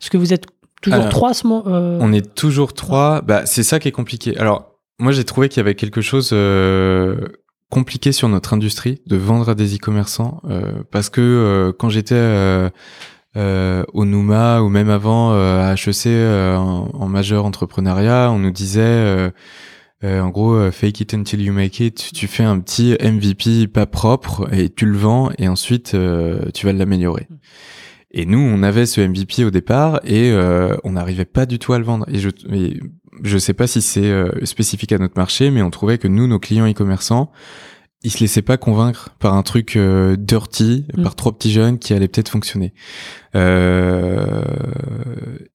Est-ce 0.00 0.10
que 0.10 0.16
vous 0.16 0.32
êtes 0.32 0.46
toujours 0.80 1.00
Alors, 1.00 1.10
trois 1.10 1.30
à 1.30 1.34
ce 1.34 1.46
moment 1.46 1.64
euh, 1.66 1.98
On 2.00 2.12
est 2.12 2.34
toujours 2.34 2.72
trois. 2.72 3.20
Bah, 3.20 3.44
c'est 3.46 3.62
ça 3.62 3.78
qui 3.78 3.88
est 3.88 3.92
compliqué. 3.92 4.36
Alors, 4.38 4.76
moi, 4.98 5.12
j'ai 5.12 5.24
trouvé 5.24 5.48
qu'il 5.48 5.58
y 5.58 5.60
avait 5.60 5.74
quelque 5.74 6.00
chose 6.00 6.30
euh, 6.32 7.16
compliqué 7.70 8.12
sur 8.12 8.28
notre 8.28 8.54
industrie 8.54 9.00
de 9.06 9.16
vendre 9.16 9.50
à 9.50 9.54
des 9.54 9.76
e-commerçants 9.76 10.40
euh, 10.48 10.82
parce 10.90 11.08
que 11.08 11.20
euh, 11.20 11.72
quand 11.78 11.88
j'étais 11.88 12.14
euh, 12.14 12.68
euh, 13.36 13.84
au 13.92 14.04
Numa 14.04 14.60
ou 14.62 14.68
même 14.68 14.90
avant 14.90 15.32
euh, 15.32 15.70
à 15.70 15.74
HEC 15.74 16.06
euh, 16.06 16.56
en, 16.56 16.90
en 16.92 17.06
majeur 17.08 17.44
entrepreneuriat, 17.44 18.30
on 18.32 18.38
nous 18.38 18.50
disait 18.50 19.30
euh, 20.02 20.20
en 20.20 20.30
gros 20.30 20.54
euh, 20.54 20.70
fake 20.70 21.00
it 21.00 21.14
until 21.14 21.40
you 21.42 21.52
make 21.52 21.80
it. 21.80 22.10
Tu 22.14 22.26
fais 22.26 22.44
un 22.44 22.58
petit 22.60 22.96
MVP 23.02 23.66
pas 23.68 23.86
propre 23.86 24.48
et 24.52 24.70
tu 24.70 24.86
le 24.86 24.96
vends 24.96 25.30
et 25.38 25.48
ensuite 25.48 25.94
euh, 25.94 26.50
tu 26.54 26.66
vas 26.66 26.72
l'améliorer. 26.72 27.28
Et 28.12 28.26
nous, 28.26 28.38
on 28.40 28.62
avait 28.62 28.86
ce 28.86 29.00
MVP 29.00 29.44
au 29.44 29.50
départ 29.50 30.00
et 30.04 30.30
euh, 30.32 30.76
on 30.84 30.92
n'arrivait 30.92 31.24
pas 31.24 31.46
du 31.46 31.58
tout 31.58 31.72
à 31.74 31.78
le 31.78 31.84
vendre. 31.84 32.06
Et 32.08 32.18
je, 32.18 32.28
et 32.52 32.80
je 33.22 33.38
sais 33.38 33.54
pas 33.54 33.66
si 33.66 33.82
c'est 33.82 34.10
euh, 34.10 34.30
spécifique 34.44 34.90
à 34.92 34.98
notre 34.98 35.16
marché, 35.16 35.50
mais 35.50 35.62
on 35.62 35.70
trouvait 35.70 35.98
que 35.98 36.08
nous, 36.08 36.26
nos 36.26 36.38
clients 36.40 36.68
e-commerçants, 36.68 37.30
ils 38.02 38.10
se 38.10 38.18
laissaient 38.20 38.42
pas 38.42 38.56
convaincre 38.56 39.10
par 39.18 39.34
un 39.34 39.42
truc 39.42 39.76
euh, 39.76 40.16
dirty, 40.16 40.86
Mm. 40.96 41.02
par 41.02 41.14
trois 41.14 41.32
petits 41.36 41.52
jeunes 41.52 41.78
qui 41.78 41.92
allait 41.92 42.08
peut-être 42.08 42.30
fonctionner. 42.30 42.72
Euh, 43.34 44.42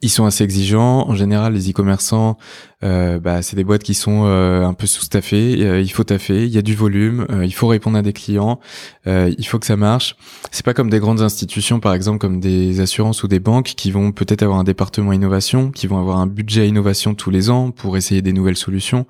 ils 0.01 0.09
sont 0.09 0.25
assez 0.25 0.43
exigeants. 0.43 1.07
En 1.09 1.15
général, 1.15 1.53
les 1.53 1.71
e-commerçants, 1.71 2.37
euh, 2.83 3.19
bah, 3.19 3.41
c'est 3.41 3.55
des 3.55 3.63
boîtes 3.63 3.83
qui 3.83 3.93
sont 3.93 4.23
euh, 4.25 4.63
un 4.63 4.73
peu 4.73 4.85
sous-staffées. 4.85 5.65
Euh, 5.65 5.81
il 5.81 5.89
faut 5.89 6.03
taffer, 6.03 6.45
il 6.45 6.51
y 6.51 6.57
a 6.57 6.61
du 6.61 6.75
volume, 6.75 7.25
il 7.43 7.53
faut 7.53 7.67
répondre 7.67 7.97
à 7.97 8.01
des 8.01 8.13
clients, 8.13 8.59
il 9.05 9.45
faut 9.45 9.59
que 9.59 9.65
ça 9.65 9.77
marche. 9.77 10.15
C'est 10.51 10.65
pas 10.65 10.73
comme 10.73 10.89
des 10.89 10.99
grandes 10.99 11.21
institutions, 11.21 11.79
par 11.79 11.93
exemple, 11.93 12.19
comme 12.19 12.39
des 12.39 12.79
assurances 12.81 13.23
ou 13.23 13.27
des 13.27 13.39
banques 13.39 13.73
qui 13.75 13.91
vont 13.91 14.11
peut-être 14.11 14.43
avoir 14.43 14.59
un 14.59 14.63
département 14.63 15.13
innovation, 15.13 15.71
qui 15.71 15.87
vont 15.87 15.99
avoir 15.99 16.19
un 16.19 16.27
budget 16.27 16.67
innovation 16.67 17.15
tous 17.15 17.31
les 17.31 17.49
ans 17.49 17.71
pour 17.71 17.97
essayer 17.97 18.21
des 18.21 18.33
nouvelles 18.33 18.57
solutions. 18.57 19.05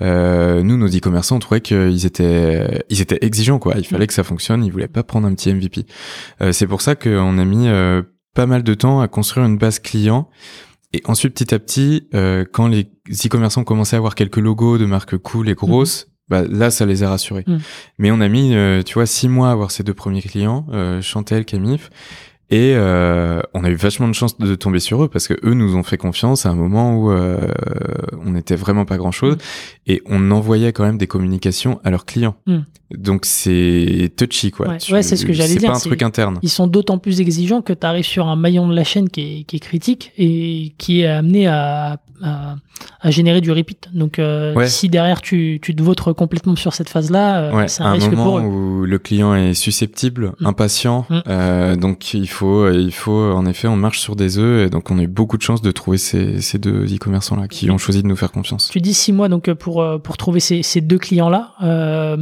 Nous, 0.00 0.76
nos 0.76 0.88
e-commerçants, 0.88 1.36
on 1.36 1.40
trouvait 1.40 1.60
qu'ils 1.60 2.06
étaient, 2.06 2.84
ils 2.88 3.00
étaient 3.00 3.18
exigeants, 3.22 3.58
quoi. 3.58 3.74
Il 3.76 3.86
fallait 3.86 4.06
que 4.06 4.14
ça 4.14 4.22
fonctionne. 4.22 4.64
Ils 4.64 4.70
voulaient 4.70 4.86
pas 4.86 5.02
prendre 5.02 5.26
un 5.26 5.34
petit 5.34 5.52
MVP. 5.52 5.86
C'est 6.52 6.66
pour 6.66 6.80
ça 6.80 6.94
qu'on 6.94 7.38
a 7.38 7.44
mis 7.44 7.68
pas 8.38 8.46
mal 8.46 8.62
de 8.62 8.74
temps 8.74 9.00
à 9.00 9.08
construire 9.08 9.46
une 9.46 9.58
base 9.58 9.80
client. 9.80 10.28
Et 10.92 11.02
ensuite, 11.06 11.34
petit 11.34 11.52
à 11.52 11.58
petit, 11.58 12.06
euh, 12.14 12.44
quand 12.44 12.68
les 12.68 12.88
e-commerçants 13.10 13.64
commençaient 13.64 13.96
à 13.96 13.98
avoir 13.98 14.14
quelques 14.14 14.36
logos 14.36 14.78
de 14.78 14.86
marques 14.86 15.18
cool 15.18 15.48
et 15.48 15.54
grosses, 15.54 16.06
bah 16.28 16.44
là 16.48 16.70
ça 16.70 16.86
les 16.86 17.02
a 17.02 17.08
rassurés. 17.08 17.42
Mm. 17.48 17.56
Mais 17.98 18.12
on 18.12 18.20
a 18.20 18.28
mis, 18.28 18.54
euh, 18.54 18.84
tu 18.84 18.94
vois, 18.94 19.06
six 19.06 19.28
mois 19.28 19.48
à 19.48 19.50
avoir 19.50 19.72
ces 19.72 19.82
deux 19.82 19.92
premiers 19.92 20.22
clients, 20.22 20.68
euh, 20.70 21.02
Chantel, 21.02 21.46
Camif, 21.46 21.90
et 22.50 22.72
euh, 22.76 23.40
on 23.54 23.62
a 23.64 23.68
eu 23.70 23.74
vachement 23.74 24.08
de 24.08 24.14
chance 24.14 24.38
de 24.38 24.54
tomber 24.54 24.80
sur 24.80 25.02
eux 25.04 25.08
parce 25.08 25.28
que 25.28 25.34
eux 25.44 25.52
nous 25.54 25.76
ont 25.76 25.82
fait 25.82 25.98
confiance 25.98 26.46
à 26.46 26.50
un 26.50 26.54
moment 26.54 26.96
où 26.96 27.10
euh, 27.10 27.36
on 28.24 28.30
n'était 28.30 28.56
vraiment 28.56 28.84
pas 28.86 28.96
grand 28.96 29.10
chose 29.12 29.34
Mm. 29.36 29.38
et 29.88 30.02
on 30.06 30.30
envoyait 30.30 30.72
quand 30.72 30.84
même 30.84 30.96
des 30.98 31.06
communications 31.06 31.80
à 31.84 31.90
leurs 31.90 32.06
clients. 32.06 32.36
Mm. 32.46 32.58
Donc 32.96 33.26
c'est 33.26 34.10
touchy 34.16 34.50
quoi. 34.50 34.68
Ouais. 34.68 34.78
Ouais, 34.90 35.02
c'est 35.02 35.16
ce 35.16 35.26
que 35.26 35.32
j'allais 35.34 35.50
C'est 35.54 35.58
dire, 35.58 35.70
pas 35.70 35.76
un 35.76 35.78
c'est- 35.78 35.88
truc 35.90 36.02
interne. 36.02 36.38
Ils 36.42 36.48
sont 36.48 36.66
d'autant 36.66 36.96
plus 36.98 37.20
exigeants 37.20 37.60
que 37.60 37.74
tu 37.74 37.86
arrives 37.86 38.06
sur 38.06 38.28
un 38.28 38.36
maillon 38.36 38.66
de 38.66 38.74
la 38.74 38.84
chaîne 38.84 39.10
qui 39.10 39.40
est, 39.40 39.44
qui 39.44 39.56
est 39.56 39.60
critique 39.60 40.12
et 40.16 40.72
qui 40.78 41.02
est 41.02 41.06
amené 41.06 41.46
à, 41.48 41.98
à, 42.22 42.56
à 43.00 43.10
générer 43.10 43.40
du 43.40 43.50
repeat. 43.52 43.88
Donc, 43.94 44.18
euh, 44.18 44.54
Ouais. 44.54 44.66
si 44.68 44.88
derrière 44.88 45.20
tu, 45.20 45.58
tu 45.62 45.74
te 45.74 45.82
vautres 45.82 46.12
complètement 46.12 46.56
sur 46.56 46.74
cette 46.74 46.88
phase-là, 46.88 47.38
euh, 47.40 47.52
Ouais, 47.56 47.68
c'est 47.68 47.82
un 47.82 47.86
un 47.86 47.92
risque 47.92 48.10
pour 48.14 48.18
moment 48.24 48.38
eux. 48.40 48.42
où 48.42 48.84
le 48.84 48.98
client 48.98 49.34
est 49.34 49.54
susceptible, 49.54 50.32
Mm. 50.40 50.46
impatient, 50.46 51.06
Mm. 51.10 51.18
euh, 51.28 51.76
donc 51.76 52.14
il 52.14 52.28
faut, 52.28 52.70
il 52.70 52.92
faut, 52.92 53.32
en 53.32 53.46
effet, 53.46 53.68
on 53.68 53.76
marche 53.76 53.98
sur 54.00 54.16
des 54.16 54.38
œufs, 54.38 54.66
et 54.66 54.70
donc 54.70 54.90
on 54.90 54.98
a 54.98 55.02
eu 55.02 55.06
beaucoup 55.08 55.36
de 55.36 55.42
chance 55.42 55.62
de 55.62 55.70
trouver 55.70 55.98
ces, 55.98 56.40
ces 56.40 56.58
deux 56.58 56.84
e-commerçants 56.94 57.36
là 57.36 57.48
qui 57.48 57.70
ont 57.70 57.78
choisi 57.78 58.02
de 58.02 58.08
nous 58.08 58.16
faire 58.16 58.32
confiance. 58.32 58.68
Tu 58.70 58.80
dis 58.80 58.94
six 58.94 59.12
mois 59.12 59.28
donc 59.28 59.52
pour, 59.54 59.84
pour 60.02 60.16
trouver 60.16 60.40
ces, 60.40 60.62
ces 60.62 60.80
deux 60.80 60.98
clients-là. 60.98 61.52
Euh, 61.62 62.16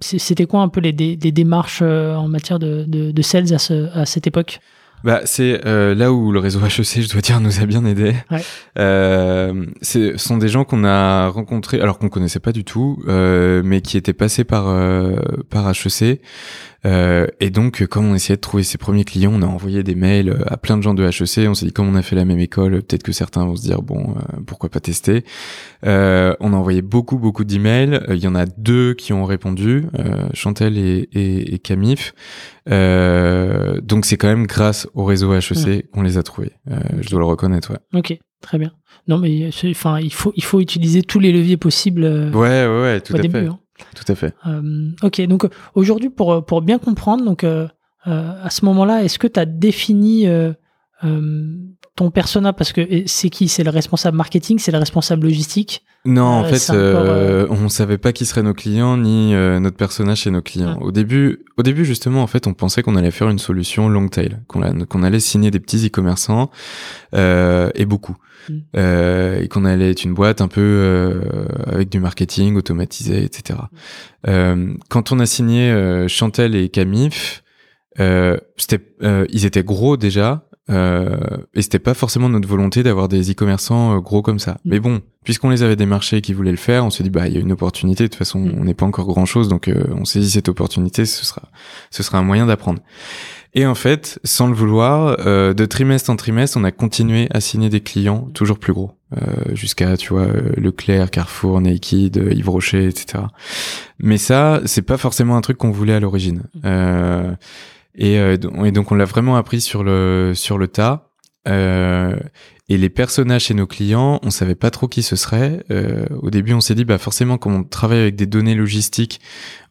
c'est- 0.00 0.18
C'était 0.18 0.46
quoi 0.46 0.60
un 0.60 0.68
peu 0.68 0.80
les, 0.80 0.92
des 0.92 1.32
démarches 1.32 1.80
en 1.82 2.28
matière 2.28 2.58
de, 2.58 2.84
de, 2.86 3.10
de 3.12 3.22
sales 3.22 3.52
à, 3.54 3.58
ce, 3.58 3.88
à 3.96 4.04
cette 4.04 4.26
époque? 4.26 4.60
Bah, 5.04 5.20
c'est 5.24 5.64
euh, 5.66 5.94
là 5.94 6.12
où 6.12 6.32
le 6.32 6.40
réseau 6.40 6.60
HEC, 6.60 7.02
je 7.02 7.12
dois 7.12 7.20
dire, 7.20 7.40
nous 7.40 7.60
a 7.60 7.66
bien 7.66 7.84
aidé. 7.84 8.14
Ouais. 8.30 8.42
Euh, 8.78 9.66
ce 9.82 10.16
sont 10.16 10.38
des 10.38 10.48
gens 10.48 10.64
qu'on 10.64 10.84
a 10.84 11.28
rencontrés, 11.28 11.80
alors 11.80 11.98
qu'on 11.98 12.08
connaissait 12.08 12.40
pas 12.40 12.52
du 12.52 12.64
tout, 12.64 13.02
euh, 13.06 13.62
mais 13.64 13.80
qui 13.80 13.96
étaient 13.96 14.12
passés 14.12 14.44
par 14.44 14.68
euh, 14.68 15.16
par 15.50 15.70
HEC. 15.70 16.20
Euh, 16.86 17.26
et 17.40 17.50
donc, 17.50 17.84
comme 17.86 18.06
on 18.06 18.14
essayait 18.14 18.36
de 18.36 18.40
trouver 18.40 18.62
ses 18.62 18.78
premiers 18.78 19.04
clients, 19.04 19.32
on 19.34 19.42
a 19.42 19.46
envoyé 19.46 19.82
des 19.82 19.94
mails 19.96 20.44
à 20.46 20.56
plein 20.56 20.76
de 20.76 20.82
gens 20.82 20.94
de 20.94 21.02
HEC. 21.04 21.48
On 21.48 21.54
s'est 21.54 21.66
dit, 21.66 21.72
comme 21.72 21.88
on 21.88 21.96
a 21.96 22.02
fait 22.02 22.14
la 22.14 22.24
même 22.24 22.38
école, 22.38 22.82
peut-être 22.82 23.02
que 23.02 23.10
certains 23.12 23.44
vont 23.44 23.56
se 23.56 23.62
dire, 23.62 23.82
bon, 23.82 24.14
euh, 24.16 24.40
pourquoi 24.46 24.68
pas 24.68 24.78
tester. 24.80 25.24
Euh, 25.84 26.34
on 26.40 26.52
a 26.52 26.56
envoyé 26.56 26.80
beaucoup, 26.82 27.18
beaucoup 27.18 27.44
d'emails. 27.44 27.94
Euh, 28.08 28.14
Il 28.14 28.22
y 28.22 28.28
en 28.28 28.34
a 28.36 28.46
deux 28.46 28.94
qui 28.94 29.12
ont 29.12 29.24
répondu, 29.24 29.86
euh, 29.98 30.28
Chantel 30.34 30.78
et, 30.78 31.08
et, 31.12 31.54
et 31.54 31.58
Camif. 31.58 32.14
Euh, 32.70 33.80
donc 33.80 34.04
c'est 34.04 34.16
quand 34.16 34.28
même 34.28 34.46
grâce 34.46 34.88
au 34.94 35.04
réseau 35.04 35.32
HEC 35.34 35.90
qu'on 35.90 36.02
les 36.02 36.18
a 36.18 36.22
trouvés. 36.22 36.52
Euh, 36.70 36.78
je 37.00 37.08
dois 37.10 37.18
le 37.20 37.26
reconnaître, 37.26 37.72
ouais. 37.72 37.98
Ok, 37.98 38.16
très 38.42 38.58
bien. 38.58 38.72
Non, 39.06 39.18
mais 39.18 39.48
enfin, 39.70 39.98
il 40.00 40.12
faut, 40.12 40.32
il 40.36 40.44
faut 40.44 40.60
utiliser 40.60 41.02
tous 41.02 41.18
les 41.18 41.32
leviers 41.32 41.56
possibles 41.56 42.04
euh, 42.04 42.30
Ouais, 42.30 42.66
ouais, 42.66 42.82
ouais, 42.82 43.00
tout 43.00 43.14
au 43.14 43.18
à 43.18 43.20
début. 43.20 43.40
fait. 43.40 43.46
hein. 43.46 43.58
Tout 43.94 44.10
à 44.10 44.14
fait. 44.14 44.34
Euh, 44.46 44.90
ok, 45.02 45.20
donc 45.26 45.44
euh, 45.44 45.50
aujourd'hui, 45.74 46.10
pour, 46.10 46.44
pour 46.44 46.62
bien 46.62 46.78
comprendre, 46.78 47.24
donc, 47.24 47.44
euh, 47.44 47.68
euh, 48.06 48.32
à 48.42 48.50
ce 48.50 48.64
moment-là, 48.64 49.04
est-ce 49.04 49.18
que 49.18 49.26
tu 49.26 49.38
as 49.38 49.44
défini 49.46 50.26
euh, 50.28 50.52
euh, 51.04 51.56
ton 51.98 52.10
persona 52.10 52.52
Parce 52.52 52.72
que 52.72 53.02
c'est 53.06 53.28
qui? 53.30 53.48
C'est 53.48 53.64
le 53.64 53.70
responsable 53.70 54.16
marketing? 54.16 54.58
C'est 54.58 54.72
le 54.72 54.78
responsable 54.78 55.24
logistique? 55.24 55.84
Non, 56.04 56.22
en 56.24 56.44
Euh, 56.44 56.48
fait, 56.48 56.58
c'est 56.58 56.72
encore, 56.72 57.04
euh, 57.06 57.46
on 57.50 57.68
savait 57.68 57.98
pas 57.98 58.12
qui 58.12 58.24
seraient 58.24 58.42
nos 58.42 58.54
clients 58.54 58.96
ni 58.96 59.34
euh, 59.34 59.58
notre 59.60 59.76
personnage 59.76 60.20
chez 60.20 60.30
nos 60.30 60.42
clients. 60.42 60.78
Ouais. 60.78 60.84
Au 60.86 60.92
début, 60.92 61.44
au 61.56 61.62
début 61.62 61.84
justement, 61.84 62.22
en 62.22 62.26
fait, 62.26 62.46
on 62.46 62.54
pensait 62.54 62.82
qu'on 62.82 62.96
allait 62.96 63.10
faire 63.10 63.28
une 63.28 63.38
solution 63.40 63.88
long 63.88 64.08
tail, 64.08 64.38
qu'on 64.46 65.02
allait 65.02 65.20
signer 65.20 65.50
des 65.50 65.60
petits 65.60 65.86
e-commerçants 65.86 66.50
euh, 67.14 67.70
et 67.74 67.84
beaucoup, 67.84 68.16
Mm. 68.48 68.54
Euh, 68.76 69.40
et 69.42 69.48
qu'on 69.48 69.64
allait 69.64 69.90
être 69.90 70.04
une 70.04 70.14
boîte 70.14 70.40
un 70.40 70.48
peu 70.48 70.60
euh, 70.62 71.20
avec 71.66 71.90
du 71.90 72.00
marketing 72.00 72.56
automatisé, 72.56 73.22
etc. 73.24 73.58
Euh, 74.26 74.72
quand 74.88 75.12
on 75.12 75.18
a 75.18 75.26
signé 75.26 75.70
euh, 75.70 76.08
Chantel 76.08 76.54
et 76.54 76.68
Camif, 76.68 77.42
euh, 78.00 78.36
c'était, 78.56 78.80
euh, 79.02 79.26
ils 79.30 79.44
étaient 79.44 79.64
gros 79.64 79.96
déjà. 79.96 80.47
Euh, 80.70 81.16
et 81.54 81.62
c'était 81.62 81.78
pas 81.78 81.94
forcément 81.94 82.28
notre 82.28 82.48
volonté 82.48 82.82
d'avoir 82.82 83.08
des 83.08 83.30
e-commerçants 83.30 83.96
euh, 83.96 84.00
gros 84.00 84.22
comme 84.22 84.38
ça. 84.38 84.52
Mm. 84.52 84.56
Mais 84.64 84.80
bon, 84.80 85.00
puisqu'on 85.24 85.50
les 85.50 85.62
avait 85.62 85.76
démarchés 85.76 86.18
et 86.18 86.20
qui 86.20 86.32
voulaient 86.32 86.50
le 86.50 86.56
faire, 86.56 86.84
on 86.84 86.90
s'est 86.90 87.02
dit 87.02 87.10
bah 87.10 87.28
il 87.28 87.34
y 87.34 87.36
a 87.36 87.40
une 87.40 87.52
opportunité. 87.52 88.04
De 88.04 88.08
toute 88.08 88.18
façon, 88.18 88.48
Mm. 88.48 88.54
on 88.58 88.64
n'est 88.64 88.74
pas 88.74 88.86
encore 88.86 89.06
grand 89.06 89.26
chose, 89.26 89.48
donc 89.48 89.68
euh, 89.68 89.84
on 89.96 90.02
dit 90.02 90.30
cette 90.30 90.48
opportunité, 90.48 91.04
ce 91.06 91.24
sera, 91.24 91.42
ce 91.90 92.02
sera 92.02 92.18
un 92.18 92.22
moyen 92.22 92.46
d'apprendre. 92.46 92.80
Et 93.54 93.66
en 93.66 93.74
fait, 93.74 94.20
sans 94.24 94.46
le 94.46 94.54
vouloir, 94.54 95.16
euh, 95.20 95.54
de 95.54 95.64
trimestre 95.64 96.10
en 96.10 96.16
trimestre, 96.16 96.58
on 96.58 96.64
a 96.64 96.70
continué 96.70 97.28
à 97.30 97.40
signer 97.40 97.70
des 97.70 97.80
clients 97.80 98.28
toujours 98.34 98.58
plus 98.58 98.74
gros, 98.74 98.92
euh, 99.16 99.54
jusqu'à 99.54 99.96
tu 99.96 100.12
vois 100.12 100.26
Leclerc, 100.56 101.10
Carrefour, 101.10 101.60
Naked, 101.60 102.16
Yves 102.30 102.50
Rocher, 102.50 102.86
etc. 102.86 103.24
Mais 103.98 104.18
ça, 104.18 104.60
c'est 104.66 104.82
pas 104.82 104.98
forcément 104.98 105.36
un 105.36 105.40
truc 105.40 105.56
qu'on 105.56 105.70
voulait 105.70 105.94
à 105.94 106.00
l'origine. 106.00 106.42
Euh, 106.66 107.32
et, 107.98 108.18
euh, 108.18 108.36
et 108.64 108.72
donc 108.72 108.90
on 108.92 108.94
l'a 108.94 109.04
vraiment 109.04 109.36
appris 109.36 109.60
sur 109.60 109.84
le 109.84 110.32
sur 110.34 110.56
le 110.56 110.68
tas. 110.68 111.08
Euh, 111.46 112.16
et 112.68 112.76
les 112.76 112.90
personnages 112.90 113.44
chez 113.44 113.54
nos 113.54 113.66
clients, 113.66 114.20
on 114.22 114.30
savait 114.30 114.54
pas 114.54 114.70
trop 114.70 114.88
qui 114.88 115.02
ce 115.02 115.16
serait. 115.16 115.64
Euh, 115.70 116.04
au 116.20 116.30
début, 116.30 116.52
on 116.52 116.60
s'est 116.60 116.74
dit, 116.74 116.84
bah 116.84 116.98
forcément, 116.98 117.38
comme 117.38 117.54
on 117.54 117.64
travaille 117.64 118.00
avec 118.00 118.16
des 118.16 118.26
données 118.26 118.54
logistiques, 118.54 119.20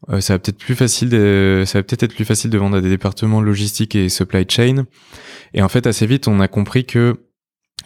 euh, 0.10 0.20
ça 0.20 0.34
va 0.34 0.40
peut-être 0.40 0.58
plus 0.58 0.76
facile, 0.76 1.10
de, 1.10 1.64
ça 1.68 1.78
va 1.78 1.84
peut-être 1.84 2.04
être 2.04 2.16
plus 2.16 2.26
facile 2.26 2.50
de 2.50 2.58
vendre 2.58 2.78
à 2.78 2.82
des 2.82 2.90
départements 2.90 3.42
logistiques 3.42 3.96
et 3.96 4.10
supply 4.10 4.46
chain. 4.50 4.86
Et 5.54 5.62
en 5.62 5.70
fait, 5.70 5.86
assez 5.86 6.08
vite, 6.08 6.28
on 6.28 6.40
a 6.40 6.48
compris 6.48 6.86
que 6.86 7.18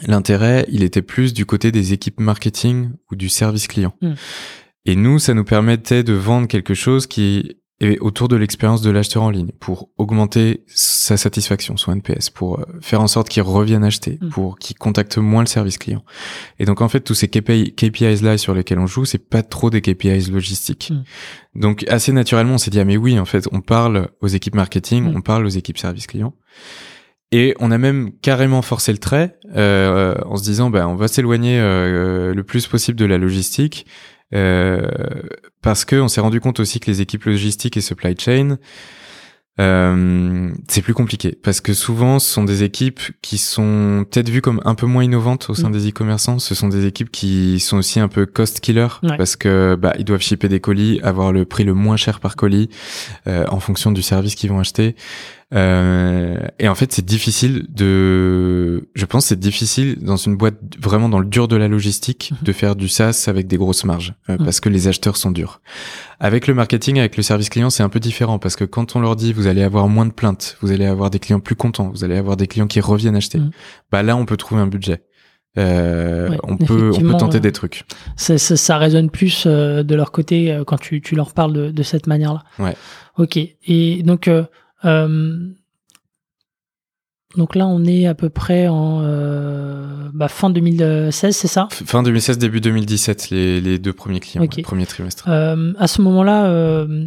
l'intérêt, 0.07 0.65
il 0.69 0.83
était 0.83 1.01
plus 1.01 1.33
du 1.33 1.45
côté 1.45 1.73
des 1.73 1.91
équipes 1.91 2.21
marketing 2.21 2.91
ou 3.11 3.17
du 3.17 3.27
service 3.27 3.67
client. 3.67 3.93
Mm. 4.01 4.13
Et 4.85 4.95
nous, 4.95 5.19
ça 5.19 5.33
nous 5.33 5.43
permettait 5.43 6.03
de 6.03 6.13
vendre 6.13 6.47
quelque 6.47 6.73
chose 6.73 7.05
qui 7.05 7.57
est 7.81 7.99
autour 7.99 8.27
de 8.27 8.35
l'expérience 8.35 8.81
de 8.81 8.89
l'acheteur 8.91 9.23
en 9.23 9.29
ligne 9.29 9.51
pour 9.59 9.89
augmenter 9.97 10.63
sa 10.67 11.17
satisfaction, 11.17 11.77
son 11.77 11.91
NPS, 11.93 12.29
pour 12.29 12.59
euh, 12.59 12.63
faire 12.81 13.01
en 13.01 13.07
sorte 13.07 13.27
qu'il 13.27 13.41
revienne 13.43 13.83
acheter, 13.83 14.19
Mm. 14.21 14.29
pour 14.29 14.59
qu'il 14.59 14.77
contacte 14.77 15.17
moins 15.17 15.41
le 15.41 15.47
service 15.47 15.77
client. 15.77 16.03
Et 16.59 16.65
donc, 16.65 16.81
en 16.81 16.87
fait, 16.89 17.01
tous 17.01 17.15
ces 17.15 17.27
KPI, 17.27 17.73
KPIs 17.75 18.21
là 18.21 18.37
sur 18.37 18.53
lesquels 18.53 18.79
on 18.79 18.87
joue, 18.87 19.05
c'est 19.05 19.17
pas 19.29 19.41
trop 19.43 19.69
des 19.69 19.81
KPIs 19.81 20.29
logistiques. 20.31 20.91
Mm. 20.91 21.59
Donc, 21.59 21.85
assez 21.89 22.11
naturellement, 22.11 22.53
on 22.53 22.57
s'est 22.57 22.71
dit, 22.71 22.79
ah, 22.79 22.85
mais 22.85 22.97
oui, 22.97 23.19
en 23.19 23.25
fait, 23.25 23.47
on 23.51 23.61
parle 23.61 24.09
aux 24.21 24.27
équipes 24.27 24.55
marketing, 24.55 25.03
Mm. 25.11 25.17
on 25.17 25.21
parle 25.21 25.45
aux 25.45 25.49
équipes 25.49 25.77
service 25.77 26.07
client. 26.07 26.33
Et 27.33 27.55
on 27.59 27.71
a 27.71 27.77
même 27.77 28.11
carrément 28.21 28.61
forcé 28.61 28.91
le 28.91 28.97
trait 28.97 29.37
euh, 29.55 30.15
en 30.25 30.35
se 30.35 30.43
disant, 30.43 30.69
bah, 30.69 30.87
on 30.87 30.95
va 30.95 31.07
s'éloigner 31.07 31.59
euh, 31.59 32.33
le 32.33 32.43
plus 32.43 32.67
possible 32.67 32.99
de 32.99 33.05
la 33.05 33.17
logistique. 33.17 33.85
Euh, 34.33 34.87
parce 35.61 35.85
que 35.85 35.95
on 35.97 36.07
s'est 36.07 36.21
rendu 36.21 36.39
compte 36.39 36.59
aussi 36.59 36.79
que 36.79 36.89
les 36.89 37.01
équipes 37.01 37.25
logistiques 37.25 37.77
et 37.77 37.81
supply 37.81 38.15
chain, 38.17 38.57
euh, 39.59 40.49
c'est 40.69 40.81
plus 40.81 40.93
compliqué 40.93 41.37
parce 41.43 41.59
que 41.59 41.73
souvent 41.73 42.19
ce 42.19 42.31
sont 42.33 42.45
des 42.45 42.63
équipes 42.63 43.01
qui 43.21 43.37
sont 43.37 44.05
peut-être 44.09 44.29
vues 44.29 44.41
comme 44.41 44.61
un 44.63 44.75
peu 44.75 44.85
moins 44.85 45.03
innovantes 45.03 45.49
au 45.49 45.53
sein 45.53 45.69
Mm. 45.69 45.73
des 45.73 45.89
e-commerçants. 45.89 46.39
Ce 46.39 46.55
sont 46.55 46.69
des 46.69 46.85
équipes 46.87 47.11
qui 47.11 47.59
sont 47.59 47.77
aussi 47.77 47.99
un 47.99 48.07
peu 48.07 48.25
cost 48.25 48.61
killer 48.61 48.87
Ouais. 49.03 49.17
parce 49.17 49.35
que 49.35 49.75
bah 49.75 49.93
ils 49.99 50.05
doivent 50.05 50.21
shipper 50.21 50.47
des 50.47 50.61
colis, 50.61 50.99
avoir 51.03 51.33
le 51.33 51.43
prix 51.45 51.65
le 51.65 51.73
moins 51.73 51.97
cher 51.97 52.21
par 52.21 52.37
colis 52.37 52.69
euh, 53.27 53.45
en 53.49 53.59
fonction 53.59 53.91
du 53.91 54.01
service 54.01 54.35
qu'ils 54.35 54.49
vont 54.49 54.59
acheter. 54.59 54.95
Euh, 55.53 56.37
et 56.59 56.67
en 56.69 56.75
fait, 56.75 56.93
c'est 56.93 57.05
difficile 57.05 57.65
de, 57.69 58.89
je 58.95 59.05
pense, 59.05 59.25
c'est 59.25 59.39
difficile 59.39 59.97
dans 60.01 60.15
une 60.15 60.37
boîte 60.37 60.55
vraiment 60.81 61.09
dans 61.09 61.19
le 61.19 61.25
dur 61.25 61.47
de 61.47 61.55
la 61.57 61.67
logistique 61.67 62.31
Mhm. 62.31 62.37
de 62.43 62.51
faire 62.53 62.75
du 62.75 62.87
SaaS 62.87 63.25
avec 63.27 63.47
des 63.47 63.57
grosses 63.57 63.83
marges 63.83 64.13
euh, 64.29 64.37
Mhm. 64.37 64.45
parce 64.45 64.59
que 64.61 64.69
les 64.69 64.87
acheteurs 64.87 65.17
sont 65.17 65.31
durs. 65.31 65.61
Avec 66.19 66.47
le 66.47 66.53
marketing, 66.53 66.99
avec 66.99 67.17
le 67.17 67.23
service 67.23 67.49
client, 67.49 67.69
c'est 67.69 67.83
un 67.83 67.89
peu 67.89 67.99
différent 67.99 68.39
parce 68.39 68.55
que 68.55 68.63
quand 68.63 68.95
on 68.95 68.99
leur 69.01 69.15
dit 69.15 69.33
vous 69.33 69.47
allez 69.47 69.63
avoir 69.63 69.87
moins 69.89 70.05
de 70.05 70.13
plaintes, 70.13 70.57
vous 70.61 70.71
allez 70.71 70.85
avoir 70.85 71.09
des 71.09 71.19
clients 71.19 71.39
plus 71.39 71.55
contents, 71.55 71.89
vous 71.89 72.03
allez 72.03 72.15
avoir 72.17 72.37
des 72.37 72.47
clients 72.47 72.67
qui 72.67 72.79
reviennent 72.79 73.15
acheter, 73.15 73.39
Mhm. 73.39 73.51
bah 73.91 74.03
là 74.03 74.15
on 74.15 74.25
peut 74.25 74.37
trouver 74.37 74.61
un 74.61 74.67
budget. 74.67 75.03
Euh, 75.57 76.29
Ouais, 76.29 76.37
on 76.43 76.55
peut 76.55 76.91
on 76.95 77.01
peut 77.01 77.17
tenter 77.17 77.37
euh, 77.37 77.41
des 77.41 77.51
trucs. 77.51 77.83
ça, 78.15 78.37
ça, 78.37 78.55
ça 78.55 78.77
résonne 78.77 79.09
plus 79.09 79.43
euh, 79.45 79.83
de 79.83 79.95
leur 79.95 80.13
côté 80.13 80.57
quand 80.65 80.79
tu, 80.79 81.01
tu 81.01 81.13
leur 81.15 81.33
parles 81.33 81.51
de, 81.51 81.71
de 81.71 81.83
cette 81.83 82.07
manière-là. 82.07 82.43
Ouais. 82.57 82.73
Ok. 83.17 83.37
Et 83.37 84.01
donc, 84.03 84.29
donc 87.37 87.55
là, 87.55 87.65
on 87.67 87.85
est 87.85 88.07
à 88.07 88.13
peu 88.13 88.29
près 88.29 88.67
en 88.67 89.01
euh, 89.03 90.09
bah, 90.13 90.27
fin 90.27 90.49
2016, 90.49 91.33
c'est 91.35 91.47
ça? 91.47 91.69
Fin 91.71 92.03
2016, 92.03 92.37
début 92.37 92.59
2017, 92.59 93.29
les, 93.29 93.61
les 93.61 93.79
deux 93.79 93.93
premiers 93.93 94.19
clients, 94.19 94.41
ouais, 94.43 94.61
premier 94.63 94.85
trimestre. 94.85 95.25
Euh, 95.29 95.71
À 95.79 95.87
ce 95.87 96.01
moment-là, 96.01 96.47
euh, 96.47 97.05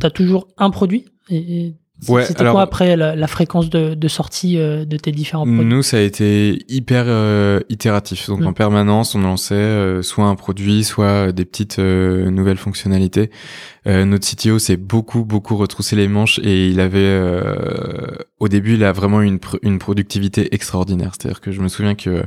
tu 0.00 0.06
as 0.06 0.10
toujours 0.10 0.48
un 0.58 0.70
produit? 0.70 1.04
Et, 1.28 1.36
et 1.66 1.74
Ouais, 2.08 2.24
C'était 2.24 2.44
quoi 2.46 2.62
après 2.62 2.96
la, 2.96 3.14
la 3.14 3.26
fréquence 3.26 3.68
de, 3.68 3.92
de 3.92 4.08
sortie 4.08 4.56
euh, 4.58 4.86
de 4.86 4.96
tes 4.96 5.12
différents 5.12 5.44
produits? 5.44 5.64
Nous, 5.66 5.82
ça 5.82 5.98
a 5.98 6.00
été 6.00 6.64
hyper 6.72 7.04
euh, 7.06 7.60
itératif. 7.68 8.26
Donc 8.28 8.40
Mm. 8.40 8.46
en 8.46 8.52
permanence, 8.54 9.14
on 9.14 9.20
lançait 9.20 9.54
euh, 9.54 10.00
soit 10.00 10.24
un 10.24 10.34
produit, 10.34 10.82
soit 10.82 11.30
des 11.32 11.44
petites 11.44 11.78
euh, 11.78 12.30
nouvelles 12.30 12.56
fonctionnalités. 12.56 13.30
Euh, 13.86 14.04
notre 14.04 14.26
CTO 14.28 14.58
s'est 14.58 14.76
beaucoup 14.76 15.24
beaucoup 15.24 15.56
retroussé 15.56 15.96
les 15.96 16.08
manches 16.08 16.38
et 16.42 16.68
il 16.68 16.80
avait 16.80 16.98
euh, 16.98 18.06
au 18.38 18.48
début 18.48 18.74
il 18.74 18.84
a 18.84 18.92
vraiment 18.92 19.22
une 19.22 19.38
une 19.62 19.78
productivité 19.78 20.54
extraordinaire. 20.54 21.12
C'est-à-dire 21.18 21.40
que 21.40 21.50
je 21.52 21.60
me 21.60 21.68
souviens 21.68 21.94
que 21.94 22.24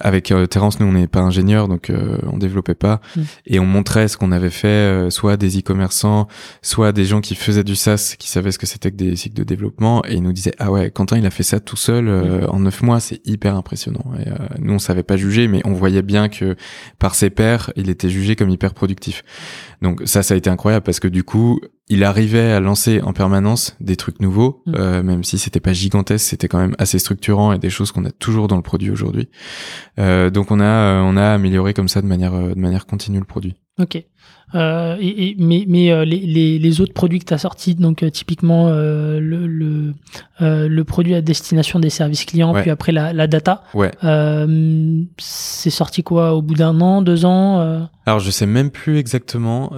avec 0.00 0.30
euh, 0.30 0.46
Terence 0.46 0.80
nous 0.80 0.86
on 0.86 0.92
n'est 0.92 1.08
pas 1.08 1.20
ingénieur 1.20 1.68
donc 1.68 1.90
euh, 1.90 2.18
on 2.32 2.38
développait 2.38 2.74
pas 2.74 2.92
Mm. 3.16 3.20
et 3.46 3.60
on 3.60 3.66
montrait 3.66 4.08
ce 4.08 4.16
qu'on 4.16 4.32
avait 4.32 4.50
fait 4.50 4.68
euh, 4.68 5.10
soit 5.10 5.36
des 5.36 5.58
e-commerçants, 5.58 6.28
soit 6.62 6.92
des 6.92 7.04
gens 7.04 7.20
qui 7.20 7.34
faisaient 7.34 7.64
du 7.64 7.76
SaaS 7.76 8.14
qui 8.18 8.28
savaient 8.28 8.52
ce 8.52 8.58
que 8.58 8.66
c'était 8.66 8.90
que 8.90 8.96
des 8.96 9.16
cycles 9.16 9.36
de 9.36 9.44
développement 9.44 10.04
et 10.06 10.14
ils 10.14 10.22
nous 10.22 10.32
disaient 10.32 10.54
ah 10.58 10.70
ouais 10.70 10.90
Quentin 10.90 11.18
il 11.18 11.26
a 11.26 11.30
fait 11.30 11.42
ça 11.42 11.60
tout 11.60 11.76
seul 11.76 12.08
euh, 12.08 12.46
en 12.48 12.60
neuf 12.60 12.82
mois 12.82 13.00
c'est 13.00 13.20
hyper 13.26 13.56
impressionnant. 13.56 14.04
Et, 14.18 14.28
euh, 14.28 14.34
nous 14.58 14.74
on 14.74 14.78
savait 14.78 15.02
pas 15.02 15.16
juger 15.16 15.48
mais 15.48 15.60
on 15.64 15.72
voyait 15.72 16.02
bien 16.02 16.28
que 16.28 16.56
par 16.98 17.14
ses 17.14 17.30
pairs 17.30 17.72
il 17.76 17.90
était 17.90 18.10
jugé 18.10 18.36
comme 18.36 18.50
hyper 18.50 18.74
productif. 18.74 19.24
Donc 19.82 20.02
ça, 20.04 20.22
ça 20.22 20.34
a 20.34 20.36
été 20.36 20.48
incroyable 20.48 20.84
parce 20.84 21.00
que 21.00 21.08
du 21.08 21.24
coup, 21.24 21.60
il 21.88 22.04
arrivait 22.04 22.52
à 22.52 22.60
lancer 22.60 23.00
en 23.02 23.12
permanence 23.12 23.76
des 23.80 23.96
trucs 23.96 24.20
nouveaux, 24.20 24.62
Mm. 24.66 24.74
euh, 24.76 25.02
même 25.02 25.24
si 25.24 25.38
c'était 25.38 25.60
pas 25.60 25.72
gigantesque, 25.72 26.24
c'était 26.24 26.48
quand 26.48 26.58
même 26.58 26.74
assez 26.78 26.98
structurant 26.98 27.52
et 27.52 27.58
des 27.58 27.70
choses 27.70 27.92
qu'on 27.92 28.04
a 28.04 28.12
toujours 28.12 28.48
dans 28.48 28.56
le 28.56 28.62
produit 28.62 28.90
aujourd'hui. 28.90 29.28
Euh, 29.98 30.30
donc 30.30 30.50
on 30.50 30.60
a, 30.60 30.64
euh, 30.64 31.00
on 31.02 31.16
a 31.16 31.32
amélioré 31.32 31.74
comme 31.74 31.88
ça 31.88 32.00
de 32.00 32.06
manière, 32.06 32.32
de 32.32 32.58
manière 32.58 32.86
continue 32.86 33.18
le 33.18 33.24
produit. 33.24 33.56
Ok. 33.80 34.02
Euh, 34.54 34.96
et, 35.00 35.28
et- 35.30 35.36
mais 35.38 35.64
mais 35.66 35.90
euh, 35.90 36.04
les, 36.04 36.18
les, 36.18 36.58
les 36.58 36.80
autres 36.82 36.92
produits 36.92 37.18
que 37.20 37.24
tu 37.24 37.32
as 37.32 37.38
sortis, 37.38 37.74
donc 37.74 38.02
euh, 38.02 38.10
typiquement 38.10 38.68
euh, 38.68 39.18
le, 39.18 39.46
le, 39.46 39.94
euh, 40.42 40.68
le 40.68 40.84
produit 40.84 41.14
à 41.14 41.22
destination 41.22 41.78
des 41.80 41.88
services 41.88 42.26
clients, 42.26 42.52
Ouais. 42.52 42.60
puis 42.60 42.70
après 42.70 42.92
la, 42.92 43.14
la 43.14 43.26
data, 43.26 43.64
Ouais. 43.72 43.90
c'est 45.18 45.70
sorti 45.70 46.02
quoi 46.02 46.34
Au 46.34 46.42
bout 46.42 46.52
d'un 46.54 46.78
an, 46.82 47.00
deux 47.00 47.24
ans 47.24 47.88
Alors 48.04 48.20
je 48.20 48.30
sais 48.30 48.44
même 48.44 48.70
plus 48.70 48.98
exactement, 48.98 49.72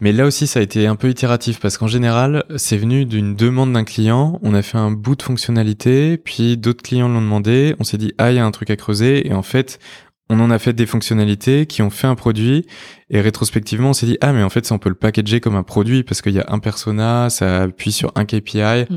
mais 0.00 0.12
là 0.12 0.24
aussi 0.24 0.46
ça 0.46 0.60
a 0.60 0.62
été 0.62 0.86
un 0.86 0.96
peu 0.96 1.10
itératif 1.10 1.60
parce 1.60 1.76
qu'en 1.76 1.88
général 1.88 2.42
c'est 2.56 2.78
venu 2.78 3.04
d'une 3.04 3.34
demande 3.36 3.72
d'un 3.74 3.84
client, 3.84 4.38
on 4.42 4.54
a 4.54 4.62
fait 4.62 4.78
un 4.78 4.90
bout 4.90 5.14
de 5.14 5.22
fonctionnalité, 5.22 6.16
puis 6.16 6.56
d'autres 6.56 6.82
clients 6.82 7.08
l'ont 7.08 7.20
demandé, 7.20 7.74
on 7.80 7.84
s'est 7.84 7.98
dit 7.98 8.12
ah 8.16 8.32
il 8.32 8.36
y 8.36 8.38
a 8.38 8.46
un 8.46 8.50
truc 8.50 8.70
à 8.70 8.76
creuser 8.76 9.26
et 9.28 9.34
en 9.34 9.42
fait 9.42 9.78
on 10.28 10.40
en 10.40 10.50
a 10.50 10.58
fait 10.58 10.72
des 10.72 10.86
fonctionnalités 10.86 11.66
qui 11.66 11.82
ont 11.82 11.90
fait 11.90 12.06
un 12.06 12.14
produit 12.14 12.66
et 13.08 13.20
rétrospectivement 13.20 13.90
on 13.90 13.92
s'est 13.92 14.06
dit 14.06 14.18
ah 14.20 14.32
mais 14.32 14.42
en 14.42 14.50
fait 14.50 14.66
ça 14.66 14.74
on 14.74 14.78
peut 14.78 14.88
le 14.88 14.94
packager 14.96 15.40
comme 15.40 15.54
un 15.56 15.62
produit 15.62 16.02
parce 16.02 16.22
qu'il 16.22 16.32
y 16.34 16.40
a 16.40 16.46
un 16.48 16.58
persona, 16.58 17.30
ça 17.30 17.62
appuie 17.62 17.92
sur 17.92 18.12
un 18.14 18.24
KPI 18.24 18.56
Mm. 18.56 18.96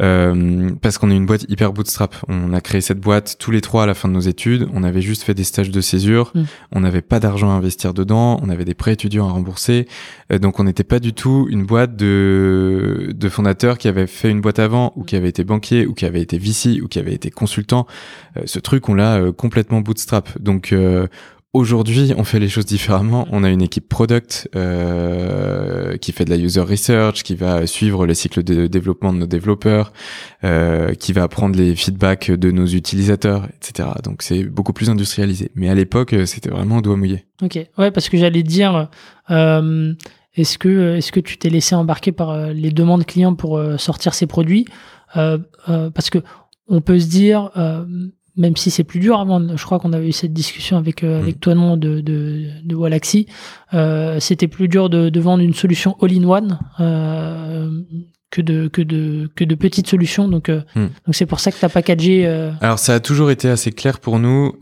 euh, 0.00 0.70
parce 0.82 0.98
qu'on 0.98 1.10
est 1.10 1.16
une 1.16 1.26
boîte 1.26 1.46
hyper 1.48 1.72
bootstrap. 1.72 2.14
On 2.28 2.52
a 2.52 2.60
créé 2.60 2.80
cette 2.80 3.00
boîte 3.00 3.36
tous 3.38 3.50
les 3.50 3.60
trois 3.60 3.84
à 3.84 3.86
la 3.86 3.94
fin 3.94 4.08
de 4.08 4.14
nos 4.14 4.20
études, 4.20 4.68
on 4.74 4.82
avait 4.82 5.00
juste 5.00 5.22
fait 5.22 5.34
des 5.34 5.44
stages 5.44 5.70
de 5.70 5.80
césure, 5.80 6.32
Mm. 6.34 6.42
on 6.72 6.80
n'avait 6.80 7.02
pas 7.02 7.20
d'argent 7.20 7.50
à 7.50 7.54
investir 7.54 7.94
dedans, 7.94 8.38
on 8.42 8.48
avait 8.48 8.64
des 8.64 8.74
prêts 8.74 8.92
étudiants 8.92 9.28
à 9.28 9.32
rembourser, 9.32 9.86
euh, 10.32 10.38
donc 10.38 10.60
on 10.60 10.64
n'était 10.64 10.84
pas 10.84 10.98
du 10.98 11.12
tout 11.12 11.46
une 11.50 11.64
boîte 11.64 11.96
de, 11.96 13.12
de 13.14 13.28
fondateurs 13.28 13.78
qui 13.78 13.88
avaient 13.88 14.06
fait 14.06 14.30
une 14.30 14.40
boîte 14.40 14.58
avant, 14.58 14.92
ou 14.96 15.04
qui 15.04 15.16
avait 15.16 15.28
été 15.28 15.44
banquier, 15.44 15.86
ou 15.86 15.94
qui 15.94 16.04
avait 16.04 16.20
été 16.22 16.38
VC, 16.38 16.80
ou 16.82 16.88
qui 16.88 16.98
avait 16.98 17.14
été 17.14 17.30
consultant. 17.30 17.86
Euh, 18.36 18.42
ce 18.44 18.58
truc, 18.58 18.88
on 18.88 18.94
l'a 18.94 19.16
euh, 19.16 19.32
complètement 19.32 19.80
bootstrap. 19.80 20.38
Donc 20.40 20.72
euh, 20.72 21.06
Aujourd'hui, 21.56 22.12
on 22.18 22.24
fait 22.24 22.38
les 22.38 22.50
choses 22.50 22.66
différemment. 22.66 23.26
On 23.32 23.42
a 23.42 23.48
une 23.48 23.62
équipe 23.62 23.88
product 23.88 24.46
euh, 24.54 25.96
qui 25.96 26.12
fait 26.12 26.26
de 26.26 26.30
la 26.30 26.36
user 26.36 26.60
research, 26.60 27.22
qui 27.22 27.34
va 27.34 27.66
suivre 27.66 28.04
les 28.04 28.12
cycles 28.12 28.42
de 28.42 28.66
développement 28.66 29.10
de 29.14 29.20
nos 29.20 29.26
développeurs, 29.26 29.94
euh, 30.44 30.92
qui 30.92 31.14
va 31.14 31.26
prendre 31.28 31.56
les 31.56 31.74
feedbacks 31.74 32.30
de 32.30 32.50
nos 32.50 32.66
utilisateurs, 32.66 33.48
etc. 33.56 33.88
Donc 34.04 34.20
c'est 34.20 34.44
beaucoup 34.44 34.74
plus 34.74 34.90
industrialisé. 34.90 35.50
Mais 35.54 35.70
à 35.70 35.74
l'époque, 35.74 36.14
c'était 36.26 36.50
vraiment 36.50 36.76
au 36.76 36.82
doigt 36.82 36.98
mouillé. 36.98 37.24
Ok. 37.40 37.58
Ouais, 37.78 37.90
parce 37.90 38.10
que 38.10 38.18
j'allais 38.18 38.42
dire, 38.42 38.90
euh, 39.30 39.94
est-ce 40.34 40.58
que 40.58 40.96
est-ce 40.96 41.10
que 41.10 41.20
tu 41.20 41.38
t'es 41.38 41.48
laissé 41.48 41.74
embarquer 41.74 42.12
par 42.12 42.32
euh, 42.32 42.52
les 42.52 42.70
demandes 42.70 43.06
clients 43.06 43.34
pour 43.34 43.56
euh, 43.56 43.78
sortir 43.78 44.12
ces 44.12 44.26
produits? 44.26 44.66
Euh, 45.16 45.38
Parce 45.66 46.10
que 46.10 46.18
on 46.68 46.80
peut 46.80 46.98
se 46.98 47.06
dire, 47.06 47.50
euh, 47.56 47.84
même 48.36 48.56
si 48.56 48.70
c'est 48.70 48.84
plus 48.84 49.00
dur 49.00 49.18
avant, 49.18 49.56
je 49.56 49.64
crois 49.64 49.78
qu'on 49.78 49.92
avait 49.92 50.08
eu 50.08 50.12
cette 50.12 50.32
discussion 50.32 50.76
avec 50.76 51.02
euh, 51.02 51.20
avec 51.20 51.40
toi 51.40 51.54
non 51.54 51.76
de 51.76 52.00
de, 52.00 52.46
de 52.62 52.74
Walaxy, 52.74 53.26
euh, 53.74 54.20
c'était 54.20 54.48
plus 54.48 54.68
dur 54.68 54.90
de, 54.90 55.08
de 55.08 55.20
vendre 55.20 55.42
une 55.42 55.54
solution 55.54 55.96
all-in-one. 56.02 56.58
Euh, 56.80 57.70
que 58.28 58.42
de 58.42 58.66
que 58.68 58.82
de 58.82 59.30
que 59.36 59.44
de 59.44 59.54
petites 59.54 59.86
solutions 59.88 60.28
donc 60.28 60.48
euh, 60.48 60.60
Hmm. 60.74 60.88
donc 61.06 61.14
c'est 61.14 61.26
pour 61.26 61.38
ça 61.38 61.52
que 61.52 61.56
t'as 61.60 61.68
packagé 61.68 62.26
euh, 62.26 62.50
Alors 62.60 62.78
ça 62.80 62.94
a 62.94 63.00
toujours 63.00 63.30
été 63.30 63.48
assez 63.48 63.70
clair 63.70 64.00
pour 64.00 64.18
nous. 64.18 64.52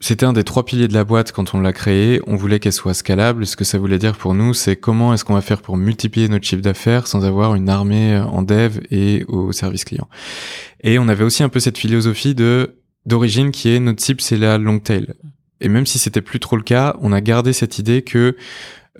Euh, 0.00 0.06
c'était 0.06 0.26
un 0.26 0.32
des 0.32 0.44
trois 0.44 0.64
piliers 0.64 0.88
de 0.88 0.94
la 0.94 1.04
boîte 1.04 1.32
quand 1.32 1.54
on 1.54 1.60
l'a 1.60 1.72
créé. 1.72 2.20
On 2.26 2.36
voulait 2.36 2.58
qu'elle 2.58 2.72
soit 2.72 2.94
scalable. 2.94 3.46
Ce 3.46 3.56
que 3.56 3.64
ça 3.64 3.78
voulait 3.78 3.98
dire 3.98 4.16
pour 4.16 4.34
nous, 4.34 4.54
c'est 4.54 4.76
comment 4.76 5.14
est-ce 5.14 5.24
qu'on 5.24 5.34
va 5.34 5.40
faire 5.42 5.62
pour 5.62 5.76
multiplier 5.76 6.28
notre 6.28 6.46
chiffre 6.46 6.62
d'affaires 6.62 7.06
sans 7.06 7.24
avoir 7.24 7.54
une 7.54 7.68
armée 7.68 8.18
en 8.18 8.42
dev 8.42 8.80
et 8.90 9.24
au 9.28 9.52
service 9.52 9.84
client. 9.84 10.08
Et 10.82 10.98
on 10.98 11.08
avait 11.08 11.24
aussi 11.24 11.42
un 11.42 11.48
peu 11.48 11.60
cette 11.60 11.78
philosophie 11.78 12.34
de 12.34 12.76
d'origine 13.06 13.50
qui 13.50 13.70
est 13.70 13.80
notre 13.80 14.02
cible, 14.02 14.20
c'est 14.20 14.36
la 14.36 14.58
long 14.58 14.78
tail. 14.78 15.14
Et 15.60 15.68
même 15.68 15.86
si 15.86 15.98
c'était 15.98 16.20
plus 16.20 16.38
trop 16.38 16.56
le 16.56 16.62
cas, 16.62 16.96
on 17.00 17.12
a 17.12 17.20
gardé 17.22 17.52
cette 17.54 17.78
idée 17.78 18.02
que 18.02 18.36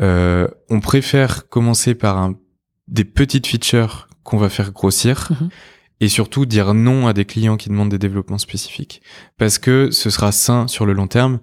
euh, 0.01 0.49
on 0.71 0.81
préfère 0.81 1.49
commencer 1.49 1.95
par 1.95 2.17
un, 2.17 2.35
des 2.89 3.05
petites 3.05 3.47
features 3.47 4.09
qu'on 4.23 4.39
va 4.39 4.49
faire 4.49 4.73
grossir 4.73 5.29
Mhm. 5.31 5.49
Et 6.01 6.09
surtout 6.09 6.47
dire 6.47 6.75
non 6.75 7.07
à 7.07 7.13
des 7.13 7.25
clients 7.25 7.57
qui 7.57 7.69
demandent 7.69 7.91
des 7.91 7.99
développements 7.99 8.39
spécifiques 8.39 9.03
parce 9.39 9.59
que 9.59 9.91
ce 9.91 10.11
sera 10.11 10.33
sain 10.33 10.67
sur 10.69 10.87
le 10.87 10.93
long 10.93 11.07
terme 11.07 11.41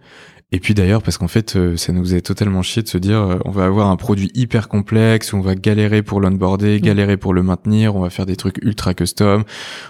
et 0.53 0.59
puis 0.61 0.73
d'ailleurs 0.73 1.03
parce 1.03 1.17
qu'en 1.17 1.27
fait 1.27 1.57
euh, 1.57 1.75
ça 1.75 1.91
nous 1.91 2.15
est 2.15 2.21
totalement 2.21 2.61
chier 2.61 2.81
de 2.81 2.87
se 2.87 2.97
dire 2.97 3.19
euh, 3.19 3.37
on 3.43 3.51
va 3.51 3.65
avoir 3.65 3.87
un 3.87 3.97
produit 3.97 4.31
hyper 4.33 4.69
complexe 4.69 5.33
on 5.33 5.41
va 5.41 5.55
galérer 5.55 6.01
pour 6.03 6.21
l'onboarder, 6.21 6.79
galérer 6.79 7.17
pour 7.17 7.33
le 7.33 7.43
maintenir, 7.43 7.95
on 7.97 7.99
va 7.99 8.09
faire 8.09 8.25
des 8.25 8.37
trucs 8.37 8.57
ultra 8.63 8.93
custom, 8.93 9.43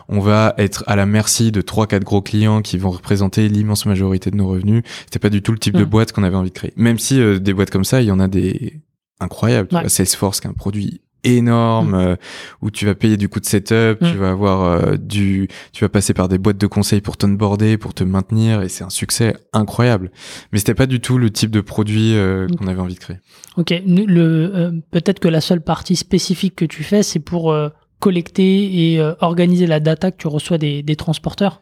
on 0.10 0.20
va 0.20 0.56
être 0.58 0.84
à 0.88 0.96
la 0.96 1.06
merci 1.06 1.52
de 1.52 1.62
trois 1.62 1.86
quatre 1.86 2.04
gros 2.04 2.24
clients 2.24 2.62
qui 2.64 2.80
vont 2.80 2.90
représenter 2.90 3.48
l'immense 3.50 3.86
majorité 3.86 4.32
de 4.32 4.36
nos 4.36 4.48
revenus. 4.48 4.82
C'était 5.06 5.20
pas 5.20 5.30
du 5.30 5.44
tout 5.44 5.52
le 5.52 5.60
type 5.60 5.76
de 5.78 5.84
Mm. 5.86 5.90
boîte 5.90 6.12
qu'on 6.12 6.24
avait 6.24 6.36
envie 6.36 6.50
de 6.50 6.56
créer. 6.56 6.74
Même 6.76 6.98
si 6.98 7.22
euh, 7.22 7.38
des 7.40 7.54
boîtes 7.54 7.70
comme 7.70 7.86
ça, 7.86 8.02
il 8.02 8.08
y 8.08 8.12
en 8.12 8.20
a 8.20 8.28
des 8.28 8.82
incroyables. 9.20 9.70
Ouais. 9.72 9.88
Salesforce 9.90 10.40
qui 10.40 10.48
est 10.48 10.50
un 10.50 10.54
produit 10.54 11.02
énorme 11.36 11.94
euh, 11.96 12.16
où 12.62 12.72
tu 12.72 12.86
vas 12.86 12.96
payer 12.96 13.18
du 13.18 13.30
coût 13.30 13.40
de 13.40 13.46
setup, 13.46 14.02
Mm. 14.02 14.12
tu 14.12 14.18
vas 14.18 14.30
avoir 14.30 14.62
euh, 14.64 14.96
du 14.98 15.48
tu 15.74 15.84
vas 15.84 15.90
passer 15.90 16.14
par 16.14 16.28
des 16.30 16.38
boîtes 16.38 16.58
de 16.58 16.68
conseils 16.68 17.02
pour 17.02 17.18
t'onboarder, 17.18 17.78
pour 17.78 17.94
te 17.94 18.04
maintenir 18.04 18.62
et 18.62 18.70
c'est 18.70 18.84
un 18.84 18.90
succès 18.90 19.36
incroyable. 19.54 20.12
Mais 20.52 20.60
c'était 20.60 20.74
pas 20.76 20.86
du 20.86 21.00
tout 21.00 21.18
le 21.18 21.30
type 21.30 21.52
de 21.52 21.62
produit 21.62 22.14
euh, 22.16 22.48
Mm. 22.48 22.56
qu'on 22.56 22.68
avait 22.68 22.82
envie 22.82 22.96
de 22.96 23.00
créer. 23.00 23.18
Ok, 23.58 23.74
le 23.86 24.82
peut-être 24.92 25.20
que 25.20 25.28
la 25.28 25.42
seule 25.42 25.62
partie 25.62 25.96
spécifique 25.96 26.56
que 26.56 26.66
tu 26.66 26.84
fais, 26.84 27.04
c'est 27.04 27.20
pour 27.20 27.56
collecter 28.00 28.94
et 28.94 29.02
organiser 29.22 29.66
la 29.68 29.80
data 29.80 30.12
que 30.12 30.18
tu 30.18 30.28
reçois 30.28 30.58
des, 30.58 30.84
des 30.84 30.96
transporteurs? 30.96 31.62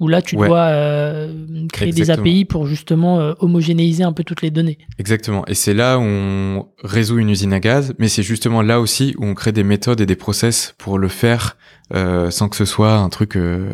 Où 0.00 0.08
là, 0.08 0.22
tu 0.22 0.34
Ouais. 0.36 0.48
dois 0.48 0.60
euh, 0.68 1.66
créer 1.72 1.88
Exactement. 1.88 2.24
des 2.24 2.30
API 2.30 2.44
pour 2.46 2.66
justement 2.66 3.20
euh, 3.20 3.34
homogénéiser 3.38 4.02
un 4.02 4.12
peu 4.12 4.24
toutes 4.24 4.40
les 4.42 4.50
données. 4.50 4.78
Exactement. 4.98 5.44
Et 5.46 5.54
c'est 5.54 5.74
là 5.74 5.98
où 5.98 6.02
on 6.02 6.66
résout 6.82 7.18
une 7.18 7.28
usine 7.30 7.52
à 7.52 7.60
gaz, 7.60 7.94
mais 7.98 8.08
c'est 8.08 8.22
justement 8.22 8.62
là 8.62 8.80
aussi 8.80 9.14
où 9.18 9.26
on 9.26 9.34
crée 9.34 9.52
des 9.52 9.62
méthodes 9.62 10.00
et 10.00 10.06
des 10.06 10.16
process 10.16 10.74
pour 10.78 10.98
le 10.98 11.08
faire 11.08 11.56
euh, 11.94 12.30
sans 12.30 12.48
que 12.48 12.56
ce 12.56 12.64
soit 12.64 12.94
un 12.94 13.08
truc 13.08 13.36
euh, 13.36 13.68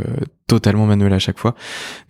totalement 0.47 0.87
manuel 0.87 1.13
à 1.13 1.19
chaque 1.19 1.39
fois. 1.39 1.55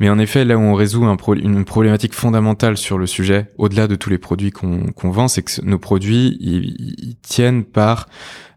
Mais 0.01 0.09
en 0.09 0.19
effet, 0.19 0.45
là 0.45 0.57
où 0.57 0.61
on 0.61 0.75
résout 0.75 1.05
un 1.05 1.17
pro- 1.17 1.35
une 1.35 1.64
problématique 1.64 2.14
fondamentale 2.14 2.77
sur 2.77 2.97
le 2.97 3.07
sujet, 3.07 3.49
au-delà 3.59 3.87
de 3.89 3.97
tous 3.97 4.09
les 4.09 4.19
produits 4.19 4.51
qu'on 4.53 5.11
vend, 5.11 5.27
c'est 5.29 5.43
que 5.43 5.51
nos 5.62 5.79
produits, 5.79 6.37
ils, 6.41 6.77
ils 7.09 7.17
tiennent 7.23 7.64
par 7.64 8.09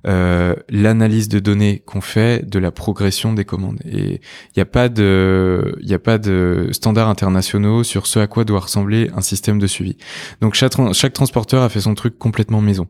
euh, 0.08 0.56
l'analyse 0.70 1.28
de 1.28 1.40
données 1.40 1.84
qu'on 1.86 2.02
fait 2.02 2.50
de 2.50 2.58
la 2.60 2.72
progression 2.72 3.34
des 3.34 3.46
commandes. 3.46 3.80
Et 3.86 4.14
il 4.16 4.58
n'y 4.58 4.62
a 4.62 4.66
pas 4.66 4.90
de, 4.90 5.76
il 5.82 5.94
a 5.94 6.00
pas 6.00 6.18
de 6.18 6.70
standards 6.72 7.10
internationaux 7.10 7.84
sur 7.84 8.08
ce 8.08 8.20
à 8.20 8.28
quoi 8.28 8.46
doit 8.46 8.62
ressembler 8.62 9.10
un 9.16 9.22
système 9.22 9.60
de 9.60 9.68
suivi. 9.68 9.98
Donc 10.42 10.54
chaque, 10.54 10.72
tran- 10.72 10.94
chaque 10.94 11.14
transporteur 11.14 11.64
a 11.64 11.70
fait 11.70 11.82
son 11.82 11.96
truc 11.96 12.18
complètement 12.18 12.62
maison. 12.62 12.88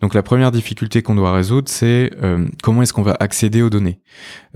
Donc 0.00 0.14
la 0.14 0.22
première 0.22 0.50
difficulté 0.50 1.02
qu'on 1.02 1.14
doit 1.14 1.32
résoudre, 1.32 1.68
c'est 1.68 2.10
euh, 2.22 2.46
comment 2.62 2.82
est-ce 2.82 2.92
qu'on 2.92 3.02
va 3.02 3.16
accéder 3.20 3.62
aux 3.62 3.70
données? 3.70 4.00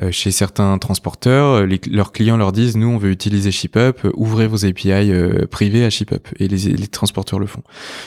Euh, 0.03 0.11
chez 0.11 0.31
certains 0.31 0.79
transporteurs, 0.79 1.63
euh, 1.63 1.77
leurs 1.91 2.13
clients 2.13 2.37
leur 2.37 2.53
disent 2.53 2.77
nous 2.77 2.89
on 2.89 2.97
veut 2.97 3.11
utiliser 3.11 3.51
ShipUp, 3.51 4.05
euh, 4.05 4.11
ouvrez 4.15 4.47
vos 4.47 4.65
API 4.65 5.13
privés 5.51 5.85
à 5.85 5.91
ShipUp 5.91 6.29
et 6.39 6.49
les, 6.49 6.89
transporteurs 6.89 7.39
le 7.39 7.47
font. 7.47 7.63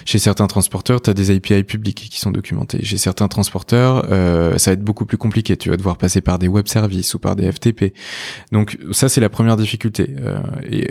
Chez 0.06 0.20
certains 0.20 0.48
transporteurs, 0.48 1.02
tu 1.02 1.10
as 1.10 1.14
des 1.14 1.30
API 1.36 1.64
publics 1.64 2.10
qui 2.10 2.20
sont 2.20 2.32
documentés. 2.32 2.84
Chez 2.84 2.98
certains 2.98 3.28
transporteurs, 3.28 3.83
euh, 3.84 4.58
ça 4.58 4.72
va 4.72 4.74
être 4.74 4.84
beaucoup 4.84 5.06
plus 5.06 5.18
compliqué. 5.18 5.58
Tu 5.58 5.70
vas 5.70 5.78
devoir 5.78 5.98
passer 5.98 6.22
par 6.22 6.40
des 6.40 6.48
web 6.48 6.68
services 6.68 7.14
ou 7.14 7.20
par 7.20 7.36
des 7.36 7.52
FTP. 7.52 7.94
Donc 8.52 8.78
ça 8.92 9.10
c'est 9.10 9.22
la 9.22 9.30
première 9.30 9.58
difficulté. 9.58 10.16
Euh, 10.20 10.40
et 10.70 10.88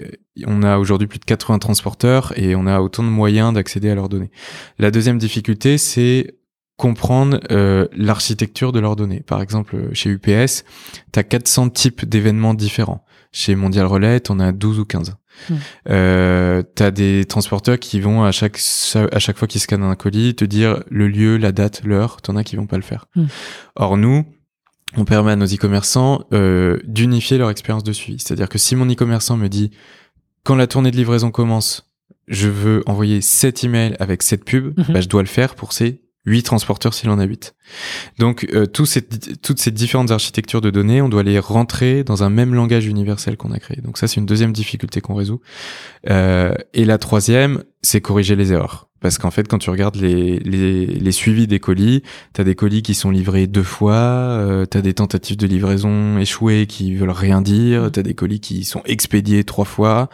on 0.47 0.63
a 0.63 0.79
aujourd'hui 0.79 1.09
plus 1.09 1.19
de 1.19 1.25
80 1.25 1.59
transporteurs 1.59 2.33
et 2.37 2.55
on 2.55 2.67
a 2.67 2.81
autant 2.81 3.03
de 3.03 3.09
moyens 3.09 3.53
d'accéder 3.53 3.91
à 3.91 3.95
leurs 3.95 4.09
données. 4.09 4.31
La 4.79 4.91
deuxième 4.91 5.19
difficulté 5.19 5.79
c'est 5.79 6.35
comprendre 6.77 7.39
euh, 7.51 7.87
l'architecture 7.97 8.73
de 8.73 8.81
leurs 8.81 8.97
données. 8.97 9.21
Par 9.21 9.41
exemple, 9.41 9.91
chez 9.93 10.11
UPS, 10.11 10.65
tu 11.13 11.19
as 11.19 11.23
400 11.23 11.71
types 11.71 12.05
d'événements 12.05 12.55
différents. 12.55 13.05
Chez 13.31 13.55
Mondial 13.55 13.87
Relay, 13.87 14.21
on 14.31 14.41
a 14.41 14.53
12 14.53 14.81
ou 14.81 14.85
15. 14.85 15.15
Mm. 15.51 15.55
Euh, 15.91 16.63
t'as 16.75 16.91
des 16.91 17.25
transporteurs 17.25 17.79
qui 17.79 18.01
vont 18.01 18.25
à 18.25 18.33
chaque 18.33 18.59
à 19.13 19.19
chaque 19.19 19.37
fois 19.39 19.49
qu'ils 19.49 19.61
scannent 19.61 19.83
un 19.83 19.95
colis 19.95 20.35
te 20.35 20.45
dire 20.45 20.83
le 20.91 21.09
lieu, 21.09 21.37
la 21.37 21.53
date, 21.53 21.83
l'heure. 21.85 22.21
T'en 22.23 22.37
as 22.37 22.45
qui 22.45 22.57
vont 22.57 22.67
pas 22.67 22.77
le 22.77 22.83
faire. 22.83 23.07
Mm. 23.17 23.25
Or 23.77 23.97
nous, 23.97 24.25
on 24.97 25.05
permet 25.05 25.33
à 25.33 25.37
nos 25.37 25.47
e-commerçants 25.47 26.25
euh, 26.33 26.79
d'unifier 26.85 27.39
leur 27.39 27.51
expérience 27.51 27.85
de 27.85 27.93
suivi. 27.93 28.19
C'est-à-dire 28.19 28.49
que 28.49 28.59
si 28.59 28.77
mon 28.77 28.87
e-commerçant 28.91 29.37
me 29.37 29.49
dit 29.49 29.71
quand 30.45 30.55
la 30.57 30.67
tournée 30.67 30.91
de 30.91 30.97
livraison 30.97 31.31
commence, 31.31 31.89
je 32.29 32.49
veux 32.49 32.83
envoyer 32.87 33.21
7 33.21 33.65
emails 33.65 33.97
avec 34.01 34.23
cette 34.23 34.45
pub, 34.45 34.79
Mhm. 34.79 34.95
bah, 34.95 35.01
je 35.01 35.09
dois 35.09 35.23
le 35.23 35.29
faire 35.29 35.55
pour 35.55 35.73
ces 35.73 36.03
8 36.25 36.43
transporteurs 36.45 36.95
s'il 36.95 37.11
en 37.11 37.19
a 37.19 37.25
8. 37.25 37.55
Donc 38.19 38.47
euh, 38.53 38.67
ces- 38.85 39.03
toutes 39.43 39.61
ces 39.61 39.71
différentes 39.71 40.11
architectures 40.11 40.61
de 40.61 40.71
données, 40.71 41.03
on 41.03 41.09
doit 41.09 41.23
les 41.23 41.39
rentrer 41.39 42.05
dans 42.05 42.23
un 42.23 42.31
même 42.31 42.55
langage 42.55 42.87
universel 42.87 43.37
qu'on 43.37 43.53
a 43.53 43.59
créé. 43.59 43.81
Donc 43.83 43.99
ça, 43.99 44.09
c'est 44.09 44.21
une 44.21 44.27
deuxième 44.27 44.53
difficulté 44.53 45.01
qu'on 45.01 45.15
résout. 45.15 45.41
Euh, 46.09 46.55
et 46.75 46.85
la 46.85 46.99
troisième, 46.99 47.63
c'est 47.83 48.01
corriger 48.01 48.37
les 48.37 48.53
erreurs. 48.53 48.89
Parce 49.01 49.19
qu'en 49.19 49.33
fait, 49.33 49.49
quand 49.49 49.59
tu 49.59 49.69
regardes 49.69 49.97
les, 49.97 50.39
les, 50.39 50.87
les 50.87 51.13
suivis 51.13 51.49
des 51.49 51.59
colis, 51.59 52.05
t'as 52.35 52.45
des 52.45 52.55
colis 52.55 52.83
qui 52.83 52.95
sont 52.95 53.11
livrés 53.11 53.49
deux 53.49 53.65
fois, 53.65 53.95
euh, 53.95 54.65
t'as 54.65 54.81
des 54.81 54.95
tentatives 54.95 55.37
de 55.37 55.49
livraison 55.49 56.19
échouées 56.19 56.67
qui 56.69 56.95
veulent 56.95 57.11
rien 57.11 57.43
dire, 57.43 57.91
t'as 57.93 58.03
des 58.03 58.15
colis 58.15 58.39
qui 58.39 58.63
sont 58.63 58.83
expédiés 58.85 59.43
trois 59.43 59.65
fois. 59.65 60.09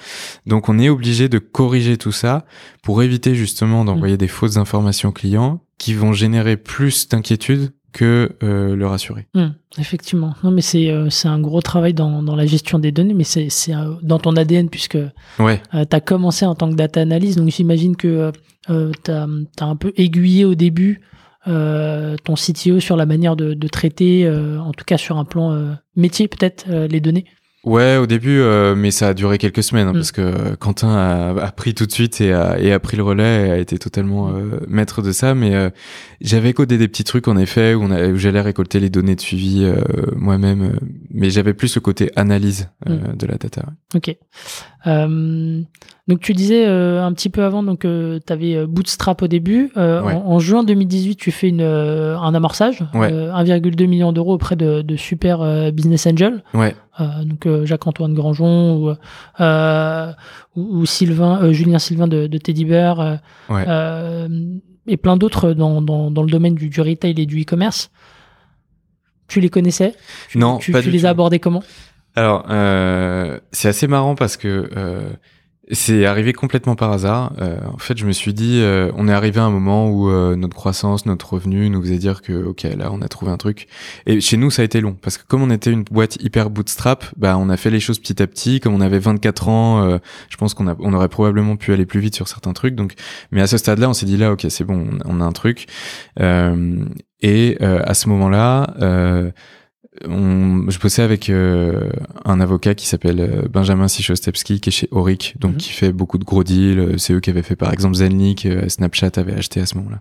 Donc 0.47 0.71
on 0.71 0.79
est 0.79 0.89
obligé 0.89 1.29
de 1.29 1.39
corriger 1.39 1.99
tout 1.99 2.13
ça 2.13 2.47
pour 2.83 3.03
éviter 3.03 3.35
justement 3.35 3.85
d'envoyer 3.85 4.17
des 4.17 4.29
fausses 4.29 4.57
informations 4.57 5.13
clients 5.13 5.61
qui 5.77 5.93
vont 5.93 6.15
générer 6.15 6.57
plus 6.57 7.09
d'inquiétude 7.09 7.48
que 7.93 8.31
euh, 8.43 8.77
le 8.77 8.87
rassurer. 8.87 9.27
Hmm, 9.35 9.49
effectivement. 9.79 10.35
Non, 10.45 10.51
mais 10.51 10.61
c'est 10.61 10.91
euh, 10.91 11.09
un 11.25 11.41
gros 11.41 11.63
travail 11.63 11.95
dans, 11.95 12.23
dans 12.23 12.37
la 12.37 12.47
gestion 12.47 12.79
des 12.79 12.93
données, 12.93 13.15
mais 13.15 13.25
c'est 13.25 13.49
euh, 13.71 13.95
dans 14.03 14.19
ton 14.19 14.37
ADN 14.37 14.69
puisque 14.69 14.99
Ouais, 15.39 15.61
tu 15.73 15.97
as 15.97 16.01
commencé 16.01 16.45
en 16.47 16.55
tant 16.55 16.71
que 16.71 16.75
data 16.75 17.01
analyst. 17.01 17.39
Donc 17.39 17.49
j'imagine 17.51 17.97
que 17.97 18.33
tu 18.67 19.11
as, 19.11 19.27
un 19.61 19.77
peu 19.77 19.93
aiguillé 19.97 20.45
au 20.45 20.55
début 20.55 21.01
ton 21.47 22.35
CTO 22.35 22.79
sur 22.79 22.97
la 22.97 23.07
manière 23.07 23.35
de, 23.35 23.55
de 23.55 23.69
traiter, 23.69 24.31
en 24.31 24.73
tout 24.73 24.85
cas 24.85 24.99
sur 24.99 25.17
un 25.17 25.25
plan 25.25 25.77
métier 25.97 26.29
peut-être, 26.29 26.71
les 26.71 27.01
données. 27.01 27.25
Ouais, 27.65 27.97
au 27.97 28.07
début, 28.07 28.39
euh, 28.41 28.75
mais 28.75 28.91
ça 28.91 29.09
a 29.09 29.15
duré 29.15 29.39
quelques 29.39 29.63
semaines 29.63 29.89
hein, 29.89 29.93
Mm. 29.93 29.95
parce 29.95 30.13
que 30.13 30.21
euh, 30.21 30.57
Quentin 30.59 30.89
a, 30.97 31.31
a 31.47 31.53
pris 31.53 31.75
tout 31.75 31.87
de 31.87 31.93
suite 31.93 32.21
et 32.21 32.33
a, 32.33 32.59
et 32.59 32.73
a 32.73 32.79
pris 32.81 32.97
le 32.97 33.03
relais 33.03 33.49
et 33.49 33.51
a 33.53 33.59
été 33.59 33.79
totalement 33.79 34.29
euh, 34.31 34.61
maître 34.69 35.03
de 35.03 35.13
ça. 35.13 35.35
Mais 35.35 35.55
euh, 35.55 35.71
j'avais 36.21 36.53
codé 36.53 36.79
des 36.79 36.89
petits 36.89 37.05
trucs 37.05 37.29
en 37.29 37.37
effet 37.37 37.75
où, 37.75 37.85
où 37.85 38.17
j'allais 38.17 38.41
récolter 38.41 38.81
les 38.81 38.91
données 38.91 39.17
de 39.17 39.21
suivi 39.21 39.65
euh, 39.65 39.77
moi-même, 40.17 40.63
euh, 40.63 40.79
mais 41.11 41.31
j'avais 41.31 41.55
plus 41.55 41.75
le 41.75 41.81
côté 41.81 42.11
analyse 42.17 42.69
euh, 42.89 42.97
de 43.15 43.27
la 43.27 43.35
data. 43.37 43.63
ouais. 43.67 43.97
Ok. 43.97 44.17
Euh, 44.87 45.61
donc 46.07 46.21
tu 46.21 46.33
disais 46.33 46.67
euh, 46.67 47.05
un 47.05 47.13
petit 47.13 47.29
peu 47.29 47.43
avant, 47.45 47.63
donc 47.63 47.81
tu 47.81 48.33
avais 48.33 48.67
Bootstrap 48.67 49.21
au 49.23 49.27
début. 49.29 49.71
Euh, 49.77 50.01
Ouais. 50.03 50.15
en, 50.15 50.27
en 50.27 50.39
juin 50.39 50.63
2018, 50.63 51.17
tu 51.17 51.31
fais 51.33 51.49
une, 51.49 51.61
euh, 51.61 52.17
un 52.19 52.35
amorçage, 52.35 52.85
Ouais. 52.95 53.13
euh, 53.13 53.33
1,2 53.33 53.87
million 53.87 54.13
d'euros 54.13 54.35
auprès 54.35 54.57
de, 54.57 54.81
de 54.83 54.97
super 54.97 55.73
business 55.73 56.07
angel. 56.07 56.43
Ouais, 56.55 56.75
donc 56.99 57.47
euh, 57.47 57.65
Jacques-Antoine 57.67 58.15
Grangeon 58.15 58.77
ou, 58.77 58.95
euh, 59.41 60.13
ou, 60.57 60.79
ou 60.81 60.87
Sylvain, 60.87 61.41
euh, 61.43 61.53
Julien 61.53 61.79
Sylvain 61.79 62.09
de, 62.09 62.27
de 62.27 62.39
Teddy 62.39 62.65
Bear 62.65 63.01
euh, 63.01 63.17
Ouais. 63.49 63.65
euh, 63.69 64.29
et 64.87 64.97
plein 64.97 65.17
d'autres 65.17 65.53
dans, 65.53 65.81
dans, 65.83 66.11
dans 66.11 66.23
le 66.23 66.31
domaine 66.31 66.55
du, 66.55 66.69
du 66.71 66.81
retail 66.81 67.15
et 67.21 67.27
du 67.27 67.43
e-commerce. 67.43 67.91
Tu 69.27 69.41
les 69.41 69.51
connaissais? 69.51 69.95
Tu- 70.31 70.39
Non, 70.39 70.57
tu, 70.59 70.73
pas 70.73 70.81
tu 70.81 70.87
du 70.89 70.93
les 70.93 71.05
as 71.07 71.11
abordés 71.11 71.39
comment? 71.39 71.63
Alors, 72.17 72.47
euh, 72.51 73.39
c'est 73.53 73.69
assez 73.69 73.87
marrant 73.87 74.15
parce 74.15 74.37
que 74.37 74.71
euh, 74.77 75.11
c'est 75.71 76.07
arrivé 76.07 76.33
complètement 76.33 76.77
par 76.77 76.93
hasard. 76.93 77.33
Euh, 77.41 77.59
en 77.73 77.79
fait, 77.79 77.99
je 77.99 78.07
me 78.07 78.13
suis 78.13 78.33
dit, 78.33 78.61
euh, 78.61 78.91
on 78.97 79.09
est 79.09 79.13
arrivé 79.13 79.41
à 79.41 79.45
un 79.45 79.51
moment 79.51 79.91
où 79.91 80.09
euh, 80.09 80.35
notre 80.35 80.55
croissance, 80.55 81.05
notre 81.05 81.35
revenu 81.35 81.69
nous 81.69 81.83
faisait 81.83 81.99
dire 81.99 82.23
que, 82.23 82.33
ok, 82.33 82.63
là, 82.63 82.91
on 82.93 83.03
a 83.03 83.09
trouvé 83.09 83.31
un 83.31 83.37
truc. 83.37 83.67
Et 84.07 84.21
chez 84.21 84.37
nous, 84.37 84.51
ça 84.51 84.63
a 84.63 84.65
été 84.65 84.81
long 84.81 84.95
parce 84.95 85.19
que 85.19 85.25
comme 85.27 85.43
on 85.43 85.51
était 85.51 85.71
une 85.71 85.85
boîte 85.85 86.17
hyper 86.23 86.49
bootstrap, 86.51 87.05
bah, 87.17 87.37
on 87.39 87.51
a 87.51 87.57
fait 87.57 87.71
les 87.71 87.81
choses 87.81 87.99
petit 87.99 88.23
à 88.23 88.27
petit. 88.27 88.61
Comme 88.61 88.75
on 88.75 88.81
avait 88.81 88.99
24 88.99 89.49
ans, 89.49 89.83
euh, 89.83 89.99
je 90.31 90.37
pense 90.37 90.55
qu'on 90.55 90.69
a, 90.69 90.77
on 90.79 90.95
aurait 90.95 91.09
probablement 91.09 91.57
pu 91.57 91.73
aller 91.73 91.87
plus 91.87 92.01
vite 92.01 92.15
sur 92.15 92.29
certains 92.29 92.53
trucs. 92.53 92.75
Donc, 92.75 92.95
mais 93.31 93.43
à 93.43 93.47
ce 93.47 93.59
stade-là, 93.59 93.91
on 93.91 93.95
s'est 93.95 94.07
dit 94.07 94.17
là, 94.17 94.33
ok, 94.33 94.47
c'est 94.49 94.65
bon, 94.65 94.87
on, 95.05 95.19
on 95.19 95.21
a 95.21 95.25
un 95.25 95.33
truc. 95.33 95.67
Euh, 96.21 96.85
et 97.21 97.59
euh, 97.63 97.83
à 97.85 97.95
ce 97.95 98.09
moment-là. 98.09 99.33
On, 100.07 100.71
je 100.71 100.79
bossais 100.79 101.03
avec 101.03 101.29
euh, 101.31 101.91
un 102.25 102.41
avocat 102.41 102.75
qui 102.75 102.87
s'appelle 102.87 103.21
euh, 103.21 103.49
Benjamin 103.51 103.89
Sichostepski 103.89 104.61
qui 104.61 104.69
est 104.69 104.73
chez 104.73 104.89
Auric, 104.93 105.35
donc 105.41 105.53
Mhm. 105.53 105.57
qui 105.59 105.71
fait 105.73 105.93
beaucoup 105.93 106.19
de 106.19 106.25
gros 106.25 106.45
deals. 106.45 106.79
Euh, 106.79 106.99
C'est 106.99 107.13
eux 107.15 107.21
qui 107.21 107.31
avaient 107.31 107.43
fait 107.43 107.57
par 107.57 107.73
exemple 107.73 107.95
Zenly 107.97 108.37
euh, 108.47 108.69
Snapchat 108.69 109.11
avait 109.17 109.35
acheté 109.35 109.61
à 109.61 109.67
ce 109.67 109.77
moment-là. 109.77 110.01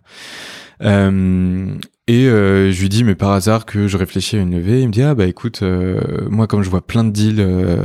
Euh, 0.83 1.73
et 2.07 2.27
euh, 2.27 2.71
je 2.71 2.79
lui 2.81 2.87
dis 2.89 3.03
mais 3.03 3.15
par 3.15 3.31
hasard 3.31 3.65
que 3.65 3.87
je 3.87 3.97
réfléchis 3.97 4.37
à 4.37 4.39
une 4.41 4.51
levée. 4.55 4.81
Il 4.81 4.87
me 4.87 4.91
dit 4.93 5.01
ah 5.01 5.15
bah 5.15 5.25
écoute 5.25 5.61
euh, 5.63 5.99
moi 6.29 6.45
comme 6.45 6.61
je 6.61 6.69
vois 6.69 6.85
plein 6.85 7.03
de 7.03 7.09
deals 7.09 7.39
euh, 7.39 7.83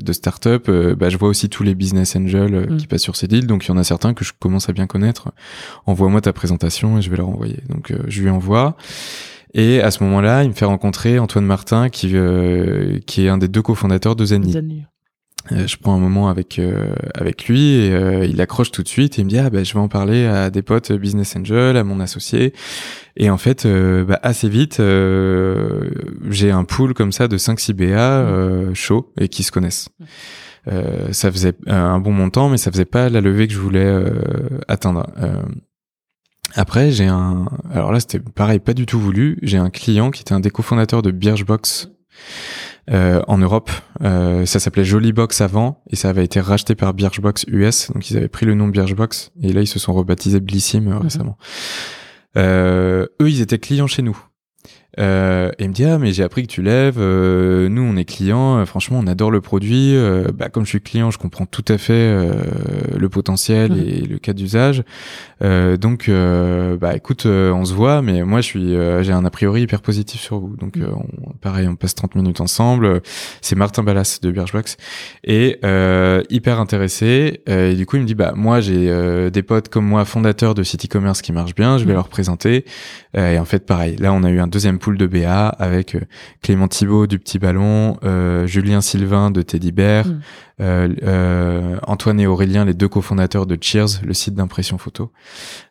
de 0.00 0.12
start-up, 0.14 0.70
bah 0.98 1.10
je 1.10 1.18
vois 1.18 1.28
aussi 1.28 1.50
tous 1.50 1.62
les 1.62 1.74
business 1.74 2.16
angels 2.16 2.76
qui 2.78 2.86
passent 2.86 3.02
sur 3.02 3.16
ces 3.16 3.26
deals. 3.28 3.46
Donc 3.46 3.66
il 3.66 3.68
y 3.68 3.72
en 3.72 3.76
a 3.76 3.84
certains 3.84 4.14
que 4.14 4.24
je 4.24 4.32
commence 4.38 4.68
à 4.70 4.72
bien 4.72 4.86
connaître. 4.86 5.32
Envoie-moi 5.86 6.22
ta 6.22 6.32
présentation 6.32 6.96
et 6.98 7.02
je 7.02 7.10
vais 7.10 7.18
leur 7.18 7.28
envoyer. 7.28 7.58
Donc 7.68 7.90
euh, 7.90 7.98
je 8.08 8.22
lui 8.22 8.30
envoie. 8.30 8.76
Et 9.54 9.80
à 9.80 9.90
ce 9.90 10.02
moment-là, 10.04 10.44
il 10.44 10.50
me 10.50 10.54
fait 10.54 10.64
rencontrer 10.64 11.18
Antoine 11.18 11.44
Martin, 11.44 11.88
qui, 11.88 12.10
euh, 12.14 12.98
qui 13.06 13.26
est 13.26 13.28
un 13.28 13.38
des 13.38 13.48
deux 13.48 13.62
cofondateurs 13.62 14.16
de 14.16 14.24
Zenly. 14.24 14.52
Zenly. 14.52 14.84
Euh, 15.52 15.66
je 15.66 15.76
prends 15.78 15.94
un 15.94 15.98
moment 15.98 16.28
avec 16.28 16.58
euh, 16.58 16.94
avec 17.14 17.48
lui 17.48 17.76
et 17.76 17.94
euh, 17.94 18.26
il 18.26 18.42
accroche 18.42 18.70
tout 18.70 18.82
de 18.82 18.88
suite 18.88 19.18
et 19.18 19.22
il 19.22 19.24
me 19.24 19.30
dit 19.30 19.38
ah 19.38 19.48
bah 19.48 19.64
je 19.64 19.72
vais 19.72 19.80
en 19.80 19.88
parler 19.88 20.26
à 20.26 20.50
des 20.50 20.60
potes 20.60 20.92
business 20.92 21.34
angel, 21.34 21.78
à 21.78 21.82
mon 21.82 21.98
associé. 21.98 22.52
Et 23.16 23.30
en 23.30 23.38
fait, 23.38 23.66
bah, 23.66 24.20
assez 24.22 24.48
vite, 24.48 24.80
euh, 24.80 25.90
j'ai 26.28 26.50
un 26.50 26.64
pool 26.64 26.92
comme 26.94 27.10
ça 27.10 27.26
de 27.26 27.38
5-6 27.38 27.72
BA 27.72 27.84
euh, 27.86 28.74
chauds 28.74 29.12
et 29.18 29.28
qui 29.28 29.42
se 29.42 29.50
connaissent. 29.50 29.88
Euh, 30.68 31.12
ça 31.12 31.32
faisait 31.32 31.54
un 31.66 31.98
bon 31.98 32.12
montant, 32.12 32.48
mais 32.48 32.56
ça 32.56 32.70
faisait 32.70 32.84
pas 32.84 33.08
la 33.08 33.20
levée 33.20 33.46
que 33.46 33.54
je 33.54 33.58
voulais 33.58 33.84
euh, 33.84 34.10
atteindre. 34.68 35.06
Euh, 35.20 35.42
après, 36.54 36.90
j'ai 36.90 37.06
un. 37.06 37.46
Alors 37.72 37.92
là, 37.92 38.00
c'était 38.00 38.18
pareil, 38.18 38.58
pas 38.58 38.74
du 38.74 38.86
tout 38.86 38.98
voulu. 38.98 39.38
J'ai 39.42 39.58
un 39.58 39.70
client 39.70 40.10
qui 40.10 40.22
était 40.22 40.32
un 40.32 40.40
des 40.40 40.50
cofondateurs 40.50 41.02
de 41.02 41.10
Birchbox 41.10 41.90
euh, 42.90 43.22
en 43.28 43.38
Europe. 43.38 43.70
Euh, 44.02 44.46
ça 44.46 44.58
s'appelait 44.58 44.84
Jollybox 44.84 45.40
avant 45.40 45.82
et 45.90 45.96
ça 45.96 46.08
avait 46.08 46.24
été 46.24 46.40
racheté 46.40 46.74
par 46.74 46.94
Birchbox 46.94 47.44
US. 47.48 47.90
Donc 47.92 48.10
ils 48.10 48.16
avaient 48.16 48.28
pris 48.28 48.46
le 48.46 48.54
nom 48.54 48.68
Birchbox 48.68 49.32
et 49.42 49.52
là 49.52 49.60
ils 49.60 49.68
se 49.68 49.78
sont 49.78 49.92
rebaptisés 49.92 50.40
Blissim 50.40 50.88
euh, 50.88 50.98
récemment. 50.98 51.36
Euh, 52.36 53.06
eux, 53.20 53.30
ils 53.30 53.40
étaient 53.40 53.58
clients 53.58 53.86
chez 53.86 54.02
nous. 54.02 54.18
Euh, 54.98 55.50
et 55.58 55.64
il 55.64 55.68
me 55.68 55.74
dit 55.74 55.84
ah 55.84 55.98
mais 55.98 56.12
j'ai 56.12 56.24
appris 56.24 56.42
que 56.42 56.52
tu 56.52 56.62
lèves. 56.62 56.96
euh, 56.98 57.68
nous 57.68 57.82
on 57.82 57.96
est 57.96 58.04
clients. 58.04 58.58
euh, 58.58 58.64
franchement 58.64 58.98
on 59.02 59.06
adore 59.06 59.30
le 59.30 59.40
produit. 59.40 59.94
euh, 59.94 60.28
bah 60.34 60.48
comme 60.48 60.64
je 60.64 60.70
suis 60.70 60.80
client, 60.80 61.10
je 61.12 61.18
comprends 61.18 61.46
tout 61.46 61.64
à 61.68 61.78
fait 61.78 61.92
euh, 61.92 62.32
le 62.98 63.08
potentiel 63.08 63.72
Mhm. 63.72 63.78
et 63.78 64.00
le 64.00 64.18
cas 64.18 64.32
d'usage. 64.32 64.82
Euh, 65.42 65.76
donc 65.76 66.08
euh, 66.08 66.76
bah 66.76 66.96
écoute, 66.96 67.26
euh, 67.26 67.52
on 67.52 67.64
se 67.64 67.72
voit. 67.72 68.02
Mais 68.02 68.22
moi 68.24 68.40
je 68.40 68.46
suis, 68.46 68.74
euh, 68.74 69.02
j'ai 69.02 69.12
un 69.12 69.24
a 69.24 69.30
priori 69.30 69.62
hyper 69.62 69.80
positif 69.80 70.20
sur 70.20 70.38
vous. 70.40 70.56
Donc 70.56 70.76
euh, 70.76 70.88
on, 70.94 71.32
pareil, 71.40 71.68
on 71.68 71.76
passe 71.76 71.94
30 71.94 72.14
minutes 72.16 72.40
ensemble. 72.40 73.00
C'est 73.40 73.56
Martin 73.56 73.82
Ballas 73.84 74.18
de 74.22 74.30
Birchbox 74.30 74.76
et 75.24 75.58
euh, 75.64 76.22
hyper 76.30 76.58
intéressé. 76.58 77.42
Euh, 77.48 77.70
et 77.70 77.74
du 77.76 77.86
coup 77.86 77.96
il 77.96 78.02
me 78.02 78.06
dit 78.06 78.14
bah 78.16 78.32
moi 78.36 78.60
j'ai 78.60 78.90
euh, 78.90 79.30
des 79.30 79.42
potes 79.42 79.68
comme 79.68 79.86
moi 79.86 80.04
fondateurs 80.04 80.54
de 80.54 80.62
site 80.64 80.84
e-commerce 80.86 81.22
qui 81.22 81.32
marchent 81.32 81.54
bien. 81.54 81.78
Je 81.78 81.84
vais 81.84 81.90
Mhm. 81.90 81.96
leur 81.96 82.08
présenter. 82.08 82.64
Euh, 83.16 83.34
et 83.34 83.38
en 83.38 83.44
fait, 83.44 83.66
pareil, 83.66 83.96
là, 83.96 84.12
on 84.12 84.22
a 84.22 84.30
eu 84.30 84.38
un 84.38 84.46
deuxième 84.46 84.78
pool 84.80 84.98
de 84.98 85.06
BA 85.06 85.48
avec 85.48 85.94
euh, 85.94 86.00
Clément 86.42 86.66
Thibault 86.66 87.06
du 87.06 87.18
Petit 87.18 87.38
Ballon, 87.38 87.96
euh, 88.02 88.46
Julien 88.46 88.80
Sylvain 88.80 89.30
de 89.30 89.42
Teddy 89.42 89.70
Bear, 89.70 90.06
Mm. 90.06 90.20
Euh, 90.60 90.88
euh, 91.02 91.76
Antoine 91.86 92.20
et 92.20 92.26
Aurélien, 92.26 92.64
les 92.64 92.74
deux 92.74 92.88
cofondateurs 92.88 93.46
de 93.46 93.56
Cheers, 93.60 94.02
le 94.04 94.14
site 94.14 94.34
d'impression 94.34 94.78
photo. 94.78 95.10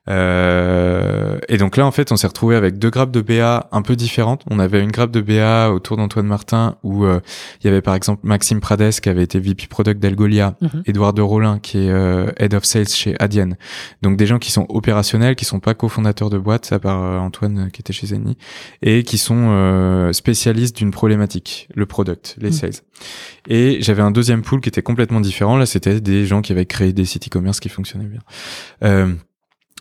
Euh, 0.10 1.38
et 1.48 1.58
donc 1.58 1.78
là, 1.78 1.86
en 1.86 1.92
fait, 1.92 2.12
on 2.12 2.16
s'est 2.16 2.28
retrouvé 2.28 2.56
avec 2.56 2.78
deux 2.78 2.90
grappes 2.90 3.12
de 3.12 3.22
BA 3.22 3.68
un 3.72 3.82
peu 3.82 3.96
différentes. 3.96 4.44
On 4.50 4.60
avait 4.60 4.82
une 4.82 4.92
grappe 4.92 5.12
de 5.12 5.22
BA 5.22 5.72
autour 5.72 5.98
d'Antoine 5.98 6.26
Martin 6.26 6.78
où 6.84 7.06
il 7.06 7.22
y 7.64 7.68
avait 7.68 7.82
par 7.82 7.96
exemple 7.96 8.22
Maxime 8.24 8.60
Prades 8.60 8.92
qui 9.02 9.10
avait 9.10 9.24
été 9.24 9.40
VP 9.40 9.68
Product 9.68 10.00
d'Algolia, 10.00 10.56
Mhm. 10.62 10.84
Edouard 10.88 11.14
de 11.14 11.22
Rollin 11.22 11.60
qui 11.60 11.78
est 11.78 11.92
Head 12.38 12.54
of 12.54 12.64
Sales 12.66 12.88
chez 12.88 13.16
Adyen. 13.20 13.56
Donc 14.02 14.18
des 14.18 14.26
gens 14.26 14.40
qui 14.40 14.52
sont 14.52 14.66
opérationnels, 14.70 15.36
qui 15.36 15.46
sont 15.46 15.60
pas 15.60 15.74
cofondateurs 15.74 16.30
de 16.30 16.38
boîtes, 16.38 16.72
à 16.72 16.80
part 16.80 17.22
Antoine 17.22 17.70
qui 17.72 17.82
était 17.82 17.94
chez 17.94 18.08
Zenny, 18.08 18.38
et 18.82 19.04
qui 19.04 19.18
sont 19.18 19.50
euh, 19.50 20.12
spécialistes 20.14 20.78
d'une 20.78 20.92
problématique, 20.92 21.68
le 21.76 21.86
product, 21.86 22.36
les 22.40 22.50
Mm. 22.50 22.54
sales. 22.54 22.72
Et 23.48 23.78
j'avais 23.82 24.02
un 24.02 24.12
deuxième 24.12 24.42
pool 24.42 24.60
qui 24.62 24.70
était 24.70 24.79
complètement 24.82 25.22
différent. 25.22 25.58
Là, 25.58 25.66
c'était 25.66 26.02
des 26.02 26.26
gens 26.26 26.42
qui 26.42 26.52
avaient 26.52 26.66
créé 26.66 26.94
des 26.94 27.06
sites 27.06 27.28
e-commerce 27.28 27.60
qui 27.60 27.70
fonctionnaient 27.70 28.06
bien. 28.06 28.22
Euh, 28.84 29.14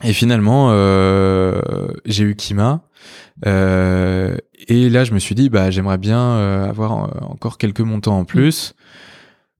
et 0.04 0.12
finalement, 0.12 0.68
euh, 0.70 1.60
j'ai 2.04 2.24
eu 2.24 2.36
Kima. 2.36 2.82
Euh, 3.46 4.36
et 4.68 4.90
là, 4.90 5.04
je 5.04 5.12
me 5.12 5.18
suis 5.18 5.34
dit, 5.34 5.48
bah, 5.48 5.70
j'aimerais 5.70 5.98
bien 5.98 6.64
avoir 6.64 6.92
encore 7.30 7.58
quelques 7.58 7.80
montants 7.80 8.18
en 8.18 8.24
plus. 8.24 8.74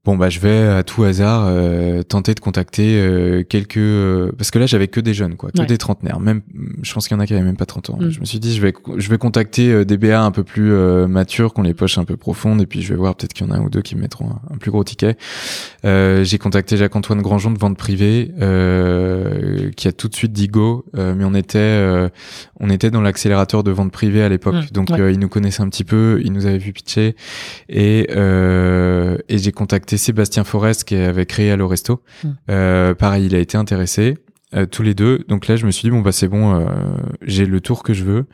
Bon 0.09 0.17
bah 0.17 0.31
je 0.31 0.41
vais 0.41 0.63
à 0.69 0.83
tout 0.85 1.05
hasard 1.05 1.45
euh, 1.49 2.03
tenter 2.03 2.33
de 2.33 2.41
contacter 2.41 2.99
euh, 2.99 3.43
quelques 3.43 3.77
euh, 3.77 4.33
parce 4.39 4.51
que 4.51 4.59
là 4.59 4.65
j'avais 4.65 4.89
que 4.89 5.01
des 5.01 5.13
jeunes 5.13 5.37
quoi 5.37 5.51
que 5.51 5.61
Ouais. 5.61 5.67
des 5.67 5.77
trentenaires 5.77 6.19
même 6.19 6.41
je 6.83 6.95
pense 6.95 7.07
qu'il 7.09 7.15
y 7.15 7.19
en 7.19 7.21
a 7.23 7.27
qui 7.27 7.35
avaient 7.35 7.43
même 7.43 7.59
pas 7.59 7.67
30 7.67 7.91
ans 7.91 7.99
Mm. 8.01 8.09
je 8.09 8.21
me 8.21 8.25
suis 8.25 8.39
dit 8.41 8.55
je 8.57 8.63
vais 8.63 8.73
je 8.97 9.11
vais 9.11 9.19
contacter 9.19 9.71
euh, 9.71 9.85
des 9.85 9.99
BA 9.99 10.19
un 10.23 10.31
peu 10.31 10.45
plus 10.45 10.73
euh, 10.73 11.07
matures 11.09 11.53
qui 11.53 11.61
ont 11.61 11.63
les 11.63 11.75
poches 11.75 11.99
un 11.99 12.05
peu 12.07 12.17
profondes 12.17 12.63
et 12.63 12.67
puis 12.67 12.81
je 12.81 12.89
vais 12.89 12.99
voir 12.99 13.17
peut-être 13.17 13.35
qu'il 13.35 13.47
y 13.47 13.51
en 13.51 13.53
a 13.53 13.59
un 13.59 13.61
ou 13.63 13.69
deux 13.69 13.83
qui 13.83 13.97
me 13.97 14.01
mettront 14.01 14.31
un, 14.31 14.55
un 14.55 14.57
plus 14.57 14.71
gros 14.71 14.83
ticket 14.83 15.19
euh, 15.85 16.25
j'ai 16.25 16.39
contacté 16.39 16.79
Jacques-Antoine 16.79 17.21
Grandjean 17.21 17.51
de 17.51 17.59
vente 17.59 17.77
privée 17.77 18.31
euh, 18.41 19.71
qui 19.77 19.89
a 19.89 19.93
tout 19.93 20.09
de 20.09 20.15
suite 20.15 20.33
dit 20.33 20.49
go 20.49 20.87
euh, 20.97 21.15
mais 21.15 21.25
on 21.25 21.35
était 21.35 21.59
euh, 21.59 22.09
on 22.61 22.71
était 22.71 22.91
dans 22.91 23.03
l'accélérateur 23.03 23.63
de 23.63 23.71
vente 23.73 23.93
privée 23.93 24.23
à 24.23 24.29
l'époque 24.31 24.55
Mm. 24.55 24.73
donc 24.73 24.89
Ouais. 24.91 25.01
euh, 25.01 25.13
il 25.13 25.19
nous 25.19 25.29
connaissait 25.29 25.61
un 25.63 25.69
petit 25.69 25.85
peu 25.85 26.21
il 26.25 26.33
nous 26.33 26.47
avait 26.47 26.57
vu 26.57 26.73
pitcher 26.73 27.15
et, 27.69 28.07
euh, 28.17 29.19
et 29.29 29.37
j'ai 29.37 29.53
contacté 29.53 29.98
Sébastien 29.99 30.45
Forest 30.45 30.85
qui 30.85 30.97
avait 30.97 31.27
créé 31.27 31.51
Allo 31.51 31.69
Resto. 31.69 32.03
Mm. 32.25 32.29
Euh, 32.51 32.95
pareil, 32.95 33.27
il 33.27 33.35
a 33.35 33.39
été 33.39 33.57
intéressé, 33.59 34.17
euh, 34.55 34.65
tous 34.67 34.83
les 34.83 34.95
deux. 34.95 35.25
Donc 35.29 35.47
là, 35.49 35.57
je 35.57 35.67
me 35.67 35.71
suis 35.71 35.83
dit, 35.83 35.91
bon, 35.91 36.01
bah 36.01 36.13
c'est 36.13 36.29
bon, 36.29 36.55
euh, 36.55 36.65
j'ai 37.23 37.45
le 37.47 37.61
tour 37.61 37.83
que 37.83 37.93
je 37.93 38.05
veux. 38.05 38.25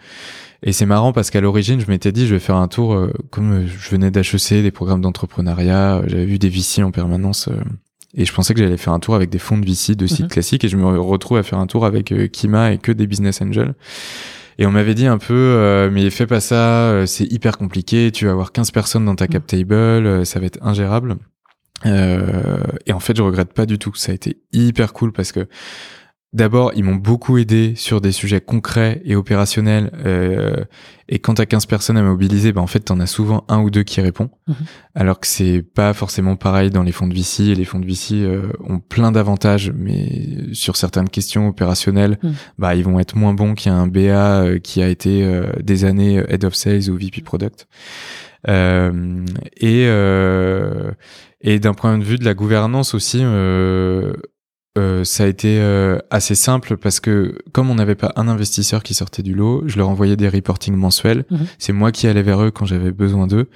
Et 0.63 0.73
c'est 0.73 0.87
marrant 0.87 1.13
parce 1.13 1.31
qu'à 1.31 1.41
l'origine, 1.41 1.81
je 1.81 1.91
m'étais 1.91 2.13
dit, 2.13 2.27
je 2.27 2.35
vais 2.35 2.41
faire 2.41 2.57
un 2.57 2.69
tour, 2.69 2.95
euh, 2.95 3.13
comme 3.31 3.53
euh, 3.53 3.67
je 3.67 3.91
venais 3.91 4.11
d'HEC, 4.11 4.63
des 4.63 4.71
programmes 4.71 5.01
d'entrepreneuriat, 5.03 5.97
euh, 5.97 6.03
j'avais 6.07 6.25
vu 6.27 6.39
des 6.39 6.49
VC 6.49 6.83
en 6.83 6.91
permanence. 6.91 7.49
euh, 7.49 7.55
et 8.17 8.25
je 8.25 8.33
pensais 8.33 8.55
que 8.55 8.61
j'allais 8.61 8.77
faire 8.77 8.93
un 8.93 9.01
tour 9.01 9.17
avec 9.17 9.29
des 9.29 9.41
fonds 9.41 9.59
de 9.59 9.67
VC 9.67 9.97
de 9.97 10.07
sites 10.07 10.21
Mhm. 10.23 10.29
classiques 10.29 10.65
et 10.65 10.69
je 10.69 10.77
me 10.77 10.87
retrouve 11.01 11.37
à 11.37 11.43
faire 11.43 11.59
un 11.59 11.67
tour 11.67 11.85
avec 11.85 12.15
Kima 12.31 12.73
et 12.73 12.79
que 12.79 12.93
des 12.93 13.09
business 13.09 13.43
angels. 13.43 13.75
Et 14.57 14.67
on 14.67 14.71
m'avait 14.71 14.95
dit 14.95 15.09
un 15.09 15.19
peu, 15.19 15.35
euh, 15.35 15.91
mais 15.93 16.09
fais 16.11 16.29
pas 16.29 16.39
ça, 16.39 16.91
euh, 16.93 17.07
c'est 17.07 17.25
hyper 17.25 17.59
compliqué, 17.59 18.13
tu 18.13 18.27
vas 18.27 18.31
avoir 18.31 18.53
15 18.53 18.71
personnes 18.71 19.05
dans 19.05 19.17
ta 19.17 19.27
cap 19.27 19.45
table, 19.49 19.75
euh, 19.75 20.25
ça 20.25 20.39
va 20.39 20.47
être 20.47 20.61
ingérable. 20.63 21.17
Euh, 21.87 22.59
et 22.87 22.93
en 22.93 23.01
fait, 23.01 23.17
je 23.17 23.23
regrette 23.23 23.53
pas 23.53 23.67
du 23.67 23.79
tout. 23.79 23.95
Ça 23.95 24.13
a 24.13 24.15
été 24.15 24.39
hyper 24.53 24.93
cool 24.93 25.13
parce 25.13 25.33
que 25.33 25.47
d'abord, 26.33 26.73
ils 26.75 26.83
m'ont 26.83 26.97
beaucoup 26.97 27.39
aidé 27.39 27.75
sur 27.77 28.01
des 28.01 28.11
sujets 28.11 28.41
concrets 28.41 29.01
et 29.05 29.15
opérationnels. 29.15 29.91
euh, 30.05 30.65
et 31.07 31.19
quand 31.19 31.35
t'as 31.35 31.45
15 31.45 31.67
personnes 31.67 31.99
à 31.99 32.03
mobiliser, 32.03 32.53
bah, 32.53 32.63
en 32.63 32.67
fait, 32.67 32.81
t'en 32.81 32.99
as 32.99 33.07
souvent 33.07 33.45
un 33.49 33.61
ou 33.61 33.71
deux 33.71 33.83
qui 33.83 34.01
répond. 34.01 34.31
Mhm. 34.49 34.55
Alors 34.95 35.21
que 35.21 35.27
c'est 35.27 35.63
pas 35.63 35.93
forcément 35.93 36.35
pareil 36.35 36.71
dans 36.71 36.83
les 36.83 36.93
fonds 36.93 37.07
de 37.07 37.15
VC. 37.15 37.45
Et 37.51 37.55
les 37.55 37.67
fonds 37.67 37.79
de 37.79 37.85
VC 37.87 38.15
euh, 38.23 38.49
ont 38.67 38.79
plein 38.81 39.13
d'avantages, 39.13 39.71
mais 39.77 40.09
sur 40.55 40.77
certaines 40.77 41.11
questions 41.11 41.47
opérationnelles, 41.47 42.19
Mhm. 42.23 42.35
bah, 42.59 42.75
ils 42.75 42.83
vont 42.85 42.99
être 42.99 43.17
moins 43.17 43.35
bons 43.35 43.55
qu'un 43.55 43.87
BA 43.87 44.43
euh, 44.43 44.59
qui 44.59 44.83
a 44.83 44.89
été 44.89 45.23
euh, 45.25 45.45
des 45.63 45.85
années 45.85 46.23
Head 46.29 46.45
of 46.47 46.55
Sales 46.55 46.89
ou 46.91 46.97
VP 46.97 47.21
Product. 47.21 47.69
Et 48.47 49.87
euh, 49.89 50.93
et 51.45 51.61
d'un 51.61 51.75
point 51.75 51.99
de 51.99 52.05
vue 52.05 52.17
de 52.17 52.25
la 52.25 52.33
gouvernance 52.33 52.95
aussi, 52.95 53.19
euh, 53.21 54.15
euh, 54.79 55.05
ça 55.05 55.25
a 55.25 55.27
été 55.27 55.61
euh, 55.61 55.99
assez 56.11 56.35
simple 56.35 56.79
parce 56.79 56.99
que 56.99 57.39
comme 57.53 57.71
on 57.71 57.75
n'avait 57.75 57.95
pas 57.95 58.13
un 58.17 58.29
investisseur 58.29 58.83
qui 58.83 58.95
sortait 58.95 59.23
du 59.23 59.35
lot, 59.35 59.63
je 59.67 59.77
leur 59.77 59.91
envoyais 59.91 60.17
des 60.17 60.29
reportings 60.29 60.75
mensuels. 60.75 61.27
Mhm. 61.31 61.47
C'est 61.59 61.75
moi 61.75 61.93
qui 61.93 62.07
allais 62.07 62.23
vers 62.23 62.43
eux 62.43 62.51
quand 62.51 62.65
j'avais 62.65 62.93
besoin 62.93 63.27
d'eux. 63.27 63.49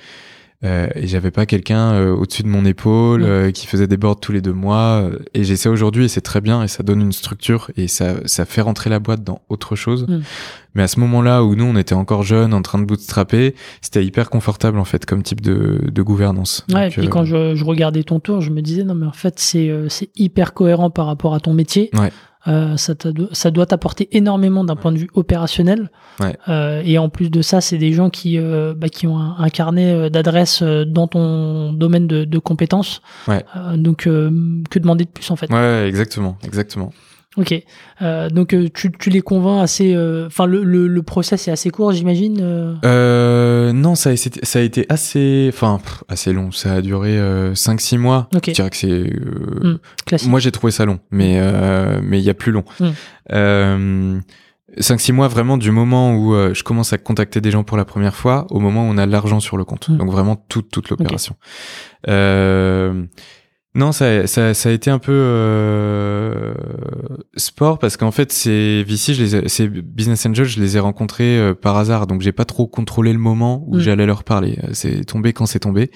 Euh, 0.64 0.88
et 0.96 1.06
j'avais 1.06 1.30
pas 1.30 1.46
quelqu'un 1.46 1.92
euh, 1.92 2.12
au-dessus 2.12 2.42
de 2.42 2.48
mon 2.48 2.64
épaule 2.64 3.20
Mhm. 3.20 3.26
euh, 3.28 3.50
qui 3.52 3.68
faisait 3.68 3.86
des 3.86 3.96
boards 3.96 4.18
tous 4.18 4.32
les 4.32 4.40
deux 4.40 4.52
mois. 4.52 5.08
Et 5.32 5.44
j'ai 5.44 5.54
ça 5.54 5.70
aujourd'hui 5.70 6.06
et 6.06 6.08
c'est 6.08 6.20
très 6.20 6.40
bien 6.40 6.64
et 6.64 6.68
ça 6.68 6.82
donne 6.82 7.00
une 7.00 7.12
structure 7.12 7.70
et 7.76 7.86
ça, 7.86 8.14
ça 8.24 8.44
fait 8.44 8.60
rentrer 8.60 8.90
la 8.90 8.98
boîte 8.98 9.22
dans 9.22 9.40
autre 9.48 9.76
chose. 9.76 10.06
Mhm. 10.08 10.22
Mais 10.74 10.82
à 10.82 10.88
ce 10.88 10.98
moment-là 11.00 11.44
où 11.44 11.54
nous 11.54 11.64
on 11.64 11.76
était 11.76 11.94
encore 11.94 12.24
jeunes, 12.24 12.52
en 12.54 12.62
train 12.62 12.78
de 12.80 12.84
bootstrapper, 12.84 13.54
c'était 13.82 14.04
hyper 14.04 14.30
confortable 14.30 14.78
en 14.80 14.84
fait 14.84 15.06
comme 15.06 15.22
type 15.22 15.40
de, 15.40 15.80
de 15.90 16.02
gouvernance. 16.02 16.64
Ouais, 16.74 16.88
et 16.88 16.90
puis 16.90 17.06
euh, 17.06 17.08
quand 17.08 17.24
je, 17.24 17.54
je 17.54 17.64
regardais 17.64 18.02
ton 18.02 18.18
tour, 18.18 18.40
je 18.40 18.50
me 18.50 18.60
disais, 18.60 18.82
non, 18.82 18.94
mais 18.96 19.06
en 19.06 19.12
fait, 19.12 19.34
c'est 19.38 19.68
euh, 19.70 19.88
c'est 19.88 20.10
hyper 20.16 20.54
cohérent 20.54 20.90
par 20.90 21.06
rapport 21.06 21.34
à 21.34 21.40
ton 21.40 21.54
métier. 21.54 21.88
Ouais. 21.94 22.10
Euh, 22.46 22.76
ça, 22.76 23.50
doit 23.50 23.66
t'apporter 23.66 24.08
énormément 24.16 24.64
d'un 24.64 24.76
point 24.76 24.92
de 24.92 24.98
vue 24.98 25.10
opérationnel. 25.14 25.90
Ouais. 26.20 26.36
Euh, 26.48 26.82
et 26.84 26.96
en 26.96 27.08
plus 27.08 27.30
de 27.30 27.42
ça, 27.42 27.60
c'est 27.60 27.78
des 27.78 27.92
gens 27.92 28.10
qui, 28.10 28.38
euh, 28.38 28.74
bah, 28.76 28.88
qui 28.88 29.06
ont 29.06 29.18
un, 29.18 29.36
un 29.38 29.48
carnet 29.50 30.08
d'adresses 30.08 30.62
dans 30.62 31.08
ton 31.08 31.72
domaine 31.72 32.06
de, 32.06 32.24
de 32.24 32.38
compétences. 32.38 33.02
Ouais. 33.26 33.44
Donc, 33.76 34.06
euh, 34.06 34.30
que 34.70 34.78
demander 34.78 35.04
de 35.04 35.10
plus 35.10 35.30
en 35.30 35.36
fait? 35.36 35.50
Ouais, 35.52 35.88
exactement, 35.88 36.38
exactement. 36.44 36.92
Ok. 37.38 37.54
Euh, 38.02 38.28
donc, 38.28 38.52
euh, 38.52 38.68
tu, 38.74 38.90
tu 38.92 39.08
les 39.10 39.20
convaincs 39.22 39.62
assez. 39.62 39.94
euh, 39.94 40.26
Enfin, 40.26 40.44
le, 40.46 40.62
le, 40.64 40.88
le 40.88 41.02
process 41.02 41.48
est 41.48 41.50
assez 41.50 41.70
court, 41.70 41.92
j'imagine. 41.92 42.40
euh. 42.42 43.72
Non, 43.72 43.94
ça 43.94 44.10
a, 44.10 44.12
été- 44.12 44.40
ça 44.44 44.58
a 44.58 44.62
été 44.62 44.84
assez, 44.88 45.48
enfin, 45.52 45.78
assez 46.08 46.32
long. 46.32 46.50
Ça 46.50 46.74
a 46.74 46.80
duré 46.82 47.16
5-6 47.54 47.96
mois. 47.98 48.28
Je 48.52 48.54
dirais 48.54 48.70
que 48.70 48.76
c'est. 48.76 48.88
euh, 48.90 49.74
Mm. 49.74 49.78
classique. 50.06 50.28
Moi, 50.28 50.40
j'ai 50.40 50.50
trouvé 50.52 50.70
ça 50.72 50.84
long, 50.84 50.98
mais 51.10 51.36
euh, 51.38 52.00
mais 52.02 52.18
il 52.18 52.24
y 52.24 52.30
a 52.30 52.34
plus 52.34 52.52
long. 52.52 52.64
Mm. 52.80 52.86
Euh, 53.32 54.20
5-6 54.78 55.12
mois 55.12 55.28
vraiment 55.28 55.56
du 55.56 55.70
moment 55.70 56.14
où 56.14 56.34
euh, 56.34 56.52
je 56.54 56.62
commence 56.62 56.92
à 56.92 56.98
contacter 56.98 57.40
des 57.40 57.50
gens 57.50 57.64
pour 57.64 57.76
la 57.76 57.84
première 57.84 58.14
fois 58.14 58.46
au 58.50 58.60
moment 58.60 58.82
où 58.86 58.90
on 58.92 58.98
a 58.98 59.06
l'argent 59.06 59.40
sur 59.40 59.56
le 59.56 59.64
compte. 59.64 59.88
Mm. 59.88 59.96
Donc 59.96 60.10
vraiment 60.10 60.36
toute 60.48 60.70
toute 60.70 60.90
l'opération. 60.90 61.36
Euh, 62.08 63.04
non, 63.78 63.92
ça, 63.92 64.26
ça, 64.26 64.52
ça 64.52 64.68
a 64.68 64.72
été 64.72 64.90
un 64.90 64.98
peu 64.98 65.12
euh, 65.12 66.52
sport 67.36 67.78
parce 67.78 67.96
qu'en 67.96 68.10
fait, 68.10 68.32
ces 68.32 68.82
VC, 68.84 69.14
je 69.14 69.22
les 69.22 69.36
ai- 69.36 69.48
ces 69.48 69.68
business 69.68 70.26
angels, 70.26 70.44
je 70.46 70.60
les 70.60 70.76
ai 70.76 70.80
rencontrés 70.80 71.38
euh, 71.38 71.54
par 71.54 71.76
hasard, 71.76 72.06
donc 72.06 72.20
j'ai 72.20 72.32
pas 72.32 72.44
trop 72.44 72.66
contrôlé 72.66 73.12
le 73.12 73.18
moment 73.18 73.64
où 73.66 73.76
Mm. 73.76 73.80
j'allais 73.80 74.06
leur 74.06 74.24
parler. 74.24 74.58
Euh, 74.64 74.68
C'est 74.72 75.04
tombé 75.04 75.32
quand 75.32 75.46
c'est 75.46 75.60
tombé. 75.60 75.90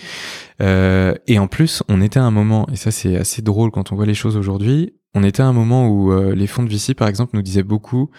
Euh, 0.61 1.15
et 1.27 1.39
en 1.39 1.47
plus, 1.49 1.83
on 1.89 2.01
était 2.01 2.21
à 2.21 2.25
un 2.25 2.31
moment, 2.31 2.67
et 2.73 2.77
ça 2.77 2.91
c'est 2.91 3.17
assez 3.17 3.43
drôle 3.43 3.71
quand 3.71 3.93
on 3.93 3.97
voit 3.97 4.07
les 4.07 4.15
choses 4.15 4.37
aujourd'hui. 4.37 4.95
On 5.15 5.25
était 5.25 5.43
à 5.43 5.47
un 5.47 5.53
moment 5.53 5.89
où 5.89 6.13
euh, 6.13 6.35
les 6.35 6.47
fonds 6.47 6.63
de 6.63 6.71
VC, 6.71 6.95
par 6.95 7.09
exemple, 7.09 7.33
nous 7.35 7.43
disaient 7.43 7.63
beaucoup. 7.63 8.11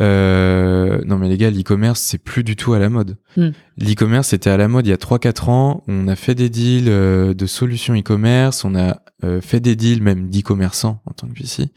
Euh, 0.00 1.00
non 1.04 1.18
mais 1.18 1.28
les 1.28 1.36
gars, 1.36 1.50
l'e-commerce 1.50 2.00
c'est 2.00 2.18
plus 2.18 2.44
du 2.44 2.54
tout 2.56 2.72
à 2.72 2.78
la 2.78 2.88
mode. 2.88 3.16
Mm. 3.36 3.48
L'e-commerce 3.78 4.28
c'était 4.28 4.50
à 4.50 4.56
la 4.56 4.68
mode 4.68 4.86
il 4.86 4.90
y 4.90 4.92
a 4.92 4.96
3-4 4.96 5.50
ans. 5.50 5.82
On 5.88 6.06
a 6.08 6.16
fait 6.16 6.34
des 6.34 6.48
deals 6.48 6.88
euh, 6.88 7.34
de 7.34 7.46
solutions 7.46 7.94
e-commerce, 7.96 8.64
on 8.64 8.74
a 8.74 9.00
fait 9.42 9.58
des 9.58 9.74
deals 9.74 10.00
même 10.00 10.30
d'e-commerçants 10.30 11.02
en 11.04 11.10
tant 11.10 11.26
que 11.26 11.36
VC. 11.36 11.72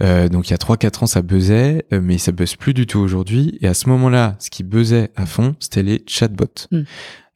Euh, 0.00 0.30
donc 0.30 0.48
il 0.48 0.52
y 0.52 0.54
a 0.54 0.56
3-4 0.56 1.04
ans 1.04 1.06
ça 1.06 1.20
buzzait, 1.20 1.84
mais 1.92 2.16
ça 2.16 2.32
buzz 2.32 2.56
plus 2.56 2.72
du 2.72 2.86
tout 2.86 3.00
aujourd'hui. 3.00 3.58
Et 3.60 3.68
à 3.68 3.74
ce 3.74 3.90
moment-là, 3.90 4.36
ce 4.38 4.48
qui 4.48 4.64
buzzait 4.64 5.10
à 5.14 5.26
fond, 5.26 5.54
c'était 5.60 5.82
les 5.82 6.02
chatbots. 6.06 6.68
Mm. 6.70 6.80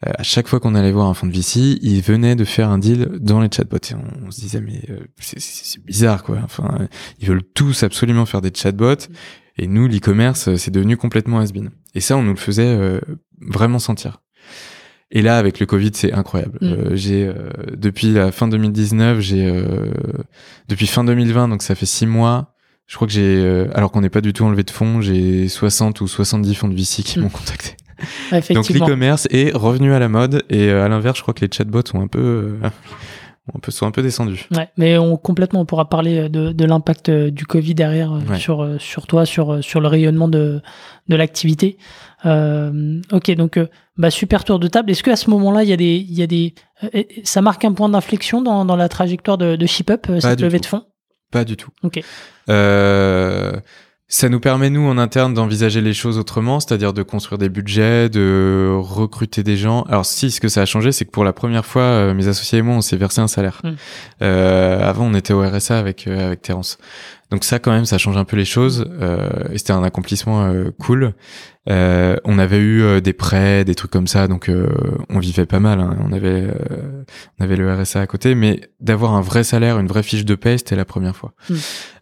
Euh, 0.06 0.10
à 0.18 0.22
chaque 0.22 0.48
fois 0.48 0.60
qu'on 0.60 0.74
allait 0.74 0.92
voir 0.92 1.08
un 1.08 1.14
fonds 1.14 1.26
de 1.26 1.32
VC, 1.32 1.78
ils 1.82 2.00
venaient 2.02 2.36
de 2.36 2.44
faire 2.44 2.68
un 2.70 2.78
deal 2.78 3.08
dans 3.20 3.40
les 3.40 3.48
chatbots. 3.54 3.78
Et 3.90 3.94
on, 3.94 4.26
on 4.26 4.30
se 4.30 4.40
disait 4.40 4.60
mais 4.60 4.82
euh, 4.90 5.00
c'est- 5.20 5.84
bizarre 5.84 6.22
quoi. 6.22 6.38
Enfin, 6.44 6.88
ils 7.20 7.28
veulent 7.28 7.44
tous 7.54 7.82
absolument 7.82 8.26
faire 8.26 8.40
des 8.40 8.52
chatbots. 8.54 9.08
Et 9.56 9.68
nous, 9.68 9.86
l'e-commerce, 9.86 10.56
c'est 10.56 10.72
devenu 10.72 10.96
complètement 10.96 11.38
has-been. 11.38 11.70
Et 11.94 12.00
ça, 12.00 12.16
on 12.16 12.22
nous 12.22 12.32
le 12.32 12.36
faisait 12.38 12.66
euh, 12.66 13.00
vraiment 13.40 13.78
sentir. 13.78 14.20
Et 15.12 15.22
là, 15.22 15.38
avec 15.38 15.60
le 15.60 15.66
Covid, 15.66 15.92
c'est 15.94 16.12
incroyable. 16.12 16.58
Mm. 16.60 16.66
Euh, 16.66 16.96
j'ai 16.96 17.24
euh, 17.28 17.50
depuis 17.76 18.10
la 18.12 18.32
fin 18.32 18.48
2019, 18.48 19.20
j'ai 19.20 19.46
euh, 19.46 19.92
depuis 20.68 20.88
fin 20.88 21.04
2020, 21.04 21.46
donc 21.48 21.62
ça 21.62 21.76
fait 21.76 21.86
six 21.86 22.06
mois. 22.06 22.52
Je 22.86 22.96
crois 22.96 23.06
que 23.06 23.12
j'ai, 23.14 23.22
euh, 23.38 23.68
alors 23.74 23.92
qu'on 23.92 24.00
n'est 24.00 24.10
pas 24.10 24.20
du 24.20 24.32
tout 24.32 24.44
enlevé 24.44 24.64
de 24.64 24.70
fonds, 24.72 25.00
j'ai 25.00 25.48
60 25.48 26.00
ou 26.00 26.08
70 26.08 26.54
fonds 26.56 26.68
de 26.68 26.74
VC 26.74 27.02
qui 27.04 27.18
Mm. 27.20 27.22
m'ont 27.22 27.28
contacté. 27.28 27.76
Donc 28.54 28.68
l'e-commerce 28.68 29.26
est 29.30 29.54
revenu 29.54 29.92
à 29.92 29.98
la 29.98 30.08
mode 30.08 30.42
et 30.50 30.68
euh, 30.68 30.84
à 30.84 30.88
l'inverse, 30.88 31.16
je 31.18 31.22
crois 31.22 31.34
que 31.34 31.44
les 31.44 31.50
chatbots 31.52 31.86
sont 31.86 32.00
un 32.00 32.06
peu, 32.08 32.20
euh, 32.62 32.68
ont 33.48 33.56
un 33.56 33.60
peu 33.60 33.70
sont 33.70 33.86
un 33.86 33.90
peu 33.90 34.02
descendus. 34.02 34.46
Ouais, 34.56 34.68
mais 34.76 34.96
on, 34.98 35.16
complètement, 35.16 35.60
on 35.60 35.64
pourra 35.66 35.88
parler 35.88 36.28
de, 36.28 36.52
de 36.52 36.64
l'impact 36.64 37.08
euh, 37.08 37.30
du 37.30 37.46
Covid 37.46 37.74
derrière 37.74 38.12
euh, 38.12 38.20
Ouais. 38.30 38.38
sur, 38.38 38.62
euh, 38.62 38.78
sur 38.78 39.06
toi, 39.06 39.26
sur, 39.26 39.54
euh, 39.54 39.62
sur 39.62 39.80
le 39.80 39.88
rayonnement 39.88 40.28
de, 40.28 40.60
de 41.08 41.16
l'activité. 41.16 41.76
Euh, 42.26 43.00
ok, 43.12 43.30
donc 43.32 43.58
euh, 43.58 43.66
bah, 43.98 44.10
super 44.10 44.44
tour 44.44 44.58
de 44.58 44.66
table. 44.66 44.90
Est-ce 44.90 45.02
qu'à 45.02 45.16
ce 45.16 45.28
moment-là, 45.30 45.62
il 45.62 45.68
y 45.68 45.72
a 45.74 45.76
des, 45.76 45.96
il 45.96 46.14
y 46.18 46.22
a 46.22 46.26
des, 46.26 46.54
euh, 46.82 46.88
euh, 46.94 47.02
ça 47.22 47.42
marque 47.42 47.64
un 47.66 47.72
point 47.72 47.88
d'inflexion 47.90 48.40
dans, 48.40 48.64
dans 48.64 48.76
la 48.76 48.88
trajectoire 48.88 49.36
de, 49.36 49.56
de 49.56 49.66
ShipUp, 49.66 50.08
euh, 50.08 50.20
cette 50.20 50.40
levée 50.40 50.58
de 50.58 50.66
fonds? 50.66 50.84
Pas 51.30 51.44
du 51.44 51.56
tout. 51.56 51.70
Ok. 51.82 52.00
Euh, 52.48 53.52
ça 54.08 54.28
nous 54.28 54.38
permet, 54.38 54.68
nous, 54.68 54.86
en 54.86 54.98
interne, 54.98 55.32
d'envisager 55.32 55.80
les 55.80 55.94
choses 55.94 56.18
autrement, 56.18 56.60
c'est-à-dire 56.60 56.92
de 56.92 57.02
construire 57.02 57.38
des 57.38 57.48
budgets, 57.48 58.10
de 58.10 58.70
recruter 58.76 59.42
des 59.42 59.56
gens. 59.56 59.82
Alors 59.84 60.04
si, 60.04 60.30
ce 60.30 60.40
que 60.40 60.48
ça 60.48 60.60
a 60.62 60.66
changé, 60.66 60.92
c'est 60.92 61.06
que 61.06 61.10
pour 61.10 61.24
la 61.24 61.32
première 61.32 61.64
fois, 61.64 61.82
euh, 61.82 62.14
mes 62.14 62.28
associés 62.28 62.58
et 62.58 62.62
moi, 62.62 62.76
on 62.76 62.80
s'est 62.82 62.98
versé 62.98 63.22
un 63.22 63.28
salaire. 63.28 63.62
Mm. 63.64 63.70
Euh, 64.22 64.88
avant, 64.88 65.06
on 65.06 65.14
était 65.14 65.32
au 65.32 65.40
RSA 65.40 65.78
avec, 65.78 66.06
euh, 66.06 66.26
avec 66.26 66.42
Terence. 66.42 66.78
Donc 67.34 67.42
ça, 67.42 67.58
quand 67.58 67.72
même, 67.72 67.84
ça 67.84 67.98
change 67.98 68.16
un 68.16 68.22
peu 68.24 68.36
les 68.36 68.44
choses. 68.44 68.88
Euh, 69.00 69.28
c'était 69.56 69.72
un 69.72 69.82
accomplissement 69.82 70.44
euh, 70.44 70.70
cool. 70.78 71.14
Euh, 71.68 72.14
on 72.24 72.38
avait 72.38 72.60
eu 72.60 73.00
des 73.00 73.12
prêts, 73.12 73.64
des 73.64 73.74
trucs 73.74 73.90
comme 73.90 74.06
ça, 74.06 74.28
donc 74.28 74.48
on 75.10 75.18
vivait 75.18 75.44
pas 75.46 75.58
mal. 75.58 75.80
hein. 75.80 75.96
On 76.08 76.12
avait, 76.12 76.46
on 77.40 77.42
avait 77.44 77.56
le 77.56 77.74
RSA 77.74 78.00
à 78.02 78.06
côté, 78.06 78.36
mais 78.36 78.60
d'avoir 78.78 79.14
un 79.14 79.20
vrai 79.20 79.42
salaire, 79.42 79.80
une 79.80 79.88
vraie 79.88 80.04
fiche 80.04 80.24
de 80.24 80.36
paie, 80.36 80.58
c'était 80.58 80.76
la 80.76 80.84
première 80.84 81.16
fois. 81.16 81.32
Mm. 81.50 81.54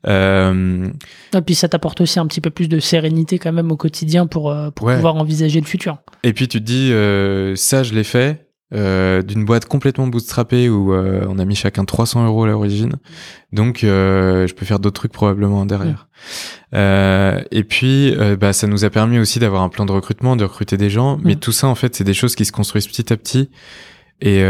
Euh, 0.08 0.88
Et 1.34 1.40
puis 1.40 1.54
ça 1.54 1.68
t'apporte 1.70 2.02
aussi 2.02 2.18
un 2.20 2.26
petit 2.26 2.42
peu 2.42 2.50
plus 2.50 2.68
de 2.68 2.78
sérénité 2.78 3.38
quand 3.38 3.52
même 3.52 3.72
au 3.72 3.76
quotidien 3.78 4.26
pour, 4.26 4.54
pour 4.74 4.86
Ouais. 4.88 4.96
pouvoir 4.96 5.14
envisager 5.16 5.60
le 5.60 5.66
futur. 5.66 5.96
Et 6.24 6.34
puis 6.34 6.46
tu 6.46 6.58
te 6.62 6.64
dis, 6.64 6.90
ça 7.58 7.82
je 7.84 7.94
l'ai 7.94 8.04
fait, 8.04 8.48
euh, 8.74 9.20
d'une 9.22 9.44
boîte 9.44 9.66
complètement 9.66 10.06
bootstrappée 10.06 10.68
où 10.70 10.94
euh, 10.94 11.26
on 11.28 11.38
a 11.38 11.44
mis 11.44 11.54
chacun 11.54 11.84
300 11.84 12.26
euros 12.26 12.44
à 12.44 12.46
l'origine. 12.46 12.94
Donc, 13.52 13.84
euh, 13.84 14.46
je 14.46 14.54
peux 14.54 14.64
faire 14.64 14.78
d'autres 14.78 14.94
trucs 14.94 15.12
probablement 15.12 15.66
derrière. 15.66 16.08
et 16.72 17.64
puis, 17.64 18.16
bah, 18.40 18.52
ça 18.52 18.66
nous 18.66 18.84
a 18.84 18.90
permis 18.90 19.18
aussi 19.18 19.38
d'avoir 19.38 19.62
un 19.62 19.68
plan 19.68 19.84
de 19.84 19.92
recrutement, 19.92 20.36
de 20.36 20.44
recruter 20.44 20.76
des 20.76 20.90
gens. 20.90 21.18
Mais 21.22 21.36
tout 21.36 21.52
ça, 21.52 21.66
en 21.66 21.74
fait, 21.74 21.94
c'est 21.94 22.04
des 22.04 22.14
choses 22.14 22.34
qui 22.34 22.44
se 22.44 22.52
construisent 22.52 22.86
petit 22.86 23.12
à 23.12 23.16
petit. 23.16 23.50
Et 24.20 24.42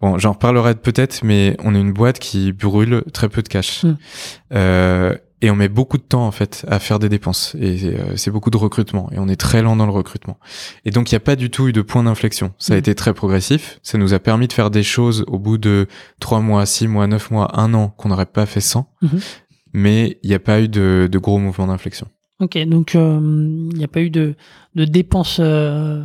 bon, 0.00 0.18
j'en 0.18 0.32
reparlerai 0.32 0.74
peut-être, 0.76 1.24
mais 1.24 1.56
on 1.64 1.74
est 1.74 1.80
une 1.80 1.92
boîte 1.92 2.18
qui 2.18 2.52
brûle 2.52 3.02
très 3.12 3.28
peu 3.28 3.42
de 3.42 3.48
cash. 3.48 3.84
Euh, 4.52 5.16
et 5.42 5.50
on 5.50 5.56
met 5.56 5.68
beaucoup 5.68 5.98
de 5.98 6.02
temps 6.02 6.26
en 6.26 6.30
fait 6.30 6.64
à 6.68 6.78
faire 6.78 6.98
des 6.98 7.08
dépenses 7.08 7.54
et 7.60 7.84
euh, 7.84 8.16
c'est 8.16 8.30
beaucoup 8.30 8.50
de 8.50 8.56
recrutement 8.56 9.10
et 9.12 9.18
on 9.18 9.28
est 9.28 9.36
très 9.36 9.60
lent 9.60 9.76
dans 9.76 9.86
le 9.86 9.92
recrutement 9.92 10.38
et 10.84 10.90
donc 10.90 11.10
il 11.10 11.14
n'y 11.14 11.16
a 11.16 11.20
pas 11.20 11.36
du 11.36 11.50
tout 11.50 11.68
eu 11.68 11.72
de 11.72 11.82
point 11.82 12.04
d'inflexion 12.04 12.52
ça 12.58 12.72
a 12.72 12.76
mm. 12.76 12.78
été 12.78 12.94
très 12.94 13.12
progressif 13.12 13.80
ça 13.82 13.98
nous 13.98 14.14
a 14.14 14.20
permis 14.20 14.48
de 14.48 14.52
faire 14.52 14.70
des 14.70 14.84
choses 14.84 15.24
au 15.26 15.38
bout 15.38 15.58
de 15.58 15.88
trois 16.20 16.40
mois 16.40 16.64
six 16.64 16.88
mois 16.88 17.06
neuf 17.06 17.30
mois 17.30 17.60
un 17.60 17.74
an 17.74 17.88
qu'on 17.88 18.08
n'aurait 18.08 18.26
pas 18.26 18.46
fait 18.46 18.60
sans 18.60 18.88
mm-hmm. 19.02 19.20
mais 19.74 20.18
il 20.22 20.28
n'y 20.28 20.34
a 20.34 20.40
pas 20.40 20.60
eu 20.60 20.68
de, 20.68 21.08
de 21.10 21.18
gros 21.18 21.38
mouvements 21.38 21.66
d'inflexion 21.66 22.06
ok 22.40 22.58
donc 22.66 22.94
euh, 22.94 23.18
il 23.20 23.76
n'y 23.76 23.84
a 23.84 23.88
pas 23.88 24.00
eu 24.00 24.10
de, 24.10 24.36
de 24.76 24.84
dépenses 24.84 25.40
euh, 25.40 26.04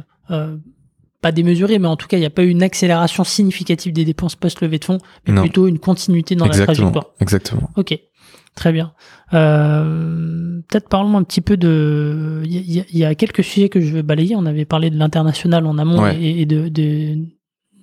pas 1.22 1.32
démesurées, 1.32 1.80
mais 1.80 1.88
en 1.88 1.96
tout 1.96 2.08
cas, 2.08 2.18
il 2.18 2.20
n'y 2.20 2.28
a 2.28 2.32
pas 2.32 2.44
eu 2.44 2.50
une 2.50 2.62
accélération 2.62 3.24
significative 3.24 3.92
des 3.92 4.06
dépenses 4.06 4.36
post-levée 4.36 4.78
de 4.78 4.86
fonds, 4.86 5.00
mais 5.28 5.42
plutôt 5.42 5.68
une 5.68 5.80
continuité 5.80 6.36
dans 6.36 6.46
la 6.46 6.54
trajectoire. 6.54 7.08
Exactement. 7.20 7.72
Ok. 7.76 8.00
Très 8.58 8.72
bien. 8.72 8.94
Euh, 9.36 10.62
Peut-être 10.68 10.90
parlons 10.90 11.16
un 11.16 11.24
petit 11.24 11.42
peu 11.42 11.58
de. 11.58 12.42
Il 12.44 12.52
y, 12.52 12.84
y, 12.92 13.06
a 13.06 13.14
quelques 13.14 13.44
sujets 13.44 13.70
que 13.70 13.80
je 13.80 13.94
veux 13.94 14.02
balayer. 14.02 14.36
On 14.36 14.48
avait 14.48 14.66
parlé 14.66 14.90
de 14.90 14.98
l'international 14.98 15.68
en 15.68 15.78
amont 15.78 16.08
et, 16.08 16.46
de, 16.48 16.68
de, 16.68 17.20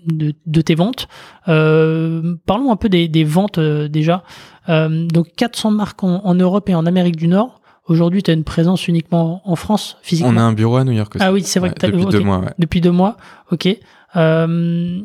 de, 0.07 0.35
de, 0.45 0.61
tes 0.61 0.75
ventes. 0.75 1.07
Euh, 1.47 2.35
parlons 2.45 2.73
un 2.73 2.77
peu 2.77 2.89
des, 2.89 3.07
des 3.07 3.23
ventes 3.23 3.59
euh, 3.59 3.87
déjà. 3.87 4.25
Euh, 4.69 5.07
donc 5.07 5.29
400 5.37 5.71
marques 5.71 6.03
en, 6.03 6.25
en, 6.25 6.35
Europe 6.35 6.69
et 6.69 6.75
en 6.75 6.87
Amérique 6.87 7.17
du 7.17 7.29
Nord. 7.29 7.61
Aujourd'hui, 7.87 8.25
tu 8.25 8.33
as 8.33 8.35
une 8.35 8.45
présence 8.45 8.89
uniquement 8.89 9.41
en 9.45 9.55
France 9.55 9.97
physiquement. 10.03 10.33
On 10.33 10.37
a 10.37 10.43
un 10.43 10.53
bureau 10.53 10.77
à 10.77 10.85
New 10.85 10.93
York 10.93 11.15
aussi. 11.15 11.25
Ah 11.25 11.33
oui, 11.33 11.43
c'est 11.43 11.61
vrai. 11.61 11.71
que 11.71 11.87
depuis 11.87 12.07
deux 12.07 12.21
mois. 12.21 12.43
Depuis 12.59 12.81
deux 12.81 12.91
mois. 12.91 13.17
Ok. 13.53 13.69
Euh, 14.17 15.01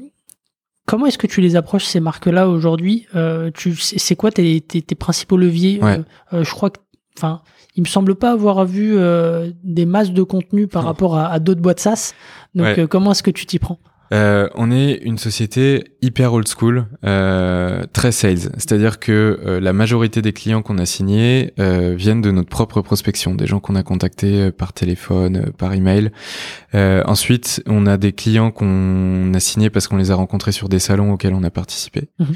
Comment 0.90 1.06
est-ce 1.06 1.18
que 1.18 1.28
tu 1.28 1.42
les 1.42 1.56
approches 1.56 1.86
ces 1.86 2.00
marques-là 2.00 2.50
aujourd'hui? 2.50 3.06
Euh, 3.16 3.52
Tu 3.54 3.76
c'est 3.76 4.16
quoi 4.16 4.32
tes, 4.32 4.60
tes, 4.62 4.82
tes, 4.82 4.96
principaux 4.96 5.38
leviers? 5.38 5.80
Euh, 5.84 5.98
euh, 6.34 6.44
Je 6.44 6.52
crois 6.52 6.70
que, 6.70 6.80
enfin, 7.18 7.42
il 7.76 7.84
me 7.84 7.88
semble 7.88 8.16
pas 8.16 8.32
avoir 8.32 8.66
vu 8.66 8.98
euh, 8.98 9.52
des 9.64 9.86
masses 9.86 10.12
de 10.12 10.24
contenu 10.24 10.68
par 10.68 10.84
rapport 10.84 11.16
à, 11.18 11.28
à 11.28 11.40
d'autres 11.40 11.62
boîtes 11.62 11.80
SaaS. 11.80 12.14
Donc, 12.56 12.86
comment 12.88 13.12
est-ce 13.12 13.24
que 13.24 13.32
tu 13.32 13.46
t'y 13.46 13.60
prends? 13.60 13.80
Euh, 14.14 14.48
on 14.56 14.72
est 14.72 14.94
une 14.94 15.18
société 15.18 15.84
hyper 16.02 16.34
old 16.34 16.48
school, 16.48 16.86
euh, 17.06 17.84
très 17.94 18.12
sales. 18.12 18.52
C'est-à-dire 18.58 19.00
que 19.00 19.40
euh, 19.46 19.60
la 19.60 19.74
majorité 19.74 20.22
des 20.22 20.34
clients 20.34 20.62
qu'on 20.62 20.78
a 20.78 20.86
signés 20.86 21.54
euh, 21.60 21.94
viennent 21.96 22.22
de 22.22 22.32
notre 22.32 22.50
propre 22.50 22.82
prospection, 22.82 23.36
des 23.36 23.46
gens 23.48 23.60
qu'on 23.60 23.76
a 23.76 23.84
contactés 23.84 24.52
par 24.52 24.74
téléphone, 24.74 25.52
par 25.58 25.74
email. 25.74 26.12
ensuite, 26.74 27.62
on 27.68 27.86
a 27.86 27.98
des 27.98 28.14
clients 28.14 28.52
qu'on 28.52 29.34
a 29.34 29.40
signés 29.40 29.70
parce 29.70 29.88
qu'on 29.88 29.98
les 29.98 30.12
a 30.12 30.16
rencontrés 30.16 30.52
sur 30.52 30.70
des 30.70 30.80
salons 30.80 31.14
auxquels 31.14 31.34
on 31.34 31.44
a 31.44 31.50
participé. 31.50 32.10
Mhm. 32.20 32.28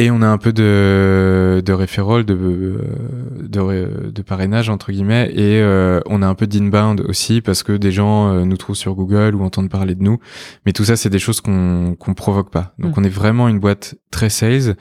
Et 0.00 0.10
on 0.10 0.22
a 0.22 0.26
un 0.26 0.38
peu 0.38 0.54
de, 0.54 1.62
de 1.62 1.72
referral, 1.74 2.24
de, 2.24 2.34
de, 2.34 4.10
de, 4.10 4.22
parrainage, 4.22 4.70
entre 4.70 4.92
guillemets, 4.92 5.30
et 5.30 5.60
euh, 5.60 6.00
on 6.06 6.22
a 6.22 6.26
un 6.26 6.34
peu 6.34 6.46
d'inbound 6.46 7.02
aussi, 7.02 7.42
parce 7.42 7.62
que 7.62 7.72
des 7.72 7.92
gens 7.92 8.32
euh, 8.32 8.44
nous 8.46 8.56
trouvent 8.56 8.76
sur 8.76 8.94
Google 8.94 9.34
ou 9.34 9.44
entendent 9.44 9.68
parler 9.68 9.94
de 9.94 10.02
nous. 10.02 10.18
Mais 10.64 10.72
tout 10.72 10.86
ça, 10.86 10.96
c'est 10.96 11.10
des 11.10 11.18
choses 11.18 11.42
qu'on 11.42 11.96
qu'on 11.98 12.14
provoque 12.14 12.50
pas. 12.50 12.72
Donc 12.78 12.96
mm. 12.96 13.00
on 13.00 13.04
est 13.04 13.10
vraiment 13.10 13.46
une 13.46 13.58
boîte 13.60 13.94
très 14.10 14.30
sales. 14.30 14.74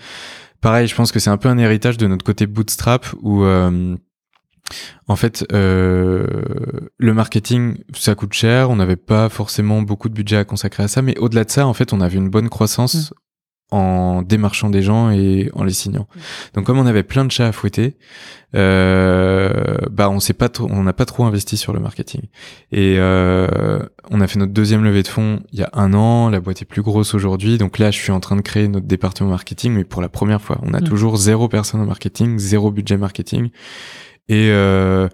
Pareil, 0.62 0.88
je 0.88 0.96
pense 0.96 1.12
que 1.12 1.20
c'est 1.20 1.30
un 1.30 1.36
peu 1.36 1.50
un 1.50 1.58
héritage 1.58 1.98
de 1.98 2.08
notre 2.08 2.24
côté 2.24 2.48
bootstrap, 2.48 3.06
où... 3.22 3.44
Euh, 3.44 3.98
en 5.08 5.16
fait, 5.18 5.46
euh, 5.52 6.28
le 6.98 7.14
marketing, 7.14 7.80
ça 7.94 8.16
coûte 8.16 8.34
cher. 8.34 8.70
On 8.70 8.78
n'avait 8.78 8.96
pas 8.96 9.28
forcément 9.28 9.82
beaucoup 9.82 10.08
de 10.08 10.14
budget 10.14 10.38
à 10.38 10.46
consacrer 10.46 10.84
à 10.84 10.88
ça, 10.88 11.02
mais 11.02 11.18
au-delà 11.18 11.44
de 11.44 11.50
ça, 11.50 11.68
en 11.68 11.74
fait, 11.74 11.92
on 11.92 12.00
avait 12.00 12.18
une 12.18 12.30
bonne 12.30 12.48
croissance 12.48 13.12
mm 13.12 13.29
en 13.72 14.24
démarchant 14.24 14.70
des 14.70 14.82
gens 14.82 15.12
et 15.12 15.52
en 15.54 15.64
les 15.64 15.74
signant. 15.74 16.08
Donc 16.54 16.66
comme 16.66 16.80
on 16.80 16.88
avait 16.88 17.04
plein 17.04 17.24
de 17.24 17.32
chats 17.32 17.48
à 17.48 17.52
fouetter, 17.52 17.96
euh, 18.56 19.78
bah 19.92 20.10
on 20.10 20.20
s'est 20.20 20.34
pas 20.34 20.50
trop, 20.50 20.68
on 20.72 20.82
n'a 20.82 20.94
pas 20.94 21.06
trop 21.06 21.26
investi 21.26 21.56
sur 21.56 21.72
le 21.72 21.80
marketing. 21.80 22.22
Et 22.72 22.96
euh, 22.98 23.80
on 24.10 24.22
a 24.22 24.28
fait 24.28 24.40
notre 24.40 24.54
deuxième 24.54 24.84
levée 24.84 25.04
de 25.04 25.08
fonds 25.08 25.42
il 25.52 25.60
y 25.60 25.64
a 25.64 25.70
un 25.74 25.94
an. 25.94 26.30
La 26.30 26.40
boîte 26.40 26.62
est 26.62 26.66
plus 26.66 26.82
grosse 26.82 27.14
aujourd'hui, 27.14 27.58
donc 27.58 27.78
là 27.78 27.92
je 27.92 28.00
suis 28.00 28.12
en 28.12 28.20
train 28.20 28.36
de 28.36 28.42
créer 28.42 28.68
notre 28.68 28.88
département 28.88 29.30
marketing, 29.30 29.74
mais 29.74 29.84
pour 29.84 30.02
la 30.02 30.10
première 30.10 30.42
fois, 30.42 30.60
on 30.64 30.74
a 30.74 30.82
mm. 30.82 30.86
toujours 30.86 31.18
zéro 31.18 31.48
personne 31.48 31.82
au 31.82 31.86
marketing, 31.86 32.40
zéro 32.40 32.72
budget 32.72 32.98
marketing. 32.98 33.50
Et 34.30 34.50
euh, 34.52 35.10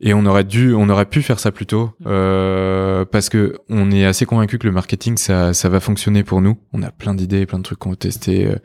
et 0.00 0.12
on 0.12 0.26
aurait 0.26 0.44
dû, 0.44 0.74
on 0.74 0.88
aurait 0.88 1.06
pu 1.06 1.22
faire 1.22 1.40
ça 1.40 1.52
plus 1.52 1.66
tôt, 1.66 1.86
mm. 2.00 2.04
euh, 2.06 3.04
parce 3.04 3.28
que 3.28 3.58
on 3.70 3.90
est 3.90 4.04
assez 4.04 4.26
convaincu 4.26 4.58
que 4.58 4.66
le 4.66 4.72
marketing 4.72 5.16
ça, 5.16 5.54
ça 5.54 5.68
va 5.68 5.80
fonctionner 5.80 6.22
pour 6.22 6.42
nous. 6.42 6.58
On 6.72 6.82
a 6.82 6.90
plein 6.90 7.14
d'idées, 7.14 7.46
plein 7.46 7.58
de 7.58 7.62
trucs 7.62 7.78
qu'on 7.78 7.90
veut 7.90 7.96
tester. 7.96 8.46
Euh, 8.46 8.56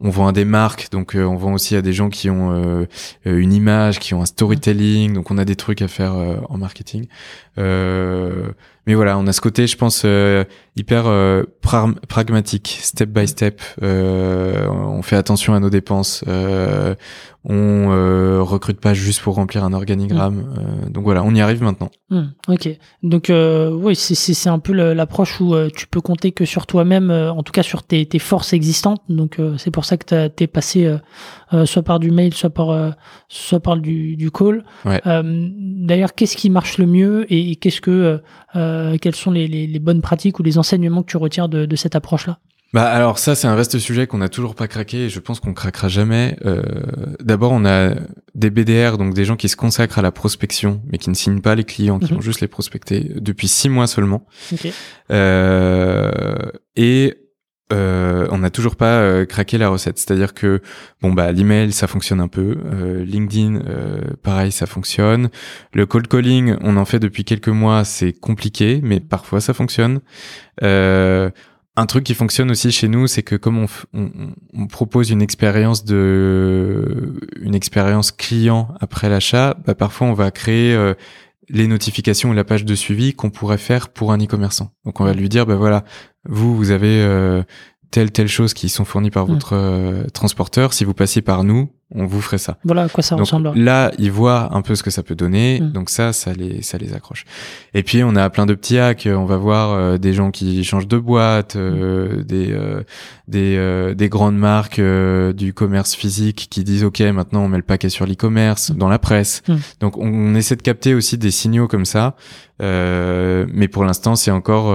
on 0.00 0.10
vend 0.10 0.28
à 0.28 0.32
des 0.32 0.44
marques, 0.44 0.88
donc 0.92 1.16
euh, 1.16 1.24
on 1.24 1.36
vend 1.36 1.54
aussi 1.54 1.74
à 1.74 1.82
des 1.82 1.92
gens 1.92 2.08
qui 2.08 2.30
ont 2.30 2.52
euh, 2.52 2.86
une 3.24 3.52
image, 3.52 3.98
qui 3.98 4.14
ont 4.14 4.22
un 4.22 4.26
storytelling. 4.26 5.14
Donc 5.14 5.30
on 5.30 5.38
a 5.38 5.44
des 5.44 5.56
trucs 5.56 5.82
à 5.82 5.88
faire 5.88 6.14
en 6.48 6.58
marketing. 6.58 7.06
Mais 8.86 8.94
voilà, 8.94 9.18
on 9.18 9.26
a 9.26 9.32
ce 9.32 9.40
côté, 9.40 9.66
je 9.66 9.76
pense, 9.76 10.06
hyper 10.76 11.04
pragmatique, 12.08 12.78
step 12.82 13.10
by 13.10 13.26
step. 13.26 13.60
on 13.82 15.02
fait 15.02 15.16
attention 15.16 15.54
à 15.54 15.60
nos 15.60 15.70
dépenses 15.70 16.24
on 17.48 17.92
euh, 17.92 18.42
recrute 18.42 18.80
pas 18.80 18.92
juste 18.92 19.20
pour 19.20 19.36
remplir 19.36 19.62
un 19.62 19.72
organigramme. 19.72 20.34
Mm. 20.34 20.54
Euh, 20.58 20.88
donc 20.90 21.04
voilà, 21.04 21.22
on 21.22 21.32
y 21.32 21.40
arrive 21.40 21.62
maintenant. 21.62 21.90
Mm, 22.10 22.24
ok. 22.48 22.68
Donc 23.04 23.30
euh, 23.30 23.70
oui, 23.70 23.94
c'est 23.94 24.48
un 24.48 24.58
peu 24.58 24.72
l'approche 24.72 25.40
où 25.40 25.54
euh, 25.54 25.70
tu 25.74 25.86
peux 25.86 26.00
compter 26.00 26.32
que 26.32 26.44
sur 26.44 26.66
toi-même, 26.66 27.10
en 27.10 27.42
tout 27.44 27.52
cas 27.52 27.62
sur 27.62 27.84
tes, 27.84 28.04
tes 28.04 28.18
forces 28.18 28.52
existantes. 28.52 29.00
Donc 29.08 29.38
c'est 29.58 29.70
pour 29.70 29.84
ça 29.84 29.96
que 29.96 30.28
tu 30.28 30.44
es 30.44 30.46
passé 30.48 30.92
soit 31.64 31.82
par 31.82 31.98
du 32.00 32.10
mail, 32.10 32.34
soit 32.34 32.50
par 32.50 32.94
soit 33.28 33.60
par 33.60 33.76
du, 33.76 34.16
du 34.16 34.30
call. 34.30 34.64
Ouais. 34.84 35.00
D'ailleurs, 35.04 36.14
qu'est-ce 36.14 36.36
qui 36.36 36.50
marche 36.50 36.78
le 36.78 36.86
mieux 36.86 37.26
et, 37.32 37.56
qu'est-ce 37.56 37.80
que 37.80 38.20
quelles 38.54 39.14
sont 39.14 39.30
les, 39.30 39.46
les, 39.46 39.66
les, 39.66 39.78
bonnes 39.78 40.02
pratiques 40.02 40.38
ou 40.38 40.42
les 40.42 40.58
enseignements 40.58 41.02
que 41.02 41.10
tu 41.10 41.16
retires 41.16 41.48
de, 41.48 41.66
de 41.66 41.76
cette 41.76 41.94
approche-là? 41.94 42.38
Bah 42.72 42.84
alors 42.84 43.18
ça 43.18 43.34
c'est 43.34 43.46
un 43.46 43.54
vaste 43.54 43.78
sujet 43.78 44.06
qu'on 44.06 44.18
n'a 44.18 44.28
toujours 44.28 44.54
pas 44.54 44.66
craqué 44.66 45.04
et 45.04 45.08
je 45.08 45.20
pense 45.20 45.40
qu'on 45.40 45.54
craquera 45.54 45.88
jamais. 45.88 46.36
Euh, 46.44 46.62
D'abord 47.20 47.52
on 47.52 47.64
a 47.64 47.94
des 48.34 48.50
BDR 48.50 48.98
donc 48.98 49.14
des 49.14 49.24
gens 49.24 49.36
qui 49.36 49.48
se 49.48 49.56
consacrent 49.56 49.98
à 49.98 50.02
la 50.02 50.10
prospection 50.10 50.82
mais 50.86 50.98
qui 50.98 51.08
ne 51.08 51.14
signent 51.14 51.40
pas 51.40 51.54
les 51.54 51.64
clients, 51.64 51.98
qui 51.98 52.12
mhm. 52.12 52.18
vont 52.18 52.20
juste 52.20 52.40
les 52.40 52.48
prospecter 52.48 53.12
depuis 53.16 53.48
six 53.48 53.68
mois 53.68 53.86
seulement. 53.86 54.26
Okay. 54.52 54.72
Euh, 55.10 56.50
et 56.74 57.16
euh, 57.72 58.28
on 58.30 58.38
n'a 58.38 58.50
toujours 58.50 58.76
pas 58.76 59.00
euh, 59.00 59.26
craqué 59.26 59.58
la 59.58 59.68
recette. 59.68 59.98
C'est-à-dire 59.98 60.34
que 60.34 60.60
bon 61.02 61.12
bah 61.12 61.32
l'email 61.32 61.72
ça 61.72 61.86
fonctionne 61.88 62.20
un 62.20 62.28
peu, 62.28 62.58
euh, 62.72 63.04
LinkedIn 63.04 63.60
pareil 64.22 64.52
ça 64.52 64.66
fonctionne. 64.66 65.30
Le 65.72 65.86
cold 65.86 66.06
calling 66.06 66.56
on 66.60 66.76
en 66.76 66.84
fait 66.84 67.00
depuis 67.00 67.24
quelques 67.24 67.48
mois, 67.48 67.84
c'est 67.84 68.12
compliqué 68.12 68.80
mais 68.82 69.00
parfois 69.00 69.40
ça 69.40 69.52
fonctionne. 69.52 70.00
Un 71.78 71.84
truc 71.84 72.04
qui 72.04 72.14
fonctionne 72.14 72.50
aussi 72.50 72.72
chez 72.72 72.88
nous, 72.88 73.06
c'est 73.06 73.22
que 73.22 73.36
comme 73.36 73.66
on, 73.92 74.66
propose 74.68 75.10
une 75.10 75.20
expérience 75.20 75.84
de 75.84 77.20
une 77.42 77.54
expérience 77.54 78.12
client 78.12 78.68
après 78.80 79.10
l'achat, 79.10 79.54
bah 79.66 79.74
parfois 79.74 80.06
on 80.06 80.14
va 80.14 80.30
créer 80.30 80.74
les 81.48 81.66
notifications 81.66 82.32
et 82.32 82.36
la 82.36 82.44
page 82.44 82.64
de 82.64 82.74
suivi 82.74 83.14
qu'on 83.14 83.30
pourrait 83.30 83.58
faire 83.58 83.88
pour 83.88 84.12
un 84.12 84.18
e-commerçant. 84.18 84.70
Donc 84.84 85.00
on 85.00 85.04
va 85.04 85.12
lui 85.12 85.28
dire 85.28 85.46
bah 85.46 85.56
voilà, 85.56 85.84
vous 86.28 86.56
vous 86.56 86.70
avez 86.70 87.00
euh, 87.02 87.42
telle 87.90 88.10
telle 88.10 88.28
chose 88.28 88.54
qui 88.54 88.68
sont 88.68 88.84
fournies 88.84 89.10
par 89.10 89.26
mm. 89.26 89.32
votre 89.32 89.52
euh, 89.54 90.04
transporteur. 90.12 90.72
Si 90.72 90.84
vous 90.84 90.94
passiez 90.94 91.22
par 91.22 91.44
nous, 91.44 91.70
on 91.94 92.04
vous 92.04 92.20
ferait 92.20 92.38
ça. 92.38 92.58
Voilà 92.64 92.82
à 92.84 92.88
quoi 92.88 93.02
ça 93.02 93.14
ressemble. 93.14 93.52
Là, 93.54 93.92
ils 93.98 94.10
voient 94.10 94.54
un 94.54 94.60
peu 94.60 94.74
ce 94.74 94.82
que 94.82 94.90
ça 94.90 95.04
peut 95.04 95.14
donner, 95.14 95.60
mm. 95.60 95.70
donc 95.70 95.88
ça, 95.88 96.12
ça 96.12 96.32
les, 96.32 96.60
ça 96.62 96.78
les 96.78 96.92
accroche. 96.94 97.24
Et 97.74 97.84
puis 97.84 98.02
on 98.02 98.16
a 98.16 98.28
plein 98.28 98.44
de 98.44 98.54
petits 98.54 98.78
hacks. 98.78 99.08
On 99.10 99.24
va 99.24 99.36
voir 99.36 99.70
euh, 99.70 99.96
des 99.96 100.12
gens 100.12 100.32
qui 100.32 100.64
changent 100.64 100.88
de 100.88 100.98
boîte, 100.98 101.54
euh, 101.54 102.18
mm. 102.18 102.22
des 102.24 102.52
euh, 102.52 102.82
des, 103.28 103.94
des 103.94 104.08
grandes 104.08 104.36
marques 104.36 104.80
du 104.80 105.52
commerce 105.52 105.94
physique 105.94 106.48
qui 106.50 106.64
disent 106.64 106.84
ok, 106.84 107.00
maintenant 107.00 107.42
on 107.42 107.48
met 107.48 107.56
le 107.56 107.62
paquet 107.62 107.88
sur 107.88 108.04
l'e-commerce, 108.04 108.70
mm. 108.70 108.78
dans 108.78 108.88
la 108.88 108.98
presse. 108.98 109.42
Donc 109.80 109.96
on, 109.96 110.06
on, 110.06 110.34
essaie 110.34 110.56
de 110.56 110.62
capter 110.62 110.94
aussi 110.94 111.18
des 111.18 111.30
signaux 111.30 111.68
comme 111.68 111.84
ça, 111.84 112.16
mais 112.60 113.68
pour 113.68 113.84
l'instant 113.84 114.16
c'est 114.16 114.30
encore 114.32 114.66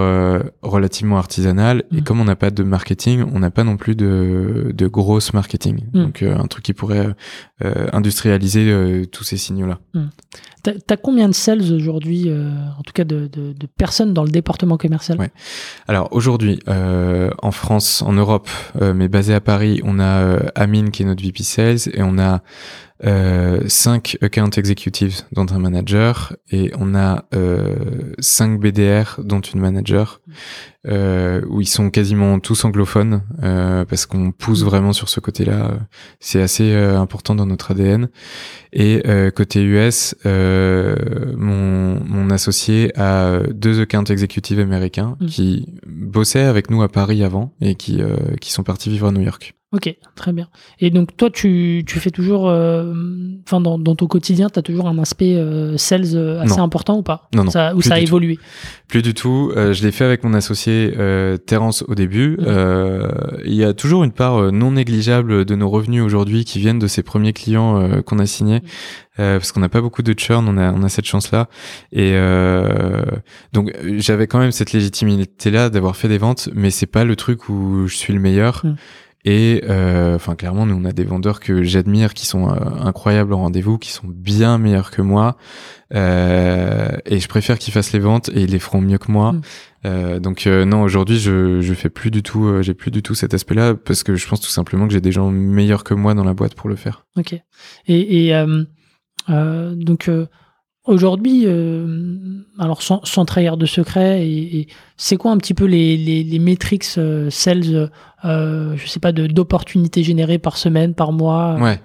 relativement 0.61 1.17
artisanal. 1.17 1.83
Et 1.95 2.01
comme 2.01 2.21
on 2.21 2.25
n'a 2.25 2.35
pas 2.35 2.51
de 2.51 2.63
marketing, 2.63 3.25
on 3.33 3.39
n'a 3.39 3.51
pas 3.51 3.63
non 3.63 3.75
plus 3.75 3.95
de 3.95 4.71
de 4.73 4.87
grosse 4.87 5.33
marketing. 5.33 5.79
Donc 5.93 6.23
un 6.23 6.47
truc 6.47 6.63
qui 6.63 6.73
pourrait 6.73 7.00
euh, 7.00 7.00
industrialiser 7.93 8.71
euh, 8.71 9.05
tous 9.05 9.23
ces 9.23 9.37
signaux-là. 9.37 9.79
Hmm. 9.93 10.07
T'as 10.63 10.73
as 10.89 10.97
combien 10.97 11.27
de 11.27 11.33
sales 11.33 11.73
aujourd'hui, 11.73 12.25
euh, 12.27 12.51
en 12.77 12.83
tout 12.83 12.93
cas 12.93 13.03
de, 13.03 13.27
de, 13.27 13.53
de, 13.53 13.67
personnes 13.67 14.13
dans 14.13 14.23
le 14.23 14.29
département 14.29 14.77
commercial? 14.77 15.17
Ouais. 15.17 15.31
Alors 15.87 16.09
aujourd'hui, 16.11 16.59
euh, 16.67 17.31
en 17.41 17.51
France, 17.51 18.03
en 18.03 18.13
Europe, 18.13 18.47
euh, 18.79 18.93
mais 18.93 19.07
basé 19.07 19.33
à 19.33 19.41
Paris, 19.41 19.81
on 19.83 19.99
a 19.99 20.21
euh, 20.21 20.39
Amine 20.53 20.91
qui 20.91 21.01
est 21.01 21.05
notre 21.05 21.23
VP 21.23 21.41
Sales 21.43 21.79
et 21.93 22.03
on 22.03 22.19
a 22.19 22.43
euh, 23.03 23.61
5 23.67 24.17
account 24.21 24.51
executives 24.51 25.21
dont 25.31 25.47
un 25.51 25.57
manager 25.57 26.35
et 26.51 26.71
on 26.77 26.93
a 26.93 27.25
euh, 27.33 28.13
5 28.19 28.59
BDR 28.59 29.19
dont 29.23 29.41
une 29.41 29.59
manager 29.59 30.21
euh, 30.87 31.41
où 31.47 31.61
ils 31.61 31.67
sont 31.67 31.89
quasiment 31.89 32.39
tous 32.39 32.65
anglophones 32.65 33.21
euh, 33.43 33.85
parce 33.85 34.05
qu'on 34.05 34.31
pousse 34.31 34.63
vraiment 34.63 34.93
sur 34.93 35.09
ce 35.09 35.19
côté-là. 35.19 35.79
C'est 36.19 36.41
assez 36.41 36.71
euh, 36.73 36.99
important 36.99 37.35
dans 37.35 37.45
notre 37.45 37.71
ADN. 37.71 38.09
Et 38.73 39.03
euh, 39.05 39.31
côté 39.31 39.61
US, 39.63 40.15
euh, 40.25 40.95
mon, 41.37 41.99
mon 42.03 42.29
associé 42.29 42.91
a 42.99 43.39
deux 43.53 43.81
account 43.81 44.03
executives 44.05 44.59
américains 44.59 45.17
Mm. 45.19 45.25
qui 45.27 45.67
bossaient 45.87 46.43
avec 46.43 46.69
nous 46.71 46.81
à 46.81 46.89
Paris 46.89 47.23
avant 47.23 47.53
et 47.61 47.75
qui, 47.75 48.01
euh, 48.01 48.15
qui 48.39 48.51
sont 48.51 48.63
partis 48.63 48.89
vivre 48.89 49.07
à 49.07 49.11
New 49.11 49.21
York. 49.21 49.53
Ok, 49.73 49.95
très 50.15 50.33
bien. 50.33 50.49
Et 50.81 50.89
donc 50.89 51.15
toi, 51.15 51.29
tu, 51.29 51.83
tu 51.87 51.99
fais 51.99 52.09
toujours, 52.11 52.49
euh, 52.49 52.93
enfin 53.47 53.61
dans, 53.61 53.79
dans 53.79 53.95
ton 53.95 54.05
quotidien, 54.05 54.49
tu 54.49 54.59
as 54.59 54.61
toujours 54.61 54.89
un 54.89 54.97
aspect 54.97 55.35
euh, 55.37 55.77
sales 55.77 56.13
euh, 56.13 56.41
assez 56.41 56.57
Non. 56.57 56.63
important 56.63 56.97
ou 56.97 57.03
pas? 57.03 57.29
Non, 57.33 57.45
non, 57.45 57.51
ça, 57.51 57.73
Ou 57.73 57.81
ça 57.81 57.93
a 57.93 57.97
tout. 57.99 58.03
évolué? 58.03 58.37
Plus 58.89 59.01
du 59.01 59.13
tout. 59.13 59.53
Euh, 59.55 59.71
je 59.71 59.83
l'ai 59.83 59.91
fait 59.93 60.03
avec 60.03 60.25
mon 60.25 60.33
associé 60.33 60.70
euh, 60.97 61.37
Terence 61.37 61.83
au 61.87 61.95
début. 61.95 62.37
Mhm. 62.37 62.45
Euh, 62.47 63.09
il 63.45 63.53
y 63.53 63.63
a 63.63 63.73
toujours 63.73 64.03
une 64.03 64.11
part 64.11 64.37
euh, 64.37 64.51
non 64.51 64.71
négligeable 64.71 65.45
de 65.45 65.55
nos 65.55 65.69
revenus 65.69 66.03
aujourd'hui 66.03 66.45
qui 66.45 66.59
viennent 66.59 66.79
de 66.79 66.87
ces 66.87 67.03
premiers 67.03 67.33
clients 67.33 68.01
qu'on 68.05 68.19
a 68.19 68.25
signés. 68.25 68.61
Euh, 69.19 69.37
parce 69.37 69.51
qu'on 69.51 69.59
n'a 69.59 69.69
pas 69.69 69.81
beaucoup 69.81 70.03
de 70.03 70.17
churn, 70.17 70.47
on 70.47 70.57
a, 70.57 70.71
on 70.71 70.83
a 70.83 70.89
cette 70.89 71.05
chance-là. 71.05 71.49
Et 71.91 72.13
donc 73.53 73.73
j'avais 73.97 74.27
quand 74.27 74.39
même 74.39 74.51
cette 74.51 74.71
légitimité-là 74.71 75.69
d'avoir 75.69 75.95
fait 75.95 76.07
des 76.07 76.17
ventes, 76.17 76.49
mais 76.53 76.71
c'est 76.71 76.85
pas 76.85 77.03
le 77.03 77.15
truc 77.15 77.49
où 77.49 77.87
je 77.87 77.95
suis 77.95 78.13
le 78.13 78.19
meilleur. 78.19 78.61
Mhm. 78.63 78.75
Et 79.23 79.63
euh, 79.69 80.15
enfin 80.15 80.35
clairement, 80.35 80.65
nous 80.65 80.75
on 80.75 80.85
a 80.85 80.91
des 80.91 81.03
vendeurs 81.03 81.39
que 81.39 81.63
j'admire, 81.63 82.13
qui 82.13 82.25
sont 82.25 82.49
euh, 82.49 82.55
incroyables 82.83 83.33
en 83.33 83.39
rendez-vous, 83.39 83.77
qui 83.77 83.91
sont 83.91 84.07
bien 84.07 84.57
meilleurs 84.57 84.91
que 84.91 85.01
moi. 85.01 85.37
Euh, 85.93 86.89
et 87.05 87.19
je 87.19 87.27
préfère 87.27 87.59
qu'ils 87.59 87.73
fassent 87.73 87.93
les 87.93 87.99
ventes 87.99 88.29
et 88.29 88.41
ils 88.41 88.51
les 88.51 88.59
feront 88.59 88.81
mieux 88.81 88.97
que 88.97 89.11
moi. 89.11 89.33
Mm. 89.33 89.41
Euh, 89.85 90.19
donc 90.19 90.45
euh, 90.47 90.65
non, 90.65 90.83
aujourd'hui 90.83 91.19
je 91.19 91.61
je 91.61 91.73
fais 91.73 91.89
plus 91.89 92.11
du 92.11 92.23
tout, 92.23 92.45
euh, 92.45 92.61
j'ai 92.61 92.73
plus 92.73 92.91
du 92.91 93.01
tout 93.01 93.15
cet 93.15 93.33
aspect-là 93.33 93.75
parce 93.75 94.03
que 94.03 94.15
je 94.15 94.27
pense 94.27 94.41
tout 94.41 94.49
simplement 94.49 94.87
que 94.87 94.93
j'ai 94.93 95.01
des 95.01 95.11
gens 95.11 95.31
meilleurs 95.31 95.83
que 95.83 95.93
moi 95.93 96.13
dans 96.13 96.23
la 96.23 96.33
boîte 96.33 96.55
pour 96.55 96.69
le 96.69 96.75
faire. 96.75 97.05
Ok. 97.17 97.33
Et, 97.87 98.25
et 98.25 98.35
euh, 98.35 98.63
euh, 99.29 99.75
donc 99.75 100.07
euh, 100.07 100.27
aujourd'hui, 100.85 101.43
euh, 101.45 102.43
alors 102.59 102.81
sans, 102.81 103.03
sans 103.03 103.25
trahir 103.25 103.57
de 103.57 103.65
secret, 103.65 104.25
et, 104.25 104.59
et 104.59 104.67
c'est 104.97 105.17
quoi 105.17 105.31
un 105.31 105.37
petit 105.37 105.53
peu 105.53 105.65
les, 105.65 105.97
les, 105.97 106.23
les 106.23 106.39
metrics 106.39 106.85
euh, 106.97 107.29
sales, 107.29 107.89
euh, 108.25 108.75
je 108.77 108.87
sais 108.87 108.99
pas, 108.99 109.11
d'opportunités 109.11 110.03
générées 110.03 110.39
par 110.39 110.57
semaine, 110.57 110.93
par 110.93 111.11
mois? 111.11 111.57
Ouais. 111.59 111.79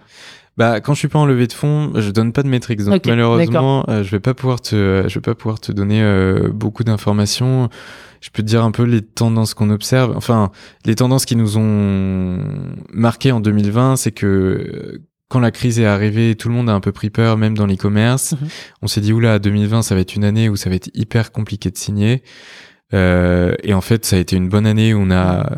Bah 0.57 0.81
quand 0.81 0.95
je 0.95 1.01
suis 1.01 1.09
pas 1.09 1.19
en 1.19 1.27
levée 1.27 1.47
de 1.47 1.53
fonds, 1.53 1.93
je 1.97 2.11
donne 2.11 2.33
pas 2.33 2.43
de 2.43 2.49
métriques. 2.49 2.83
Donc 2.83 3.05
malheureusement, 3.07 3.85
euh, 3.89 4.03
je 4.03 4.11
vais 4.11 4.21
pas 4.21 4.33
pouvoir 4.33 4.63
te 4.63 5.05
je 5.07 5.15
vais 5.15 5.21
pas 5.21 5.35
pouvoir 5.35 5.61
te 5.61 5.71
donner 5.71 6.03
euh, 6.03 6.49
beaucoup 6.51 6.83
d'informations. 6.83 7.69
Je 8.23 8.31
peux 8.31 8.43
te 8.43 8.49
dire 8.49 8.65
un 8.65 8.71
peu 8.71 8.85
les 8.85 9.03
tendances 9.03 9.53
qu'on 9.53 9.69
observe. 9.69 10.17
Enfin, 10.17 10.51
les 10.87 10.95
tendances 10.95 11.27
qui 11.27 11.37
nous 11.37 11.59
ont 11.59 12.39
marqué 12.91 13.33
en 13.33 13.41
2020, 13.41 13.97
c'est 13.97 14.13
que 14.13 15.03
quand 15.29 15.41
la 15.41 15.51
crise 15.51 15.81
est 15.81 15.87
arrivée, 15.87 16.35
tout 16.37 16.49
le 16.49 16.55
monde 16.55 16.71
a 16.71 16.73
un 16.73 16.81
peu 16.81 16.93
pris 16.93 17.11
peur, 17.11 17.37
même 17.37 17.57
dans 17.57 17.67
l'e-commerce. 17.67 18.33
Mhm. 18.33 18.49
On 18.83 18.87
s'est 18.87 19.01
dit, 19.01 19.13
oula, 19.13 19.39
2020, 19.39 19.83
ça 19.83 19.95
va 19.95 20.01
être 20.01 20.15
une 20.15 20.25
année 20.25 20.49
où 20.49 20.57
ça 20.57 20.71
va 20.71 20.77
être 20.77 20.91
hyper 20.95 21.33
compliqué 21.33 21.71
de 21.71 21.77
signer. 21.77 22.23
Euh, 22.95 23.55
et 23.65 23.75
en 23.75 23.81
fait, 23.81 24.05
ça 24.05 24.17
a 24.17 24.19
été 24.21 24.37
une 24.37 24.49
bonne 24.49 24.67
année 24.67 24.95
où 24.95 25.01
on 25.01 25.11
a, 25.11 25.51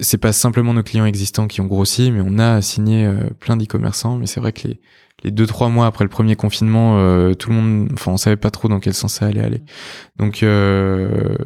c'est 0.00 0.18
pas 0.18 0.32
simplement 0.32 0.74
nos 0.74 0.82
clients 0.82 1.06
existants 1.06 1.46
qui 1.46 1.60
ont 1.60 1.66
grossi, 1.66 2.10
mais 2.10 2.20
on 2.24 2.38
a 2.38 2.60
signé 2.62 3.06
euh, 3.06 3.30
plein 3.38 3.56
d'e-commerçants. 3.56 4.16
Mais 4.16 4.26
c'est 4.26 4.40
vrai 4.40 4.52
que 4.52 4.66
les, 4.66 4.80
les 5.22 5.30
deux, 5.30 5.46
trois 5.46 5.68
mois 5.68 5.86
après 5.86 6.04
le 6.04 6.10
premier 6.10 6.36
confinement, 6.36 6.98
euh, 6.98 7.34
tout 7.34 7.50
le 7.50 7.56
monde, 7.56 7.88
enfin, 7.92 8.12
on 8.12 8.16
savait 8.16 8.36
pas 8.36 8.50
trop 8.50 8.68
dans 8.68 8.80
quel 8.80 8.94
sens 8.94 9.14
ça 9.14 9.26
allait 9.26 9.42
aller. 9.42 9.62
Donc, 10.18 10.42
euh, 10.42 11.36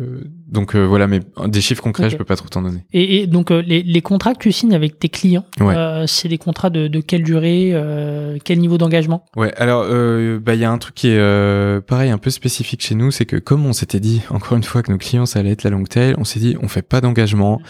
donc 0.48 0.74
euh, 0.74 0.84
voilà, 0.86 1.06
mais 1.06 1.20
des 1.46 1.60
chiffres 1.60 1.82
concrets, 1.82 2.10
je 2.10 2.16
peux 2.16 2.24
pas 2.24 2.36
trop 2.36 2.48
t'en 2.48 2.62
donner. 2.62 2.84
Et, 2.92 3.18
et 3.22 3.26
donc 3.26 3.50
euh, 3.50 3.62
les, 3.62 3.82
les 3.82 4.00
contrats 4.02 4.32
que 4.34 4.38
tu 4.38 4.50
signes 4.52 4.74
avec 4.74 4.98
tes 4.98 5.08
clients, 5.08 5.44
Ouais. 5.60 5.74
euh, 5.76 6.06
c'est 6.06 6.28
des 6.28 6.38
contrats 6.38 6.70
de, 6.70 6.88
de 6.88 7.00
quelle 7.00 7.22
durée, 7.22 7.70
euh, 7.74 8.38
quel 8.44 8.58
niveau 8.58 8.78
d'engagement? 8.78 9.24
Ouais, 9.36 9.52
alors 9.56 9.84
euh, 9.86 10.38
bah 10.40 10.54
il 10.54 10.60
y 10.60 10.64
a 10.64 10.70
un 10.70 10.78
truc 10.78 10.94
qui 10.94 11.08
est 11.08 11.18
euh, 11.18 11.80
pareil 11.80 12.10
un 12.10 12.18
peu 12.18 12.30
spécifique 12.30 12.82
chez 12.82 12.94
nous, 12.94 13.10
c'est 13.10 13.26
que 13.26 13.36
comme 13.36 13.66
on 13.66 13.72
s'était 13.72 14.00
dit 14.00 14.22
encore 14.30 14.56
une 14.56 14.64
fois 14.64 14.82
que 14.82 14.90
nos 14.90 14.98
clients 14.98 15.26
ça 15.26 15.38
allait 15.40 15.50
être 15.52 15.64
la 15.64 15.70
longue 15.70 15.88
tail, 15.88 16.14
on 16.18 16.24
s'est 16.24 16.40
dit 16.40 16.56
on 16.62 16.68
fait 16.68 16.82
pas 16.82 17.00
d'engagement, 17.00 17.60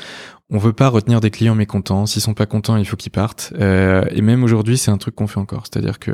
on 0.51 0.57
veut 0.57 0.73
pas 0.73 0.89
retenir 0.89 1.21
des 1.21 1.31
clients 1.31 1.55
mécontents, 1.55 2.07
s'ils 2.07 2.23
sont 2.23 2.33
pas 2.33 2.47
contents, 2.47 2.77
il 2.79 2.87
faut 2.87 2.97
qu'ils 2.97 3.13
partent. 3.13 3.53
Euh, 3.59 4.05
et 4.11 4.23
même 4.23 4.43
aujourd'hui, 4.43 4.79
c'est 4.79 4.91
un 4.91 4.97
truc 4.97 5.15
qu'on 5.15 5.27
fait 5.27 5.41
encore, 5.41 5.65
c'est-à-dire 5.71 5.99
que 5.99 6.13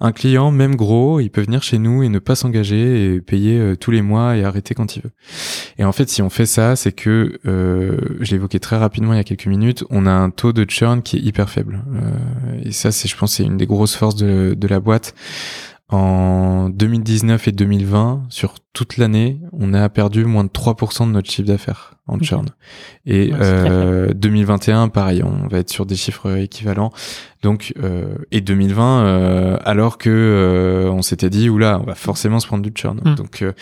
un 0.00 0.10
client 0.10 0.50
même 0.50 0.74
gros, 0.74 1.20
il 1.20 1.30
peut 1.30 1.42
venir 1.42 1.62
chez 1.62 1.78
nous 1.78 2.02
et 2.02 2.08
ne 2.08 2.18
pas 2.18 2.34
s'engager 2.34 3.14
et 3.14 3.20
payer 3.20 3.58
euh, 3.60 3.76
tous 3.76 3.92
les 3.92 4.02
mois 4.02 4.36
et 4.36 4.42
arrêter 4.42 4.74
quand 4.74 4.96
il 4.96 5.02
veut. 5.02 5.12
Et 5.78 5.84
en 5.84 5.92
fait, 5.92 6.08
si 6.08 6.20
on 6.20 6.30
fait 6.30 6.46
ça, 6.46 6.74
c'est 6.74 6.90
que 6.90 7.38
euh, 7.46 7.96
je 8.20 8.32
l'évoquais 8.32 8.58
très 8.58 8.76
rapidement 8.76 9.12
il 9.12 9.18
y 9.18 9.20
a 9.20 9.24
quelques 9.24 9.46
minutes, 9.46 9.84
on 9.90 10.06
a 10.06 10.12
un 10.12 10.30
taux 10.30 10.52
de 10.52 10.68
churn 10.68 11.02
qui 11.02 11.18
est 11.18 11.20
hyper 11.20 11.48
faible. 11.48 11.84
Euh, 11.94 12.62
et 12.64 12.72
ça, 12.72 12.90
c'est 12.90 13.08
je 13.08 13.16
pense 13.16 13.34
c'est 13.34 13.44
une 13.44 13.56
des 13.56 13.66
grosses 13.66 13.94
forces 13.94 14.16
de, 14.16 14.54
de 14.58 14.68
la 14.68 14.80
boîte. 14.80 15.14
En 15.88 16.68
2019 16.68 17.46
et 17.46 17.52
2020, 17.52 18.24
sur 18.28 18.54
toute 18.72 18.96
l'année, 18.96 19.40
on 19.52 19.72
a 19.72 19.88
perdu 19.88 20.24
moins 20.24 20.42
de 20.42 20.48
3% 20.48 21.06
de 21.06 21.12
notre 21.12 21.30
chiffre 21.30 21.46
d'affaires 21.46 21.94
en 22.08 22.16
Ok. 22.16 22.24
churn. 22.24 22.46
Et 23.04 23.30
Ouais, 23.32 23.38
euh, 23.40 24.12
2021, 24.12 24.88
pareil, 24.88 25.22
on 25.22 25.46
va 25.46 25.58
être 25.58 25.70
sur 25.70 25.86
des 25.86 25.94
chiffres 25.94 26.38
équivalents. 26.38 26.90
Donc, 27.42 27.72
euh, 27.80 28.16
et 28.32 28.40
2020, 28.40 29.04
euh, 29.04 29.58
alors 29.64 29.96
que 29.98 30.10
euh, 30.10 30.90
on 30.90 31.02
s'était 31.02 31.30
dit, 31.30 31.48
oula, 31.48 31.78
on 31.80 31.84
va 31.84 31.94
forcément 31.94 32.40
se 32.40 32.48
prendre 32.48 32.64
du 32.64 32.72
churn. 32.74 33.00
Mm. 33.04 33.14
Donc, 33.14 33.42
euh, 33.42 33.52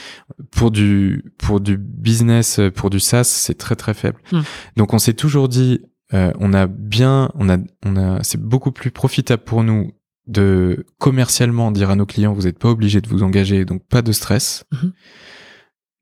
pour 0.51 0.71
du 0.71 1.25
pour 1.37 1.61
du 1.61 1.77
business, 1.77 2.59
pour 2.75 2.89
du 2.89 3.01
SaaS, 3.01 3.25
c'est 3.25 3.59
très 3.59 3.77
très 3.77 3.93
faible. 3.93 4.19
Mm. 4.33 4.41
Donc, 4.77 4.95
on 4.95 4.99
s'est 4.99 5.13
toujours 5.15 5.49
dit, 5.49 5.83
euh, 6.15 6.33
on 6.41 6.55
a 6.55 6.67
bien, 6.67 7.31
on 7.35 7.51
a, 7.51 7.59
on 7.85 7.97
a, 7.97 8.23
c'est 8.23 8.41
beaucoup 8.41 8.73
plus 8.73 8.91
profitable 8.91 9.43
pour 9.45 9.63
nous 9.63 9.93
de 10.27 10.87
commercialement 10.99 11.71
dire 11.71 11.91
à 11.91 11.97
nos 11.97 12.07
clients, 12.07 12.33
vous 12.33 12.43
n'êtes 12.43 12.59
pas 12.59 12.71
obligé 12.71 13.01
de 13.01 13.09
vous 13.09 13.23
engager, 13.23 13.65
donc 13.65 13.83
pas 13.87 14.03
de 14.03 14.13
stress. 14.13 14.65
Mhm. 14.73 14.93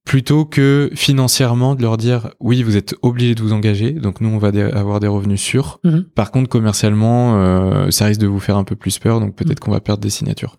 Plutôt 0.05 0.45
que 0.45 0.91
financièrement 0.95 1.77
de 1.77 1.83
leur 1.83 1.97
dire 1.97 2.31
oui 2.41 2.65
vous 2.65 2.77
êtes 2.77 2.97
obligé 3.03 3.37
de 3.37 3.41
vous 3.43 3.53
engager 3.53 3.93
donc 3.93 4.21
nous 4.21 4.29
on 4.31 4.39
va 4.39 4.49
avoir 4.77 4.99
des 4.99 5.07
revenus 5.07 5.41
sûrs 5.41 5.79
Mhm. 5.85 6.07
par 6.17 6.33
contre 6.33 6.49
commercialement 6.49 7.37
euh, 7.41 7.89
ça 7.93 8.07
risque 8.07 8.21
de 8.21 8.27
vous 8.27 8.41
faire 8.41 8.57
un 8.57 8.65
peu 8.65 8.75
plus 8.75 8.99
peur 8.99 9.21
donc 9.21 9.37
peut-être 9.37 9.61
qu'on 9.61 9.71
va 9.71 9.81
perdre 9.81 10.03
des 10.03 10.11
signatures 10.11 10.57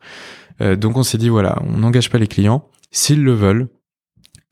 Euh, 0.62 0.78
donc 0.78 0.96
on 0.98 1.04
s'est 1.04 1.18
dit 1.18 1.28
voilà 1.28 1.62
on 1.68 1.80
n'engage 1.80 2.10
pas 2.10 2.20
les 2.20 2.28
clients 2.28 2.70
s'ils 2.92 3.22
le 3.22 3.34
veulent 3.34 3.68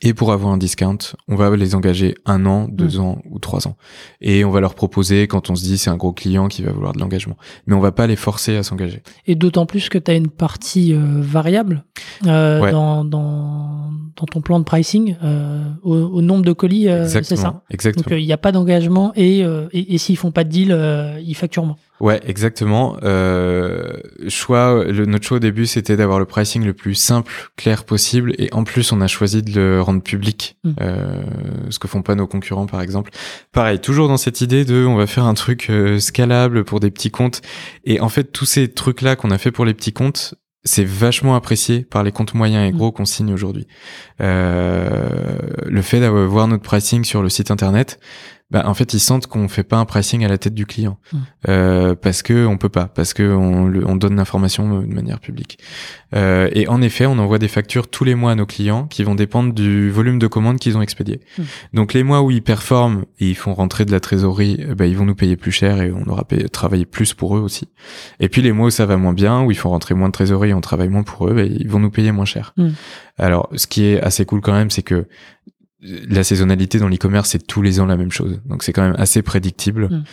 et 0.01 0.13
pour 0.13 0.31
avoir 0.31 0.51
un 0.51 0.57
discount, 0.57 0.97
on 1.27 1.35
va 1.35 1.55
les 1.55 1.75
engager 1.75 2.15
un 2.25 2.45
an, 2.45 2.67
deux 2.69 2.99
ans 2.99 3.21
ou 3.29 3.37
trois 3.39 3.67
ans. 3.67 3.75
Et 4.19 4.43
on 4.43 4.49
va 4.51 4.59
leur 4.59 4.73
proposer 4.73 5.27
quand 5.27 5.49
on 5.49 5.55
se 5.55 5.63
dit 5.63 5.77
c'est 5.77 5.89
un 5.91 5.97
gros 5.97 6.11
client 6.13 6.47
qui 6.47 6.63
va 6.63 6.71
vouloir 6.71 6.93
de 6.93 6.99
l'engagement. 6.99 7.37
Mais 7.67 7.75
on 7.75 7.79
va 7.79 7.91
pas 7.91 8.07
les 8.07 8.15
forcer 8.15 8.57
à 8.57 8.63
s'engager. 8.63 9.03
Et 9.27 9.35
d'autant 9.35 9.65
plus 9.65 9.89
que 9.89 9.97
tu 9.97 10.09
as 10.09 10.15
une 10.15 10.29
partie 10.29 10.93
euh, 10.93 10.99
variable 11.19 11.83
euh, 12.25 12.59
Ouais. 12.61 12.71
dans, 12.71 13.05
dans, 13.05 13.91
dans 14.15 14.25
ton 14.25 14.41
plan 14.41 14.59
de 14.59 14.63
pricing 14.65 15.15
euh, 15.23 15.63
au, 15.83 15.95
au 15.95 16.21
nombre 16.21 16.43
de 16.45 16.53
colis, 16.53 16.87
euh, 16.89 17.07
c'est 17.07 17.23
ça? 17.35 17.49
Donc 17.51 17.61
Exactement. 17.69 18.17
il 18.17 18.25
n'y 18.25 18.33
a 18.33 18.37
pas 18.37 18.51
d'engagement 18.51 19.11
et, 19.15 19.43
euh, 19.43 19.67
et, 19.71 19.93
et 19.93 19.97
s'ils 19.97 20.17
font 20.17 20.31
pas 20.31 20.43
de 20.43 20.49
deal, 20.49 20.71
euh, 20.71 21.19
ils 21.23 21.35
facturent 21.35 21.65
moins. 21.65 21.77
Ouais, 22.01 22.19
exactement. 22.25 22.97
Euh, 23.03 23.93
choix, 24.27 24.83
le, 24.83 25.05
notre 25.05 25.23
choix 25.23 25.37
au 25.37 25.39
début, 25.39 25.67
c'était 25.67 25.95
d'avoir 25.95 26.17
le 26.17 26.25
pricing 26.25 26.65
le 26.65 26.73
plus 26.73 26.95
simple, 26.95 27.31
clair 27.57 27.83
possible, 27.83 28.33
et 28.39 28.49
en 28.53 28.63
plus, 28.63 28.91
on 28.91 29.01
a 29.01 29.07
choisi 29.07 29.43
de 29.43 29.51
le 29.53 29.81
rendre 29.83 30.01
public, 30.01 30.57
Mm. 30.63 30.71
euh, 30.81 31.21
ce 31.69 31.77
que 31.77 31.87
font 31.87 32.01
pas 32.01 32.15
nos 32.15 32.25
concurrents, 32.25 32.65
par 32.65 32.81
exemple. 32.81 33.11
Pareil, 33.51 33.79
toujours 33.79 34.07
dans 34.07 34.17
cette 34.17 34.41
idée 34.41 34.65
de, 34.65 34.83
on 34.83 34.95
va 34.95 35.05
faire 35.05 35.25
un 35.25 35.35
truc 35.35 35.67
euh, 35.69 35.99
scalable 35.99 36.63
pour 36.63 36.79
des 36.79 36.89
petits 36.89 37.11
comptes, 37.11 37.41
et 37.85 37.99
en 38.01 38.09
fait, 38.09 38.31
tous 38.31 38.45
ces 38.45 38.67
trucs-là 38.67 39.15
qu'on 39.15 39.29
a 39.29 39.37
fait 39.37 39.51
pour 39.51 39.65
les 39.65 39.75
petits 39.75 39.93
comptes, 39.93 40.33
c'est 40.63 40.85
vachement 40.85 41.35
apprécié 41.35 41.81
par 41.83 42.03
les 42.03 42.11
comptes 42.11 42.33
moyens 42.33 42.67
et 42.67 42.71
gros 42.75 42.91
qu'on 42.91 43.05
signe 43.05 43.31
aujourd'hui. 43.33 43.67
Euh, 44.21 45.09
le 45.65 45.81
fait 45.81 45.99
d'avoir 45.99 46.47
notre 46.47 46.63
pricing 46.63 47.03
sur 47.03 47.21
le 47.21 47.29
site 47.29 47.51
internet, 47.51 47.99
bah, 48.51 48.63
en 48.67 48.73
fait, 48.73 48.93
ils 48.93 48.99
sentent 48.99 49.27
qu'on 49.27 49.47
fait 49.47 49.63
pas 49.63 49.77
un 49.77 49.85
pricing 49.85 50.23
à 50.25 50.27
la 50.27 50.37
tête 50.37 50.53
du 50.53 50.65
client 50.65 50.97
Mm. 51.13 51.17
euh, 51.49 51.95
parce 51.95 52.21
que 52.21 52.45
on 52.45 52.57
peut 52.57 52.69
pas, 52.69 52.85
parce 52.85 53.13
que 53.13 53.23
on, 53.23 53.65
le- 53.65 53.87
on 53.87 53.95
donne 53.95 54.15
l'information 54.17 54.81
de 54.81 54.85
manière 54.93 55.19
publique. 55.19 55.57
Euh, 56.13 56.49
et 56.53 56.67
en 56.67 56.81
effet, 56.81 57.05
on 57.05 57.17
envoie 57.19 57.39
des 57.39 57.47
factures 57.47 57.87
tous 57.89 58.03
les 58.03 58.15
mois 58.15 58.31
à 58.31 58.35
nos 58.35 58.45
clients 58.45 58.85
qui 58.87 59.03
vont 59.03 59.15
dépendre 59.15 59.53
du 59.53 59.89
volume 59.89 60.19
de 60.19 60.27
commandes 60.27 60.59
qu'ils 60.59 60.77
ont 60.77 60.81
expédié. 60.81 61.21
Mm. 61.37 61.41
Donc 61.73 61.93
les 61.93 62.03
mois 62.03 62.21
où 62.21 62.31
ils 62.31 62.41
performent 62.41 63.05
et 63.19 63.29
ils 63.29 63.35
font 63.37 63.53
rentrer 63.53 63.85
de 63.85 63.91
la 63.91 63.99
trésorerie, 63.99 64.57
euh, 64.67 64.75
bah, 64.75 64.85
ils 64.85 64.97
vont 64.97 65.05
nous 65.05 65.15
payer 65.15 65.37
plus 65.37 65.51
cher 65.51 65.81
et 65.81 65.91
on 65.91 66.07
aura 66.09 66.25
payé, 66.25 66.49
travaillé 66.49 66.85
plus 66.85 67.13
pour 67.13 67.37
eux 67.37 67.41
aussi. 67.41 67.69
Et 68.19 68.27
puis 68.29 68.41
les 68.41 68.51
mois 68.51 68.67
où 68.67 68.71
ça 68.71 68.85
va 68.85 68.97
moins 68.97 69.13
bien, 69.13 69.41
où 69.43 69.51
ils 69.51 69.57
font 69.57 69.69
rentrer 69.69 69.95
moins 69.95 70.07
de 70.09 70.13
trésorerie 70.13 70.49
et 70.49 70.53
on 70.53 70.61
travaille 70.61 70.89
moins 70.89 71.03
pour 71.03 71.27
eux, 71.29 71.33
bah, 71.33 71.43
ils 71.43 71.69
vont 71.69 71.79
nous 71.79 71.91
payer 71.91 72.11
moins 72.11 72.25
cher. 72.25 72.53
Mm. 72.57 72.69
Alors, 73.17 73.49
ce 73.55 73.67
qui 73.67 73.85
est 73.85 74.01
assez 74.01 74.25
cool 74.25 74.41
quand 74.41 74.53
même, 74.53 74.71
c'est 74.71 74.81
que 74.81 75.07
la 75.81 76.23
saisonnalité 76.23 76.79
dans 76.79 76.87
l'e-commerce, 76.87 77.29
c'est 77.29 77.45
tous 77.45 77.61
les 77.61 77.79
ans 77.79 77.85
la 77.85 77.97
même 77.97 78.11
chose. 78.11 78.41
Donc 78.45 78.63
c'est 78.63 78.73
quand 78.73 78.83
même 78.83 78.95
assez 78.97 79.21
prédictible. 79.21 79.85
Mm. 79.89 80.03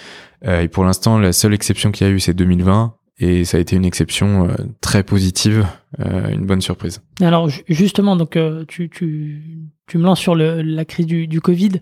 Euh, 0.47 0.61
et 0.63 0.69
pour 0.69 0.85
l'instant, 0.85 1.19
la 1.19 1.33
seule 1.33 1.53
exception 1.55 1.91
qu'il 1.93 2.07
y 2.07 2.11
a 2.11 2.13
eu, 2.13 2.21
c'est 2.21 2.35
2020. 2.35 2.95
Et 3.21 3.45
ça 3.45 3.57
a 3.57 3.61
été 3.61 3.75
une 3.75 3.85
exception 3.85 4.49
euh, 4.49 4.55
très 4.81 5.03
positive, 5.03 5.67
euh, 5.99 6.29
une 6.31 6.47
bonne 6.47 6.61
surprise. 6.61 7.01
Alors 7.21 7.49
ju- 7.49 7.65
justement, 7.69 8.15
donc 8.15 8.39
tu, 8.69 8.89
tu, 8.89 9.43
tu 9.89 9.99
me 9.99 10.05
lances 10.05 10.21
sur 10.21 10.37
le, 10.37 10.63
la 10.63 10.85
crise 10.85 11.07
du, 11.07 11.27
du 11.27 11.41
Covid. 11.41 11.81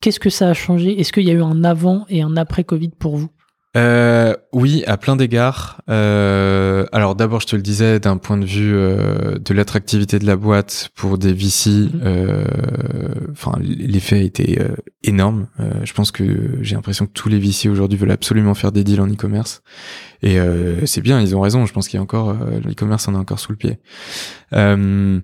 Qu'est-ce 0.00 0.20
que 0.20 0.30
ça 0.30 0.48
a 0.48 0.54
changé? 0.54 0.98
Est-ce 1.00 1.12
qu'il 1.12 1.24
y 1.24 1.30
a 1.30 1.34
eu 1.34 1.42
un 1.42 1.62
avant 1.64 2.06
et 2.08 2.22
un 2.22 2.36
après 2.36 2.64
Covid 2.64 2.90
pour 2.98 3.16
vous? 3.16 3.28
Euh, 3.76 4.34
oui, 4.52 4.82
à 4.88 4.96
plein 4.96 5.14
d'égards. 5.14 5.80
Euh, 5.88 6.86
alors 6.90 7.14
d'abord, 7.14 7.40
je 7.40 7.46
te 7.46 7.54
le 7.54 7.62
disais, 7.62 8.00
d'un 8.00 8.16
point 8.16 8.36
de 8.36 8.44
vue 8.44 8.74
euh, 8.74 9.38
de 9.38 9.54
l'attractivité 9.54 10.18
de 10.18 10.26
la 10.26 10.34
boîte 10.34 10.90
pour 10.96 11.18
des 11.18 11.32
VC, 11.32 11.70
Mhm. 11.70 12.00
euh, 12.02 12.44
enfin 13.30 13.52
l'effet 13.60 14.24
était 14.24 14.60
euh, 14.60 14.74
énorme. 15.04 15.46
Euh, 15.60 15.70
je 15.84 15.92
pense 15.92 16.10
que 16.10 16.58
j'ai 16.62 16.74
l'impression 16.74 17.06
que 17.06 17.12
tous 17.12 17.28
les 17.28 17.38
VC 17.38 17.68
aujourd'hui 17.68 17.96
veulent 17.96 18.10
absolument 18.10 18.54
faire 18.54 18.72
des 18.72 18.82
deals 18.82 19.00
en 19.00 19.06
e-commerce. 19.08 19.62
Et 20.22 20.40
euh, 20.40 20.84
c'est 20.84 21.00
bien, 21.00 21.20
ils 21.20 21.36
ont 21.36 21.40
raison. 21.40 21.64
Je 21.64 21.72
pense 21.72 21.86
qu'il 21.86 21.96
y 21.96 22.00
a 22.00 22.02
encore 22.02 22.30
euh, 22.30 22.58
l'e-commerce 22.64 23.06
en 23.06 23.14
a 23.14 23.18
encore 23.18 23.38
sous 23.38 23.52
le 23.52 23.56
pied. 23.56 23.78
Euh, 24.52 25.20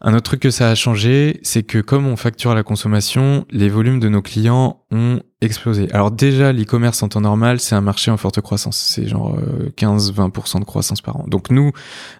un 0.00 0.14
autre 0.14 0.22
truc 0.22 0.40
que 0.40 0.50
ça 0.50 0.70
a 0.70 0.74
changé, 0.74 1.38
c'est 1.42 1.64
que 1.64 1.78
comme 1.78 2.06
on 2.06 2.16
facture 2.16 2.52
à 2.52 2.54
la 2.54 2.62
consommation, 2.62 3.44
les 3.50 3.68
volumes 3.68 4.00
de 4.00 4.08
nos 4.08 4.22
clients 4.22 4.80
ont 4.90 5.20
explosé. 5.40 5.88
Alors 5.92 6.10
déjà, 6.10 6.52
l'e-commerce 6.52 7.02
en 7.02 7.08
temps 7.08 7.20
normal, 7.20 7.60
c'est 7.60 7.74
un 7.74 7.80
marché 7.80 8.10
en 8.10 8.16
forte 8.16 8.40
croissance. 8.40 8.76
C'est 8.76 9.06
genre 9.08 9.36
euh, 9.38 9.70
15-20% 9.76 10.60
de 10.60 10.64
croissance 10.64 11.00
par 11.00 11.16
an. 11.16 11.24
Donc 11.28 11.50
nous, 11.50 11.72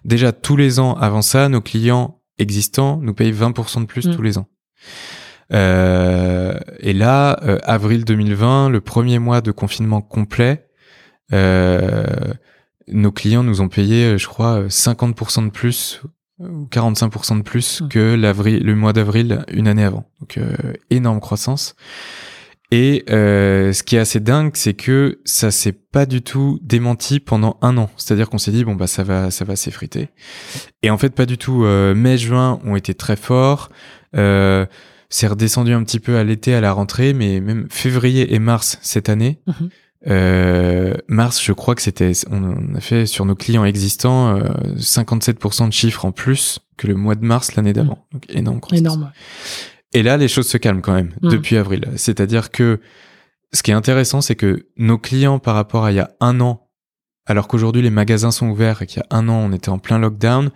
déjà 0.04 0.32
tous 0.32 0.56
les 0.56 0.78
ans 0.80 0.94
avant 0.94 1.22
ça, 1.22 1.48
nos 1.48 1.60
clients 1.60 2.20
existants 2.38 2.98
nous 3.02 3.12
payent 3.14 3.32
20% 3.32 3.80
de 3.82 3.86
plus 3.86 4.06
Mm. 4.06 4.14
tous 4.16 4.22
les 4.22 4.38
ans. 4.38 4.46
Euh, 5.52 6.58
et 6.78 6.92
là, 6.92 7.38
euh, 7.42 7.58
avril 7.64 8.04
2020, 8.04 8.68
le 8.70 8.80
premier 8.80 9.18
mois 9.18 9.40
de 9.40 9.50
confinement 9.50 10.00
complet, 10.00 10.66
euh, 11.32 12.04
nos 12.88 13.12
clients 13.12 13.42
nous 13.42 13.60
ont 13.60 13.68
payé, 13.68 14.04
euh, 14.04 14.18
je 14.18 14.26
crois, 14.26 14.60
euh, 14.62 14.68
50% 14.68 15.42
de 15.44 15.50
plus 15.50 16.00
ou 16.38 16.66
45% 16.70 17.36
de 17.36 17.42
plus 17.42 17.82
Mm. 17.82 17.88
que 17.88 18.14
l'avril, 18.14 18.62
le 18.64 18.74
mois 18.74 18.92
d'avril 18.92 19.44
une 19.52 19.68
année 19.68 19.84
avant. 19.84 20.08
Donc 20.20 20.38
euh, 20.38 20.54
énorme 20.90 21.20
croissance. 21.20 21.74
Et 22.72 23.04
euh, 23.10 23.72
ce 23.72 23.82
qui 23.82 23.96
est 23.96 23.98
assez 23.98 24.20
dingue, 24.20 24.52
c'est 24.54 24.74
que 24.74 25.20
ça 25.24 25.50
s'est 25.50 25.72
pas 25.72 26.06
du 26.06 26.22
tout 26.22 26.60
démenti 26.62 27.18
pendant 27.18 27.58
un 27.62 27.76
an. 27.76 27.90
C'est-à-dire 27.96 28.30
qu'on 28.30 28.38
s'est 28.38 28.52
dit 28.52 28.64
bon 28.64 28.76
bah 28.76 28.86
ça 28.86 29.02
va, 29.02 29.30
ça 29.30 29.44
va 29.44 29.56
s'effriter. 29.56 30.10
Et 30.82 30.90
en 30.90 30.98
fait 30.98 31.10
pas 31.10 31.26
du 31.26 31.36
tout. 31.36 31.64
Euh, 31.64 31.94
mai, 31.94 32.16
juin 32.16 32.60
ont 32.64 32.76
été 32.76 32.94
très 32.94 33.16
forts. 33.16 33.70
Euh, 34.16 34.66
c'est 35.08 35.26
redescendu 35.26 35.72
un 35.72 35.82
petit 35.82 35.98
peu 35.98 36.16
à 36.16 36.24
l'été, 36.24 36.54
à 36.54 36.60
la 36.60 36.72
rentrée, 36.72 37.12
mais 37.12 37.40
même 37.40 37.66
février 37.70 38.32
et 38.34 38.38
mars 38.38 38.78
cette 38.82 39.08
année. 39.08 39.40
Mhm. 39.46 39.70
Euh, 40.06 40.94
mars, 41.08 41.42
je 41.42 41.52
crois 41.52 41.74
que 41.74 41.82
c'était, 41.82 42.12
on 42.30 42.74
a 42.74 42.80
fait 42.80 43.04
sur 43.04 43.26
nos 43.26 43.34
clients 43.34 43.64
existants 43.64 44.36
euh, 44.36 44.48
57% 44.76 45.66
de 45.66 45.72
chiffres 45.72 46.04
en 46.06 46.12
plus 46.12 46.60
que 46.78 46.86
le 46.86 46.94
mois 46.94 47.16
de 47.16 47.24
mars 47.24 47.54
l'année 47.56 47.72
d'avant. 47.74 48.06
Donc 48.12 48.24
énorme. 48.30 48.60
Énorme. 48.72 49.12
Et 49.92 50.02
là, 50.02 50.16
les 50.16 50.28
choses 50.28 50.48
se 50.48 50.56
calment 50.56 50.82
quand 50.82 50.94
même 50.94 51.12
Mm. 51.22 51.28
depuis 51.30 51.56
avril. 51.56 51.84
C'est-à-dire 51.96 52.50
que 52.50 52.80
ce 53.52 53.62
qui 53.62 53.70
est 53.72 53.74
intéressant, 53.74 54.20
c'est 54.20 54.36
que 54.36 54.66
nos 54.76 54.98
clients, 54.98 55.38
par 55.38 55.54
rapport 55.54 55.84
à 55.84 55.92
il 55.92 55.96
y 55.96 56.00
a 56.00 56.10
un 56.20 56.40
an, 56.40 56.68
alors 57.26 57.48
qu'aujourd'hui 57.48 57.82
les 57.82 57.90
magasins 57.90 58.30
sont 58.30 58.48
ouverts 58.48 58.82
et 58.82 58.86
qu'il 58.86 59.02
y 59.02 59.02
a 59.02 59.16
un 59.16 59.28
an 59.28 59.34
on 59.34 59.52
était 59.52 59.68
en 59.68 59.78
plein 59.78 59.98
lockdown, 59.98 60.50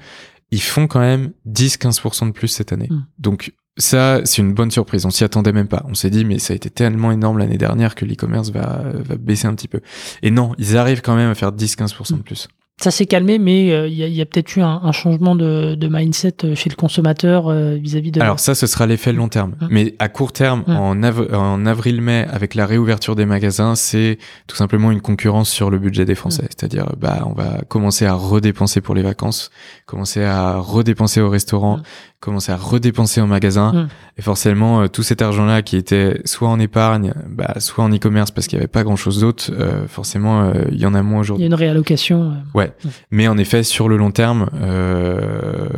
ils 0.50 0.62
font 0.62 0.86
quand 0.86 1.00
même 1.00 1.32
10-15% 1.46 2.26
de 2.26 2.32
plus 2.32 2.48
cette 2.48 2.72
année. 2.72 2.88
Mm. 2.90 3.06
Donc 3.18 3.52
ça, 3.76 4.20
c'est 4.24 4.40
une 4.40 4.54
bonne 4.54 4.70
surprise. 4.70 5.04
On 5.04 5.10
s'y 5.10 5.24
attendait 5.24 5.52
même 5.52 5.66
pas. 5.66 5.84
On 5.88 5.94
s'est 5.94 6.10
dit, 6.10 6.24
mais 6.24 6.38
ça 6.38 6.52
a 6.52 6.56
été 6.56 6.70
tellement 6.70 7.10
énorme 7.10 7.38
l'année 7.38 7.58
dernière 7.58 7.96
que 7.96 8.04
l'e-commerce 8.04 8.50
va, 8.50 8.84
va 8.94 9.16
baisser 9.16 9.48
un 9.48 9.54
petit 9.54 9.66
peu. 9.66 9.80
Et 10.22 10.30
non, 10.30 10.54
ils 10.58 10.76
arrivent 10.76 11.02
quand 11.02 11.16
même 11.16 11.30
à 11.30 11.34
faire 11.34 11.50
10-15% 11.50 12.18
de 12.18 12.22
plus. 12.22 12.46
Ça 12.82 12.90
s'est 12.90 13.06
calmé, 13.06 13.38
mais 13.38 13.70
euh, 13.72 13.86
il 13.86 13.94
y 13.96 14.20
a, 14.20 14.26
peut-être 14.26 14.56
eu 14.56 14.60
un, 14.60 14.80
un 14.82 14.90
changement 14.90 15.36
de, 15.36 15.76
de 15.76 15.88
mindset 15.88 16.34
euh, 16.44 16.54
chez 16.56 16.68
le 16.68 16.74
consommateur 16.74 17.46
euh, 17.48 17.76
vis-à-vis 17.76 18.10
de. 18.10 18.20
Alors 18.20 18.40
ça, 18.40 18.56
ce 18.56 18.66
sera 18.66 18.84
l'effet 18.86 19.12
long 19.12 19.28
terme. 19.28 19.52
Mm. 19.60 19.66
Mais 19.70 19.94
à 20.00 20.08
court 20.08 20.32
terme, 20.32 20.64
Mm. 20.66 20.76
en, 20.76 21.02
av- 21.04 21.28
en 21.32 21.66
avril-mai, 21.66 22.26
avec 22.32 22.56
la 22.56 22.66
réouverture 22.66 23.14
des 23.14 23.26
magasins, 23.26 23.76
c'est 23.76 24.18
tout 24.48 24.56
simplement 24.56 24.90
une 24.90 25.00
concurrence 25.00 25.50
sur 25.50 25.70
le 25.70 25.78
budget 25.78 26.04
des 26.04 26.16
Français. 26.16 26.46
C'est-à-dire, 26.50 26.92
bah, 26.98 27.22
on 27.26 27.32
va 27.32 27.60
commencer 27.68 28.06
à 28.06 28.14
redépenser 28.14 28.80
pour 28.80 28.96
les 28.96 29.02
vacances, 29.02 29.50
commencer 29.86 30.24
à 30.24 30.56
redépenser 30.58 31.20
au 31.20 31.30
restaurant. 31.30 31.78
Commencer 32.24 32.50
à 32.52 32.56
redépenser 32.56 33.20
au 33.20 33.26
magasin. 33.26 33.72
Mm. 33.72 33.88
Et 34.18 34.22
forcément, 34.22 34.80
euh, 34.82 34.88
tout 34.88 35.02
cet 35.02 35.22
argent-là 35.22 35.62
qui 35.62 35.76
était 35.76 36.20
soit 36.24 36.48
en 36.48 36.58
épargne, 36.58 37.12
bah, 37.28 37.54
soit 37.60 37.84
en 37.84 37.92
e-commerce 37.92 38.30
parce 38.30 38.46
qu'il 38.46 38.58
n'y 38.58 38.62
avait 38.62 38.68
pas 38.68 38.82
grand-chose 38.84 39.20
d'autre, 39.20 39.50
euh, 39.52 39.86
forcément, 39.86 40.42
euh, 40.42 40.52
il 40.72 40.78
y 40.78 40.86
en 40.86 40.94
a 40.94 41.02
moins 41.02 41.16
il 41.16 41.18
y 41.18 41.20
aujourd'hui. 41.20 41.44
a 41.44 41.46
une 41.46 41.54
réallocation. 41.54 42.32
euh. 42.56 42.66
Mais 43.10 43.28
en 43.28 43.36
effet, 43.38 43.62
sur 43.62 43.88
le 43.88 43.96
long 43.96 44.10
terme, 44.10 44.48
euh, 44.54 45.68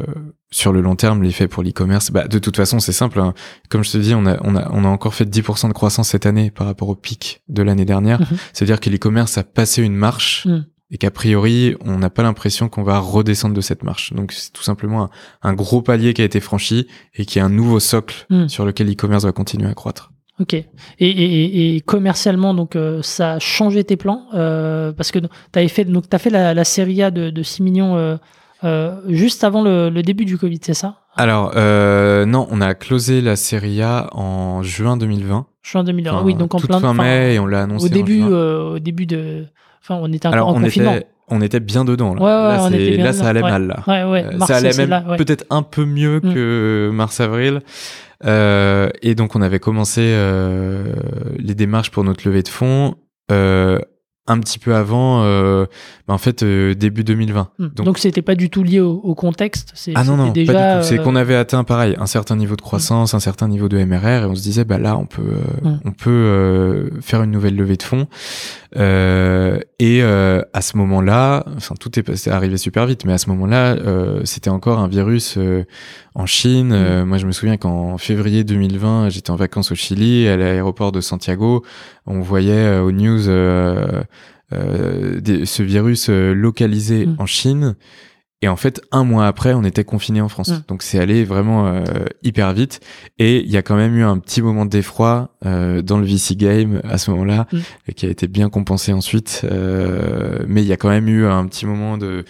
sur 0.50 0.72
le 0.72 0.80
long 0.80 0.94
terme, 0.96 1.22
l'effet 1.22 1.48
pour 1.48 1.62
l'e-commerce, 1.62 2.10
bah, 2.10 2.28
de 2.28 2.38
toute 2.38 2.56
façon, 2.56 2.78
c'est 2.78 2.92
simple. 2.92 3.20
hein. 3.20 3.34
Comme 3.68 3.82
je 3.84 3.90
te 3.92 3.98
dis, 3.98 4.14
on 4.14 4.26
a, 4.26 4.36
on 4.42 4.54
a, 4.56 4.68
on 4.72 4.84
a 4.84 4.88
encore 4.88 5.14
fait 5.14 5.24
10% 5.28 5.68
de 5.68 5.72
croissance 5.72 6.08
cette 6.10 6.24
année 6.26 6.50
par 6.50 6.66
rapport 6.66 6.88
au 6.88 6.94
pic 6.94 7.42
de 7.48 7.62
l'année 7.62 7.84
dernière. 7.84 8.20
Mhm. 8.20 8.26
C'est-à-dire 8.52 8.80
que 8.80 8.88
l'e-commerce 8.88 9.36
a 9.38 9.42
passé 9.44 9.82
une 9.82 9.94
marche 9.96 10.46
Mhm. 10.46 10.64
Et 10.90 10.98
qu'a 10.98 11.10
priori, 11.10 11.74
on 11.84 11.98
n'a 11.98 12.10
pas 12.10 12.22
l'impression 12.22 12.68
qu'on 12.68 12.82
va 12.84 12.98
redescendre 12.98 13.54
de 13.54 13.60
cette 13.60 13.82
marche. 13.82 14.12
Donc, 14.12 14.32
c'est 14.32 14.52
tout 14.52 14.62
simplement 14.62 15.04
un, 15.04 15.10
un 15.42 15.52
gros 15.54 15.82
palier 15.82 16.14
qui 16.14 16.22
a 16.22 16.24
été 16.24 16.40
franchi 16.40 16.86
et 17.14 17.24
qui 17.24 17.38
est 17.38 17.42
un 17.42 17.48
nouveau 17.50 17.80
socle 17.80 18.26
Mhm. 18.30 18.48
sur 18.48 18.64
lequel 18.64 18.86
l'e-commerce 18.88 19.24
va 19.24 19.32
continuer 19.32 19.68
à 19.68 19.74
croître. 19.74 20.12
Ok. 20.38 20.52
Et, 20.54 20.64
et, 20.98 21.08
et- 21.10 21.76
et 21.76 21.80
commercialement, 21.80 22.52
donc 22.52 22.76
euh, 22.76 23.00
ça 23.02 23.32
a 23.34 23.38
changé 23.38 23.84
tes 23.84 23.96
plans 23.96 24.26
euh, 24.34 24.92
parce 24.92 25.10
que 25.10 25.18
tu 25.18 25.68
fait 25.68 25.84
donc 25.86 26.08
t'as 26.10 26.18
fait 26.18 26.28
la, 26.30 26.52
la 26.52 26.64
série 26.64 27.02
A 27.02 27.10
de, 27.10 27.30
de 27.30 27.42
6 27.42 27.62
millions 27.62 27.96
euh, 28.64 29.00
juste 29.08 29.44
avant 29.44 29.62
le, 29.62 29.88
le 29.90 30.02
début 30.02 30.24
du 30.26 30.36
Covid, 30.38 30.58
c'est 30.62 30.74
ça? 30.74 31.00
Alors, 31.16 31.52
non, 32.26 32.46
on 32.50 32.60
a 32.60 32.74
closé 32.74 33.22
la 33.22 33.36
série 33.36 33.80
A 33.82 34.08
en 34.14 34.62
juin 34.62 34.96
2020. 34.98 35.46
Juin 35.62 35.84
2020. 35.84 36.12
Enfin, 36.12 36.24
oui, 36.24 36.34
donc 36.34 36.54
en 36.54 36.58
plein 36.60 36.80
fin 36.80 36.92
mai 36.94 37.34
et 37.34 37.38
on 37.38 37.46
l'a 37.46 37.62
annoncé 37.62 37.86
au 37.86 37.88
début, 37.88 38.22
en 38.22 38.28
juin. 38.28 38.60
au 38.74 38.78
début 38.78 39.06
de, 39.06 39.46
enfin, 39.88 39.98
on 40.02 40.12
était 40.12 40.26
encore 40.26 40.34
Alors 40.34 40.48
en 40.48 40.56
on 40.58 40.62
confinement. 40.62 40.94
était, 40.94 41.06
on 41.28 41.40
était 41.40 41.60
bien 41.60 41.84
dedans 41.84 42.14
là. 42.14 42.20
Ouais, 42.20 42.26
ouais, 42.26 42.56
là, 42.56 42.64
on 42.64 42.70
c'est- 42.70 42.82
était 42.82 42.96
bien 42.96 43.04
là, 43.06 43.12
dedans, 43.12 43.22
ça 43.22 43.28
allait 43.30 43.42
mal 43.42 43.66
là. 43.66 43.76
Euh, 43.88 44.32
Mars, 44.36 44.50
ça 44.50 44.56
allait 44.56 44.86
même 44.86 45.16
peut-être 45.16 45.44
un 45.50 45.62
peu 45.62 45.84
mieux 45.84 46.18
Mm. 46.22 46.34
que 46.34 46.90
mars-avril. 46.92 47.60
Euh, 48.24 48.88
et 49.02 49.14
donc 49.14 49.36
on 49.36 49.42
avait 49.42 49.58
commencé 49.60 50.00
euh, 50.02 50.94
les 51.38 51.54
démarches 51.54 51.90
pour 51.90 52.02
notre 52.04 52.26
levée 52.26 52.42
de 52.42 52.48
fonds 52.48 52.94
euh, 53.30 53.78
un 54.28 54.40
petit 54.40 54.58
peu 54.58 54.74
avant, 54.74 55.22
euh, 55.22 55.66
bah, 56.08 56.14
en 56.14 56.18
fait 56.18 56.42
euh, 56.42 56.74
début 56.74 57.04
2020. 57.04 57.50
Hmm. 57.60 57.66
Donc- 57.76 57.98
c'était 57.98 58.22
pas 58.22 58.34
du 58.34 58.50
tout 58.50 58.62
lié 58.64 58.80
au, 58.80 58.94
au 58.94 59.14
contexte. 59.14 59.74
Ah 59.94 60.02
non 60.02 60.16
non, 60.16 60.26
c'était 60.28 60.40
déjà, 60.46 60.52
pas 60.52 60.74
du 60.76 60.80
tout. 60.80 60.86
C'est 60.88 60.98
euh, 60.98 61.02
qu'on 61.04 61.14
avait 61.14 61.36
atteint 61.36 61.62
pareil 61.62 61.94
un 62.00 62.06
certain 62.06 62.34
niveau 62.36 62.56
de 62.56 62.62
croissance, 62.62 63.14
un 63.14 63.20
certain 63.20 63.46
niveau 63.48 63.68
de 63.68 63.76
MRR, 63.84 64.22
et 64.22 64.24
on 64.24 64.34
se 64.34 64.42
disait 64.42 64.64
bah 64.64 64.78
là 64.78 64.96
on 64.96 65.04
peut 65.06 65.22
Mm. 65.62 65.78
on 65.84 65.92
peut 65.92 66.90
faire 67.02 67.22
une 67.22 67.30
nouvelle 67.32 67.54
levée 67.54 67.76
de 67.76 67.82
fonds. 67.84 68.06
Euh, 68.76 69.58
et 69.78 70.02
euh, 70.02 70.42
à 70.52 70.60
ce 70.60 70.76
moment-là, 70.76 71.44
enfin 71.56 71.74
tout 71.80 71.98
est 71.98 72.02
passé 72.02 72.30
arrivé 72.30 72.56
super 72.58 72.84
vite, 72.86 73.04
mais 73.04 73.12
à 73.14 73.18
ce 73.18 73.28
moment-là, 73.30 73.74
euh, 73.76 74.20
c'était 74.24 74.50
encore 74.50 74.78
un 74.80 74.88
virus 74.88 75.36
euh, 75.38 75.64
en 76.14 76.26
Chine. 76.26 76.72
Euh, 76.72 77.04
moi 77.06 77.16
je 77.18 77.26
me 77.26 77.32
souviens 77.32 77.56
qu'en 77.56 77.96
février 77.98 78.44
2020, 78.44 79.08
j'étais 79.08 79.30
en 79.30 79.36
vacances 79.36 79.72
au 79.72 79.74
Chili, 79.74 80.28
à 80.28 80.36
l'aéroport 80.36 80.92
de 80.92 81.00
Santiago, 81.00 81.64
on 82.06 82.20
voyait 82.20 82.78
aux 82.78 82.92
news 82.92 83.20
des- 84.52 85.46
ce 85.46 85.62
virus 85.62 86.08
localisé 86.08 87.06
Mm. 87.06 87.16
en 87.18 87.26
Chine. 87.26 87.74
Et 88.42 88.48
en 88.48 88.56
fait, 88.56 88.82
un 88.92 89.02
mois 89.04 89.26
après, 89.26 89.54
on 89.54 89.64
était 89.64 89.82
confiné 89.84 90.20
en 90.20 90.28
France. 90.28 90.50
Mm. 90.50 90.62
Donc 90.68 90.82
c'est 90.82 90.98
allé 90.98 91.24
vraiment 91.24 91.66
euh, 91.68 91.82
hyper 92.22 92.52
vite. 92.52 92.80
Et 93.18 93.40
il 93.40 93.50
y 93.50 93.56
a 93.56 93.62
quand 93.62 93.76
même 93.76 93.96
eu 93.96 94.02
un 94.04 94.18
petit 94.18 94.42
moment 94.42 94.66
d'effroi 94.66 95.30
euh, 95.46 95.80
dans 95.80 95.98
le 95.98 96.04
VC 96.04 96.36
game 96.36 96.80
à 96.84 96.98
ce 96.98 97.10
moment-là, 97.12 97.46
Mm. 97.50 97.58
et 97.88 97.92
qui 97.94 98.04
a 98.06 98.10
été 98.10 98.26
bien 98.28 98.50
compensé 98.50 98.92
ensuite. 98.92 99.40
Euh, 99.50 100.44
mais 100.46 100.62
il 100.62 100.68
y 100.68 100.72
a 100.72 100.76
quand 100.76 100.90
même 100.90 101.08
eu 101.08 101.24
un 101.26 101.46
petit 101.46 101.64
moment 101.64 101.96
de, 101.96 102.24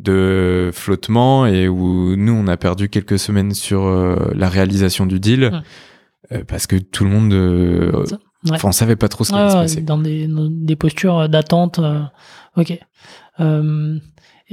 de 0.00 0.70
flottement 0.74 1.46
et 1.46 1.68
où 1.68 2.16
nous, 2.16 2.32
on 2.32 2.48
a 2.48 2.56
perdu 2.56 2.88
quelques 2.88 3.18
semaines 3.20 3.54
sur 3.54 3.84
euh, 3.86 4.16
la 4.34 4.48
réalisation 4.48 5.06
du 5.06 5.20
deal. 5.20 5.52
Mm. 6.32 6.44
parce 6.48 6.66
que 6.66 6.76
tout 6.76 7.04
le 7.04 7.10
monde, 7.10 7.32
Ouais. 8.44 8.54
enfin, 8.56 8.68
on 8.68 8.72
savait 8.72 8.96
pas 8.96 9.08
trop 9.08 9.22
ce 9.22 9.30
qui 9.30 9.38
allait 9.38 9.50
se 9.50 9.56
passer. 9.56 9.80
dans 9.82 9.98
des, 9.98 10.26
dans 10.26 10.48
des 10.50 10.74
postures 10.74 11.28
d'attente. 11.28 11.78
euh, 11.78 12.00
ok. 12.56 12.76
Euh, 13.40 13.98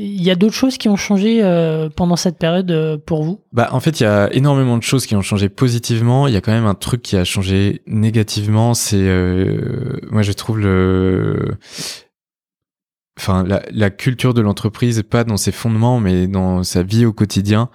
Il 0.02 0.24
y 0.24 0.32
a 0.32 0.36
d'autres 0.36 0.56
choses 0.56 0.78
qui 0.78 0.88
ont 0.88 0.96
changé 0.96 1.44
euh, 1.44 1.90
pendant 1.94 2.16
cette 2.16 2.38
période 2.38 2.72
euh, 2.72 2.98
pour 2.98 3.24
vous? 3.24 3.42
Bah, 3.52 3.68
en 3.74 3.82
fait, 3.82 4.00
il 4.00 4.04
y 4.04 4.06
a 4.06 4.34
énormément 4.34 4.78
de 4.78 4.84
choses 4.84 5.06
qui 5.06 5.14
ont 5.14 5.22
changé 5.22 5.50
positivement. 5.50 6.26
Il 6.28 6.34
y 6.34 6.38
a 6.38 6.42
quand 6.42 6.54
même 6.54 6.66
un 6.66 6.74
truc 6.74 7.02
qui 7.02 7.18
a 7.18 7.26
changé 7.26 7.82
négativement. 7.86 8.74
C'est, 8.74 8.96
euh, 8.98 10.00
moi, 10.10 10.22
je 10.22 10.32
trouve 10.32 10.60
le, 10.60 11.58
enfin, 13.20 13.44
la, 13.44 13.90
culture 13.90 14.34
de 14.34 14.42
l'entreprise, 14.42 15.04
pas 15.04 15.24
dans 15.24 15.36
ses 15.36 15.52
fondements, 15.52 16.00
mais 16.00 16.28
dans 16.28 16.64
sa 16.64 16.84
vie 16.84 17.06
au 17.06 17.12
quotidien, 17.12 17.70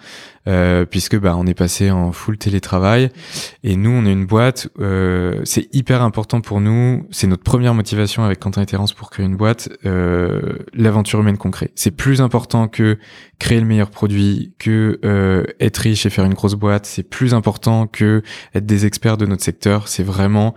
euh, 0.49 0.87
puisque 0.87 1.19
bah, 1.19 1.37
on 1.37 1.47
est 1.47 1.55
passé 1.55 1.91
en 1.91 2.13
full 2.13 2.39
télétravail. 2.39 3.11
Et 3.63 3.77
nous, 3.77 3.91
on 3.91 4.07
est 4.07 4.13
une 4.13 4.25
boîte. 4.25 4.69
Euh, 4.81 5.41
c'est 5.45 5.69
hyper 5.75 6.03
important 6.03 6.41
pour 6.41 6.61
nous. 6.61 7.07
C'est 7.11 7.27
notre 7.27 7.43
première 7.43 7.75
motivation 7.75 8.25
avec 8.25 8.41
Quentin 8.41 8.63
et 8.63 8.67
Terence 8.67 8.95
pour 8.95 9.11
créer 9.11 9.27
une 9.27 9.37
boîte. 9.37 9.69
Euh, 9.85 10.59
L'aventure 10.73 11.21
humaine 11.21 11.37
qu'on 11.37 11.51
crée. 11.51 11.71
C'est 11.75 11.91
plus 11.91 12.23
important 12.23 12.67
que 12.67 12.99
créer 13.39 13.61
le 13.61 13.67
meilleur 13.67 13.91
produit, 13.91 14.55
que 14.59 14.99
être 15.61 15.79
riche 15.79 16.07
et 16.07 16.11
faire 16.11 16.25
une 16.25 16.35
grosse 16.35 16.55
boîte. 16.55 16.87
C'est 16.87 17.03
plus 17.03 17.35
important 17.35 17.87
que 17.87 18.23
être 18.55 18.67
des 18.67 18.87
experts 18.87 19.19
de 19.19 19.27
notre 19.27 19.45
secteur. 19.45 19.89
C'est 19.89 20.03
vraiment 20.03 20.55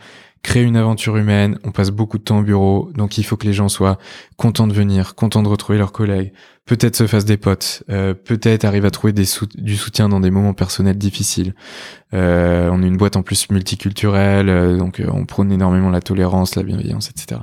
créer 0.47 0.63
une 0.63 0.77
aventure 0.77 1.17
humaine. 1.17 1.59
On 1.65 1.71
passe 1.71 1.89
beaucoup 1.89 2.17
de 2.17 2.23
temps 2.23 2.39
au 2.39 2.41
bureau, 2.41 2.89
donc 2.95 3.17
il 3.17 3.23
faut 3.23 3.35
que 3.35 3.45
les 3.45 3.51
gens 3.51 3.67
soient 3.67 3.97
contents 4.37 4.65
de 4.65 4.71
venir, 4.71 5.13
contents 5.13 5.43
de 5.43 5.49
retrouver 5.49 5.77
leurs 5.77 5.91
collègues, 5.91 6.31
peut-être 6.65 6.95
se 6.95 7.05
fassent 7.05 7.25
des 7.25 7.35
potes, 7.35 7.83
euh, 7.89 8.13
peut-être 8.13 8.63
arrivent 8.63 8.85
à 8.85 8.89
trouver 8.89 9.11
du 9.11 9.75
soutien 9.75 10.07
dans 10.07 10.21
des 10.21 10.31
moments 10.31 10.53
personnels 10.53 10.97
difficiles. 10.97 11.53
Euh, 12.13 12.69
on 12.71 12.81
est 12.81 12.87
une 12.87 12.95
boîte 12.95 13.17
en 13.17 13.23
plus 13.23 13.49
multiculturelle, 13.49 14.47
euh, 14.47 14.77
donc 14.77 15.01
on 15.05 15.25
prône 15.25 15.51
énormément 15.51 15.89
la 15.89 15.99
tolérance, 15.99 16.55
la 16.55 16.63
bienveillance, 16.63 17.09
etc. 17.09 17.41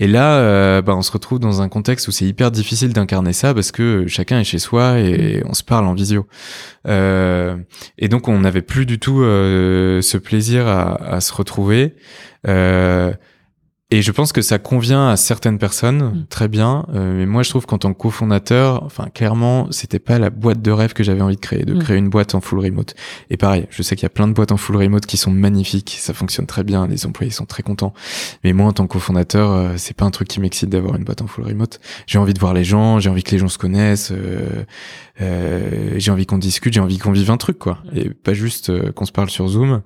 Et 0.00 0.06
là, 0.06 0.38
euh, 0.38 0.80
bah, 0.80 0.94
on 0.96 1.02
se 1.02 1.10
retrouve 1.10 1.40
dans 1.40 1.60
un 1.60 1.68
contexte 1.68 2.06
où 2.06 2.12
c'est 2.12 2.24
hyper 2.24 2.52
difficile 2.52 2.92
d'incarner 2.92 3.32
ça 3.32 3.52
parce 3.52 3.72
que 3.72 4.06
chacun 4.06 4.38
est 4.38 4.44
chez 4.44 4.60
soi 4.60 5.00
et 5.00 5.42
on 5.44 5.54
se 5.54 5.64
parle 5.64 5.86
en 5.86 5.94
visio. 5.94 6.26
Euh, 6.86 7.56
et 7.98 8.08
donc, 8.08 8.28
on 8.28 8.38
n'avait 8.38 8.62
plus 8.62 8.86
du 8.86 9.00
tout 9.00 9.22
euh, 9.22 10.00
ce 10.00 10.16
plaisir 10.16 10.68
à, 10.68 11.16
à 11.16 11.20
se 11.20 11.34
retrouver. 11.34 11.96
Euh, 12.46 13.12
et 13.90 14.02
je 14.02 14.12
pense 14.12 14.32
que 14.32 14.42
ça 14.42 14.58
convient 14.58 15.08
à 15.08 15.16
certaines 15.16 15.58
personnes 15.58 16.02
Mm. 16.02 16.26
très 16.28 16.48
bien. 16.48 16.84
Euh, 16.94 17.14
mais 17.18 17.24
moi, 17.26 17.42
je 17.42 17.48
trouve 17.50 17.64
qu'en 17.64 17.78
tant 17.78 17.92
que 17.94 17.98
cofondateur, 17.98 18.82
enfin, 18.84 19.06
clairement, 19.12 19.66
c'était 19.70 19.98
pas 19.98 20.18
la 20.18 20.28
boîte 20.30 20.60
de 20.60 20.70
rêve 20.70 20.92
que 20.92 21.02
j'avais 21.02 21.22
envie 21.22 21.36
de 21.36 21.40
créer, 21.40 21.64
de 21.64 21.72
Mm. 21.74 21.78
créer 21.78 21.96
une 21.96 22.10
boîte 22.10 22.34
en 22.34 22.40
full 22.42 22.58
remote. 22.58 22.94
Et 23.30 23.36
pareil, 23.38 23.66
je 23.70 23.82
sais 23.82 23.96
qu'il 23.96 24.02
y 24.02 24.06
a 24.06 24.10
plein 24.10 24.28
de 24.28 24.34
boîtes 24.34 24.52
en 24.52 24.58
full 24.58 24.76
remote 24.76 25.06
qui 25.06 25.16
sont 25.16 25.30
magnifiques, 25.30 25.96
ça 26.00 26.12
fonctionne 26.12 26.46
très 26.46 26.64
bien, 26.64 26.86
les 26.86 27.06
employés 27.06 27.30
sont 27.32 27.46
très 27.46 27.62
contents. 27.62 27.94
Mais 28.44 28.52
moi, 28.52 28.66
en 28.66 28.72
tant 28.72 28.86
que 28.86 28.92
cofondateur, 28.92 29.50
euh, 29.52 29.72
c'est 29.78 29.96
pas 29.96 30.04
un 30.04 30.10
truc 30.10 30.28
qui 30.28 30.40
m'excite 30.40 30.68
d'avoir 30.68 30.96
une 30.96 31.04
boîte 31.04 31.22
en 31.22 31.26
full 31.26 31.44
remote. 31.46 31.80
J'ai 32.06 32.18
envie 32.18 32.34
de 32.34 32.40
voir 32.40 32.52
les 32.52 32.64
gens, 32.64 32.98
j'ai 33.00 33.08
envie 33.08 33.22
que 33.22 33.30
les 33.30 33.38
gens 33.38 33.48
se 33.48 33.58
connaissent, 33.58 34.12
euh, 34.12 34.64
euh, 35.20 35.94
j'ai 35.96 36.10
envie 36.10 36.26
qu'on 36.26 36.38
discute, 36.38 36.72
j'ai 36.72 36.80
envie 36.80 36.98
qu'on 36.98 37.12
vive 37.12 37.30
un 37.30 37.36
truc, 37.36 37.58
quoi. 37.58 37.78
Et 37.94 38.10
pas 38.10 38.34
juste 38.34 38.70
euh, 38.70 38.92
qu'on 38.92 39.04
se 39.04 39.12
parle 39.12 39.30
sur 39.30 39.48
Zoom. 39.48 39.82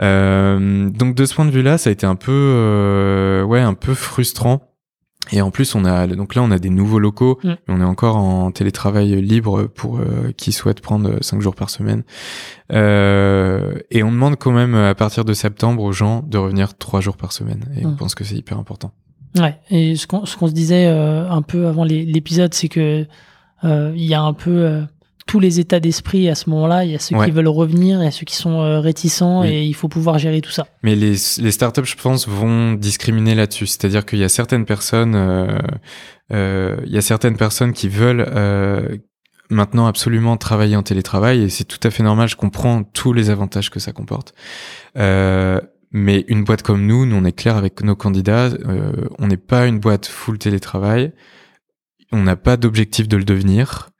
Euh, 0.00 0.88
donc 0.90 1.14
de 1.14 1.24
ce 1.26 1.34
point 1.34 1.44
de 1.44 1.50
vue-là, 1.50 1.78
ça 1.78 1.90
a 1.90 1.92
été 1.92 2.06
un 2.06 2.16
peu, 2.16 2.32
euh, 2.32 3.42
ouais, 3.44 3.60
un 3.60 3.74
peu 3.74 3.94
frustrant. 3.94 4.62
Et 5.30 5.40
en 5.40 5.50
plus, 5.52 5.76
on 5.76 5.84
a 5.84 6.06
donc 6.08 6.34
là, 6.34 6.42
on 6.42 6.50
a 6.50 6.58
des 6.58 6.68
nouveaux 6.68 6.98
locaux, 6.98 7.38
Mm. 7.44 7.48
mais 7.68 7.74
on 7.74 7.80
est 7.80 7.84
encore 7.84 8.16
en 8.16 8.50
télétravail 8.50 9.22
libre 9.22 9.64
pour 9.68 9.98
euh, 9.98 10.32
qui 10.36 10.50
souhaitent 10.50 10.80
prendre 10.80 11.22
cinq 11.22 11.40
jours 11.40 11.54
par 11.54 11.70
semaine. 11.70 12.02
Euh, 12.72 13.74
et 13.90 14.02
on 14.02 14.10
demande 14.10 14.36
quand 14.36 14.50
même 14.52 14.74
à 14.74 14.94
partir 14.94 15.24
de 15.24 15.32
septembre 15.32 15.82
aux 15.82 15.92
gens 15.92 16.24
de 16.26 16.38
revenir 16.38 16.76
trois 16.76 17.00
jours 17.00 17.16
par 17.16 17.32
semaine. 17.32 17.64
Et 17.80 17.86
on 17.86 17.90
Mm. 17.92 17.96
pense 17.96 18.14
que 18.14 18.24
c'est 18.24 18.34
hyper 18.34 18.58
important. 18.58 18.92
Ouais, 19.38 19.56
et 19.70 19.96
ce 19.96 20.06
qu'on 20.06 20.26
ce 20.26 20.36
qu'on 20.36 20.48
se 20.48 20.52
disait 20.52 20.86
euh, 20.88 21.28
un 21.30 21.40
peu 21.42 21.66
avant 21.66 21.84
l'épisode, 21.84 22.52
c'est 22.52 22.68
que 22.68 23.06
il 23.64 24.04
y 24.04 24.14
a 24.14 24.20
un 24.22 24.32
peu 24.32 24.50
euh, 24.50 24.82
tous 25.26 25.38
les 25.40 25.60
états 25.60 25.78
d'esprit 25.80 26.28
à 26.28 26.34
ce 26.34 26.50
moment-là. 26.50 26.84
Il 26.84 26.90
y 26.90 26.94
a 26.94 26.98
ceux 26.98 27.16
Ouais. 27.16 27.26
qui 27.26 27.30
veulent 27.30 27.48
revenir, 27.48 28.00
il 28.00 28.04
y 28.04 28.08
a 28.08 28.10
ceux 28.10 28.24
qui 28.24 28.34
sont 28.36 28.60
euh, 28.60 28.80
réticents, 28.80 29.42
Oui. 29.42 29.48
et 29.48 29.62
il 29.64 29.74
faut 29.74 29.88
pouvoir 29.88 30.18
gérer 30.18 30.40
tout 30.40 30.50
ça. 30.50 30.66
Mais 30.82 30.94
les, 30.96 31.10
les 31.38 31.50
startups, 31.52 31.84
je 31.84 31.96
pense, 31.96 32.26
vont 32.28 32.72
discriminer 32.72 33.34
là-dessus. 33.34 33.66
C'est-à-dire 33.66 34.04
qu'il 34.04 34.18
y 34.18 34.24
a 34.24 34.28
certaines 34.28 34.64
personnes, 34.64 35.14
euh, 35.14 35.58
euh, 36.32 36.76
il 36.86 36.92
y 36.92 36.98
a 36.98 37.02
certaines 37.02 37.36
personnes 37.36 37.72
qui 37.72 37.88
veulent 37.88 38.26
euh, 38.34 38.96
maintenant 39.50 39.86
absolument 39.86 40.36
travailler 40.36 40.76
en 40.76 40.82
télétravail 40.82 41.42
et 41.42 41.48
c'est 41.50 41.64
tout 41.64 41.80
à 41.86 41.90
fait 41.90 42.02
normal. 42.02 42.26
Je 42.28 42.36
comprends 42.36 42.82
tous 42.84 43.12
les 43.12 43.28
avantages 43.30 43.70
que 43.70 43.80
ça 43.80 43.92
comporte. 43.92 44.34
Euh, 44.96 45.60
mais 45.92 46.24
une 46.28 46.42
boîte 46.42 46.62
comme 46.62 46.86
nous, 46.86 47.04
nous 47.04 47.16
on 47.16 47.24
est 47.24 47.32
clair 47.36 47.56
avec 47.58 47.82
nos 47.82 47.94
candidats, 47.94 48.46
euh, 48.66 48.92
on 49.18 49.26
n'est 49.26 49.36
pas 49.36 49.66
une 49.66 49.78
boîte 49.78 50.06
full 50.06 50.38
télétravail. 50.38 51.12
On 52.12 52.22
n'a 52.22 52.36
pas 52.36 52.56
d'objectif 52.56 53.08
de 53.08 53.16
le 53.16 53.24
devenir. 53.24 53.90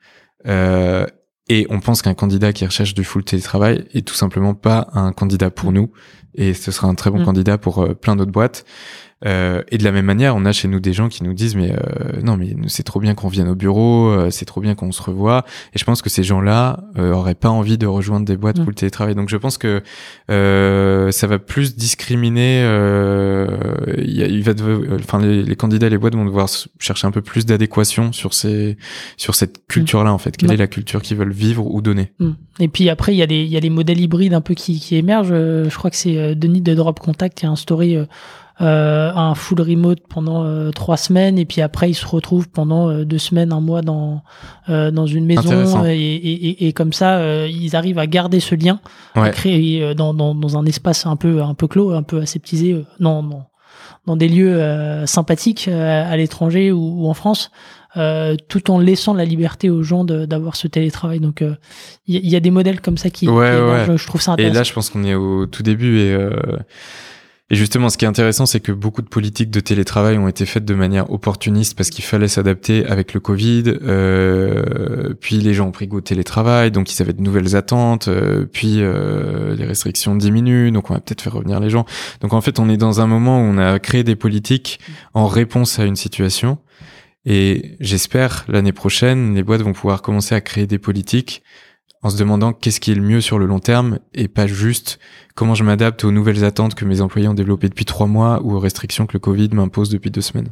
Euh, 0.46 1.06
et 1.48 1.66
on 1.70 1.80
pense 1.80 2.02
qu'un 2.02 2.14
candidat 2.14 2.52
qui 2.52 2.64
recherche 2.64 2.94
du 2.94 3.04
full 3.04 3.24
télétravail 3.24 3.86
est 3.92 4.06
tout 4.06 4.14
simplement 4.14 4.54
pas 4.54 4.88
un 4.92 5.12
candidat 5.12 5.50
pour 5.50 5.72
nous. 5.72 5.92
Et 6.34 6.54
ce 6.54 6.70
sera 6.70 6.88
un 6.88 6.94
très 6.94 7.10
bon 7.10 7.20
Mm. 7.20 7.24
candidat 7.24 7.58
pour 7.58 7.82
euh, 7.82 7.94
plein 7.94 8.16
d'autres 8.16 8.32
boîtes. 8.32 8.64
Euh, 9.24 9.62
et 9.70 9.78
de 9.78 9.84
la 9.84 9.92
même 9.92 10.04
manière, 10.06 10.34
on 10.36 10.44
a 10.44 10.52
chez 10.52 10.66
nous 10.68 10.80
des 10.80 10.92
gens 10.92 11.08
qui 11.08 11.22
nous 11.24 11.32
disent 11.32 11.54
mais 11.54 11.72
euh, 11.72 12.20
non 12.22 12.36
mais 12.36 12.56
c'est 12.66 12.82
trop 12.82 12.98
bien 13.00 13.14
qu'on 13.14 13.28
vienne 13.28 13.48
au 13.48 13.54
bureau, 13.54 14.08
euh, 14.08 14.30
c'est 14.30 14.44
trop 14.44 14.60
bien 14.60 14.74
qu'on 14.74 14.90
se 14.92 15.02
revoie. 15.02 15.44
Et 15.74 15.78
je 15.78 15.84
pense 15.84 16.02
que 16.02 16.10
ces 16.10 16.22
gens-là 16.24 16.80
euh, 16.98 17.12
auraient 17.12 17.34
pas 17.36 17.48
envie 17.50 17.78
de 17.78 17.86
rejoindre 17.86 18.26
des 18.26 18.36
boîtes 18.36 18.58
Mm. 18.58 18.64
full 18.64 18.74
télétravail. 18.74 19.14
Donc 19.14 19.28
je 19.28 19.36
pense 19.36 19.58
que 19.58 19.82
euh, 20.30 21.10
ça 21.10 21.26
va 21.26 21.38
plus 21.38 21.76
discriminer. 21.76 22.62
euh, 22.64 23.46
il 23.98 24.16
y 24.16 24.22
a- 24.22 24.26
il 24.26 24.42
va, 24.42 24.54
devoir- 24.54 24.80
enfin 25.00 25.20
les, 25.20 25.42
les 25.42 25.56
candidats 25.56 25.86
et 25.86 25.90
les 25.90 25.98
boîtes 25.98 26.14
vont 26.14 26.24
devoir 26.24 26.48
chercher 26.78 27.06
un 27.06 27.10
peu 27.10 27.22
plus 27.22 27.46
d'adéquation 27.46 28.12
sur 28.12 28.34
ces 28.34 28.76
sur 29.16 29.34
cette 29.34 29.66
culture-là 29.68 30.12
en 30.12 30.18
fait. 30.18 30.36
Quelle 30.36 30.48
Ouais. 30.50 30.54
est 30.54 30.58
la 30.58 30.66
culture 30.66 31.02
qu'ils 31.02 31.16
veulent 31.16 31.32
vivre 31.32 31.66
ou 31.66 31.80
donner 31.82 32.12
Mm. 32.18 32.30
Et 32.60 32.68
puis 32.68 32.88
après, 32.90 33.14
il 33.14 33.18
y, 33.18 33.22
a 33.22 33.26
les- 33.26 33.42
il 33.44 33.48
y 33.48 33.56
a 33.56 33.60
les 33.60 33.70
modèles 33.70 34.00
hybrides 34.00 34.34
un 34.34 34.40
peu 34.40 34.54
qui, 34.54 34.78
qui 34.78 34.96
émergent. 34.96 35.28
Je 35.32 35.74
crois 35.76 35.90
que 35.90 35.96
c'est 35.96 36.34
Denis 36.34 36.60
de 36.60 36.74
Drop 36.74 36.98
Contact 37.00 37.38
qui 37.38 37.46
a 37.46 37.50
un 37.50 37.56
story, 37.56 37.96
euh, 38.60 39.10
un 39.14 39.34
full 39.34 39.60
remote 39.60 40.00
pendant 40.08 40.44
euh, 40.44 40.70
trois 40.70 40.96
semaines, 40.96 41.38
et 41.38 41.44
puis 41.46 41.60
après, 41.62 41.90
il 41.90 41.94
se 41.94 42.06
retrouve 42.06 42.48
pendant 42.48 42.88
euh, 42.90 43.04
deux 43.04 43.18
semaines, 43.18 43.52
un 43.52 43.60
mois 43.60 43.80
dans, 43.82 44.22
euh, 44.68 44.90
dans 44.90 45.06
une 45.06 45.24
maison. 45.24 45.84
Et, 45.86 45.96
et, 45.96 46.48
et, 46.48 46.68
et 46.68 46.72
comme 46.72 46.92
ça, 46.92 47.16
euh, 47.18 47.48
ils 47.50 47.74
arrivent 47.76 47.98
à 47.98 48.06
garder 48.06 48.40
ce 48.40 48.54
lien, 48.54 48.80
à 49.14 49.30
créer 49.30 49.82
euh, 49.82 49.94
dans, 49.94 50.12
dans, 50.14 50.34
dans 50.34 50.58
un 50.58 50.66
espace 50.66 51.06
un 51.06 51.16
peu, 51.16 51.42
un 51.42 51.54
peu 51.54 51.66
clos, 51.66 51.92
un 51.92 52.02
peu 52.02 52.20
aseptisé, 52.20 52.72
euh, 52.74 52.84
non, 53.00 53.22
non, 53.22 53.42
dans 54.06 54.16
des 54.16 54.28
lieux 54.28 54.60
euh, 54.60 55.06
sympathiques 55.06 55.66
euh, 55.68 56.04
à 56.12 56.16
l'étranger 56.16 56.72
ou, 56.72 57.04
ou 57.04 57.08
en 57.08 57.14
France. 57.14 57.50
euh, 57.98 58.36
tout 58.48 58.70
en 58.70 58.78
laissant 58.78 59.12
la 59.12 59.24
liberté 59.26 59.68
aux 59.68 59.82
gens 59.82 60.02
d'avoir 60.04 60.56
ce 60.56 60.66
télétravail. 60.66 61.20
Donc, 61.20 61.42
euh, 61.42 61.54
il 62.06 62.14
y, 62.14 62.16
a- 62.16 62.20
il 62.22 62.30
y 62.30 62.36
a 62.36 62.40
des 62.40 62.50
modèles 62.50 62.80
comme 62.80 62.96
ça 62.96 63.10
qui, 63.10 63.28
Ouais, 63.28 63.50
qui 63.50 63.54
ouais. 63.54 63.82
émergent. 63.82 63.96
Je 63.96 64.06
trouve 64.06 64.22
ça 64.22 64.30
Et 64.32 64.34
intéressant. 64.34 64.54
là, 64.58 64.62
je 64.62 64.72
pense 64.72 64.88
qu'on 64.90 65.04
est 65.04 65.14
au 65.14 65.44
tout 65.46 65.62
début 65.62 65.98
et 66.00 66.10
euh, 66.14 66.30
et 67.52 67.56
justement, 67.56 67.90
ce 67.90 67.98
qui 67.98 68.06
est 68.06 68.08
intéressant, 68.08 68.46
c'est 68.46 68.60
que 68.60 68.72
beaucoup 68.72 69.02
de 69.02 69.08
politiques 69.08 69.50
de 69.50 69.60
télétravail 69.60 70.16
ont 70.16 70.26
été 70.26 70.46
faites 70.46 70.64
de 70.64 70.72
manière 70.72 71.10
opportuniste 71.12 71.76
parce 71.76 71.90
qu'il 71.90 72.02
fallait 72.02 72.26
s'adapter 72.26 72.86
avec 72.86 73.12
le 73.12 73.20
Covid. 73.20 73.64
Euh, 73.82 75.12
puis 75.20 75.36
les 75.36 75.52
gens 75.52 75.68
ont 75.68 75.70
pris 75.70 75.86
goût 75.86 75.98
au 75.98 76.00
télétravail, 76.00 76.70
donc 76.70 76.90
ils 76.90 77.02
avaient 77.02 77.12
de 77.12 77.20
nouvelles 77.20 77.54
attentes. 77.54 78.08
euh, 78.08 78.46
puis 78.50 78.76
euh, 78.78 79.54
les 79.54 79.66
restrictions 79.66 80.16
diminuent, 80.16 80.72
donc 80.72 80.90
on 80.90 80.94
va 80.94 81.00
peut-être 81.00 81.20
faire 81.20 81.34
revenir 81.34 81.60
les 81.60 81.68
gens. 81.68 81.84
Donc 82.22 82.32
en 82.32 82.40
fait, 82.40 82.58
on 82.58 82.70
est 82.70 82.78
dans 82.78 83.02
un 83.02 83.06
moment 83.06 83.42
où 83.42 83.44
on 83.44 83.58
a 83.58 83.78
créé 83.78 84.02
des 84.02 84.16
politiques 84.16 84.80
en 85.12 85.26
réponse 85.26 85.78
à 85.78 85.84
une 85.84 85.96
situation. 85.96 86.56
Et 87.26 87.76
j'espère 87.80 88.46
l'année 88.48 88.72
prochaine, 88.72 89.34
les 89.34 89.42
boîtes 89.42 89.60
vont 89.60 89.74
pouvoir 89.74 90.00
commencer 90.00 90.34
à 90.34 90.40
créer 90.40 90.66
des 90.66 90.78
politiques 90.78 91.42
en 92.02 92.10
se 92.10 92.16
demandant 92.18 92.52
qu'est-ce 92.52 92.80
qui 92.80 92.90
est 92.90 92.94
le 92.96 93.02
mieux 93.02 93.20
sur 93.20 93.38
le 93.38 93.46
long 93.46 93.60
terme 93.60 93.98
et 94.14 94.26
pas 94.28 94.46
juste 94.46 94.98
comment 95.34 95.54
je 95.54 95.62
m'adapte 95.64 96.04
aux 96.04 96.10
nouvelles 96.10 96.44
attentes 96.44 96.74
que 96.74 96.84
mes 96.84 97.00
employés 97.00 97.28
ont 97.28 97.34
développées 97.34 97.68
depuis 97.68 97.84
trois 97.84 98.06
mois 98.06 98.40
ou 98.42 98.54
aux 98.54 98.58
restrictions 98.58 99.06
que 99.06 99.12
le 99.14 99.20
Covid 99.20 99.50
m'impose 99.52 99.88
depuis 99.90 100.10
deux 100.10 100.20
semaines. 100.20 100.48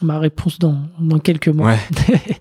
Ma 0.00 0.18
réponse 0.18 0.58
dans, 0.58 0.78
dans 0.98 1.18
quelques 1.18 1.48
mois. 1.48 1.72
Ouais. 1.72 1.78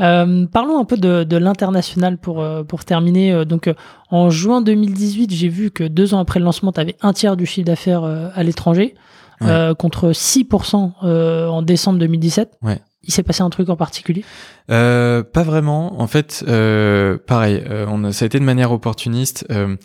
Euh, 0.00 0.46
parlons 0.46 0.80
un 0.80 0.84
peu 0.84 0.96
de, 0.96 1.22
de 1.22 1.36
l'international 1.36 2.18
pour, 2.18 2.40
euh, 2.42 2.64
pour 2.64 2.84
terminer. 2.84 3.30
Euh, 3.32 3.44
Donc, 3.44 3.72
en 4.10 4.28
juin 4.28 4.60
2018, 4.60 5.32
j'ai 5.32 5.48
vu 5.48 5.70
que 5.70 5.84
deux 5.84 6.14
ans 6.14 6.18
après 6.18 6.40
le 6.40 6.44
lancement, 6.44 6.72
tu 6.72 6.80
avais 6.80 6.96
un 7.00 7.12
tiers 7.12 7.36
du 7.36 7.46
chiffre 7.46 7.66
d'affaires 7.66 8.02
à 8.02 8.42
l'étranger, 8.42 8.94
Ouais. 9.40 9.48
euh, 9.50 9.74
contre 9.74 10.10
6% 10.10 10.92
euh, 11.04 11.46
en 11.46 11.62
décembre 11.62 11.98
2017. 12.00 12.58
Ouais. 12.62 12.80
Il 13.06 13.12
s'est 13.12 13.22
passé 13.22 13.42
un 13.42 13.50
truc 13.50 13.68
en 13.68 13.76
particulier? 13.76 14.24
Euh, 14.70 15.22
pas 15.22 15.42
vraiment. 15.42 16.00
En 16.00 16.06
fait, 16.06 16.44
euh, 16.48 17.18
pareil, 17.18 17.62
euh, 17.68 18.12
ça 18.12 18.24
a 18.24 18.26
été 18.26 18.38
de 18.38 18.44
manière 18.44 18.72
opportuniste. 18.72 19.46
Euh, 19.50 19.76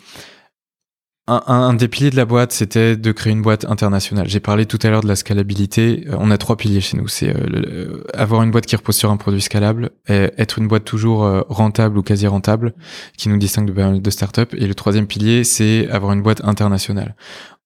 un, 1.27 1.73
des 1.75 1.87
piliers 1.87 2.09
de 2.09 2.15
la 2.15 2.25
boîte, 2.25 2.51
c'était 2.51 2.97
de 2.97 3.11
créer 3.11 3.31
une 3.31 3.43
boîte 3.43 3.63
internationale. 3.65 4.27
J'ai 4.27 4.39
parlé 4.39 4.65
tout 4.65 4.79
à 4.81 4.89
l'heure 4.89 5.03
de 5.03 5.07
la 5.07 5.15
scalabilité. 5.15 6.05
Euh, 6.07 6.15
on 6.17 6.31
a 6.31 6.39
trois 6.39 6.57
piliers 6.57 6.81
chez 6.81 6.97
nous. 6.97 7.07
C'est 7.07 7.35
euh, 7.35 8.03
avoir 8.15 8.41
une 8.41 8.49
boîte 8.49 8.65
qui 8.65 8.75
repose 8.75 8.95
sur 8.95 9.11
un 9.11 9.17
produit 9.17 9.41
scalable, 9.41 9.91
être 10.07 10.57
une 10.57 10.67
boîte 10.67 10.85
toujours 10.85 11.29
rentable 11.49 11.99
ou 11.99 12.01
quasi 12.01 12.25
rentable, 12.25 12.73
qui 13.15 13.29
nous 13.29 13.37
distingue 13.37 13.71
de, 13.71 13.99
de 13.99 14.09
startups. 14.09 14.55
Et 14.57 14.65
le 14.65 14.73
troisième 14.73 15.05
pilier, 15.05 15.43
c'est 15.43 15.87
avoir 15.89 16.13
une 16.13 16.23
boîte 16.23 16.43
internationale 16.43 17.15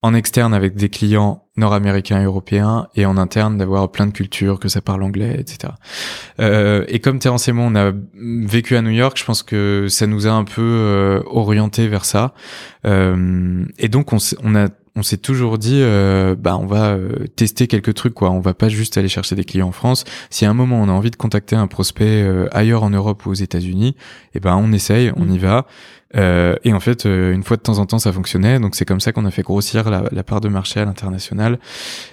en 0.03 0.13
externe 0.13 0.53
avec 0.53 0.75
des 0.75 0.89
clients 0.89 1.45
nord-américains 1.55 2.19
et 2.19 2.25
européens 2.25 2.87
et 2.95 3.05
en 3.05 3.15
interne 3.15 3.57
d'avoir 3.57 3.89
plein 3.89 4.05
de 4.05 4.11
cultures, 4.11 4.59
que 4.59 4.67
ça 4.67 4.81
parle 4.81 5.01
anglais, 5.01 5.37
etc. 5.39 5.73
Euh, 6.39 6.83
et 6.89 6.99
comme 6.99 7.19
Terence 7.19 7.47
et 7.47 7.53
moi, 7.53 7.65
on 7.69 7.75
a 7.75 7.93
vécu 8.13 8.75
à 8.75 8.81
New 8.81 8.91
York, 8.91 9.17
je 9.17 9.23
pense 9.23 9.43
que 9.43 9.87
ça 9.89 10.05
nous 10.05 10.27
a 10.27 10.31
un 10.31 10.43
peu 10.43 10.61
euh, 10.61 11.21
orienté 11.25 11.87
vers 11.87 12.03
ça. 12.03 12.33
Euh, 12.85 13.63
et 13.79 13.87
donc 13.87 14.11
on, 14.11 14.17
on 14.43 14.55
a 14.55 14.67
on 14.95 15.01
s'est 15.01 15.17
toujours 15.17 15.57
dit 15.57 15.79
euh, 15.81 16.35
bah 16.37 16.57
on 16.57 16.67
va 16.67 16.91
euh, 16.91 17.25
tester 17.35 17.67
quelques 17.67 17.93
trucs 17.95 18.13
quoi 18.13 18.29
on 18.29 18.39
va 18.39 18.53
pas 18.53 18.69
juste 18.69 18.97
aller 18.97 19.07
chercher 19.07 19.35
des 19.35 19.43
clients 19.43 19.69
en 19.69 19.71
France 19.71 20.03
si 20.29 20.45
à 20.45 20.49
un 20.49 20.53
moment 20.53 20.81
on 20.81 20.87
a 20.87 20.91
envie 20.91 21.09
de 21.09 21.15
contacter 21.15 21.55
un 21.55 21.67
prospect 21.67 22.21
euh, 22.21 22.47
ailleurs 22.51 22.83
en 22.83 22.91
Europe 22.91 23.25
ou 23.25 23.31
aux 23.31 23.35
États-Unis 23.35 23.89
et 23.89 23.95
eh 24.35 24.39
ben 24.39 24.55
on 24.55 24.71
essaye 24.71 25.11
on 25.15 25.29
y 25.29 25.39
va 25.39 25.65
euh, 26.15 26.55
et 26.63 26.73
en 26.73 26.79
fait, 26.79 27.05
euh, 27.05 27.33
une 27.33 27.43
fois 27.43 27.57
de 27.57 27.61
temps 27.61 27.79
en 27.79 27.85
temps, 27.85 27.99
ça 27.99 28.11
fonctionnait. 28.11 28.59
Donc 28.59 28.75
c'est 28.75 28.85
comme 28.85 28.99
ça 28.99 29.11
qu'on 29.11 29.25
a 29.25 29.31
fait 29.31 29.41
grossir 29.41 29.89
la, 29.89 30.03
la, 30.11 30.23
part 30.23 30.41
de 30.41 30.49
marché 30.49 30.79
à 30.79 30.85
l'international. 30.85 31.59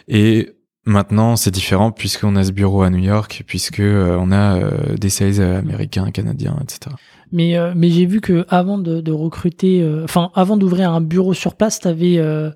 Et 0.09 0.51
maintenant, 0.85 1.37
c'est 1.37 1.51
différent 1.51 1.93
puisqu'on 1.93 2.37
a 2.37 2.45
ce 2.45 2.53
bureau 2.53 2.83
à 2.83 2.91
New 2.91 2.99
York, 2.99 3.45
puisque 3.47 3.81
euh, 3.81 4.17
on 4.19 4.33
a 4.33 4.57
euh, 4.57 4.97
des 4.97 5.11
sales 5.11 5.41
américains, 5.41 6.11
canadiens, 6.11 6.57
etc. 6.63 6.97
Mais 7.33 7.55
mais 7.77 7.91
j'ai 7.91 8.07
vu 8.07 8.21
que 8.21 8.45
avant 8.49 8.77
de, 8.77 9.01
de 9.01 9.13
recruter, 9.13 9.89
enfin 10.03 10.33
avant 10.35 10.57
d'ouvrir 10.57 10.91
un 10.91 11.01
bureau 11.01 11.33
sur 11.33 11.55
place, 11.55 11.79
tu 11.79 11.87
avais 11.87 12.19
un, 12.19 12.53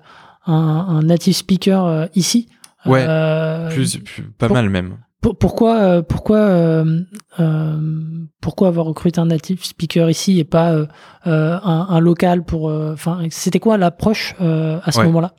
un, 0.47 1.01
native 1.01 1.33
speaker 1.33 2.09
ici. 2.13 2.49
Ouais, 2.85 3.05
plus, 3.69 3.97
plus, 3.99 4.23
pas 4.37 4.49
mal 4.49 4.69
même 4.69 4.97
pourquoi, 5.33 5.77
euh, 5.77 6.01
pourquoi, 6.01 6.37
euh, 6.37 7.01
euh, 7.39 7.79
pourquoi 8.41 8.67
avoir 8.67 8.85
recruté 8.85 9.19
un 9.19 9.25
native 9.25 9.63
speaker 9.63 10.09
ici 10.09 10.39
et 10.39 10.43
pas 10.43 10.85
un, 11.25 11.99
local 11.99 12.43
pour. 12.43 12.65
Enfin, 12.65 13.19
c'était 13.29 13.59
quoi 13.59 13.77
l'approche 13.77 14.35
à 14.39 14.91
ce 14.91 15.01
moment-là? 15.01 15.33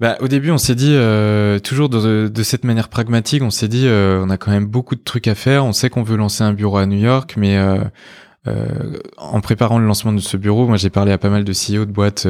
Bah, 0.00 0.16
au 0.20 0.28
début, 0.28 0.52
on 0.52 0.58
s'est 0.58 0.76
dit 0.76 0.96
toujours 1.64 1.88
de, 1.88 2.28
de, 2.28 2.42
cette 2.42 2.64
manière 2.64 2.88
pragmatique. 2.88 3.42
On 3.42 3.50
s'est 3.50 3.68
dit, 3.68 3.86
on 3.88 4.30
a 4.30 4.36
quand 4.36 4.50
même 4.50 4.66
beaucoup 4.66 4.94
de 4.94 5.02
trucs 5.02 5.26
à 5.26 5.34
faire. 5.34 5.64
On 5.64 5.72
sait 5.72 5.90
qu'on 5.90 6.02
veut 6.02 6.16
lancer 6.16 6.44
un 6.44 6.52
bureau 6.52 6.76
à 6.76 6.86
New 6.86 6.98
York, 6.98 7.34
mais 7.36 7.58
en 9.16 9.40
préparant 9.40 9.78
le 9.78 9.86
lancement 9.86 10.12
de 10.12 10.20
ce 10.20 10.36
bureau, 10.36 10.66
moi 10.68 10.76
j'ai 10.76 10.90
parlé 10.90 11.12
à 11.12 11.18
pas 11.18 11.30
mal 11.30 11.44
de 11.44 11.52
CEO 11.52 11.84
de 11.84 11.92
boîtes 11.92 12.28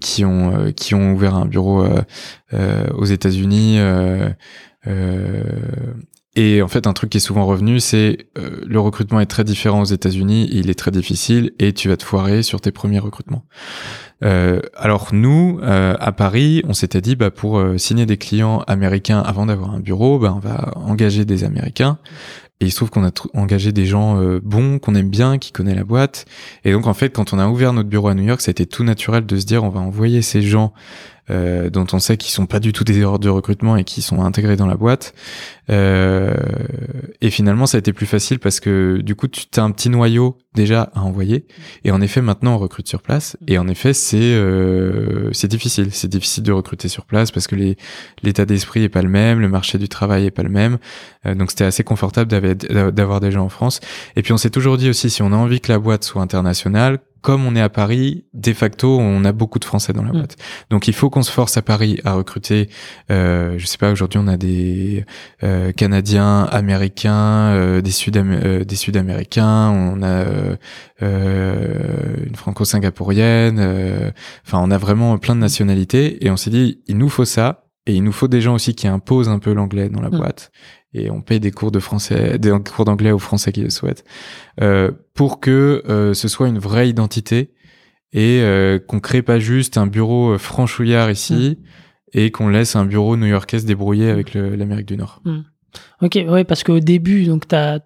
qui 0.00 0.24
ont 0.24 0.72
qui 0.74 0.94
ont 0.94 1.12
ouvert 1.12 1.34
un 1.34 1.46
bureau 1.46 1.84
aux 2.52 3.04
États-Unis. 3.04 3.78
Euh, 4.86 5.42
et 6.36 6.62
en 6.62 6.68
fait, 6.68 6.86
un 6.86 6.92
truc 6.92 7.10
qui 7.10 7.16
est 7.16 7.20
souvent 7.20 7.44
revenu, 7.44 7.80
c'est 7.80 8.28
euh, 8.38 8.60
le 8.64 8.78
recrutement 8.80 9.20
est 9.20 9.26
très 9.26 9.42
différent 9.42 9.80
aux 9.80 9.86
États-Unis, 9.86 10.48
il 10.52 10.70
est 10.70 10.78
très 10.78 10.92
difficile 10.92 11.52
et 11.58 11.72
tu 11.72 11.88
vas 11.88 11.96
te 11.96 12.04
foirer 12.04 12.42
sur 12.42 12.60
tes 12.60 12.70
premiers 12.70 13.00
recrutements. 13.00 13.44
Euh, 14.22 14.60
alors 14.76 15.08
nous, 15.12 15.58
euh, 15.62 15.96
à 15.98 16.12
Paris, 16.12 16.62
on 16.68 16.72
s'était 16.72 17.00
dit, 17.00 17.16
bah, 17.16 17.30
pour 17.30 17.58
euh, 17.58 17.78
signer 17.78 18.06
des 18.06 18.16
clients 18.16 18.60
américains 18.66 19.20
avant 19.20 19.46
d'avoir 19.46 19.70
un 19.70 19.80
bureau, 19.80 20.18
bah, 20.18 20.32
on 20.36 20.38
va 20.38 20.72
engager 20.76 21.24
des 21.24 21.44
Américains. 21.44 21.98
Et 22.60 22.66
il 22.66 22.70
se 22.70 22.76
trouve 22.76 22.90
qu'on 22.90 23.06
a 23.06 23.10
engagé 23.32 23.72
des 23.72 23.86
gens 23.86 24.20
bons, 24.42 24.78
qu'on 24.78 24.94
aime 24.94 25.08
bien, 25.08 25.38
qui 25.38 25.50
connaissent 25.50 25.76
la 25.76 25.84
boîte. 25.84 26.26
Et 26.66 26.72
donc 26.72 26.86
en 26.86 26.92
fait, 26.92 27.08
quand 27.08 27.32
on 27.32 27.38
a 27.38 27.48
ouvert 27.48 27.72
notre 27.72 27.88
bureau 27.88 28.08
à 28.08 28.14
New 28.14 28.24
York, 28.24 28.42
c'était 28.42 28.66
tout 28.66 28.84
naturel 28.84 29.24
de 29.24 29.36
se 29.38 29.46
dire, 29.46 29.64
on 29.64 29.70
va 29.70 29.80
envoyer 29.80 30.20
ces 30.20 30.42
gens 30.42 30.74
euh, 31.30 31.70
dont 31.70 31.86
on 31.92 31.98
sait 31.98 32.16
qu'ils 32.16 32.32
sont 32.32 32.46
pas 32.46 32.60
du 32.60 32.72
tout 32.72 32.84
des 32.84 32.98
erreurs 32.98 33.18
de 33.18 33.28
recrutement 33.28 33.76
et 33.76 33.84
qui 33.84 34.02
sont 34.02 34.22
intégrés 34.22 34.56
dans 34.56 34.66
la 34.66 34.74
boîte. 34.74 35.14
Euh, 35.70 36.34
et 37.20 37.30
finalement, 37.30 37.66
ça 37.66 37.76
a 37.76 37.80
été 37.80 37.92
plus 37.92 38.06
facile 38.06 38.38
parce 38.38 38.60
que 38.60 39.00
du 39.02 39.14
coup, 39.14 39.28
tu 39.28 39.46
as 39.56 39.62
un 39.62 39.70
petit 39.70 39.88
noyau 39.88 40.38
déjà 40.54 40.90
à 40.94 41.02
envoyer. 41.02 41.46
Et 41.84 41.90
en 41.90 42.00
effet, 42.00 42.20
maintenant, 42.20 42.54
on 42.54 42.58
recrute 42.58 42.88
sur 42.88 43.02
place. 43.02 43.36
Et 43.46 43.58
en 43.58 43.68
effet, 43.68 43.92
c'est 43.92 44.18
euh, 44.20 45.30
c'est 45.32 45.48
difficile. 45.48 45.92
C'est 45.92 46.08
difficile 46.08 46.42
de 46.42 46.52
recruter 46.52 46.88
sur 46.88 47.04
place 47.04 47.30
parce 47.30 47.46
que 47.46 47.56
l'état 48.22 48.46
d'esprit 48.46 48.82
est 48.82 48.88
pas 48.88 49.02
le 49.02 49.08
même, 49.08 49.40
le 49.40 49.48
marché 49.48 49.78
du 49.78 49.88
travail 49.88 50.26
est 50.26 50.30
pas 50.30 50.42
le 50.42 50.48
même. 50.48 50.78
Euh, 51.26 51.34
donc, 51.34 51.50
c'était 51.50 51.64
assez 51.64 51.84
confortable 51.84 52.30
d'avoir 52.92 53.20
des 53.20 53.30
gens 53.30 53.44
en 53.44 53.48
France. 53.48 53.80
Et 54.16 54.22
puis, 54.22 54.32
on 54.32 54.38
s'est 54.38 54.50
toujours 54.50 54.76
dit 54.76 54.88
aussi, 54.88 55.10
si 55.10 55.22
on 55.22 55.32
a 55.32 55.36
envie 55.36 55.60
que 55.60 55.70
la 55.70 55.78
boîte 55.78 56.04
soit 56.04 56.22
internationale, 56.22 57.00
comme 57.20 57.46
on 57.46 57.54
est 57.54 57.60
à 57.60 57.68
Paris, 57.68 58.24
de 58.32 58.52
facto, 58.52 58.98
on 58.98 59.24
a 59.24 59.32
beaucoup 59.32 59.58
de 59.58 59.64
Français 59.64 59.92
dans 59.92 60.02
la 60.02 60.10
mm. 60.10 60.16
boîte. 60.18 60.36
Donc 60.70 60.88
il 60.88 60.94
faut 60.94 61.10
qu'on 61.10 61.22
se 61.22 61.30
force 61.30 61.56
à 61.56 61.62
Paris 61.62 62.00
à 62.04 62.14
recruter. 62.14 62.70
Euh, 63.10 63.54
je 63.58 63.66
sais 63.66 63.78
pas, 63.78 63.90
aujourd'hui 63.90 64.20
on 64.22 64.26
a 64.26 64.36
des 64.36 65.04
euh, 65.42 65.72
Canadiens, 65.72 66.44
Américains, 66.44 67.50
euh, 67.50 67.80
des 67.82 67.90
Sud 67.90 68.16
euh, 68.16 68.64
Sud-Américains, 68.70 69.70
on 69.70 70.02
a 70.02 70.24
une 71.00 72.34
Franco-Singapourienne. 72.34 74.12
Enfin, 74.46 74.58
on 74.62 74.70
a 74.70 74.78
vraiment 74.78 75.18
plein 75.18 75.34
de 75.34 75.40
nationalités 75.40 76.24
et 76.24 76.30
on 76.30 76.36
s'est 76.36 76.50
dit 76.50 76.82
il 76.86 76.98
nous 76.98 77.08
faut 77.08 77.24
ça 77.24 77.64
et 77.86 77.94
il 77.94 78.02
nous 78.02 78.12
faut 78.12 78.28
des 78.28 78.40
gens 78.40 78.54
aussi 78.54 78.74
qui 78.74 78.88
imposent 78.88 79.28
un 79.28 79.38
peu 79.38 79.52
l'anglais 79.52 79.88
dans 79.88 80.00
la 80.00 80.10
mm. 80.10 80.16
boîte 80.16 80.52
et 80.92 81.10
on 81.10 81.20
paye 81.20 81.40
des 81.40 81.50
cours 81.50 81.70
de 81.70 81.78
français, 81.78 82.38
des 82.38 82.52
cours 82.74 82.84
d'anglais 82.84 83.12
aux 83.12 83.18
Français 83.18 83.52
qui 83.52 83.62
le 83.62 83.70
souhaitent, 83.70 84.04
euh, 84.60 84.90
pour 85.14 85.40
que 85.40 85.82
euh, 85.88 86.14
ce 86.14 86.28
soit 86.28 86.48
une 86.48 86.58
vraie 86.58 86.88
identité 86.88 87.52
et 88.12 88.40
euh, 88.42 88.78
qu'on 88.78 89.00
crée 89.00 89.22
pas 89.22 89.38
juste 89.38 89.76
un 89.76 89.86
bureau 89.86 90.32
euh, 90.32 90.38
franchouillard 90.38 91.10
ici 91.10 91.58
mm. 91.58 92.18
et 92.18 92.30
qu'on 92.30 92.48
laisse 92.48 92.74
un 92.74 92.84
bureau 92.84 93.16
new-yorkais 93.16 93.60
se 93.60 93.66
débrouiller 93.66 94.10
avec 94.10 94.34
l'Amérique 94.34 94.86
du 94.86 94.96
Nord. 94.96 95.20
Mm. 95.24 95.40
Ok, 96.02 96.18
ouais, 96.28 96.44
parce 96.44 96.64
qu'au 96.64 96.80
début, 96.80 97.24
donc 97.26 97.46
t'as 97.46 97.78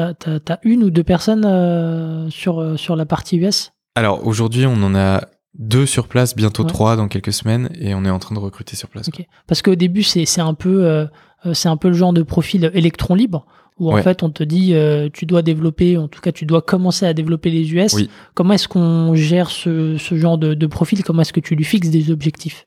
as, 0.00 0.14
as, 0.26 0.58
une 0.62 0.82
ou 0.82 0.90
deux 0.90 1.04
personnes 1.04 1.44
euh, 1.44 2.28
sur 2.30 2.78
sur 2.78 2.96
la 2.96 3.06
partie 3.06 3.36
US. 3.38 3.72
Alors 3.94 4.26
aujourd'hui, 4.26 4.66
on 4.66 4.82
en 4.82 4.94
a 4.94 5.26
deux 5.58 5.86
sur 5.86 6.08
place, 6.08 6.34
bientôt 6.34 6.64
trois 6.64 6.96
dans 6.96 7.06
quelques 7.08 7.32
semaines, 7.32 7.70
et 7.78 7.94
on 7.94 8.04
est 8.04 8.10
en 8.10 8.18
train 8.18 8.34
de 8.34 8.40
recruter 8.40 8.74
sur 8.76 8.88
place. 8.88 9.08
Okay. 9.08 9.28
Parce 9.46 9.62
qu'au 9.62 9.76
début, 9.76 10.02
c'est 10.02 10.40
un 10.40 10.54
peu 10.54 10.84
euh, 10.84 11.06
un 11.64 11.76
peu 11.76 11.88
le 11.88 11.94
genre 11.94 12.12
de 12.12 12.22
profil 12.22 12.70
électron 12.74 13.14
libre 13.14 13.46
où 13.78 13.92
en 13.92 14.02
fait 14.02 14.22
on 14.22 14.30
te 14.30 14.44
dit 14.44 14.74
euh, 14.74 15.08
tu 15.12 15.26
dois 15.26 15.42
développer, 15.42 15.96
en 15.96 16.08
tout 16.08 16.20
cas 16.20 16.32
tu 16.32 16.46
dois 16.46 16.62
commencer 16.62 17.06
à 17.06 17.14
développer 17.14 17.50
les 17.50 17.72
US. 17.74 17.96
Comment 18.34 18.54
est-ce 18.54 18.68
qu'on 18.68 19.14
gère 19.14 19.50
ce, 19.50 19.96
ce 19.98 20.14
genre 20.16 20.38
de, 20.38 20.54
de 20.54 20.66
profil? 20.66 21.02
Comment 21.02 21.22
est-ce 21.22 21.32
que 21.32 21.40
tu 21.40 21.56
lui 21.56 21.64
fixes 21.64 21.88
des 21.88 22.10
objectifs? 22.10 22.66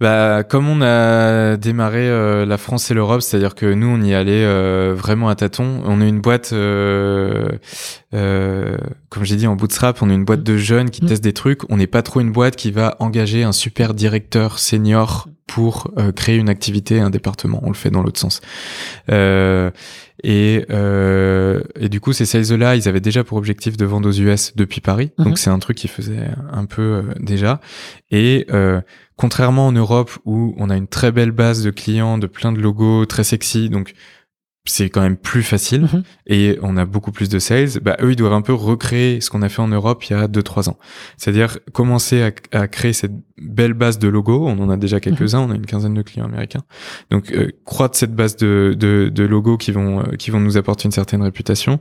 Bah, 0.00 0.44
comme 0.44 0.66
on 0.66 0.80
a 0.80 1.58
démarré 1.58 2.08
euh, 2.08 2.46
la 2.46 2.56
France 2.56 2.90
et 2.90 2.94
l'Europe, 2.94 3.20
c'est-à-dire 3.20 3.54
que 3.54 3.66
nous, 3.66 3.86
on 3.86 4.00
y 4.00 4.14
allait 4.14 4.44
euh, 4.44 4.94
vraiment 4.96 5.28
à 5.28 5.34
tâtons. 5.34 5.82
On 5.84 6.00
est 6.00 6.08
une 6.08 6.22
boîte, 6.22 6.54
euh, 6.54 7.48
comme 8.10 9.24
j'ai 9.24 9.36
dit, 9.36 9.46
en 9.46 9.56
bootstrap, 9.56 10.00
on 10.00 10.08
est 10.08 10.14
une 10.14 10.24
boîte 10.24 10.42
de 10.42 10.56
jeunes 10.56 10.88
qui 10.88 11.04
mmh. 11.04 11.08
testent 11.08 11.24
des 11.24 11.34
trucs. 11.34 11.70
On 11.70 11.76
n'est 11.76 11.86
pas 11.86 12.00
trop 12.00 12.20
une 12.20 12.32
boîte 12.32 12.56
qui 12.56 12.70
va 12.70 12.96
engager 12.98 13.44
un 13.44 13.52
super 13.52 13.92
directeur 13.92 14.58
senior 14.58 15.28
pour 15.46 15.92
créer 16.14 16.36
une 16.36 16.48
activité, 16.48 17.00
un 17.00 17.10
département. 17.10 17.60
On 17.64 17.68
le 17.68 17.74
fait 17.74 17.90
dans 17.90 18.02
l'autre 18.02 18.20
sens. 18.20 18.40
Et, 20.22 20.64
euh, 20.70 21.62
et 21.78 21.88
du 21.88 22.00
coup, 22.00 22.12
ces 22.12 22.26
sales-là, 22.26 22.76
ils 22.76 22.88
avaient 22.88 23.00
déjà 23.00 23.24
pour 23.24 23.38
objectif 23.38 23.76
de 23.76 23.84
vendre 23.84 24.08
aux 24.08 24.12
US 24.12 24.54
depuis 24.56 24.80
Paris. 24.80 25.12
Donc, 25.18 25.34
mmh. 25.34 25.36
c'est 25.36 25.50
un 25.50 25.58
truc 25.58 25.76
qu'ils 25.76 25.90
faisaient 25.90 26.28
un 26.52 26.66
peu 26.66 27.04
déjà. 27.20 27.60
Et 28.10 28.46
euh, 28.50 28.80
Contrairement 29.20 29.66
en 29.66 29.72
Europe 29.72 30.12
où 30.24 30.54
on 30.56 30.70
a 30.70 30.78
une 30.78 30.88
très 30.88 31.12
belle 31.12 31.30
base 31.30 31.62
de 31.62 31.68
clients, 31.68 32.16
de 32.16 32.26
plein 32.26 32.52
de 32.52 32.58
logos 32.58 33.04
très 33.04 33.22
sexy, 33.22 33.68
donc 33.68 33.92
c'est 34.70 34.88
quand 34.88 35.00
même 35.00 35.16
plus 35.16 35.42
facile 35.42 35.82
mhm. 35.82 36.02
et 36.28 36.58
on 36.62 36.76
a 36.76 36.84
beaucoup 36.84 37.10
plus 37.10 37.28
de 37.28 37.40
sales. 37.40 37.80
Bah, 37.82 37.96
eux, 38.00 38.12
ils 38.12 38.16
doivent 38.16 38.34
un 38.34 38.42
peu 38.42 38.54
recréer 38.54 39.20
ce 39.20 39.28
qu'on 39.28 39.42
a 39.42 39.48
fait 39.48 39.60
en 39.60 39.68
Europe 39.68 40.04
il 40.04 40.12
y 40.12 40.16
a 40.16 40.28
2-3 40.28 40.70
ans. 40.70 40.78
C'est-à-dire 41.16 41.58
commencer 41.72 42.32
à, 42.52 42.68
créer 42.68 42.92
cette 42.92 43.12
belle 43.40 43.74
base 43.74 43.98
de 43.98 44.06
logos. 44.06 44.46
On 44.46 44.58
en 44.60 44.70
a 44.70 44.76
déjà 44.76 45.00
quelques-uns, 45.00 45.40
on 45.40 45.50
a 45.50 45.56
une 45.56 45.66
quinzaine 45.66 45.94
de 45.94 46.02
clients 46.02 46.26
américains. 46.26 46.62
Donc, 47.10 47.32
euh, 47.32 47.50
croître 47.64 47.96
cette 47.96 48.14
base 48.14 48.36
de, 48.36 48.76
de, 48.78 49.10
de 49.12 49.24
logos 49.24 49.56
qui 49.56 49.72
vont, 49.72 50.00
euh, 50.00 50.16
qui 50.16 50.30
vont 50.30 50.40
nous 50.40 50.56
apporter 50.56 50.84
une 50.84 50.92
certaine 50.92 51.22
réputation 51.22 51.80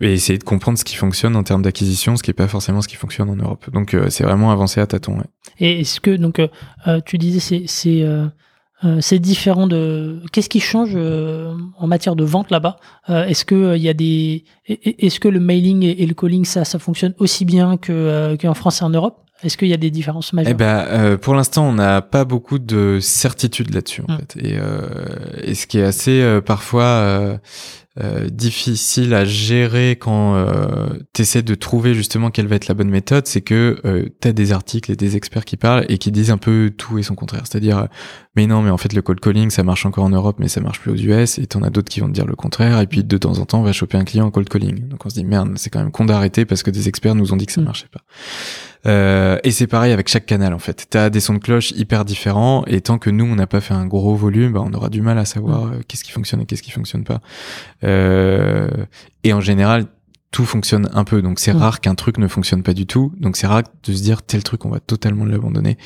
et 0.00 0.12
essayer 0.12 0.38
de 0.38 0.44
comprendre 0.44 0.78
ce 0.78 0.84
qui 0.84 0.96
fonctionne 0.96 1.36
en 1.36 1.42
termes 1.42 1.62
d'acquisition, 1.62 2.16
ce 2.16 2.22
qui 2.22 2.30
est 2.30 2.34
pas 2.34 2.48
forcément 2.48 2.80
ce 2.80 2.88
qui 2.88 2.96
fonctionne 2.96 3.28
en 3.28 3.36
Europe. 3.36 3.68
Donc, 3.70 3.92
euh, 3.92 4.08
c'est 4.08 4.24
vraiment 4.24 4.50
avancer 4.50 4.80
à 4.80 4.86
tâtons. 4.86 5.18
Ouais. 5.18 5.26
Et 5.58 5.80
est-ce 5.80 6.00
que, 6.00 6.16
donc, 6.16 6.40
euh, 6.40 7.00
tu 7.04 7.18
disais, 7.18 7.64
c'est, 7.66 8.02
c'est, 8.80 8.86
euh, 8.86 8.90
euh, 8.90 9.00
c'est 9.00 9.18
différent 9.18 9.66
de. 9.66 10.22
Qu'est-ce 10.32 10.48
qui 10.48 10.60
change 10.60 10.96
en 10.96 11.86
matière 11.86 12.16
de 12.16 12.24
vente 12.24 12.50
là-bas? 12.50 12.76
Est-ce 13.08 13.44
que 13.44 13.76
il 13.76 13.82
y 13.82 13.88
a 13.88 13.94
des. 13.94 14.44
Est-ce 14.66 15.20
que 15.20 15.28
le 15.28 15.40
mailing 15.40 15.82
et, 15.82 16.06
le 16.06 16.14
calling 16.14 16.44
ça, 16.44 16.64
ça 16.64 16.78
fonctionne 16.78 17.14
aussi 17.18 17.44
bien 17.44 17.76
que 17.76 18.36
qu'en 18.40 18.54
France 18.54 18.80
et 18.80 18.84
en 18.84 18.90
Europe? 18.90 19.20
Est-ce 19.42 19.56
qu'il 19.56 19.68
y 19.68 19.74
a 19.74 19.78
des 19.78 19.90
différences 19.90 20.32
majeures? 20.32 20.50
Eh 20.50 20.54
ben, 20.54 20.84
euh, 20.88 21.16
pour 21.16 21.34
l'instant, 21.34 21.66
on 21.66 21.72
n'a 21.72 22.02
pas 22.02 22.24
beaucoup 22.24 22.58
de 22.58 22.98
certitude 23.00 23.72
là-dessus, 23.74 24.02
en 24.06 24.12
hmm. 24.12 24.18
fait. 24.18 24.36
Et, 24.36 24.58
euh, 24.58 24.80
et, 25.42 25.54
ce 25.54 25.66
qui 25.66 25.78
est 25.78 25.82
assez 25.82 26.20
euh, 26.20 26.40
parfois 26.40 27.38
euh, 27.98 28.28
difficile 28.28 29.14
à 29.14 29.24
gérer 29.24 29.96
quand 29.96 30.36
euh, 30.36 30.90
tu 31.12 31.22
essaies 31.22 31.42
de 31.42 31.54
trouver 31.56 31.92
justement 31.94 32.30
quelle 32.30 32.46
va 32.46 32.54
être 32.56 32.68
la 32.68 32.74
bonne 32.74 32.88
méthode, 32.88 33.26
c'est 33.26 33.40
que 33.40 33.80
euh, 33.84 34.08
tu 34.20 34.28
as 34.28 34.32
des 34.32 34.52
articles 34.52 34.92
et 34.92 34.96
des 34.96 35.16
experts 35.16 35.44
qui 35.44 35.56
parlent 35.56 35.84
et 35.88 35.98
qui 35.98 36.12
disent 36.12 36.30
un 36.30 36.38
peu 36.38 36.70
tout 36.76 36.98
et 36.98 37.02
son 37.02 37.16
contraire. 37.16 37.42
C'est-à-dire, 37.44 37.78
euh, 37.78 37.86
mais 38.36 38.46
non, 38.46 38.62
mais 38.62 38.70
en 38.70 38.76
fait 38.78 38.92
le 38.92 39.02
cold 39.02 39.18
calling, 39.18 39.50
ça 39.50 39.64
marche 39.64 39.86
encore 39.86 40.04
en 40.04 40.10
Europe, 40.10 40.36
mais 40.38 40.46
ça 40.48 40.60
marche 40.60 40.80
plus 40.80 40.92
aux 40.92 40.96
US, 40.96 41.38
et 41.38 41.46
t'en 41.48 41.62
as 41.62 41.70
d'autres 41.70 41.88
qui 41.90 41.98
vont 42.00 42.06
te 42.06 42.12
dire 42.12 42.26
le 42.26 42.36
contraire, 42.36 42.80
et 42.80 42.86
puis 42.86 43.02
de 43.02 43.18
temps 43.18 43.38
en 43.38 43.44
temps, 43.44 43.58
on 43.60 43.64
va 43.64 43.72
choper 43.72 43.98
un 43.98 44.04
client 44.04 44.26
en 44.26 44.30
cold 44.30 44.48
calling. 44.48 44.88
Donc 44.88 45.04
on 45.04 45.10
se 45.10 45.14
dit, 45.16 45.24
merde, 45.24 45.50
c'est 45.56 45.68
quand 45.70 45.80
même 45.80 45.90
con 45.90 46.04
d'arrêter 46.04 46.44
parce 46.44 46.62
que 46.62 46.70
des 46.70 46.88
experts 46.88 47.16
nous 47.16 47.32
ont 47.32 47.36
dit 47.36 47.46
que 47.46 47.52
ça 47.52 47.60
Mm. 47.60 47.64
marchait 47.64 47.88
pas. 47.92 48.00
Euh, 48.86 49.38
et 49.44 49.50
c'est 49.50 49.66
pareil 49.66 49.92
avec 49.92 50.08
chaque 50.08 50.24
canal 50.26 50.54
en 50.54 50.58
fait. 50.58 50.86
T'as 50.88 51.10
des 51.10 51.20
sons 51.20 51.34
de 51.34 51.38
cloche 51.38 51.70
hyper 51.72 52.04
différents 52.04 52.64
et 52.66 52.80
tant 52.80 52.98
que 52.98 53.10
nous 53.10 53.24
on 53.26 53.34
n'a 53.34 53.46
pas 53.46 53.60
fait 53.60 53.74
un 53.74 53.86
gros 53.86 54.14
volume, 54.14 54.52
bah, 54.52 54.62
on 54.64 54.72
aura 54.72 54.88
du 54.88 55.02
mal 55.02 55.18
à 55.18 55.24
savoir 55.26 55.66
euh, 55.66 55.80
qu'est-ce 55.86 56.02
qui 56.04 56.12
fonctionne 56.12 56.40
et 56.40 56.46
qu'est-ce 56.46 56.62
qui 56.62 56.70
fonctionne 56.70 57.04
pas. 57.04 57.20
Euh, 57.84 58.68
et 59.24 59.32
en 59.32 59.40
général, 59.40 59.86
tout 60.30 60.44
fonctionne 60.46 60.88
un 60.92 61.04
peu, 61.04 61.22
donc 61.22 61.40
c'est 61.40 61.52
Mm. 61.52 61.56
rare 61.58 61.80
qu'un 61.80 61.94
truc 61.96 62.16
ne 62.18 62.28
fonctionne 62.28 62.62
pas 62.62 62.72
du 62.72 62.86
tout. 62.86 63.12
Donc 63.18 63.36
c'est 63.36 63.46
rare 63.48 63.62
de 63.82 63.92
se 63.92 64.02
dire 64.02 64.22
tel 64.22 64.42
truc 64.44 64.64
on 64.64 64.70
va 64.70 64.80
totalement 64.80 65.24
l'abandonner. 65.24 65.76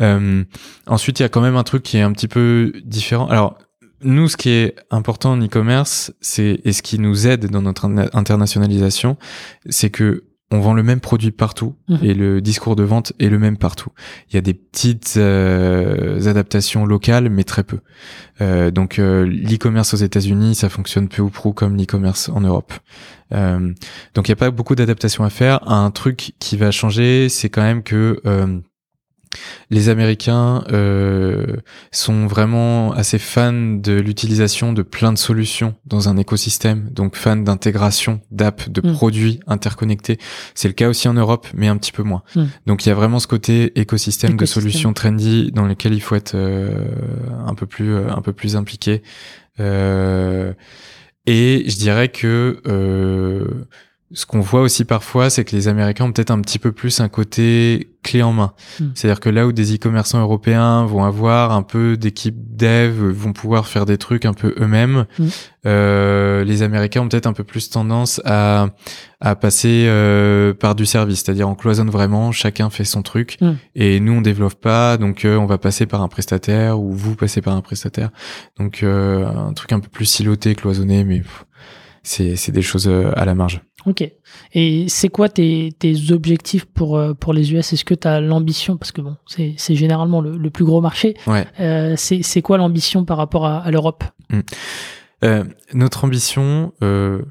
Euh, 0.00 0.44
ensuite, 0.86 1.20
il 1.20 1.22
y 1.22 1.26
a 1.26 1.28
quand 1.28 1.42
même 1.42 1.56
un 1.56 1.62
truc 1.62 1.82
qui 1.82 1.96
est 1.98 2.02
un 2.02 2.12
petit 2.12 2.28
peu 2.28 2.72
différent. 2.84 3.26
Alors 3.28 3.58
nous, 4.02 4.28
ce 4.28 4.36
qui 4.36 4.50
est 4.50 4.76
important 4.90 5.32
en 5.32 5.40
e-commerce, 5.42 6.12
c'est 6.20 6.60
et 6.64 6.72
ce 6.72 6.82
qui 6.82 6.98
nous 6.98 7.26
aide 7.26 7.46
dans 7.50 7.62
notre 7.62 7.86
interna- 7.88 8.10
internationalisation, 8.14 9.16
c'est 9.70 9.90
que 9.90 10.24
on 10.52 10.60
vend 10.60 10.74
le 10.74 10.82
même 10.84 11.00
produit 11.00 11.32
partout 11.32 11.74
Mhm. 11.88 11.98
et 12.02 12.14
le 12.14 12.40
discours 12.40 12.76
de 12.76 12.84
vente 12.84 13.12
est 13.18 13.28
le 13.28 13.38
même 13.38 13.56
partout. 13.56 13.90
Il 14.30 14.34
y 14.34 14.38
a 14.38 14.40
des 14.40 14.54
petites 14.54 15.14
euh, 15.16 16.26
adaptations 16.28 16.86
locales, 16.86 17.28
mais 17.30 17.42
très 17.44 17.64
peu. 17.64 17.80
Euh, 18.40 18.70
donc 18.70 18.98
euh, 18.98 19.26
l'e-commerce 19.26 19.94
aux 19.94 19.96
États-Unis, 19.98 20.54
ça 20.54 20.68
fonctionne 20.68 21.08
peu 21.08 21.22
ou 21.22 21.30
prou 21.30 21.52
comme 21.52 21.76
l'e-commerce 21.76 22.28
en 22.28 22.40
Europe. 22.42 22.72
Euh, 23.32 23.72
donc 24.14 24.28
il 24.28 24.30
n'y 24.30 24.34
a 24.34 24.36
pas 24.36 24.50
beaucoup 24.52 24.76
d'adaptations 24.76 25.24
à 25.24 25.30
faire. 25.30 25.68
Un 25.68 25.90
truc 25.90 26.32
qui 26.38 26.56
va 26.56 26.70
changer, 26.70 27.28
c'est 27.28 27.48
quand 27.48 27.62
même 27.62 27.82
que 27.82 28.20
euh, 28.24 28.58
les 29.70 29.88
Américains 29.88 30.64
euh, 30.70 31.56
sont 31.92 32.26
vraiment 32.26 32.92
assez 32.92 33.18
fans 33.18 33.52
de 33.52 33.92
l'utilisation 33.92 34.72
de 34.72 34.82
plein 34.82 35.12
de 35.12 35.18
solutions 35.18 35.74
dans 35.84 36.08
un 36.08 36.16
écosystème, 36.16 36.88
donc 36.90 37.16
fans 37.16 37.36
d'intégration 37.36 38.20
d'apps, 38.30 38.68
de 38.68 38.86
Mm. 38.86 38.92
produits 38.92 39.40
interconnectés. 39.46 40.18
C'est 40.54 40.68
le 40.68 40.74
cas 40.74 40.88
aussi 40.88 41.08
en 41.08 41.14
Europe, 41.14 41.46
mais 41.54 41.68
un 41.68 41.76
petit 41.76 41.92
peu 41.92 42.02
moins. 42.02 42.22
Mm. 42.34 42.44
Donc 42.66 42.86
il 42.86 42.88
y 42.88 42.92
a 42.92 42.94
vraiment 42.94 43.18
ce 43.18 43.26
côté 43.26 43.78
écosystème, 43.78 44.36
de 44.36 44.46
solutions 44.46 44.92
trendy 44.92 45.50
dans 45.52 45.66
lequel 45.66 45.94
il 45.94 46.00
faut 46.00 46.14
être 46.14 46.34
euh, 46.34 46.84
un 47.46 47.54
peu 47.54 47.66
plus 47.66 47.94
euh, 47.94 48.10
un 48.10 48.22
peu 48.22 48.32
plus 48.32 48.56
impliqué. 48.56 49.02
Euh, 49.60 50.52
et 51.26 51.64
je 51.66 51.76
dirais 51.76 52.08
que 52.08 52.60
euh, 52.66 53.66
ce 54.12 54.24
qu'on 54.24 54.40
voit 54.40 54.60
aussi 54.60 54.84
parfois, 54.84 55.30
c'est 55.30 55.44
que 55.44 55.54
les 55.56 55.66
Américains 55.68 56.04
ont 56.04 56.12
peut-être 56.12 56.30
un 56.30 56.40
petit 56.40 56.58
peu 56.58 56.70
plus 56.72 57.00
un 57.00 57.08
côté 57.08 57.90
clé 58.04 58.22
en 58.22 58.32
main. 58.32 58.52
Mm. 58.78 58.84
C'est-à-dire 58.94 59.18
que 59.18 59.28
là 59.28 59.46
où 59.48 59.52
des 59.52 59.74
e-commerçants 59.74 60.20
européens 60.20 60.84
vont 60.86 61.02
avoir 61.02 61.50
un 61.50 61.62
peu 61.62 61.96
d'équipe 61.96 62.36
dev, 62.56 62.92
vont 63.10 63.32
pouvoir 63.32 63.66
faire 63.66 63.84
des 63.84 63.98
trucs 63.98 64.24
un 64.24 64.32
peu 64.32 64.54
eux-mêmes, 64.60 65.06
Mm. 65.18 65.24
euh, 65.66 66.44
les 66.44 66.62
Américains 66.62 67.00
ont 67.00 67.08
peut-être 67.08 67.26
un 67.26 67.32
peu 67.32 67.42
plus 67.42 67.68
tendance 67.68 68.20
à, 68.24 68.68
à 69.20 69.34
passer 69.34 69.86
euh, 69.88 70.54
par 70.54 70.76
du 70.76 70.86
service. 70.86 71.22
C'est-à-dire 71.24 71.48
on 71.48 71.56
cloisonne 71.56 71.90
vraiment, 71.90 72.30
chacun 72.30 72.70
fait 72.70 72.84
son 72.84 73.02
truc, 73.02 73.38
Mm. 73.40 73.52
et 73.74 73.98
nous 73.98 74.12
on 74.12 74.20
développe 74.20 74.60
pas, 74.60 74.98
donc 74.98 75.24
euh, 75.24 75.36
on 75.36 75.46
va 75.46 75.58
passer 75.58 75.86
par 75.86 76.00
un 76.02 76.08
prestataire 76.08 76.78
ou 76.78 76.92
vous 76.92 77.16
passez 77.16 77.40
par 77.42 77.56
un 77.56 77.60
prestataire. 77.60 78.10
Donc 78.56 78.84
euh, 78.84 79.26
un 79.26 79.52
truc 79.52 79.72
un 79.72 79.80
peu 79.80 79.88
plus 79.88 80.04
siloté, 80.04 80.54
cloisonné, 80.54 81.02
mais 81.02 81.18
pff, 81.22 81.44
c'est 82.06 82.52
des 82.52 82.62
choses 82.62 82.86
euh, 82.88 83.10
à 83.16 83.24
la 83.24 83.34
marge. 83.34 83.60
Ok. 83.84 84.08
Et 84.52 84.86
c'est 84.88 85.08
quoi 85.08 85.28
tes, 85.28 85.72
tes 85.78 86.12
objectifs 86.12 86.64
pour, 86.64 86.96
euh, 86.96 87.14
pour 87.14 87.32
les 87.32 87.52
US 87.52 87.72
Est-ce 87.72 87.84
que 87.84 87.94
tu 87.94 88.06
as 88.08 88.20
l'ambition, 88.20 88.76
parce 88.76 88.92
que 88.92 89.00
bon, 89.00 89.16
c'est 89.26 89.74
généralement 89.74 90.20
le, 90.20 90.36
le 90.36 90.50
plus 90.50 90.64
gros 90.64 90.80
marché, 90.80 91.16
Ouais. 91.26 91.46
euh, 91.60 91.94
c'est 91.96 92.42
quoi 92.42 92.58
l'ambition 92.58 93.04
par 93.04 93.16
rapport 93.16 93.44
à, 93.46 93.58
à 93.58 93.70
l'Europe? 93.70 94.04
Euh, 95.24 95.44
notre 95.72 96.04
ambition, 96.04 96.72
euh, 96.82 97.22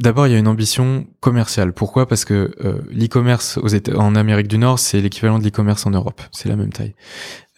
d'abord, 0.00 0.26
il 0.26 0.32
y 0.32 0.36
a 0.36 0.38
une 0.38 0.48
ambition 0.48 1.06
commerciale. 1.20 1.72
Pourquoi? 1.72 2.06
Parce 2.08 2.24
que 2.24 2.52
l'e-commerce 2.90 3.58
en 3.96 4.14
Amérique 4.14 4.48
du 4.48 4.58
Nord, 4.58 4.78
c'est 4.78 5.00
l'équivalent 5.00 5.38
de 5.38 5.44
l'e-commerce 5.44 5.86
en 5.86 5.90
Europe. 5.90 6.20
C'est 6.32 6.48
la 6.48 6.56
même 6.56 6.72
taille. 6.72 6.94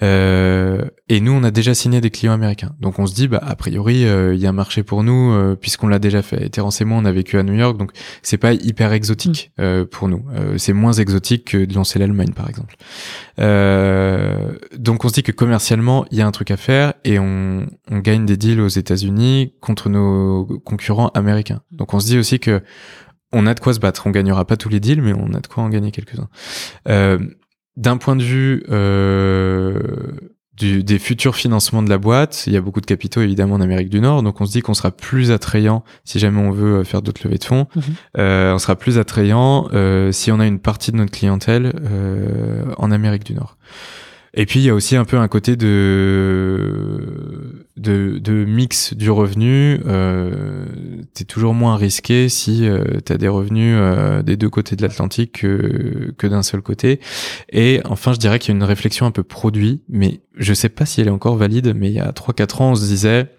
Euh, 0.03 0.85
et 1.09 1.21
nous, 1.21 1.33
on 1.33 1.43
a 1.43 1.51
déjà 1.51 1.75
signé 1.75 2.01
des 2.01 2.11
clients 2.11 2.33
américains. 2.33 2.75
Donc, 2.81 2.99
on 2.99 3.07
se 3.07 3.15
dit, 3.15 3.29
bah, 3.29 3.41
a 3.43 3.57
priori, 3.57 4.05
euh, 4.05 4.35
il 4.35 4.41
y 4.41 4.47
a 4.47 4.51
un 4.51 4.53
marché 4.53 4.83
pour 4.83 5.03
nous, 5.03 5.33
euh, 5.33 5.57
puisqu'on 5.57 5.89
l'a 5.89 5.99
déjà 5.99 6.21
fait. 6.23 6.45
Et 6.45 6.51
Terence 6.51 6.81
et 6.81 6.85
moi, 6.85 6.99
on 7.01 7.05
a 7.05 7.13
vécu 7.13 7.39
à 7.39 7.43
New 7.43 7.55
York, 7.55 7.79
donc 7.79 7.93
c'est 8.23 8.37
pas 8.37 8.53
hyper 8.53 8.93
exotique 8.93 9.53
euh, 9.59 9.85
pour 9.87 10.09
nous. 10.09 10.25
C'est 10.59 10.73
moins 10.73 10.93
exotique 10.93 11.53
que 11.53 11.65
de 11.65 11.75
lancer 11.75 11.99
l'Allemagne, 11.99 12.33
par 12.33 12.49
exemple. 12.49 12.77
Euh, 13.39 14.57
donc, 14.77 15.05
on 15.05 15.09
se 15.09 15.15
dit 15.15 15.23
que 15.23 15.33
commercialement, 15.33 16.05
il 16.11 16.19
y 16.19 16.23
a 16.23 16.27
un 16.27 16.33
truc 16.33 16.51
à 16.51 16.57
faire 16.57 16.95
et 17.05 17.19
on, 17.19 17.67
on 17.91 17.99
gagne 17.99 18.27
des 18.27 18.37
deals 18.37 18.61
aux 18.61 18.69
États-Unis 18.69 19.55
contre 19.61 19.89
nos 19.89 20.45
concurrents 20.65 21.09
américains. 21.15 21.63
Donc, 21.71 21.95
on 21.95 22.01
se 22.01 22.07
dit 22.07 22.19
aussi 22.19 22.39
que 22.39 22.63
on 23.33 23.47
a 23.47 23.55
de 23.55 23.61
quoi 23.61 23.75
se 23.75 23.81
battre. 23.81 24.07
On 24.07 24.11
gagnera 24.11 24.45
pas 24.45 24.57
tous 24.57 24.69
les 24.69 24.81
deals, 24.81 25.03
mais 25.03 25.13
on 25.13 25.33
a 25.35 25.41
de 25.41 25.47
quoi 25.47 25.63
en 25.63 25.69
gagner 25.69 25.91
quelques-uns. 25.91 26.29
D'un 27.77 27.97
point 27.97 28.17
de 28.17 28.23
vue 28.23 28.65
euh, 28.71 29.79
du, 30.57 30.83
des 30.83 30.99
futurs 30.99 31.37
financements 31.37 31.83
de 31.83 31.91
la 31.91 31.99
boîte, 31.99 32.45
il 32.47 32.53
y 32.53 32.57
a 32.57 32.61
beaucoup 32.61 32.81
de 32.81 32.87
capitaux 32.87 33.21
évidemment 33.21 33.57
en 33.57 33.61
Amérique 33.61 33.91
du 33.91 34.01
Nord, 34.01 34.23
donc 34.23 34.41
on 34.41 34.47
se 34.47 34.53
dit 34.53 34.63
qu'on 34.63 34.75
sera 34.75 34.91
plus 34.91 35.31
attrayant 35.31 35.85
si 36.05 36.19
jamais 36.19 36.41
on 36.41 36.51
veut 36.51 36.77
euh, 36.79 36.85
faire 36.85 37.03
d'autres 37.03 37.21
levées 37.25 37.39
de 37.39 37.45
fonds. 37.45 37.67
Mhm. 37.77 37.83
Euh, 38.19 38.55
on 38.55 38.59
sera 38.59 38.77
plus 38.77 38.99
attrayant 38.99 39.69
euh, 39.73 40.13
si 40.13 40.31
on 40.33 40.41
a 40.41 40.47
une 40.47 40.59
partie 40.59 40.93
de 40.93 40.97
notre 40.97 41.13
clientèle 41.13 41.73
euh, 41.85 42.65
en 42.79 42.91
Amérique 42.91 43.25
du 43.25 43.35
Nord. 43.35 43.57
Et 44.39 44.45
puis 44.45 44.61
il 44.61 44.67
y 44.67 44.71
a 44.71 44.75
aussi 44.75 44.97
un 44.97 45.05
peu 45.05 45.17
un 45.17 45.29
côté 45.29 45.57
de 45.57 47.65
de, 47.79 48.19
de 48.19 48.45
mix 48.45 48.95
du 48.95 49.11
revenu. 49.11 49.81
Euh, 49.87 50.67
T'es 51.15 51.25
toujours 51.25 51.55
moins 51.55 51.77
risqué 51.77 52.29
si 52.29 52.69
euh, 52.69 52.85
t'as 53.03 53.17
des 53.17 53.29
revenus 53.29 53.75
euh, 53.79 54.23
des 54.23 54.37
deux 54.37 54.51
côtés 54.51 54.77
de 54.77 54.83
l'Atlantique 54.83 55.41
que 55.41 56.13
que 56.19 56.27
d'un 56.27 56.43
seul 56.43 56.61
côté. 56.61 57.01
Et 57.51 57.81
enfin, 57.87 58.13
je 58.13 58.19
dirais 58.19 58.39
qu'il 58.39 58.53
y 58.53 58.55
a 58.55 58.57
une 58.57 58.65
réflexion 58.65 59.07
un 59.07 59.11
peu 59.11 59.23
produit, 59.23 59.81
mais 59.89 60.21
je 60.37 60.53
sais 60.53 60.69
pas 60.69 60.85
si 60.85 61.01
elle 61.01 61.09
est 61.09 61.11
encore 61.11 61.37
valide. 61.37 61.73
Mais 61.75 61.89
il 61.89 61.95
y 61.95 62.01
a 62.01 62.13
3-4 62.13 62.63
ans, 62.63 62.71
on 62.73 62.75
se 62.75 62.85
disait 62.85 63.31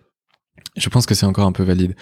je 0.78 0.90
pense 0.90 1.06
que 1.06 1.16
c'est 1.16 1.26
encore 1.26 1.46
un 1.48 1.52
peu 1.52 1.64
valide. 1.64 1.96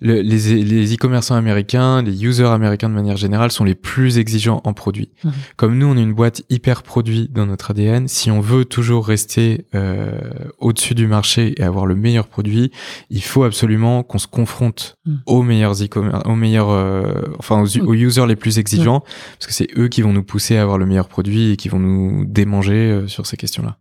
Le- 0.00 0.20
les 0.22 0.94
e-commerçants 0.94 1.34
américains, 1.34 2.02
les 2.02 2.24
users 2.24 2.46
américains 2.46 2.88
de 2.88 2.94
manière 2.94 3.16
générale 3.16 3.50
sont 3.50 3.64
les 3.64 3.74
plus 3.74 4.18
exigeants 4.18 4.60
en 4.64 4.72
produits. 4.72 5.10
Mhm. 5.24 5.32
Comme 5.56 5.76
nous, 5.78 5.86
on 5.86 5.96
est 5.96 6.02
une 6.02 6.14
boîte 6.14 6.42
hyper 6.48 6.82
produit 6.82 7.28
dans 7.32 7.46
notre 7.46 7.72
ADN. 7.72 8.08
Si 8.08 8.30
on 8.30 8.40
veut 8.40 8.64
toujours 8.64 9.06
rester 9.06 9.66
euh, 9.74 10.12
au-dessus 10.58 10.94
du 10.94 11.06
marché 11.06 11.54
et 11.60 11.62
avoir 11.64 11.86
le 11.86 11.94
meilleur 11.96 12.28
produit, 12.28 12.70
il 13.10 13.22
faut 13.22 13.42
absolument 13.44 14.02
qu'on 14.02 14.18
se 14.18 14.26
confronte 14.26 14.96
Mhm. 15.06 15.20
aux 15.26 15.42
meilleurs 15.42 15.82
e-commerce, 15.82 16.22
aux 16.26 16.36
meilleurs, 16.36 16.70
euh, 16.70 17.12
enfin 17.38 17.60
aux, 17.62 17.78
aux 17.78 17.94
users 17.94 18.26
les 18.26 18.36
plus 18.36 18.58
exigeants, 18.58 19.00
parce 19.38 19.46
que 19.46 19.52
c'est 19.52 19.68
eux 19.76 19.88
qui 19.88 20.02
vont 20.02 20.12
nous 20.12 20.22
pousser 20.22 20.56
à 20.56 20.62
avoir 20.62 20.78
le 20.78 20.86
meilleur 20.86 21.08
produit 21.08 21.50
et 21.52 21.56
qui 21.56 21.68
vont 21.68 21.78
nous 21.80 22.24
démanger 22.26 22.74
euh, 22.90 23.06
sur 23.08 23.26
ces 23.26 23.36
questions-là. 23.36 23.78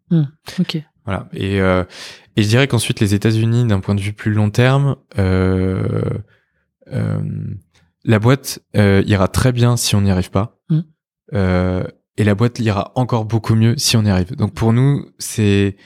Ok. 0.60 0.82
Voilà. 1.10 1.28
Et, 1.34 1.60
euh, 1.60 1.84
et 2.36 2.44
je 2.44 2.48
dirais 2.48 2.68
qu'ensuite, 2.68 3.00
les 3.00 3.16
États-Unis, 3.16 3.66
d'un 3.66 3.80
point 3.80 3.96
de 3.96 4.00
vue 4.00 4.14
plus 4.14 4.32
long 4.32 4.52
terme, 4.52 4.96
euh, 5.18 6.04
euh, 6.94 7.20
la 8.04 8.20
boîte 8.20 8.60
euh, 8.78 9.02
ira 9.08 9.28
très 9.28 9.52
bien 9.52 9.76
si 9.76 9.96
on 9.96 10.02
n'y 10.02 10.12
arrive 10.12 10.30
pas. 10.30 10.60
Mm. 10.70 10.80
Euh, 11.34 11.84
et 12.18 12.24
la 12.24 12.36
boîte 12.36 12.60
ira 12.60 12.92
encore 12.94 13.26
beaucoup 13.26 13.56
mieux 13.56 13.74
si 13.78 13.98
on 13.98 14.04
y 14.04 14.10
arrive. 14.12 14.36
Donc 14.36 14.54
pour 14.54 14.72
nous, 14.72 15.08
c'est, 15.18 15.78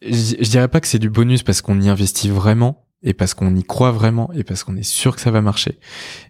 je, 0.00 0.36
je 0.40 0.48
dirais 0.48 0.68
pas 0.68 0.80
que 0.80 0.86
c'est 0.86 0.98
du 0.98 1.10
bonus 1.10 1.42
parce 1.42 1.60
qu'on 1.60 1.78
y 1.78 1.90
investit 1.90 2.30
vraiment 2.30 2.86
et 3.02 3.12
parce 3.12 3.34
qu'on 3.34 3.54
y 3.54 3.62
croit 3.62 3.92
vraiment 3.92 4.32
et 4.32 4.42
parce 4.42 4.64
qu'on 4.64 4.76
est 4.76 4.82
sûr 4.82 5.14
que 5.14 5.20
ça 5.20 5.30
va 5.30 5.42
marcher. 5.42 5.78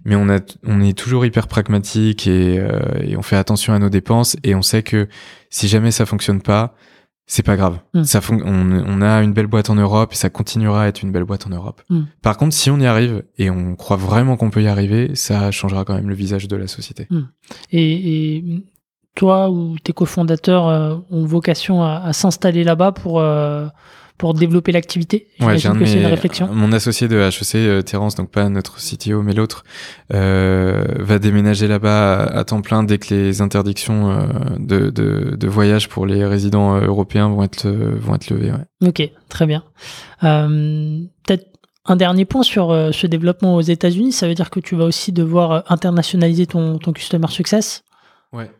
Mais 0.04 0.16
on 0.16 0.28
a, 0.28 0.40
on 0.64 0.80
est 0.80 0.98
toujours 0.98 1.24
hyper 1.24 1.46
pragmatique 1.46 2.26
et, 2.26 2.58
euh, 2.58 2.80
et 3.02 3.16
on 3.16 3.22
fait 3.22 3.36
attention 3.36 3.72
à 3.72 3.78
nos 3.78 3.88
dépenses 3.88 4.36
et 4.42 4.56
on 4.56 4.62
sait 4.62 4.82
que 4.82 5.08
si 5.48 5.68
jamais 5.68 5.92
ça 5.92 6.06
fonctionne 6.06 6.42
pas, 6.42 6.74
c'est 7.32 7.44
pas 7.44 7.56
grave. 7.56 7.78
Mm. 7.94 8.02
Ça 8.04 8.20
fon- 8.20 8.42
on, 8.44 8.82
on 8.92 9.02
a 9.02 9.22
une 9.22 9.32
belle 9.32 9.46
boîte 9.46 9.70
en 9.70 9.76
Europe 9.76 10.10
et 10.12 10.16
ça 10.16 10.30
continuera 10.30 10.82
à 10.82 10.86
être 10.88 11.00
une 11.04 11.12
belle 11.12 11.22
boîte 11.24 11.46
en 11.46 11.50
Europe. 11.50 11.80
Mm. 11.88 12.00
Par 12.22 12.36
contre, 12.36 12.54
si 12.54 12.70
on 12.70 12.78
y 12.80 12.86
arrive 12.86 13.22
et 13.38 13.50
on 13.50 13.76
croit 13.76 13.96
vraiment 13.96 14.36
qu'on 14.36 14.50
peut 14.50 14.62
y 14.62 14.66
arriver, 14.66 15.14
ça 15.14 15.52
changera 15.52 15.84
quand 15.84 15.94
même 15.94 16.08
le 16.08 16.14
visage 16.14 16.48
de 16.48 16.56
la 16.56 16.66
société. 16.66 17.06
Et, 17.70 18.36
et 18.38 18.64
toi 19.14 19.48
ou 19.48 19.76
tes 19.78 19.92
cofondateurs 19.92 20.66
euh, 20.68 20.96
ont 21.10 21.24
vocation 21.24 21.82
à, 21.84 22.02
à 22.04 22.12
s'installer 22.12 22.64
là-bas 22.64 22.90
pour, 22.92 23.20
euh, 23.20 23.68
pour 24.20 24.34
développer 24.34 24.70
l'activité 24.70 25.28
Ouais, 25.40 25.56
J'imagine 25.56 25.78
que 25.78 25.86
c'est 25.86 25.98
une 25.98 26.04
réflexion. 26.06 26.46
Mon 26.52 26.72
associé 26.72 27.08
de 27.08 27.16
HEC, 27.18 27.54
euh, 27.54 27.80
Terence, 27.80 28.16
donc 28.16 28.30
pas 28.30 28.50
notre 28.50 28.76
CTO 28.76 29.22
mais 29.22 29.32
l'autre, 29.32 29.64
euh, 30.12 30.84
va 30.98 31.18
déménager 31.18 31.66
là-bas 31.68 32.24
à, 32.24 32.38
à 32.40 32.44
temps 32.44 32.60
plein 32.60 32.82
dès 32.82 32.98
que 32.98 33.14
les 33.14 33.40
interdictions 33.40 34.10
euh, 34.10 34.26
de, 34.58 34.90
de, 34.90 35.34
de 35.36 35.48
voyage 35.48 35.88
pour 35.88 36.04
les 36.04 36.26
résidents 36.26 36.76
euh, 36.76 36.82
européens 36.86 37.28
vont 37.30 37.42
être 37.42 37.64
euh, 37.66 37.96
vont 37.98 38.14
être 38.14 38.28
levées. 38.28 38.52
Ouais. 38.52 38.88
Ok, 38.88 39.10
très 39.30 39.46
bien. 39.46 39.64
Euh, 40.22 40.98
Peut-être 41.26 41.46
Un 41.86 41.96
dernier 41.96 42.26
point 42.26 42.42
sur 42.42 42.70
euh, 42.70 42.92
ce 42.92 43.06
développement 43.06 43.56
aux 43.56 43.62
États-Unis, 43.62 44.12
ça 44.12 44.28
veut 44.28 44.34
dire 44.34 44.50
que 44.50 44.60
tu 44.60 44.76
vas 44.76 44.84
aussi 44.84 45.12
devoir 45.12 45.50
euh, 45.50 45.60
internationaliser 45.70 46.46
ton, 46.46 46.76
ton 46.78 46.92
customer 46.92 47.28
success? 47.28 47.84
Ouais. 48.34 48.50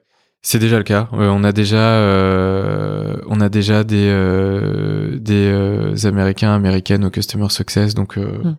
C'est 0.43 0.59
déjà 0.59 0.79
le 0.79 0.85
cas. 0.85 1.09
Euh, 1.13 1.29
on 1.29 1.45
a 1.45 1.53
déjà, 1.53 1.77
euh, 1.77 3.17
on 3.27 3.41
a 3.41 3.49
déjà 3.51 3.85
des 3.85 4.09
euh, 4.09 5.19
des 5.19 6.07
Américains, 6.07 6.55
américaines 6.55 7.05
au 7.05 7.11
customer 7.11 7.51
success. 7.51 7.95
Donc 7.95 8.17
mm. 8.17 8.57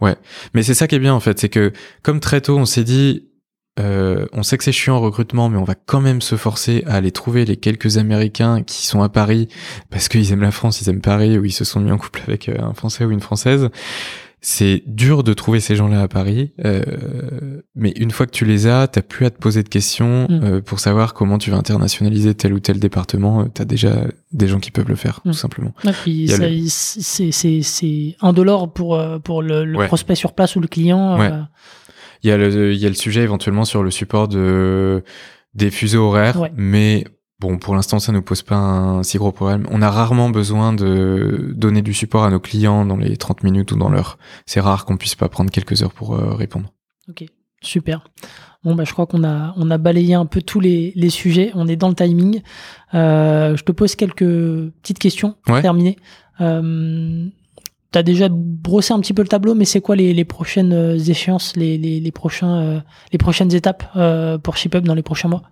ouais. 0.00 0.16
Mais 0.54 0.62
c'est 0.62 0.74
ça 0.74 0.86
qui 0.86 0.94
est 0.94 1.00
bien 1.00 1.14
en 1.14 1.20
fait, 1.20 1.38
c'est 1.40 1.48
que 1.48 1.72
comme 2.02 2.20
très 2.20 2.40
tôt 2.40 2.56
on 2.56 2.66
s'est 2.66 2.84
dit, 2.84 3.24
on 4.32 4.42
sait 4.42 4.58
que 4.58 4.64
c'est 4.64 4.72
chiant 4.72 4.96
en 4.96 5.00
recrutement, 5.00 5.48
mais 5.48 5.56
on 5.56 5.64
va 5.64 5.76
quand 5.76 6.00
même 6.00 6.20
se 6.20 6.36
forcer 6.36 6.82
à 6.86 6.94
aller 6.94 7.12
trouver 7.12 7.44
les 7.44 7.56
quelques 7.56 7.96
Américains 7.96 8.62
qui 8.64 8.86
sont 8.86 9.02
à 9.02 9.08
Paris 9.08 9.48
parce 9.90 10.08
qu'ils 10.08 10.32
aiment 10.32 10.42
la 10.42 10.50
France, 10.50 10.80
ils 10.80 10.88
aiment 10.88 11.00
Paris, 11.00 11.38
ou 11.38 11.44
ils 11.44 11.52
se 11.52 11.64
sont 11.64 11.80
mis 11.80 11.92
en 11.92 11.98
couple 11.98 12.22
avec 12.26 12.48
un 12.48 12.74
Français 12.74 13.04
ou 13.04 13.12
une 13.12 13.20
Française 13.20 13.70
c'est 14.40 14.84
dur 14.86 15.24
de 15.24 15.32
trouver 15.32 15.58
ces 15.58 15.74
gens-là 15.74 16.02
à 16.02 16.08
Paris, 16.08 16.52
euh, 16.64 17.60
mais 17.74 17.90
une 17.96 18.12
fois 18.12 18.26
que 18.26 18.30
tu 18.30 18.44
les 18.44 18.68
as, 18.68 18.86
t'as 18.86 19.02
plus 19.02 19.26
à 19.26 19.30
te 19.30 19.38
poser 19.38 19.64
de 19.64 19.68
questions 19.68 20.26
mm. 20.28 20.40
euh, 20.44 20.60
pour 20.60 20.78
savoir 20.78 21.12
comment 21.12 21.38
tu 21.38 21.50
vas 21.50 21.56
internationaliser 21.56 22.34
tel 22.34 22.52
ou 22.52 22.60
tel 22.60 22.78
département. 22.78 23.40
Euh, 23.40 23.44
t'as 23.52 23.64
déjà 23.64 24.04
des 24.30 24.46
gens 24.46 24.60
qui 24.60 24.70
peuvent 24.70 24.88
le 24.88 24.94
faire, 24.94 25.20
tout 25.22 25.30
mm. 25.30 25.32
simplement. 25.32 25.72
puis 26.02 26.30
c'est 26.68 28.16
indolore 28.20 28.72
pour 28.72 29.02
pour 29.24 29.42
le, 29.42 29.86
prospect 29.86 30.14
sur 30.14 30.32
place 30.34 30.54
ou 30.54 30.60
le 30.60 30.68
client. 30.68 31.18
Ouais. 31.18 31.30
Il 32.22 32.30
y 32.30 32.32
a 32.32 32.36
le 32.36 32.72
il 32.72 32.78
y 32.78 32.86
a 32.86 32.88
le 32.88 32.94
sujet 32.94 33.22
éventuellement 33.22 33.64
sur 33.64 33.82
le 33.82 33.90
support 33.90 34.28
de 34.28 35.02
des 35.54 35.70
fuseaux 35.70 36.04
horaires, 36.04 36.48
mais 36.56 37.04
Bon, 37.40 37.56
pour 37.56 37.76
l'instant, 37.76 38.00
ça 38.00 38.10
ne 38.10 38.16
nous 38.16 38.22
pose 38.22 38.42
pas 38.42 38.56
un 38.56 39.02
si 39.04 39.16
gros 39.16 39.30
problème. 39.30 39.64
On 39.70 39.80
a 39.80 39.90
rarement 39.90 40.28
besoin 40.28 40.72
de 40.72 41.52
donner 41.54 41.82
du 41.82 41.94
support 41.94 42.24
à 42.24 42.30
nos 42.30 42.40
clients 42.40 42.84
dans 42.84 42.96
les 42.96 43.16
30 43.16 43.44
minutes 43.44 43.70
ou 43.70 43.76
dans 43.76 43.88
l'heure. 43.88 44.18
C'est 44.44 44.58
rare 44.58 44.84
qu'on 44.84 44.96
puisse 44.96 45.14
pas 45.14 45.28
prendre 45.28 45.50
quelques 45.52 45.84
heures 45.84 45.92
pour 45.92 46.16
euh, 46.16 46.34
répondre. 46.34 46.72
Ok, 47.08 47.24
super. 47.62 48.08
Bon, 48.64 48.74
bah, 48.74 48.82
je 48.82 48.92
crois 48.92 49.06
qu'on 49.06 49.22
a, 49.22 49.54
on 49.56 49.70
a 49.70 49.78
balayé 49.78 50.14
un 50.14 50.26
peu 50.26 50.42
tous 50.42 50.58
les, 50.58 50.92
les 50.96 51.10
sujets. 51.10 51.52
On 51.54 51.68
est 51.68 51.76
dans 51.76 51.88
le 51.88 51.94
timing. 51.94 52.42
Euh, 52.94 53.56
je 53.56 53.62
te 53.62 53.70
pose 53.70 53.94
quelques 53.94 54.26
petites 54.82 54.98
questions 54.98 55.36
pour 55.44 55.60
terminer. 55.60 55.96
Euh, 56.40 57.28
tu 57.92 57.98
as 57.98 58.02
déjà 58.02 58.28
brossé 58.28 58.92
un 58.92 58.98
petit 58.98 59.14
peu 59.14 59.22
le 59.22 59.28
tableau, 59.28 59.54
mais 59.54 59.64
c'est 59.64 59.80
quoi 59.80 59.94
les, 59.94 60.12
les, 60.12 60.24
prochaines 60.24 60.72
échéances, 61.08 61.54
les, 61.54 61.78
les, 61.78 62.00
les 62.00 62.12
prochains, 62.12 62.82
les 63.12 63.18
prochaines 63.18 63.54
étapes 63.54 63.84
pour 64.42 64.56
ShipUp 64.56 64.82
dans 64.82 64.94
les 64.94 65.02
prochains 65.02 65.28
mois? 65.28 65.42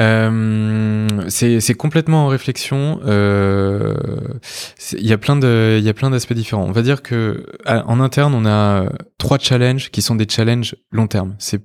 Euh, 0.00 1.08
c'est 1.28 1.74
complètement 1.74 2.26
en 2.26 2.28
réflexion. 2.28 3.00
Euh, 3.04 3.94
il 4.92 5.06
y 5.06 5.12
a 5.12 5.18
plein 5.18 5.36
de, 5.36 5.76
il 5.78 5.84
y 5.84 5.88
a 5.88 5.94
plein 5.94 6.10
d'aspects 6.10 6.34
différents. 6.34 6.64
On 6.64 6.72
va 6.72 6.82
dire 6.82 7.02
que 7.02 7.46
en 7.66 8.00
interne, 8.00 8.34
on 8.34 8.46
a 8.46 8.88
trois 9.18 9.38
challenges 9.38 9.90
qui 9.90 10.02
sont 10.02 10.14
des 10.14 10.26
challenges 10.28 10.76
long 10.90 11.06
terme. 11.06 11.34
C'est 11.38 11.62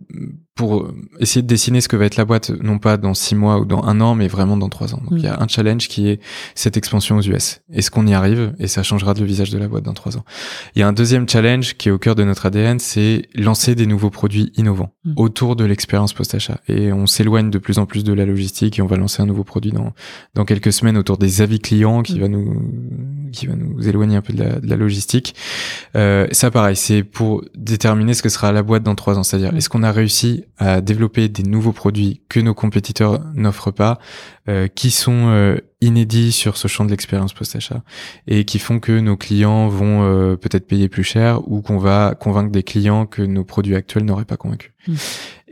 pour 0.55 0.91
essayer 1.19 1.41
de 1.41 1.47
dessiner 1.47 1.81
ce 1.81 1.87
que 1.87 1.95
va 1.95 2.05
être 2.05 2.15
la 2.15 2.25
boîte, 2.25 2.51
non 2.51 2.77
pas 2.77 2.97
dans 2.97 3.15
six 3.15 3.33
mois 3.33 3.59
ou 3.59 3.65
dans 3.65 3.83
un 3.83 3.99
an, 4.01 4.13
mais 4.13 4.27
vraiment 4.27 4.55
dans 4.55 4.69
trois 4.69 4.93
ans. 4.93 5.01
Donc 5.09 5.13
il 5.17 5.23
y 5.23 5.27
a 5.27 5.35
mm. 5.37 5.43
un 5.43 5.47
challenge 5.47 5.87
qui 5.87 6.09
est 6.09 6.19
cette 6.53 6.77
expansion 6.77 7.17
aux 7.17 7.21
US. 7.21 7.61
Est-ce 7.71 7.89
qu'on 7.89 8.05
y 8.05 8.13
arrive? 8.13 8.53
Et 8.59 8.67
ça 8.67 8.83
changera 8.83 9.15
le 9.15 9.25
visage 9.25 9.49
de 9.49 9.57
la 9.57 9.67
boîte 9.67 9.83
dans 9.83 9.93
trois 9.93 10.15
ans. 10.15 10.23
Il 10.75 10.79
y 10.79 10.83
a 10.83 10.87
un 10.87 10.93
deuxième 10.93 11.27
challenge 11.27 11.75
qui 11.75 11.89
est 11.89 11.91
au 11.91 11.97
cœur 11.97 12.13
de 12.13 12.23
notre 12.23 12.45
ADN, 12.45 12.77
c'est 12.77 13.23
lancer 13.33 13.73
des 13.73 13.87
nouveaux 13.87 14.11
produits 14.11 14.51
innovants 14.55 14.93
mm. 15.05 15.13
autour 15.15 15.55
de 15.55 15.63
l'expérience 15.65 16.13
post-achat. 16.13 16.59
Et 16.67 16.93
on 16.93 17.07
s'éloigne 17.07 17.49
de 17.49 17.57
plus 17.57 17.79
en 17.79 17.87
plus 17.87 18.03
de 18.03 18.13
la 18.13 18.25
logistique 18.25 18.77
et 18.77 18.83
on 18.83 18.87
va 18.87 18.97
lancer 18.97 19.23
un 19.23 19.25
nouveau 19.25 19.43
produit 19.43 19.71
dans 19.71 19.93
dans 20.35 20.45
quelques 20.45 20.71
semaines 20.71 20.97
autour 20.97 21.17
des 21.17 21.41
avis 21.41 21.59
clients 21.59 22.03
qui 22.03 22.19
mm. 22.19 22.21
va 22.21 22.27
nous 22.27 22.61
qui 23.33 23.47
va 23.47 23.55
nous 23.55 23.87
éloigner 23.87 24.15
un 24.15 24.21
peu 24.21 24.33
de 24.33 24.43
la, 24.43 24.59
de 24.59 24.67
la 24.67 24.75
logistique. 24.75 25.35
Euh, 25.95 26.27
ça 26.31 26.51
pareil, 26.51 26.75
c'est 26.75 27.03
pour 27.03 27.43
déterminer 27.55 28.13
ce 28.13 28.21
que 28.21 28.29
sera 28.29 28.51
la 28.51 28.63
boîte 28.63 28.83
dans 28.83 28.95
trois 28.95 29.17
ans. 29.17 29.23
C'est-à-dire 29.23 29.55
est-ce 29.55 29.69
qu'on 29.69 29.83
a 29.83 29.91
réussi 29.91 30.45
à 30.57 30.81
développer 30.81 31.29
des 31.29 31.43
nouveaux 31.43 31.73
produits 31.73 32.21
que 32.29 32.39
nos 32.39 32.53
compétiteurs 32.53 33.21
n'offrent 33.35 33.71
pas, 33.71 33.99
euh, 34.49 34.67
qui 34.67 34.91
sont 34.91 35.29
euh, 35.29 35.57
inédits 35.79 36.33
sur 36.33 36.57
ce 36.57 36.67
champ 36.67 36.83
de 36.83 36.89
l'expérience 36.89 37.31
post-achat 37.33 37.81
et 38.27 38.43
qui 38.43 38.59
font 38.59 38.79
que 38.79 38.99
nos 38.99 39.15
clients 39.15 39.69
vont 39.69 40.03
euh, 40.03 40.35
peut-être 40.35 40.67
payer 40.67 40.89
plus 40.89 41.05
cher 41.05 41.47
ou 41.49 41.61
qu'on 41.61 41.77
va 41.77 42.13
convaincre 42.19 42.51
des 42.51 42.63
clients 42.63 43.05
que 43.05 43.21
nos 43.21 43.45
produits 43.45 43.75
actuels 43.75 44.03
n'auraient 44.03 44.25
pas 44.25 44.35
convaincu? 44.35 44.73
Mmh. 44.85 44.93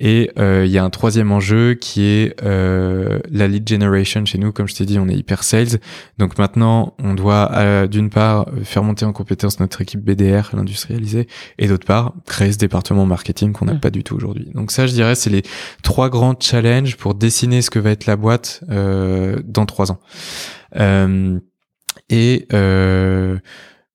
Et 0.04 0.32
euh, 0.40 0.66
il 0.66 0.72
y 0.72 0.80
a 0.80 0.84
un 0.84 0.90
troisième 0.90 1.32
enjeu 1.32 1.76
qui 1.76 2.06
est 2.06 2.36
euh, 2.44 3.20
la 3.30 3.48
lead 3.48 3.70
generation 3.70 4.26
chez 4.26 4.40
nous. 4.40 4.52
Comme 4.52 4.68
je 4.68 4.74
t'ai 4.74 4.86
dit, 4.86 4.98
on 4.98 5.08
est 5.08 5.14
hyper 5.14 5.44
sales. 5.44 5.80
Donc 6.18 6.40
maintenant, 6.40 6.96
on 6.98 7.14
doit 7.14 7.52
euh, 7.54 7.86
d'une 7.86 8.10
part 8.10 8.48
faire 8.64 8.82
monter 8.82 9.06
en 9.06 9.14
compétence 9.14 9.60
notre 9.60 9.80
équipe 9.80 10.02
BDR, 10.04 10.50
l'industrialiser, 10.54 11.28
et 11.60 11.68
d'autre 11.68 11.86
part 11.86 12.16
créer 12.26 12.52
ce 12.52 12.58
département 12.58 13.06
marketing 13.06 13.54
qu'on 13.54 13.66
n'a 13.66 13.76
pas 13.76 13.92
du 13.92 14.04
tout 14.04 14.16
aujourd'hui. 14.16 14.50
Donc 14.56 14.72
ça, 14.72 14.88
je 14.88 14.94
dirais, 14.94 15.14
c'est 15.14 15.30
les 15.30 15.44
trois 15.84 16.10
grands 16.10 16.36
challenges 16.40 16.98
pour 16.98 17.14
dessiner 17.14 17.62
ce 17.62 17.70
que 17.70 17.78
va 17.78 17.92
être 17.92 18.08
la 18.08 18.16
boîte 18.16 18.64
dans 18.68 19.66
trois 19.68 19.92
ans. 19.92 20.00
et 22.10 22.48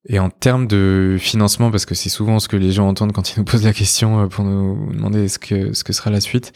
et 0.08 0.18
en 0.18 0.30
termes 0.30 0.66
de 0.66 1.16
financement, 1.18 1.70
parce 1.70 1.86
que 1.86 1.94
c'est 1.94 2.08
souvent 2.08 2.38
ce 2.38 2.48
que 2.48 2.56
les 2.56 2.72
gens 2.72 2.88
entendent 2.88 3.12
quand 3.12 3.34
ils 3.34 3.38
nous 3.38 3.44
posent 3.44 3.64
la 3.64 3.72
question 3.72 4.20
euh, 4.20 4.26
pour 4.26 4.44
nous 4.44 4.92
demander 4.92 5.28
ce 5.28 5.38
que 5.38 5.72
ce 5.72 5.84
que 5.84 5.92
sera 5.92 6.10
la 6.10 6.20
suite, 6.20 6.52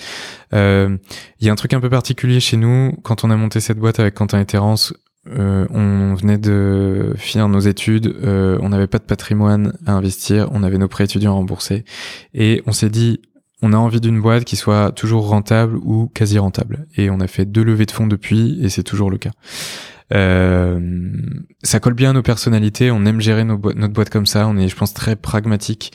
euh, 0.52 0.96
il 1.40 1.46
y 1.46 1.50
a 1.50 1.52
un 1.52 1.56
truc 1.56 1.74
un 1.74 1.80
peu 1.80 1.90
particulier 1.90 2.40
chez 2.40 2.56
nous. 2.56 2.92
Quand 3.02 3.24
on 3.24 3.30
a 3.30 3.36
monté 3.36 3.60
cette 3.60 3.78
boîte 3.78 4.00
avec 4.00 4.14
Quentin 4.14 4.40
et 4.40 4.46
Terence, 4.46 4.94
euh, 5.28 5.66
on 5.70 6.14
venait 6.14 6.38
de 6.38 7.12
finir 7.16 7.48
nos 7.48 7.60
études, 7.60 8.06
euh, 8.24 8.58
on 8.62 8.70
n'avait 8.70 8.86
pas 8.86 8.98
de 8.98 9.04
patrimoine 9.04 9.76
à 9.86 9.92
investir, 9.92 10.48
on 10.52 10.62
avait 10.62 10.78
nos 10.78 10.88
prêts 10.88 11.04
étudiants 11.04 11.34
remboursés, 11.34 11.84
et 12.32 12.62
on 12.66 12.72
s'est 12.72 12.88
dit, 12.88 13.20
on 13.62 13.74
a 13.74 13.76
envie 13.76 14.00
d'une 14.00 14.20
boîte 14.20 14.44
qui 14.44 14.56
soit 14.56 14.92
toujours 14.92 15.28
rentable 15.28 15.76
ou 15.82 16.10
quasi 16.14 16.38
rentable. 16.38 16.86
Et 16.96 17.10
on 17.10 17.20
a 17.20 17.26
fait 17.26 17.44
deux 17.44 17.62
levées 17.62 17.84
de 17.84 17.90
fonds 17.90 18.06
depuis, 18.06 18.58
et 18.62 18.70
c'est 18.70 18.82
toujours 18.82 19.10
le 19.10 19.18
cas. 19.18 19.32
Euh, 20.12 20.80
ça 21.62 21.78
colle 21.78 21.94
bien 21.94 22.10
à 22.10 22.12
nos 22.12 22.22
personnalités. 22.22 22.90
On 22.90 23.04
aime 23.04 23.20
gérer 23.20 23.44
notre 23.44 23.92
boîte 23.92 24.10
comme 24.10 24.26
ça. 24.26 24.46
On 24.48 24.56
est, 24.56 24.68
je 24.68 24.76
pense, 24.76 24.94
très 24.94 25.16
pragmatique. 25.16 25.92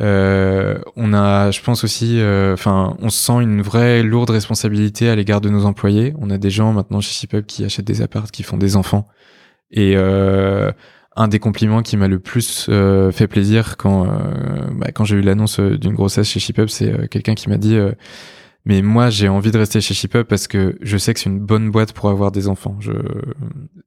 Euh, 0.00 0.78
on 0.94 1.12
a, 1.14 1.50
je 1.50 1.60
pense 1.62 1.84
aussi, 1.84 2.20
euh, 2.20 2.54
enfin, 2.54 2.96
on 3.00 3.08
sent 3.08 3.40
une 3.42 3.62
vraie 3.62 4.02
lourde 4.02 4.30
responsabilité 4.30 5.08
à 5.08 5.16
l'égard 5.16 5.40
de 5.40 5.48
nos 5.48 5.64
employés. 5.64 6.14
On 6.20 6.30
a 6.30 6.38
des 6.38 6.50
gens 6.50 6.72
maintenant 6.72 7.00
chez 7.00 7.12
ShipUp 7.12 7.46
qui 7.46 7.64
achètent 7.64 7.86
des 7.86 8.02
apparts, 8.02 8.30
qui 8.30 8.42
font 8.42 8.56
des 8.56 8.76
enfants. 8.76 9.08
Et 9.70 9.94
euh, 9.96 10.70
un 11.16 11.28
des 11.28 11.38
compliments 11.38 11.82
qui 11.82 11.96
m'a 11.96 12.08
le 12.08 12.18
plus 12.18 12.70
fait 13.12 13.26
plaisir 13.26 13.76
quand 13.78 14.06
bah, 14.74 14.92
quand 14.92 15.04
j'ai 15.04 15.16
eu 15.16 15.22
l'annonce 15.22 15.58
d'une 15.58 15.94
grossesse 15.94 16.28
chez 16.28 16.40
ShipUp, 16.40 16.68
c'est 16.68 17.08
quelqu'un 17.08 17.34
qui 17.34 17.48
m'a 17.48 17.56
dit 17.56 17.76
mais 18.66 18.82
moi, 18.82 19.10
j'ai 19.10 19.28
envie 19.28 19.52
de 19.52 19.58
rester 19.58 19.80
chez 19.80 19.94
ShipUp 19.94 20.24
parce 20.24 20.48
que 20.48 20.76
je 20.82 20.98
sais 20.98 21.14
que 21.14 21.20
c'est 21.20 21.30
une 21.30 21.38
bonne 21.38 21.70
boîte 21.70 21.92
pour 21.92 22.10
avoir 22.10 22.32
des 22.32 22.48
enfants. 22.48 22.76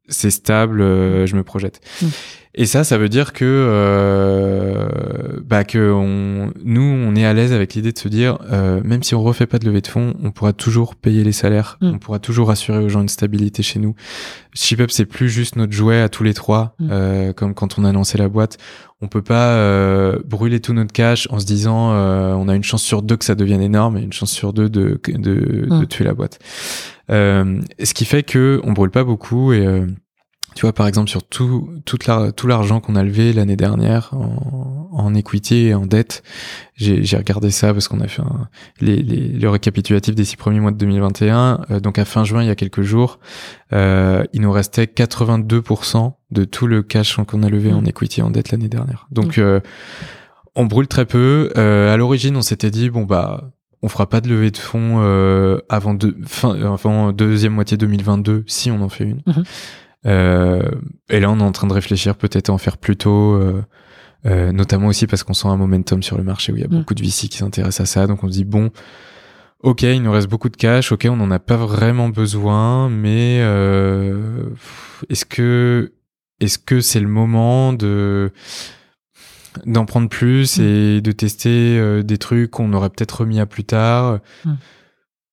C'est 0.08 0.32
stable, 0.32 0.82
euh, 0.82 1.26
je 1.26 1.36
me 1.36 1.44
projette. 1.44 1.82
Mm. 2.02 2.08
Et 2.56 2.66
ça, 2.66 2.84
ça 2.84 2.98
veut 2.98 3.10
dire 3.10 3.32
que, 3.32 3.46
euh, 3.46 4.88
bah, 5.46 5.64
que 5.64 5.92
on, 5.92 6.52
nous, 6.64 6.82
on 6.82 7.16
est 7.16 7.24
à 7.24 7.34
l'aise 7.34 7.54
avec 7.54 7.76
l'idée 7.76 7.92
de 7.92 7.98
se 8.00 8.08
dire, 8.08 8.40
euh, 8.52 8.82
même 8.84 9.04
si 9.04 9.14
on 9.14 9.22
refait 9.22 9.46
pas 9.46 9.60
de 9.60 9.66
levée 9.66 9.82
de 9.82 9.88
fonds, 9.88 10.16
on 10.24 10.32
pourra 10.32 10.52
toujours 10.52 10.96
payer 10.96 11.24
les 11.24 11.32
salaires, 11.32 11.78
mm. 11.80 11.88
on 11.88 12.00
pourra 12.00 12.18
toujours 12.18 12.50
assurer 12.50 12.84
aux 12.84 12.90
gens 12.90 13.02
une 13.02 13.10
stabilité 13.10 13.62
chez 13.62 13.80
nous. 13.80 13.94
ShipUp, 14.56 14.90
c'est 14.90 15.06
plus 15.06 15.30
juste 15.30 15.58
notre 15.58 15.74
jouet 15.74 16.02
à 16.02 16.10
tous 16.10 16.24
les 16.24 16.34
trois, 16.34 16.76
mm. 16.80 16.90
euh, 16.92 17.34
comme 17.34 17.54
quand 17.54 17.78
on 17.78 17.86
a 17.86 17.92
lancé 17.92 18.18
la 18.18 18.30
boîte. 18.30 18.58
On 19.02 19.08
peut 19.08 19.22
pas 19.22 19.52
euh, 19.52 20.20
brûler 20.26 20.60
tout 20.60 20.74
notre 20.74 20.92
cash 20.92 21.28
en 21.30 21.40
se 21.40 21.46
disant, 21.46 21.94
euh, 21.94 22.34
on 22.34 22.50
a 22.50 22.56
une 22.56 22.64
chance 22.64 22.84
sur 22.84 23.04
deux 23.04 23.16
que 23.16 23.26
ça 23.26 23.36
devienne 23.36 23.62
énorme 23.62 23.98
et 23.98 24.02
une 24.02 24.12
chance 24.12 24.32
sur 24.32 24.54
deux 24.54 24.70
de, 24.70 25.00
de, 25.08 25.68
de 25.70 25.84
mm. 25.84 25.88
tuer 25.88 26.04
la 26.04 26.16
boîte. 26.16 26.40
Euh, 27.12 27.62
ce 27.82 27.94
qui 27.94 28.06
fait 28.06 28.24
que 28.24 28.60
on 28.64 28.74
brûle 28.74 28.92
pas 28.92 29.04
beaucoup 29.04 29.54
et 29.54 29.66
tu 30.60 30.66
vois, 30.66 30.74
par 30.74 30.88
exemple, 30.88 31.10
sur 31.10 31.24
tout, 31.24 31.70
toute 31.86 32.06
la, 32.06 32.34
tout 32.34 32.46
l'argent 32.46 32.82
qu'on 32.82 32.98
a 32.98 33.04
levé 33.04 33.32
l'année 33.32 33.56
dernière 33.56 34.10
en, 34.12 34.90
en 34.92 35.16
equity 35.16 35.68
et 35.68 35.74
en 35.74 35.86
dette, 35.86 36.22
j'ai, 36.76 37.02
regardé 37.16 37.50
ça 37.50 37.72
parce 37.72 37.88
qu'on 37.88 38.02
a 38.02 38.10
fait 38.10 38.22
un, 38.22 38.50
les, 38.82 39.02
les, 39.02 39.30
le 39.30 39.50
récapitulatif 39.50 40.16
des 40.16 40.26
six 40.26 40.36
premiers 40.36 40.60
mois 40.60 40.72
de 40.72 40.76
2021. 40.76 41.62
Euh, 41.72 41.80
donc 41.80 41.98
à 41.98 42.04
fin 42.04 42.26
juin, 42.26 42.44
il 42.44 42.48
y 42.48 42.50
a 42.50 42.56
quelques 42.56 42.82
jours, 42.82 43.20
euh, 43.72 44.26
il 44.34 44.42
nous 44.42 44.52
restait 44.52 44.84
82% 44.84 46.16
de 46.32 46.44
tout 46.44 46.68
le 46.68 46.84
cash 46.84 47.16
qu'on 47.26 47.42
a 47.44 47.48
levé 47.48 47.72
en 47.72 47.82
mmh. 47.82 47.88
equity 47.88 48.20
et 48.20 48.24
en 48.24 48.30
dette 48.30 48.52
l'année 48.52 48.68
dernière. 48.68 49.08
Donc 49.12 49.38
mmh. 49.38 49.42
euh, 49.42 49.60
on 50.56 50.66
brûle 50.66 50.90
très 50.90 51.06
peu. 51.06 51.54
Euh, 51.56 51.94
à 51.94 51.96
l'origine, 51.96 52.36
on 52.36 52.42
s'était 52.42 52.70
dit 52.70 52.90
bon 52.90 53.04
bah 53.04 53.50
on 53.82 53.88
fera 53.88 54.10
pas 54.10 54.20
de 54.20 54.28
levée 54.28 54.52
de 54.52 54.58
fonds 54.58 54.98
euh, 54.98 55.60
avant 55.70 55.94
de, 55.94 56.18
fin, 56.26 56.54
avant 56.62 57.14
deuxième 57.14 57.54
moitié 57.54 57.78
2022 57.78 58.44
si 58.46 58.70
on 58.72 58.82
en 58.82 58.90
fait 58.90 59.06
une. 59.06 59.22
Mmh. 59.26 59.44
Euh, 60.06 60.62
et 61.10 61.20
là, 61.20 61.30
on 61.30 61.40
est 61.40 61.44
en 61.44 61.52
train 61.52 61.68
de 61.68 61.74
réfléchir 61.74 62.16
peut-être 62.16 62.50
à 62.50 62.54
en 62.54 62.58
faire 62.58 62.78
plus 62.78 62.96
tôt, 62.96 63.34
euh, 63.34 63.64
euh, 64.26 64.52
notamment 64.52 64.88
aussi 64.88 65.08
parce 65.08 65.24
qu'on 65.24 65.34
sent 65.34 65.48
un 65.48 65.58
momentum 65.58 66.04
sur 66.04 66.18
le 66.18 66.24
marché 66.24 66.52
où 66.52 66.56
il 66.56 66.62
y 66.62 66.66
a 66.66 66.68
mm. 66.68 66.78
beaucoup 66.78 66.94
de 66.94 67.02
VC 67.02 67.28
qui 67.28 67.38
s'intéressent 67.38 67.82
à 67.82 67.86
ça. 67.86 68.08
Donc 68.08 68.24
on 68.24 68.28
se 68.28 68.34
dit, 68.34 68.46
bon, 68.46 68.72
ok, 69.62 69.84
il 69.84 70.02
nous 70.02 70.12
reste 70.12 70.30
beaucoup 70.30 70.50
de 70.50 70.58
cash, 70.58 70.92
ok, 70.92 71.08
on 71.10 71.18
n'en 71.18 71.32
a 71.32 71.40
pas 71.40 71.58
vraiment 71.58 72.10
besoin, 72.10 72.90
mais 72.90 73.38
est-ce 75.10 75.26
que 75.26 75.94
est-ce 76.40 76.58
que 76.58 76.80
c'est 76.80 77.02
le 77.02 77.08
moment 77.08 77.74
de 77.74 78.32
d'en 79.66 79.86
prendre 79.86 80.10
plus 80.10 80.58
Mm. 80.58 80.64
et 80.64 81.02
de 81.02 81.12
tester 81.12 81.78
euh, 81.78 82.04
des 82.04 82.18
trucs 82.18 82.52
qu'on 82.52 82.72
aurait 82.74 82.90
peut-être 82.90 83.22
remis 83.22 83.40
à 83.40 83.46
plus 83.46 83.64
tard? 83.64 84.20
Mm. 84.46 84.54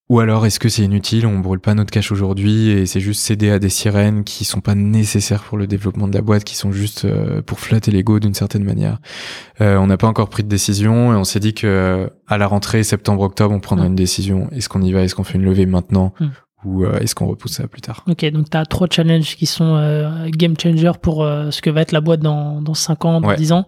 Ou 0.09 0.21
alors 0.21 0.47
est-ce 0.47 0.61
que 0.61 0.69
c'est 0.69 0.85
inutile, 0.85 1.27
on 1.27 1.41
brûle 1.41 1.59
pas 1.59 1.75
notre 1.75 1.91
cash 1.91 2.13
aujourd'hui 2.13 2.69
et 2.69 2.87
c'est 2.87 3.01
juste 3.01 3.21
céder 3.23 3.51
à 3.51 3.59
des 3.59 3.69
sirènes 3.69 4.23
qui 4.23 4.45
sont 4.45 4.61
pas 4.61 4.77
nécessaires 4.77 5.43
pour 5.43 5.59
le 5.59 5.67
développement 5.67 6.07
de 6.07 6.15
la 6.15 6.23
boîte, 6.23 6.45
qui 6.45 6.55
sont 6.55 6.71
juste 6.71 7.05
euh, 7.05 7.43
pour 7.43 7.59
flatter 7.59 7.91
l'ego 7.91 8.21
d'une 8.21 8.35
certaine 8.35 8.63
manière. 8.63 8.99
Euh, 9.61 9.77
on 9.79 9.89
n'a 9.89 9.97
pas 9.97 10.07
encore 10.07 10.29
pris 10.29 10.45
de 10.45 10.49
décision 10.49 11.13
et 11.13 11.17
on 11.17 11.25
s'est 11.25 11.41
dit 11.41 11.55
que 11.55 11.67
euh, 11.67 12.07
à 12.29 12.39
la 12.39 12.47
rentrée 12.47 12.85
septembre-octobre 12.85 13.53
on 13.53 13.59
prendra 13.59 13.87
Mm. 13.87 13.89
une 13.89 13.97
décision. 13.97 14.49
Est-ce 14.53 14.69
qu'on 14.69 14.81
y 14.83 14.93
va, 14.93 15.03
est-ce 15.03 15.17
qu'on 15.17 15.25
fait 15.25 15.39
une 15.39 15.45
levée 15.45 15.67
maintenant? 15.67 16.15
Mm. 16.21 16.27
ou 16.65 16.85
euh, 16.85 16.99
est-ce 17.01 17.15
qu'on 17.17 17.27
repousse 17.27 17.53
ça 17.55 17.67
plus 17.67 17.81
tard? 17.81 18.05
Ok, 18.09 18.25
donc 18.31 18.49
tu 18.51 18.57
as 18.57 18.65
trois 18.65 18.87
challenges 18.91 19.35
qui 19.37 19.47
sont 19.47 19.75
euh, 19.77 20.29
game 20.31 20.55
changer 20.61 20.93
pour 21.03 21.25
euh, 21.25 21.51
ce 21.51 21.61
que 21.63 21.71
va 21.71 21.81
être 21.83 21.93
la 21.93 22.01
boîte 22.01 22.21
dans, 22.21 22.61
dans 22.63 22.75
5 22.75 23.05
ans, 23.05 23.21
dans 23.21 23.29
Ouais. 23.29 23.37
10 23.37 23.53
ans. 23.53 23.67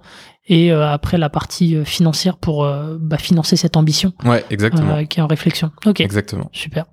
Et 0.49 0.73
euh, 0.73 0.89
après, 0.91 1.19
la 1.19 1.29
partie 1.29 1.77
euh, 1.77 1.85
financière 1.85 2.37
pour 2.39 2.65
euh, 2.65 2.97
bah, 2.99 3.19
financer 3.19 3.57
cette 3.57 3.77
ambition 3.77 4.13
Ouais, 4.25 4.45
exactement, 4.51 4.97
euh, 4.97 5.05
qui 5.05 5.21
est 5.21 5.23
en 5.23 5.27
réflexion. 5.27 5.71
Ok, 5.87 6.01
exactement. 6.01 6.49
super. 6.53 6.87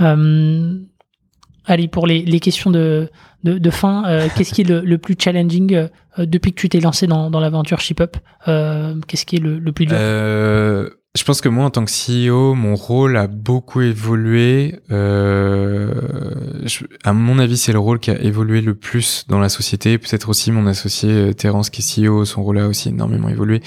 Euh, 0.00 0.78
allez, 1.66 1.88
pour 1.88 2.06
les, 2.06 2.22
les 2.24 2.40
questions 2.40 2.70
de, 2.70 3.10
de, 3.44 3.58
de 3.58 3.70
fin, 3.70 4.04
euh, 4.06 4.28
qu'est-ce 4.36 4.54
qui 4.54 4.62
est 4.62 4.68
le, 4.68 4.80
le 4.80 4.98
plus 4.98 5.16
challenging 5.18 5.74
euh, 5.74 5.88
depuis 6.18 6.52
que 6.52 6.60
tu 6.60 6.68
t'es 6.68 6.80
lancé 6.80 7.06
dans, 7.06 7.30
dans 7.30 7.40
l'aventure 7.40 7.80
Ship 7.80 8.00
Up 8.00 8.16
euh, 8.48 8.98
Qu'est-ce 9.06 9.26
qui 9.26 9.36
est 9.36 9.40
le, 9.40 9.58
le 9.58 9.72
plus 9.72 9.84
dur? 9.86 9.96
Euh, 10.00 10.88
je 11.16 11.22
pense 11.22 11.40
que 11.40 11.48
moi, 11.48 11.64
en 11.64 11.70
tant 11.70 11.84
que 11.84 11.92
CEO, 11.92 12.54
mon 12.54 12.74
rôle 12.74 13.16
a 13.16 13.28
beaucoup 13.28 13.80
évolué. 13.82 14.80
Euh, 14.90 15.92
je- 16.64 16.84
à 17.04 17.12
mon 17.12 17.38
avis, 17.38 17.56
c'est 17.56 17.72
le 17.72 17.78
rôle 17.78 18.00
qui 18.00 18.10
a 18.10 18.20
évolué 18.20 18.60
le 18.60 18.74
plus 18.74 19.24
dans 19.28 19.38
la 19.38 19.48
société. 19.48 19.96
Peut-être 19.98 20.28
aussi 20.28 20.50
mon 20.50 20.66
associé 20.66 21.10
euh, 21.10 21.32
Terence, 21.32 21.70
qui 21.70 21.82
est 21.82 21.84
CEO, 22.08 22.24
son 22.24 22.42
rôle 22.42 22.58
a 22.58 22.66
aussi 22.66 22.88
énormément 22.88 23.28
évolué. 23.28 23.60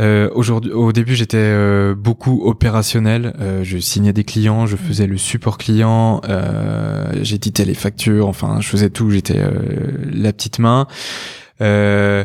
Euh, 0.00 0.28
aujourd'hui, 0.34 0.72
au 0.72 0.90
début, 0.90 1.14
j'étais 1.14 1.36
euh, 1.38 1.94
beaucoup 1.94 2.42
opérationnel. 2.46 3.32
Euh, 3.40 3.62
je 3.62 3.78
signais 3.78 4.12
des 4.12 4.24
clients, 4.24 4.66
je 4.66 4.76
faisais 4.76 5.06
le 5.06 5.18
support 5.18 5.58
client, 5.58 6.20
euh, 6.28 7.12
j'éditais 7.22 7.64
les 7.64 7.74
factures. 7.74 8.26
Enfin, 8.26 8.58
je 8.60 8.66
faisais 8.68 8.90
tout. 8.90 9.08
J'étais 9.08 9.40
la 10.12 10.32
petite 10.32 10.58
main. 10.58 10.88
Euh, 11.60 12.24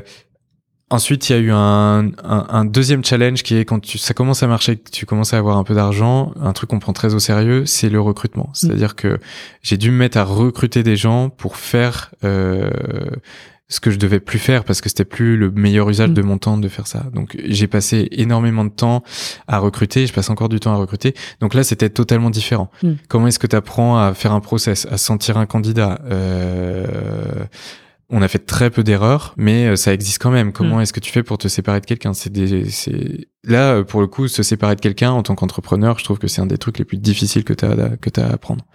Ensuite, 0.90 1.30
il 1.30 1.34
y 1.34 1.36
a 1.36 1.40
eu 1.40 1.52
un, 1.52 2.12
un, 2.24 2.46
un 2.50 2.64
deuxième 2.64 3.04
challenge 3.04 3.44
qui 3.44 3.56
est 3.58 3.66
quand 3.66 3.80
tu, 3.82 3.98
ça 3.98 4.14
commence 4.14 4.42
à 4.42 4.48
marcher, 4.48 4.78
que 4.78 4.90
tu 4.90 5.06
commences 5.06 5.34
à 5.34 5.38
avoir 5.38 5.58
un 5.58 5.66
peu 5.66 5.76
d'argent, 5.76 6.32
un 6.42 6.54
truc 6.54 6.70
qu'on 6.70 6.80
prend 6.80 6.94
très 6.94 7.14
au 7.14 7.20
sérieux, 7.20 7.66
c'est 7.66 7.90
le 7.90 8.00
recrutement. 8.00 8.50
C'est-à-dire 8.54 8.96
que 8.96 9.20
j'ai 9.62 9.76
dû 9.76 9.92
me 9.92 9.98
mettre 9.98 10.18
à 10.18 10.24
recruter 10.24 10.84
des 10.84 10.96
gens 10.96 11.30
pour 11.30 11.58
faire 11.58 12.12
euh, 12.24 12.70
ce 13.68 13.82
que 13.82 13.92
je 13.92 13.98
devais 14.00 14.22
plus 14.22 14.40
faire 14.40 14.64
parce 14.64 14.80
que 14.80 14.88
c'était 14.88 15.04
plus 15.04 15.36
le 15.36 15.52
meilleur 15.52 15.90
usage 15.90 16.12
Mm. 16.12 16.14
de 16.14 16.22
mon 16.22 16.38
temps 16.38 16.58
de 16.58 16.70
faire 16.70 16.88
ça. 16.88 17.04
Donc 17.14 17.36
j'ai 17.44 17.68
passé 17.68 18.08
énormément 18.12 18.64
de 18.64 18.70
temps 18.70 19.04
à 19.50 19.60
recruter, 19.60 20.08
je 20.08 20.14
passe 20.14 20.30
encore 20.30 20.48
du 20.48 20.62
temps 20.62 20.72
à 20.72 20.78
recruter. 20.78 21.14
Donc 21.42 21.54
là, 21.54 21.64
c'était 21.64 21.90
totalement 21.90 22.30
différent. 22.30 22.72
Mm. 22.82 22.92
Comment 23.10 23.28
est-ce 23.28 23.40
que 23.40 23.48
tu 23.48 23.58
apprends 23.58 24.00
à 24.00 24.14
faire 24.14 24.32
un 24.32 24.40
process, 24.40 24.88
à 24.90 24.98
sentir 24.98 25.38
un 25.38 25.48
candidat 25.48 26.00
euh, 26.10 26.86
on 28.10 28.22
a 28.22 28.28
fait 28.30 28.40
très 28.46 28.70
peu 28.70 28.84
d'erreurs, 28.84 29.34
mais 29.38 29.68
euh, 29.68 29.76
ça 29.76 29.94
existe 29.94 30.22
quand 30.22 30.32
même. 30.32 30.54
Comment 30.54 30.80
est-ce 30.80 30.94
que 30.94 31.00
tu 31.02 31.12
fais 31.12 31.24
pour 31.24 31.38
te 31.38 31.48
séparer 31.50 31.82
de 31.82 31.86
quelqu'un? 31.86 32.14
C'est 32.14 32.32
là 33.44 33.74
euh, 33.76 33.84
pour 33.84 34.00
le 34.02 34.08
coup, 34.08 34.28
se 34.30 34.44
séparer 34.44 34.76
de 34.76 34.82
quelqu'un 34.82 35.12
en 35.12 35.24
tant 35.24 35.36
qu'entrepreneur, 35.36 36.00
je 36.00 36.04
trouve 36.06 36.18
que 36.18 36.28
c'est 36.28 36.42
un 36.42 36.46
des 36.46 36.58
trucs 36.58 36.78
les 36.80 36.86
plus 36.86 36.98
difficiles 36.98 37.44
que 37.44 37.54
t'as 37.54 37.98
que 37.98 38.10
t'as 38.10 38.28
à 38.28 38.34
apprendre. 38.34 38.66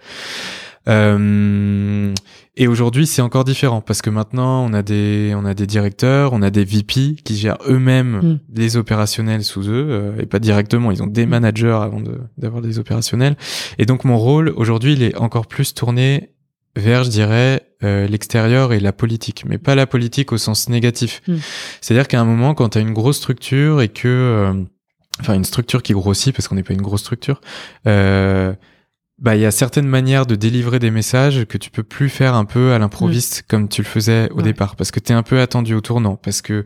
Euh, 0.89 2.13
et 2.55 2.67
aujourd'hui, 2.67 3.07
c'est 3.07 3.21
encore 3.21 3.43
différent 3.45 3.81
parce 3.81 4.01
que 4.01 4.09
maintenant, 4.09 4.63
on 4.69 4.73
a 4.73 4.83
des, 4.83 5.33
on 5.35 5.45
a 5.45 5.53
des 5.53 5.65
directeurs, 5.65 6.33
on 6.33 6.41
a 6.41 6.49
des 6.49 6.65
VP 6.65 7.15
qui 7.23 7.35
gèrent 7.37 7.57
eux-mêmes 7.67 8.17
Mm. 8.21 8.39
les 8.55 8.77
opérationnels 8.77 9.43
sous 9.43 9.63
eux 9.69 9.87
euh, 9.89 10.19
et 10.19 10.25
pas 10.25 10.39
directement. 10.39 10.91
Ils 10.91 11.01
ont 11.01 11.07
des 11.07 11.25
Mm. 11.25 11.29
managers 11.29 11.79
avant 11.81 12.01
de- 12.01 12.19
d'avoir 12.37 12.61
des 12.61 12.79
opérationnels. 12.79 13.35
Et 13.79 13.85
donc, 13.85 14.03
mon 14.05 14.17
rôle 14.17 14.53
aujourd'hui, 14.55 14.93
il 14.93 15.03
est 15.03 15.15
encore 15.17 15.47
plus 15.47 15.73
tourné 15.73 16.29
vers, 16.75 17.03
je 17.03 17.09
dirais, 17.09 17.61
euh, 17.83 18.07
l'extérieur 18.07 18.73
et 18.73 18.79
la 18.79 18.93
politique, 18.93 19.43
mais 19.47 19.57
pas 19.57 19.75
la 19.75 19.85
politique 19.87 20.31
au 20.31 20.37
sens 20.37 20.69
négatif. 20.69 21.21
Mm. 21.27 21.35
C'est-à-dire 21.81 22.07
qu'à 22.07 22.19
un 22.21 22.25
moment, 22.25 22.53
quand 22.53 22.69
tu 22.69 22.77
as 22.77 22.81
une 22.81 22.93
grosse 22.93 23.17
structure 23.17 23.81
et 23.81 23.89
que, 23.89 24.07
euh, 24.07 24.53
enfin, 25.19 25.33
une 25.33 25.45
structure 25.45 25.83
qui 25.83 25.93
grossit 25.93 26.35
parce 26.35 26.47
qu'on 26.47 26.55
n'est 26.55 26.63
pas 26.63 26.73
une 26.73 26.81
grosse 26.81 27.01
structure, 27.01 27.41
euh, 27.87 28.53
bah, 29.21 29.35
il 29.35 29.41
y 29.41 29.45
a 29.45 29.51
certaines 29.51 29.87
manières 29.87 30.25
de 30.25 30.35
délivrer 30.35 30.79
des 30.79 30.91
messages 30.91 31.45
que 31.45 31.57
tu 31.57 31.69
peux 31.69 31.83
plus 31.83 32.09
faire 32.09 32.35
un 32.35 32.45
peu 32.45 32.73
à 32.73 32.79
l'improviste 32.79 33.43
comme 33.47 33.69
tu 33.69 33.81
le 33.81 33.87
faisais 33.87 34.29
au 34.31 34.37
Ouais. 34.37 34.43
départ, 34.43 34.75
parce 34.75 34.91
que 34.91 34.99
tu 34.99 35.11
es 35.11 35.15
un 35.15 35.23
peu 35.23 35.39
attendu 35.39 35.75
au 35.75 35.81
tournant, 35.81 36.15
parce 36.15 36.41
que 36.41 36.65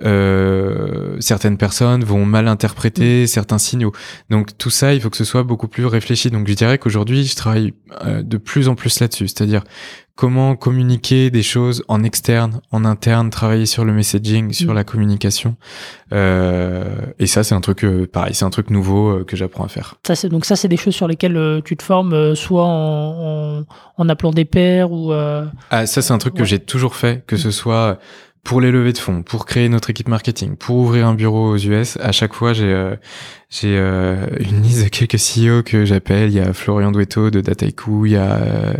euh, 0.00 1.16
certaines 1.20 1.58
personnes 1.58 2.02
vont 2.04 2.24
mal 2.24 2.48
interpréter 2.48 3.26
certains 3.26 3.58
signaux. 3.58 3.92
Donc 4.30 4.56
tout 4.56 4.70
ça, 4.70 4.94
il 4.94 5.00
faut 5.00 5.10
que 5.10 5.16
ce 5.16 5.24
soit 5.24 5.42
beaucoup 5.42 5.68
plus 5.68 5.86
réfléchi. 5.86 6.30
Donc 6.30 6.48
je 6.48 6.54
dirais 6.54 6.78
qu'aujourd'hui, 6.78 7.24
je 7.24 7.36
travaille 7.36 7.74
euh, 8.04 8.22
de 8.22 8.36
plus 8.38 8.68
en 8.68 8.74
plus 8.74 9.00
là-dessus, 9.00 9.28
c'est-à-dire 9.28 9.62
comment 10.14 10.56
communiquer 10.56 11.30
des 11.30 11.42
choses 11.42 11.82
en 11.88 12.04
externe, 12.04 12.60
en 12.70 12.84
interne, 12.84 13.30
travailler 13.30 13.64
sur 13.66 13.84
le 13.84 13.92
messaging, 13.94 14.52
sur 14.52 14.72
Mm. 14.72 14.76
la 14.76 14.84
communication. 14.84 15.56
Euh, 16.12 16.84
et 17.18 17.26
ça, 17.26 17.42
c'est 17.44 17.54
un 17.54 17.60
truc, 17.60 17.84
euh, 17.84 18.06
pareil, 18.06 18.34
c'est 18.34 18.44
un 18.44 18.50
truc 18.50 18.70
nouveau 18.70 19.08
euh, 19.20 19.24
que 19.24 19.36
j'apprends 19.36 19.64
à 19.64 19.68
faire. 19.68 19.94
Ça, 20.06 20.14
c'est, 20.14 20.28
donc 20.28 20.44
ça, 20.44 20.54
c'est 20.56 20.68
des 20.68 20.76
choses 20.76 20.94
sur 20.94 21.08
lesquelles 21.08 21.62
tu 21.64 21.76
te 21.76 21.82
formes, 21.82 22.34
soit 22.34 22.64
en, 22.64 23.60
en, 23.60 23.64
en 23.96 24.08
appelant 24.08 24.30
des 24.32 24.44
pairs 24.44 24.92
ou... 24.92 25.12
euh, 25.12 25.46
Ah, 25.70 25.86
ça, 25.86 26.02
c'est 26.02 26.12
un 26.12 26.18
truc 26.18 26.34
que 26.34 26.44
j'ai 26.44 26.58
toujours 26.58 26.94
fait, 26.94 27.24
que 27.26 27.36
Mm. 27.36 27.38
ce 27.38 27.50
soit 27.50 27.98
pour 28.44 28.60
les 28.60 28.72
levées 28.72 28.92
de 28.92 28.98
fonds, 28.98 29.22
pour 29.22 29.46
créer 29.46 29.68
notre 29.68 29.90
équipe 29.90 30.08
marketing, 30.08 30.56
pour 30.56 30.76
ouvrir 30.76 31.06
un 31.06 31.14
bureau 31.14 31.52
aux 31.52 31.58
US. 31.58 31.96
À 32.00 32.10
chaque 32.10 32.34
fois, 32.34 32.52
j'ai 32.52 32.72
euh, 32.72 32.96
j'ai 33.50 33.76
euh, 33.78 34.26
une 34.40 34.62
liste 34.62 34.82
de 34.84 34.88
quelques 34.88 35.18
CEO 35.18 35.62
que 35.62 35.84
j'appelle. 35.84 36.30
Il 36.30 36.34
y 36.34 36.40
a 36.40 36.52
Florian 36.52 36.90
Duetto 36.90 37.30
de 37.30 37.40
Dataiku, 37.40 38.06
il 38.06 38.12
y 38.12 38.16
a 38.16 38.36
euh, 38.36 38.72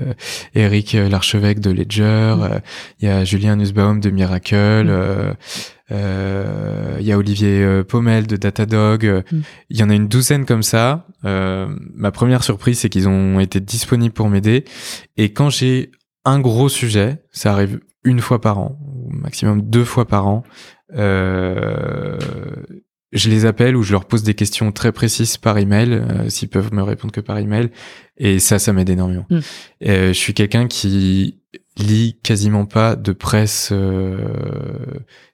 Eric 0.54 0.94
Larchevêque 0.94 1.60
de 1.60 1.70
Ledger, 1.70 2.34
Mm. 2.36 2.42
euh, 2.42 2.58
il 3.00 3.08
y 3.08 3.10
a 3.10 3.24
Julien 3.24 3.56
Nussbaum 3.56 4.00
de 4.00 4.10
Miracle. 4.10 4.54
Mm. 4.84 4.88
euh, 4.90 5.32
euh, 5.92 6.96
il 7.00 7.06
y 7.06 7.12
a 7.12 7.18
Olivier 7.18 7.82
Pommel 7.86 8.26
de 8.26 8.36
Datadog. 8.36 9.04
Mm. 9.30 9.40
Il 9.70 9.76
y 9.78 9.82
en 9.82 9.90
a 9.90 9.94
une 9.94 10.08
douzaine 10.08 10.44
comme 10.46 10.62
ça. 10.62 11.06
Euh, 11.24 11.68
ma 11.94 12.10
première 12.10 12.42
surprise, 12.42 12.78
c'est 12.80 12.88
qu'ils 12.88 13.08
ont 13.08 13.38
été 13.40 13.60
disponibles 13.60 14.14
pour 14.14 14.28
m'aider. 14.28 14.64
Et 15.16 15.32
quand 15.32 15.50
j'ai 15.50 15.90
un 16.24 16.40
gros 16.40 16.68
sujet, 16.68 17.22
ça 17.30 17.52
arrive 17.52 17.80
une 18.04 18.20
fois 18.20 18.40
par 18.40 18.58
an, 18.58 18.78
ou 18.80 19.10
maximum 19.10 19.62
deux 19.62 19.84
fois 19.84 20.06
par 20.06 20.26
an, 20.26 20.42
euh, 20.94 22.18
je 23.12 23.28
les 23.28 23.44
appelle 23.44 23.76
ou 23.76 23.82
je 23.82 23.92
leur 23.92 24.06
pose 24.06 24.22
des 24.22 24.34
questions 24.34 24.72
très 24.72 24.90
précises 24.90 25.36
par 25.36 25.58
email, 25.58 25.92
euh, 25.92 26.28
s'ils 26.28 26.48
peuvent 26.48 26.72
me 26.72 26.82
répondre 26.82 27.12
que 27.12 27.20
par 27.20 27.38
email. 27.38 27.70
Et 28.16 28.38
ça, 28.38 28.58
ça 28.58 28.72
m'aide 28.72 28.88
énormément. 28.88 29.26
Mm. 29.30 29.38
Euh, 29.86 30.08
je 30.08 30.18
suis 30.18 30.34
quelqu'un 30.34 30.66
qui 30.66 31.38
lit 31.76 32.18
quasiment 32.22 32.66
pas 32.66 32.96
de 32.96 33.12
presse 33.12 33.70
euh, 33.72 34.16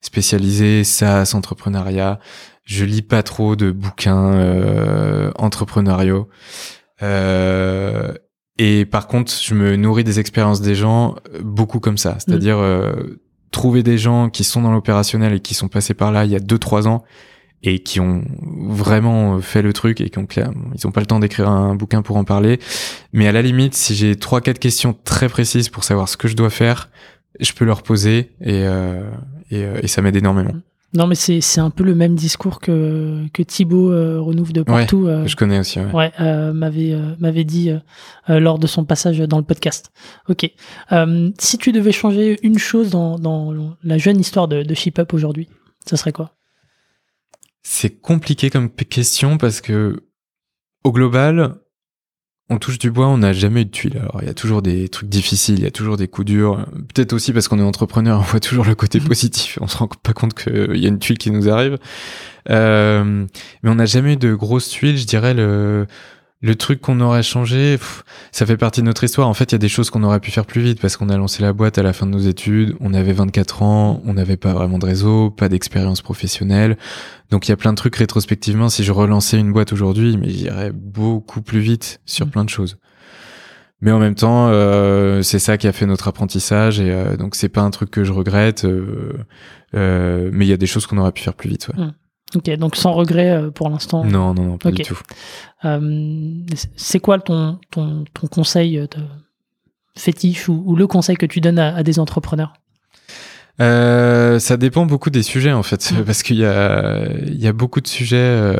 spécialisée, 0.00 0.84
SaaS, 0.84 1.32
entrepreneuriat. 1.34 2.18
Je 2.64 2.84
lis 2.84 3.02
pas 3.02 3.22
trop 3.22 3.56
de 3.56 3.70
bouquins 3.70 4.34
euh, 4.34 5.30
entrepreneuriaux. 5.36 6.28
Euh, 8.60 8.80
et 8.80 8.84
par 8.84 9.06
contre, 9.06 9.32
je 9.32 9.54
me 9.54 9.76
nourris 9.76 10.04
des 10.04 10.20
expériences 10.20 10.60
des 10.60 10.74
gens 10.74 11.16
euh, 11.34 11.40
beaucoup 11.42 11.80
comme 11.80 11.98
ça. 11.98 12.16
C'est-à-dire 12.18 12.58
euh, 12.58 13.20
trouver 13.50 13.82
des 13.82 13.98
gens 13.98 14.28
qui 14.30 14.44
sont 14.44 14.62
dans 14.62 14.72
l'opérationnel 14.72 15.34
et 15.34 15.40
qui 15.40 15.54
sont 15.54 15.68
passés 15.68 15.94
par 15.94 16.12
là 16.12 16.24
il 16.24 16.30
y 16.30 16.36
a 16.36 16.40
deux 16.40 16.58
trois 16.58 16.86
ans 16.86 17.04
et 17.62 17.80
qui 17.80 17.98
ont 17.98 18.22
vraiment 18.68 19.40
fait 19.40 19.62
le 19.62 19.72
truc 19.72 20.00
et 20.00 20.10
qui 20.10 20.18
ont 20.18 20.26
clair, 20.26 20.52
ils 20.76 20.86
ont 20.86 20.92
pas 20.92 21.00
le 21.00 21.06
temps 21.06 21.18
d'écrire 21.18 21.48
un 21.48 21.74
bouquin 21.74 22.02
pour 22.02 22.16
en 22.16 22.22
parler. 22.22 22.60
Mais 23.12 23.26
à 23.26 23.32
la 23.32 23.42
limite, 23.42 23.74
si 23.74 23.96
j'ai 23.96 24.14
trois 24.14 24.40
quatre 24.40 24.60
questions 24.60 24.96
très 25.04 25.28
précises 25.28 25.68
pour 25.68 25.82
savoir 25.82 26.08
ce 26.08 26.16
que 26.16 26.28
je 26.28 26.36
dois 26.36 26.50
faire, 26.50 26.88
je 27.40 27.52
peux 27.52 27.64
leur 27.64 27.82
poser 27.82 28.30
et 28.40 28.62
euh, 28.64 29.10
et, 29.50 29.64
euh, 29.64 29.80
et 29.82 29.88
ça 29.88 30.02
m'aide 30.02 30.16
énormément. 30.16 30.52
Non, 30.94 31.06
mais 31.06 31.14
c'est, 31.14 31.42
c'est 31.42 31.60
un 31.60 31.68
peu 31.68 31.84
le 31.84 31.94
même 31.94 32.14
discours 32.14 32.60
que, 32.60 33.26
que 33.34 33.42
Thibaut 33.42 33.92
euh, 33.92 34.22
de 34.32 34.62
partout. 34.62 35.06
euh, 35.06 35.26
Je 35.26 35.36
connais 35.36 35.58
aussi. 35.58 35.80
Ouais. 35.80 35.92
Ouais, 35.92 36.12
euh, 36.20 36.52
m'avait 36.54 36.92
euh, 36.92 37.14
m'avait 37.18 37.44
dit 37.44 37.70
lors 38.26 38.58
de 38.58 38.66
son 38.66 38.84
passage 38.84 39.18
dans 39.18 39.38
le 39.38 39.44
podcast. 39.44 39.92
Ok. 40.28 40.50
Si 41.38 41.58
tu 41.58 41.72
devais 41.72 41.92
changer 41.92 42.38
une 42.42 42.58
chose 42.58 42.90
dans, 42.90 43.18
dans 43.18 43.76
la 43.82 43.98
jeune 43.98 44.18
histoire 44.18 44.48
de, 44.48 44.62
de 44.62 44.74
Ship 44.74 44.98
Up 44.98 45.12
aujourd'hui, 45.12 45.48
ça 45.84 45.96
serait 45.96 46.12
quoi? 46.12 46.34
C'est 47.62 48.00
compliqué 48.00 48.48
comme 48.48 48.70
question 48.70 49.36
parce 49.36 49.60
que 49.60 50.04
au 50.84 50.92
global, 50.92 51.56
on 52.50 52.58
touche 52.58 52.78
du 52.78 52.90
bois, 52.90 53.06
on 53.08 53.18
n'a 53.18 53.32
jamais 53.32 53.62
eu 53.62 53.64
de 53.66 53.70
tuiles. 53.70 53.98
Alors 53.98 54.18
il 54.22 54.26
y 54.26 54.30
a 54.30 54.34
toujours 54.34 54.62
des 54.62 54.88
trucs 54.88 55.08
difficiles, 55.08 55.58
il 55.58 55.64
y 55.64 55.66
a 55.66 55.70
toujours 55.70 55.96
des 55.96 56.08
coups 56.08 56.26
durs. 56.26 56.66
Peut-être 56.94 57.12
aussi 57.12 57.32
parce 57.32 57.46
qu'on 57.48 57.58
est 57.58 57.62
entrepreneur, 57.62 58.18
on 58.20 58.22
voit 58.22 58.40
toujours 58.40 58.64
le 58.64 58.74
côté 58.74 59.00
positif. 59.00 59.58
On 59.60 59.66
se 59.66 59.76
rend 59.76 59.88
pas 59.88 60.12
compte 60.12 60.34
qu'il 60.34 60.76
y 60.76 60.86
a 60.86 60.88
une 60.88 60.98
tuile 60.98 61.18
qui 61.18 61.30
nous 61.30 61.48
arrive. 61.48 61.78
Euh, 62.50 63.26
mais 63.62 63.70
on 63.70 63.74
n'a 63.74 63.86
jamais 63.86 64.14
eu 64.14 64.16
de 64.16 64.34
grosses 64.34 64.70
tuiles. 64.70 64.96
Je 64.96 65.06
dirais 65.06 65.34
le 65.34 65.86
Le 66.40 66.54
truc 66.54 66.80
qu'on 66.80 67.00
aurait 67.00 67.24
changé, 67.24 67.76
pff, 67.78 68.04
ça 68.30 68.46
fait 68.46 68.56
partie 68.56 68.80
de 68.80 68.86
notre 68.86 69.02
histoire. 69.02 69.26
En 69.26 69.34
fait, 69.34 69.50
il 69.50 69.52
y 69.52 69.56
a 69.56 69.58
des 69.58 69.68
choses 69.68 69.90
qu'on 69.90 70.04
aurait 70.04 70.20
pu 70.20 70.30
faire 70.30 70.46
plus 70.46 70.60
vite 70.60 70.80
parce 70.80 70.96
qu'on 70.96 71.08
a 71.08 71.16
lancé 71.16 71.42
la 71.42 71.52
boîte 71.52 71.78
à 71.78 71.82
la 71.82 71.92
fin 71.92 72.06
de 72.06 72.12
nos 72.12 72.20
études. 72.20 72.76
On 72.78 72.94
avait 72.94 73.12
24 73.12 73.62
ans, 73.62 74.00
on 74.04 74.14
n'avait 74.14 74.36
pas 74.36 74.52
vraiment 74.52 74.78
de 74.78 74.86
réseau, 74.86 75.30
pas 75.30 75.48
d'expérience 75.48 76.00
professionnelle. 76.00 76.76
Donc 77.30 77.48
il 77.48 77.50
y 77.50 77.52
a 77.52 77.56
plein 77.56 77.72
de 77.72 77.76
trucs 77.76 77.96
rétrospectivement. 77.96 78.68
Si 78.68 78.84
je 78.84 78.92
relançais 78.92 79.36
une 79.38 79.52
boîte 79.52 79.72
aujourd'hui, 79.72 80.16
mais 80.16 80.30
j'irais 80.30 80.70
beaucoup 80.72 81.42
plus 81.42 81.58
vite 81.60 82.00
sur 82.06 82.26
Mm. 82.26 82.30
plein 82.30 82.44
de 82.44 82.50
choses. 82.50 82.78
Mais 83.80 83.90
en 83.90 83.98
même 83.98 84.14
temps, 84.14 84.48
euh, 84.48 85.22
c'est 85.22 85.38
ça 85.40 85.56
qui 85.58 85.66
a 85.66 85.72
fait 85.72 85.86
notre 85.86 86.06
apprentissage 86.08 86.78
et 86.80 86.90
euh, 86.92 87.16
donc 87.16 87.34
c'est 87.34 87.48
pas 87.48 87.62
un 87.62 87.70
truc 87.70 87.90
que 87.90 88.04
je 88.04 88.12
regrette. 88.12 88.64
euh, 88.64 89.12
euh, 89.74 90.30
mais 90.32 90.46
il 90.46 90.48
y 90.48 90.52
a 90.52 90.56
des 90.56 90.66
choses 90.66 90.86
qu'on 90.86 90.98
aurait 90.98 91.12
pu 91.12 91.22
faire 91.22 91.34
plus 91.34 91.50
vite. 91.50 91.68
Ouais. 91.76 91.84
Ok, 92.34 92.50
donc 92.56 92.76
sans 92.76 92.92
regret 92.92 93.30
euh, 93.30 93.50
pour 93.50 93.70
l'instant. 93.70 94.04
Non, 94.04 94.34
non, 94.34 94.44
non, 94.44 94.58
pas 94.58 94.70
du 94.70 94.82
tout. 94.82 94.98
Euh, 95.64 96.34
c'est 96.76 97.00
quoi 97.00 97.18
ton, 97.18 97.58
ton, 97.70 98.04
ton 98.12 98.26
conseil 98.26 98.78
euh, 98.78 98.86
de 98.86 99.02
fétiche 99.96 100.48
ou, 100.48 100.62
ou 100.66 100.76
le 100.76 100.86
conseil 100.86 101.16
que 101.16 101.26
tu 101.26 101.40
donnes 101.40 101.58
à, 101.58 101.74
à 101.74 101.82
des 101.82 101.98
entrepreneurs? 101.98 102.52
Euh, 103.60 104.38
ça 104.38 104.56
dépend 104.56 104.86
beaucoup 104.86 105.10
des 105.10 105.22
sujets 105.22 105.52
en 105.52 105.62
fait, 105.62 105.92
parce 106.06 106.22
qu'il 106.22 106.36
y 106.36 106.44
a, 106.44 107.08
il 107.26 107.40
y 107.40 107.46
a 107.48 107.52
beaucoup 107.52 107.80
de 107.80 107.88
sujets. 107.88 108.16
euh, 108.18 108.54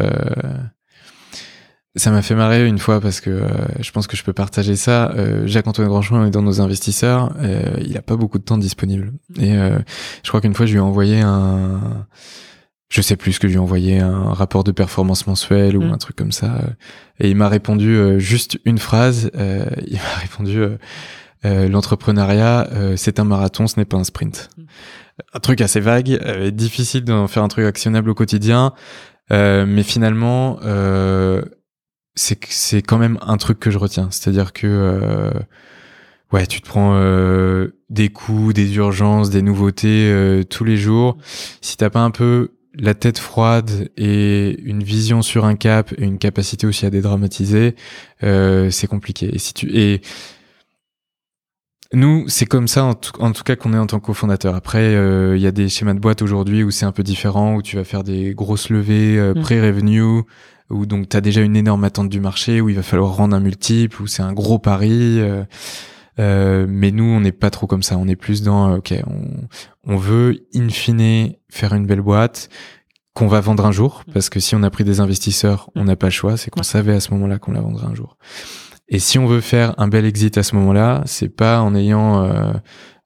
Ça 1.95 2.11
m'a 2.11 2.23
fait 2.23 2.35
marrer 2.35 2.67
une 2.67 2.79
fois 2.79 3.01
parce 3.01 3.21
que 3.21 3.31
euh, 3.31 3.49
je 3.81 3.91
pense 3.93 4.07
que 4.07 4.17
je 4.17 4.25
peux 4.25 4.33
partager 4.33 4.77
ça. 4.77 5.13
Euh, 5.15 5.47
Jacques-Antoine 5.47 5.89
Grandchemin 5.89 6.27
est 6.27 6.31
dans 6.31 6.43
nos 6.43 6.61
investisseurs. 6.61 7.33
euh, 7.41 7.63
il 7.85 7.97
a 7.97 8.03
pas 8.03 8.17
beaucoup 8.17 8.39
de 8.39 8.45
temps 8.45 8.59
disponible. 8.59 9.13
Et 9.39 9.53
je 9.55 10.29
crois 10.29 10.41
qu'une 10.41 10.55
fois, 10.55 10.65
je 10.67 10.73
lui 10.73 10.79
ai 10.79 10.83
envoyé 10.83 11.21
un... 11.21 12.07
Je 12.91 13.03
sais 13.03 13.17
plus 13.17 13.35
ce 13.35 13.41
que 13.41 13.49
je 13.49 13.53
lui 13.53 13.59
ai 13.59 13.61
envoyé, 13.63 13.99
un 14.01 14.33
rapport 14.33 14.65
de 14.65 14.73
performance 14.73 15.27
mensuel 15.27 15.77
ou 15.77 15.83
Mm. 15.83 15.93
un 15.93 15.99
truc 15.99 16.17
comme 16.17 16.33
ça. 16.33 16.55
euh, 16.57 16.71
Et 17.21 17.29
il 17.31 17.37
m'a 17.37 17.49
répondu 17.49 17.95
euh, 17.97 18.19
juste 18.19 18.59
une 18.65 18.79
phrase. 18.79 19.31
euh, 19.35 19.67
il 19.87 19.97
m'a 19.97 20.15
répondu... 20.21 20.59
euh, 20.61 21.69
L'entrepreneuriat, 21.69 22.69
c'est 22.97 23.21
un 23.21 23.25
marathon, 23.25 23.67
ce 23.69 23.79
n'est 23.79 23.85
pas 23.85 23.97
un 23.97 24.05
sprint. 24.05 24.49
Mm. 24.57 24.63
Un 25.35 25.39
truc 25.41 25.61
assez 25.61 25.81
vague, 25.81 26.51
difficile 26.51 27.05
d'en 27.05 27.29
faire 27.29 27.43
un 27.43 27.49
truc 27.49 27.65
actionnable 27.67 28.09
au 28.11 28.15
quotidien, 28.15 28.73
mais 29.31 29.83
finalement, 29.83 30.59
c'est 32.15 32.39
c'est 32.49 32.83
quand 32.83 32.99
même 32.99 33.19
un 33.23 33.37
truc 33.37 33.59
que 33.61 33.71
je 33.71 33.79
retiens. 33.79 34.09
C'est-à-dire 34.11 34.53
que 34.53 35.31
ouais, 36.33 36.47
tu 36.47 36.61
te 36.61 36.67
prends 36.69 36.95
des 37.91 38.09
coups, 38.11 38.55
des 38.55 38.75
urgences, 38.77 39.31
des 39.31 39.43
nouveautés 39.43 40.43
tous 40.51 40.65
les 40.65 40.77
jours. 40.77 41.19
Si 41.61 41.77
t'as 41.77 41.91
pas 41.91 42.01
un 42.01 42.11
peu 42.13 42.53
la 42.79 42.95
tête 42.95 43.19
froide 43.19 43.91
et 43.97 44.59
une 44.63 44.83
vision 44.83 45.23
sur 45.23 45.45
un 45.45 45.57
cap 45.57 45.93
et 45.99 46.05
une 46.05 46.19
capacité 46.19 46.67
aussi 46.67 46.87
à 46.87 46.91
dédramatiser, 46.91 47.75
euh, 48.23 48.71
c'est 48.71 48.87
compliqué. 48.87 49.35
Et 49.35 49.39
si 49.39 49.53
tu 49.53 49.69
et 49.77 50.01
nous, 51.93 52.29
c'est 52.29 52.45
comme 52.45 52.69
ça 52.69 52.85
en 52.85 52.95
tout, 52.95 53.13
en 53.21 53.33
tout 53.33 53.43
cas 53.43 53.57
qu'on 53.57 53.73
est 53.73 53.79
en 53.79 53.87
tant 53.87 53.99
que 53.99 54.07
cofondateur. 54.07 54.55
Après, 54.55 54.95
euh, 54.95 55.37
il 55.37 55.43
y 55.43 55.47
a 55.47 55.53
des 55.53 55.69
schémas 55.71 55.95
de 55.95 55.99
boîte 55.99 56.21
aujourd'hui 56.21 56.63
où 56.63 56.71
c'est 56.71 56.85
un 56.85 56.93
peu 56.93 57.03
différent, 57.03 57.55
où 57.55 57.63
tu 57.63 57.77
vas 57.77 57.85
faire 57.85 58.05
des 58.05 58.35
grosses 58.35 58.69
levées 58.69 59.19
euh, 59.19 59.33
Mm. 59.35 59.41
pré-revenue, 59.41 60.23
où 60.71 60.87
donc 60.87 61.09
tu 61.09 61.17
as 61.17 61.23
déjà 61.23 61.41
une 61.41 61.57
énorme 61.57 61.85
attente 61.85 62.11
du 62.11 62.21
marché, 62.21 62.61
où 62.61 62.69
il 62.69 62.77
va 62.77 62.83
falloir 62.83 63.17
rendre 63.17 63.35
un 63.35 63.41
multiple, 63.41 64.03
où 64.03 64.07
c'est 64.07 64.23
un 64.23 64.35
gros 64.35 64.59
pari. 64.59 65.21
Euh, 66.19 66.67
mais 66.69 66.91
nous, 66.91 67.05
on 67.05 67.21
n'est 67.21 67.33
pas 67.33 67.51
trop 67.51 67.67
comme 67.67 67.83
ça. 67.83 67.97
On 67.99 68.09
est 68.09 68.17
plus 68.17 68.43
dans, 68.43 68.71
euh, 68.73 68.77
ok, 68.79 68.95
on, 69.07 69.93
on 69.93 69.97
veut 69.97 70.47
in 70.55 70.69
fine 70.69 71.35
faire 71.51 71.75
une 71.75 71.87
belle 71.87 72.01
boîte 72.03 72.49
qu'on 73.15 73.27
va 73.29 73.41
vendre 73.41 73.67
un 73.67 73.73
jour, 73.73 74.05
parce 74.13 74.29
que 74.31 74.39
si 74.41 74.55
on 74.55 74.63
a 74.63 74.71
pris 74.71 74.85
des 74.85 75.01
investisseurs, 75.01 75.71
on 75.75 75.85
n'a 75.85 75.97
pas 75.97 76.07
le 76.07 76.13
choix. 76.13 76.37
C'est 76.37 76.51
qu'on 76.51 76.61
Ouais. 76.61 76.65
savait 76.65 76.95
à 76.95 77.01
ce 77.01 77.13
moment-là 77.15 77.39
qu'on 77.39 77.53
la 77.53 77.61
vendrait 77.61 77.87
un 77.87 77.95
jour. 77.95 78.17
Et 78.89 79.01
si 79.01 79.19
on 79.19 79.27
veut 79.27 79.41
faire 79.41 79.75
un 79.79 79.89
bel 79.89 80.05
exit 80.05 80.39
à 80.39 80.43
ce 80.43 80.55
moment-là, 80.57 81.03
c'est 81.05 81.29
pas 81.29 81.61
en 81.61 81.75
ayant 81.75 82.23
euh, 82.25 82.53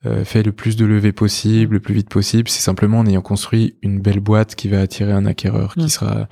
euh, 0.07 0.25
fait 0.25 0.43
le 0.43 0.53
plus 0.53 0.77
de 0.77 0.85
levées 0.85 1.13
possible, 1.13 1.75
le 1.75 1.81
plus 1.81 1.95
vite 1.95 2.09
possible, 2.09 2.49
c'est 2.49 2.61
simplement 2.61 2.99
en 3.01 3.07
ayant 3.07 3.23
construit 3.23 3.79
une 3.83 4.01
belle 4.01 4.21
boîte 4.21 4.55
qui 4.55 4.69
va 4.69 4.81
attirer 4.81 5.13
un 5.13 5.25
acquéreur, 5.27 5.75
qui 5.75 5.85
Mm. 5.85 5.89
sera 5.89 6.29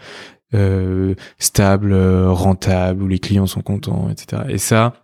euh, 0.54 1.14
stable, 1.38 1.94
rentable, 1.94 3.02
où 3.04 3.08
les 3.08 3.18
clients 3.20 3.46
sont 3.46 3.62
contents, 3.62 4.08
etc. 4.10 4.42
Et 4.48 4.58
ça, 4.58 4.94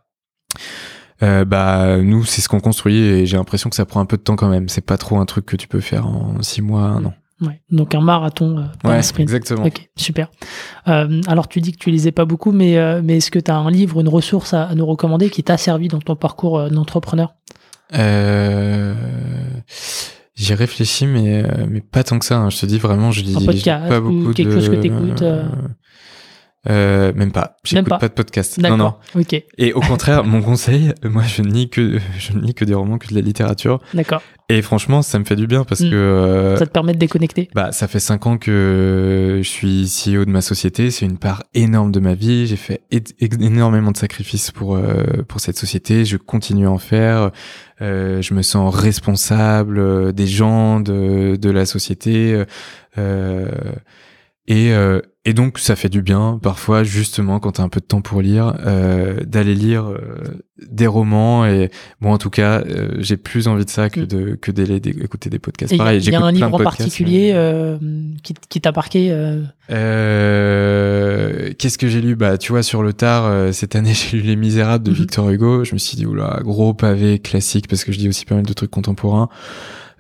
euh, 1.23 1.45
bah 1.45 1.97
nous, 1.99 2.25
c'est 2.25 2.41
ce 2.43 2.49
qu'on 2.49 2.61
construit 2.61 2.97
et 2.99 3.27
j'ai 3.27 3.37
l'impression 3.37 3.71
que 3.71 3.77
ça 3.77 3.85
prend 3.87 4.01
un 4.01 4.07
peu 4.07 4.17
de 4.17 4.23
temps 4.23 4.37
quand 4.37 4.49
même. 4.49 4.69
C'est 4.69 4.85
pas 4.85 4.97
trop 4.99 5.19
un 5.19 5.25
truc 5.27 5.47
que 5.47 5.57
tu 5.57 5.69
peux 5.69 5.81
faire 5.81 6.07
en 6.07 6.43
six 6.43 6.63
mois, 6.63 6.83
un 6.83 7.05
an. 7.05 7.15
Ouais, 7.43 7.61
donc 7.71 7.95
un 7.95 8.01
marathon, 8.01 8.59
euh, 8.59 8.63
pas 8.83 8.95
un 8.97 9.03
sprint. 9.03 9.29
exactement. 9.29 9.67
Ok, 9.67 9.91
super. 9.97 10.31
Euh, 10.89 11.21
alors 11.27 11.49
tu 11.49 11.61
dis 11.61 11.73
que 11.73 11.79
tu 11.79 11.91
lisais 11.91 12.11
pas 12.13 12.25
beaucoup, 12.25 12.51
mais, 12.51 12.79
euh, 12.79 13.03
mais 13.05 13.19
est-ce 13.19 13.31
que 13.31 13.39
tu 13.39 13.51
as 13.51 13.57
un 13.57 13.71
livre, 13.71 14.01
une 14.01 14.09
ressource 14.09 14.55
à, 14.55 14.65
à 14.65 14.75
nous 14.75 14.87
recommander 14.87 15.29
qui 15.29 15.43
t'a 15.43 15.59
servi 15.59 15.89
dans 15.89 15.99
ton 15.99 16.17
parcours 16.17 16.71
d'entrepreneur? 16.71 17.35
Euh, 17.95 18.95
J'y 20.35 20.53
réfléchis, 20.55 21.07
mais, 21.07 21.45
mais 21.69 21.81
pas 21.81 22.05
tant 22.05 22.19
que 22.19 22.25
ça. 22.27 22.37
hein. 22.39 22.51
Je 22.51 22.59
te 22.61 22.67
dis 22.67 22.79
vraiment, 22.79 23.11
je 23.11 23.23
lis 23.23 23.37
Un 23.37 23.45
podcast 23.45 23.89
pas 23.89 24.01
ou 24.01 24.11
beaucoup 24.21 24.33
quelque 24.35 24.49
de... 24.51 24.55
chose 24.61 24.69
que 24.69 24.75
t'écoutes, 24.77 25.25
euh 26.69 27.13
même 27.15 27.33
pas. 27.33 27.57
J'écoute 27.65 27.89
pas. 27.89 27.99
pas. 27.99 28.09
de 28.09 28.15
podcast. 28.15 28.59
Non, 28.59 28.77
non. 28.77 28.95
Ok, 29.15 29.43
Et 29.59 29.73
au 29.73 29.81
contraire, 29.81 30.25
mon 30.25 30.43
conseil, 30.43 30.93
moi, 31.05 31.23
je 31.23 31.43
ne 31.43 31.49
lis 31.49 31.69
que, 31.71 31.99
je 32.19 32.33
ne 32.33 32.41
lis 32.41 32.55
que 32.55 32.65
des 32.65 32.75
romans, 32.75 32.99
que 32.99 33.09
de 33.09 33.15
la 33.15 33.21
littérature. 33.21 33.81
d'accord. 33.95 34.23
Et 34.49 34.63
franchement, 34.63 35.03
ça 35.03 35.19
me 35.19 35.25
fait 35.25 35.35
du 35.35 35.49
bien 35.49 35.65
parce 35.65 35.81
Mm. 35.81 35.91
que, 35.91 35.95
euh, 35.97 36.57
Ça 36.57 36.67
te 36.67 36.71
permet 36.71 36.93
de 36.93 36.99
déconnecter. 36.99 37.49
bah, 37.55 37.73
ça 37.73 37.89
fait 37.89 37.99
cinq 37.99 38.27
ans 38.29 38.39
que 38.39 39.41
je 39.43 39.49
suis 39.49 39.87
CEO 39.89 40.25
de 40.25 40.31
ma 40.31 40.41
société. 40.41 40.93
C'est 40.93 41.05
une 41.05 41.19
part 41.19 41.43
énorme 41.55 41.91
de 41.91 41.99
ma 41.99 42.15
vie. 42.15 42.47
J'ai 42.47 42.55
fait 42.57 42.83
énormément 43.21 43.91
de 43.91 43.97
sacrifices 43.97 44.53
pour 44.53 44.77
euh, 44.77 45.03
pour 45.27 45.41
cette 45.41 45.59
société. 45.59 46.05
Je 46.05 46.17
continue 46.17 46.67
à 46.67 46.71
en 46.71 46.79
faire. 46.79 47.31
Euh, 47.83 48.23
je 48.23 48.35
me 48.35 48.43
sens 48.43 48.73
responsable 48.75 50.13
des 50.13 50.27
gens 50.29 50.79
de 50.79 51.35
de 51.37 51.51
la 51.51 51.67
société. 51.67 52.45
Euh, 52.99 53.49
et 54.48 54.73
euh, 54.73 55.01
et 55.24 55.35
donc 55.35 55.59
ça 55.59 55.74
fait 55.74 55.89
du 55.89 56.02
bien 56.02 56.39
parfois 56.40 56.85
justement 56.85 57.40
quand 57.40 57.52
t'as 57.52 57.64
un 57.64 57.68
peu 57.68 57.81
de 57.81 57.85
temps 57.86 58.01
pour 58.01 58.23
lire 58.23 58.55
euh, 58.64 59.16
d'aller 59.24 59.56
lire 59.56 59.86
euh, 59.86 59.98
des 60.70 60.86
romans 60.86 61.44
et 61.47 61.68
bon 62.01 62.12
en 62.12 62.18
tout 62.18 62.31
cas 62.31 62.60
euh, 62.60 62.90
j'ai 62.98 63.16
plus 63.16 63.48
envie 63.48 63.64
de 63.64 63.70
ça 63.70 63.90
que 63.90 64.01
Mm. 64.01 64.06
de 64.06 64.35
que 64.36 64.52
d'aller 64.52 64.77
écouter 64.77 65.28
des 65.31 65.40
podcasts. 65.40 65.73
Et 65.73 65.74
Il 65.74 65.78
y 65.78 65.81
a- 65.81 65.85
Pareil, 65.85 66.01
j'écoute 66.01 66.23
un 66.23 66.31
livre 66.31 66.55
en 66.55 66.59
particulier 66.59 67.32
mais- 67.32 67.39
euh, 67.39 67.77
qui, 68.23 68.35
qui 68.48 68.60
t'a 68.60 68.70
marqué 68.70 69.09
euh, 69.10 69.43
Euh, 70.66 71.52
Qu'est-ce 71.59 71.78
que 71.78 71.89
j'ai 71.89 72.01
lu? 72.01 72.14
Bah, 72.16 72.39
tu 72.39 72.52
vois, 72.52 72.62
sur 72.62 72.82
le 72.82 72.93
tard, 72.93 73.24
euh, 73.27 73.52
cette 73.52 73.74
année, 73.77 73.94
j'ai 73.94 74.16
lu 74.18 74.23
Les 74.23 74.36
Misérables 74.36 74.85
de 74.85 74.90
Mhm. 74.90 74.97
Victor 74.97 75.31
Hugo. 75.31 75.64
Je 75.64 75.74
me 75.74 75.78
suis 75.78 75.97
dit, 75.97 76.06
oula, 76.06 76.40
gros 76.43 76.74
pavé 76.74 77.18
classique, 77.18 77.68
parce 77.68 77.85
que 77.85 77.93
je 77.93 77.98
dis 77.98 78.09
aussi 78.09 78.24
pas 78.24 78.35
mal 78.36 78.44
de 78.47 78.52
trucs 78.52 78.70
contemporains. 78.70 79.28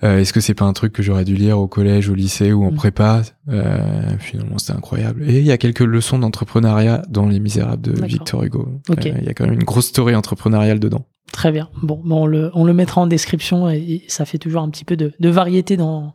Euh, 0.04 0.18
Est-ce 0.18 0.32
que 0.32 0.40
c'est 0.40 0.54
pas 0.54 0.64
un 0.66 0.72
truc 0.74 0.92
que 0.92 1.02
j'aurais 1.02 1.24
dû 1.24 1.34
lire 1.36 1.58
au 1.58 1.68
collège, 1.68 2.08
au 2.10 2.14
lycée 2.14 2.52
ou 2.52 2.64
en 2.64 2.70
Mhm. 2.70 2.76
prépa? 2.76 3.22
Euh, 3.48 3.78
Finalement, 4.18 4.58
c'était 4.58 4.74
incroyable. 4.74 5.22
Et 5.28 5.38
il 5.38 5.44
y 5.46 5.52
a 5.52 5.56
quelques 5.58 5.80
leçons 5.80 6.18
d'entrepreneuriat 6.18 7.02
dans 7.08 7.26
Les 7.26 7.40
Misérables 7.40 7.82
de. 7.82 8.04
Victor 8.04 8.42
Hugo. 8.44 8.68
Euh, 8.90 8.94
Il 9.04 9.24
y 9.24 9.28
a 9.28 9.34
quand 9.34 9.44
même 9.44 9.54
une 9.54 9.64
grosse 9.64 9.86
story 9.86 10.14
entrepreneuriale 10.14 10.78
dedans. 10.80 11.06
Très 11.32 11.50
bien. 11.50 11.68
Bon, 11.82 12.00
bon, 12.04 12.22
on, 12.22 12.26
le, 12.26 12.50
on 12.54 12.64
le 12.64 12.72
mettra 12.72 13.00
en 13.00 13.06
description 13.06 13.68
et, 13.70 13.78
et 13.78 14.04
ça 14.08 14.24
fait 14.26 14.38
toujours 14.38 14.62
un 14.62 14.68
petit 14.70 14.84
peu 14.84 14.96
de, 14.96 15.12
de 15.18 15.28
variété 15.28 15.76
dans, 15.76 16.12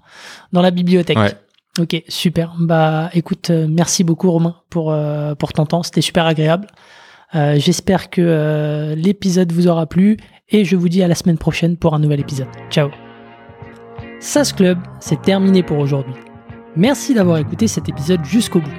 dans 0.53 0.61
la 0.61 0.71
bibliothèque. 0.71 1.17
Ouais. 1.17 1.33
Ok, 1.79 2.03
super. 2.07 2.53
Bah, 2.59 3.09
écoute, 3.13 3.49
merci 3.49 4.03
beaucoup 4.03 4.29
Romain 4.31 4.55
pour, 4.69 4.95
pour 5.39 5.53
ton 5.53 5.65
temps. 5.65 5.83
C'était 5.83 6.01
super 6.01 6.25
agréable. 6.25 6.67
Euh, 7.33 7.55
J'espère 7.57 8.09
que 8.09 8.21
euh, 8.21 8.93
l'épisode 8.95 9.51
vous 9.53 9.67
aura 9.67 9.85
plu 9.85 10.17
et 10.49 10.65
je 10.65 10.75
vous 10.75 10.89
dis 10.89 11.01
à 11.01 11.07
la 11.07 11.15
semaine 11.15 11.37
prochaine 11.37 11.77
pour 11.77 11.93
un 11.95 11.99
nouvel 11.99 12.19
épisode. 12.19 12.47
Ciao. 12.69 12.89
SAS 14.21 14.53
Club, 14.53 14.77
c'est 14.99 15.19
terminé 15.23 15.63
pour 15.63 15.79
aujourd'hui. 15.79 16.13
Merci 16.75 17.15
d'avoir 17.15 17.39
écouté 17.39 17.67
cet 17.67 17.89
épisode 17.89 18.23
jusqu'au 18.23 18.59
bout. 18.59 18.69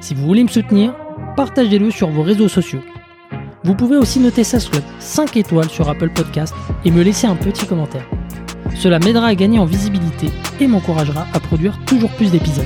Si 0.00 0.14
vous 0.14 0.24
voulez 0.24 0.44
me 0.44 0.48
soutenir, 0.48 0.94
partagez-le 1.36 1.90
sur 1.90 2.10
vos 2.10 2.22
réseaux 2.22 2.46
sociaux. 2.46 2.78
Vous 3.64 3.74
pouvez 3.74 3.96
aussi 3.96 4.20
noter 4.20 4.44
SAS 4.44 4.68
Club 4.68 4.84
5 5.00 5.36
étoiles 5.36 5.68
sur 5.68 5.88
Apple 5.88 6.10
Podcast 6.10 6.54
et 6.84 6.92
me 6.92 7.02
laisser 7.02 7.26
un 7.26 7.34
petit 7.34 7.66
commentaire. 7.66 8.08
Cela 8.76 9.00
m'aidera 9.00 9.26
à 9.26 9.34
gagner 9.34 9.58
en 9.58 9.64
visibilité 9.64 10.28
et 10.60 10.68
m'encouragera 10.68 11.26
à 11.34 11.40
produire 11.40 11.76
toujours 11.84 12.10
plus 12.10 12.30
d'épisodes. 12.30 12.64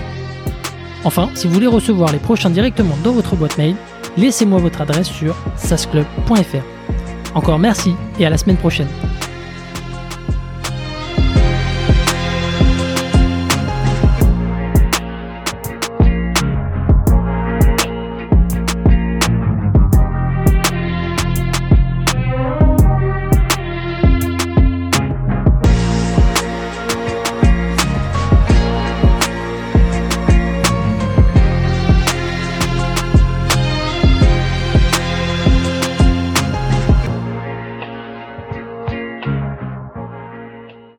Enfin, 1.04 1.30
si 1.34 1.46
vous 1.46 1.54
voulez 1.54 1.66
recevoir 1.66 2.12
les 2.12 2.18
prochains 2.18 2.50
directement 2.50 2.96
dans 3.04 3.12
votre 3.12 3.36
boîte 3.36 3.56
mail, 3.56 3.74
laissez-moi 4.18 4.58
votre 4.60 4.82
adresse 4.82 5.08
sur 5.08 5.34
sasclub.fr. 5.56 7.34
Encore 7.34 7.58
merci 7.58 7.94
et 8.18 8.26
à 8.26 8.30
la 8.30 8.36
semaine 8.36 8.58
prochaine. 8.58 8.88